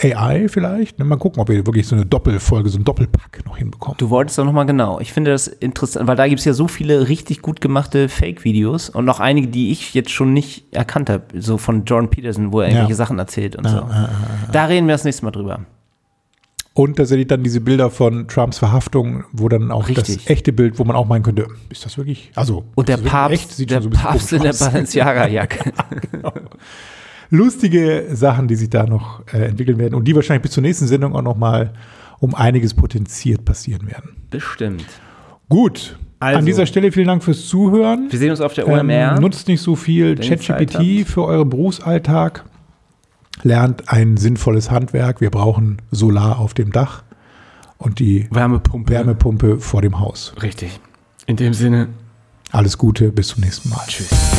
AI 0.00 0.48
vielleicht. 0.48 0.98
Mal 0.98 1.16
gucken, 1.16 1.40
ob 1.42 1.48
wir 1.48 1.66
wirklich 1.66 1.86
so 1.86 1.96
eine 1.96 2.06
Doppelfolge, 2.06 2.68
so 2.68 2.76
einen 2.76 2.84
Doppelpack 2.84 3.44
noch 3.44 3.56
hinbekommen. 3.56 3.98
Du 3.98 4.10
wolltest 4.10 4.38
doch 4.38 4.44
nochmal 4.44 4.66
genau. 4.66 5.00
Ich 5.00 5.12
finde 5.12 5.32
das 5.32 5.48
interessant, 5.48 6.06
weil 6.06 6.16
da 6.16 6.28
gibt 6.28 6.38
es 6.38 6.44
ja 6.44 6.52
so 6.52 6.68
viele 6.68 7.08
richtig 7.08 7.42
gut 7.42 7.60
gemachte 7.60 8.08
Fake-Videos 8.08 8.90
und 8.90 9.04
noch 9.04 9.18
einige, 9.20 9.48
die 9.48 9.72
ich 9.72 9.94
jetzt 9.94 10.10
schon 10.10 10.32
nicht 10.32 10.66
erkannt 10.72 11.10
habe. 11.10 11.24
So 11.40 11.58
von 11.58 11.84
Jordan 11.84 12.10
Peterson, 12.10 12.52
wo 12.52 12.60
er 12.60 12.68
irgendwelche 12.68 12.90
Ja. 12.92 12.96
Sachen 12.96 13.18
erzählt 13.18 13.56
und 13.56 13.68
so. 13.68 13.88
Da 14.52 14.64
reden 14.66 14.86
wir 14.86 14.94
das 14.94 15.04
nächste 15.04 15.24
Mal 15.24 15.32
drüber. 15.32 15.60
Und 16.74 16.94
tatsächlich 16.96 17.26
dann 17.26 17.42
diese 17.42 17.60
Bilder 17.60 17.90
von 17.90 18.28
Trumps 18.28 18.58
Verhaftung, 18.58 19.24
wo 19.32 19.48
dann 19.48 19.72
auch 19.72 19.88
das 19.88 20.08
Richtig. 20.08 20.30
echte 20.30 20.52
Bild, 20.52 20.78
wo 20.78 20.84
man 20.84 20.94
auch 20.94 21.06
meinen 21.08 21.24
könnte, 21.24 21.48
ist 21.70 21.84
das 21.84 21.98
wirklich, 21.98 22.30
also 22.36 22.66
Und 22.76 22.88
der 22.88 22.98
das 22.98 23.06
Papst, 23.06 23.56
Sieht 23.56 23.72
der 23.72 23.82
schon 23.82 23.92
so 23.92 23.98
Papst 23.98 24.32
in 24.32 24.42
der 24.42 24.52
komisch 24.52 24.74
aus. 24.76 24.92
Lustige 27.30 28.06
Sachen, 28.12 28.48
die 28.48 28.56
sich 28.56 28.70
da 28.70 28.86
noch 28.86 29.22
äh, 29.32 29.44
entwickeln 29.48 29.78
werden 29.78 29.94
und 29.94 30.04
die 30.06 30.14
wahrscheinlich 30.14 30.42
bis 30.42 30.52
zur 30.52 30.62
nächsten 30.62 30.86
Sendung 30.86 31.14
auch 31.14 31.22
noch 31.22 31.36
mal 31.36 31.72
um 32.20 32.34
einiges 32.34 32.74
potenziert 32.74 33.44
passieren 33.44 33.86
werden. 33.86 34.16
Bestimmt. 34.30 34.84
Gut. 35.48 35.98
Also. 36.20 36.38
An 36.40 36.46
dieser 36.46 36.66
Stelle 36.66 36.90
vielen 36.90 37.06
Dank 37.06 37.22
fürs 37.22 37.46
Zuhören. 37.46 38.08
Wir 38.10 38.18
sehen 38.18 38.30
uns 38.30 38.40
auf 38.40 38.52
der 38.54 38.66
Ähm, 38.66 38.72
OMR. 38.90 39.20
nutzt 39.20 39.46
nicht 39.46 39.60
so 39.60 39.76
viel 39.76 40.16
ChatGPT 40.16 41.06
für 41.06 41.24
euren 41.24 41.48
Berufsalltag. 41.48 42.44
Lernt 43.44 43.88
ein 43.92 44.16
sinnvolles 44.16 44.70
Handwerk. 44.70 45.20
Wir 45.20 45.30
brauchen 45.30 45.80
Solar 45.92 46.40
auf 46.40 46.54
dem 46.54 46.72
Dach 46.72 47.04
und 47.76 48.00
die 48.00 48.26
Wärmepumpe. 48.32 48.90
Wärmepumpe 48.92 49.58
vor 49.60 49.80
dem 49.80 50.00
Haus. 50.00 50.32
Richtig. 50.42 50.80
In 51.26 51.36
dem 51.36 51.54
Sinne. 51.54 51.88
Alles 52.50 52.78
Gute, 52.78 53.12
bis 53.12 53.28
zum 53.28 53.44
nächsten 53.44 53.68
Mal. 53.68 53.84
Tschüss. 53.86 54.37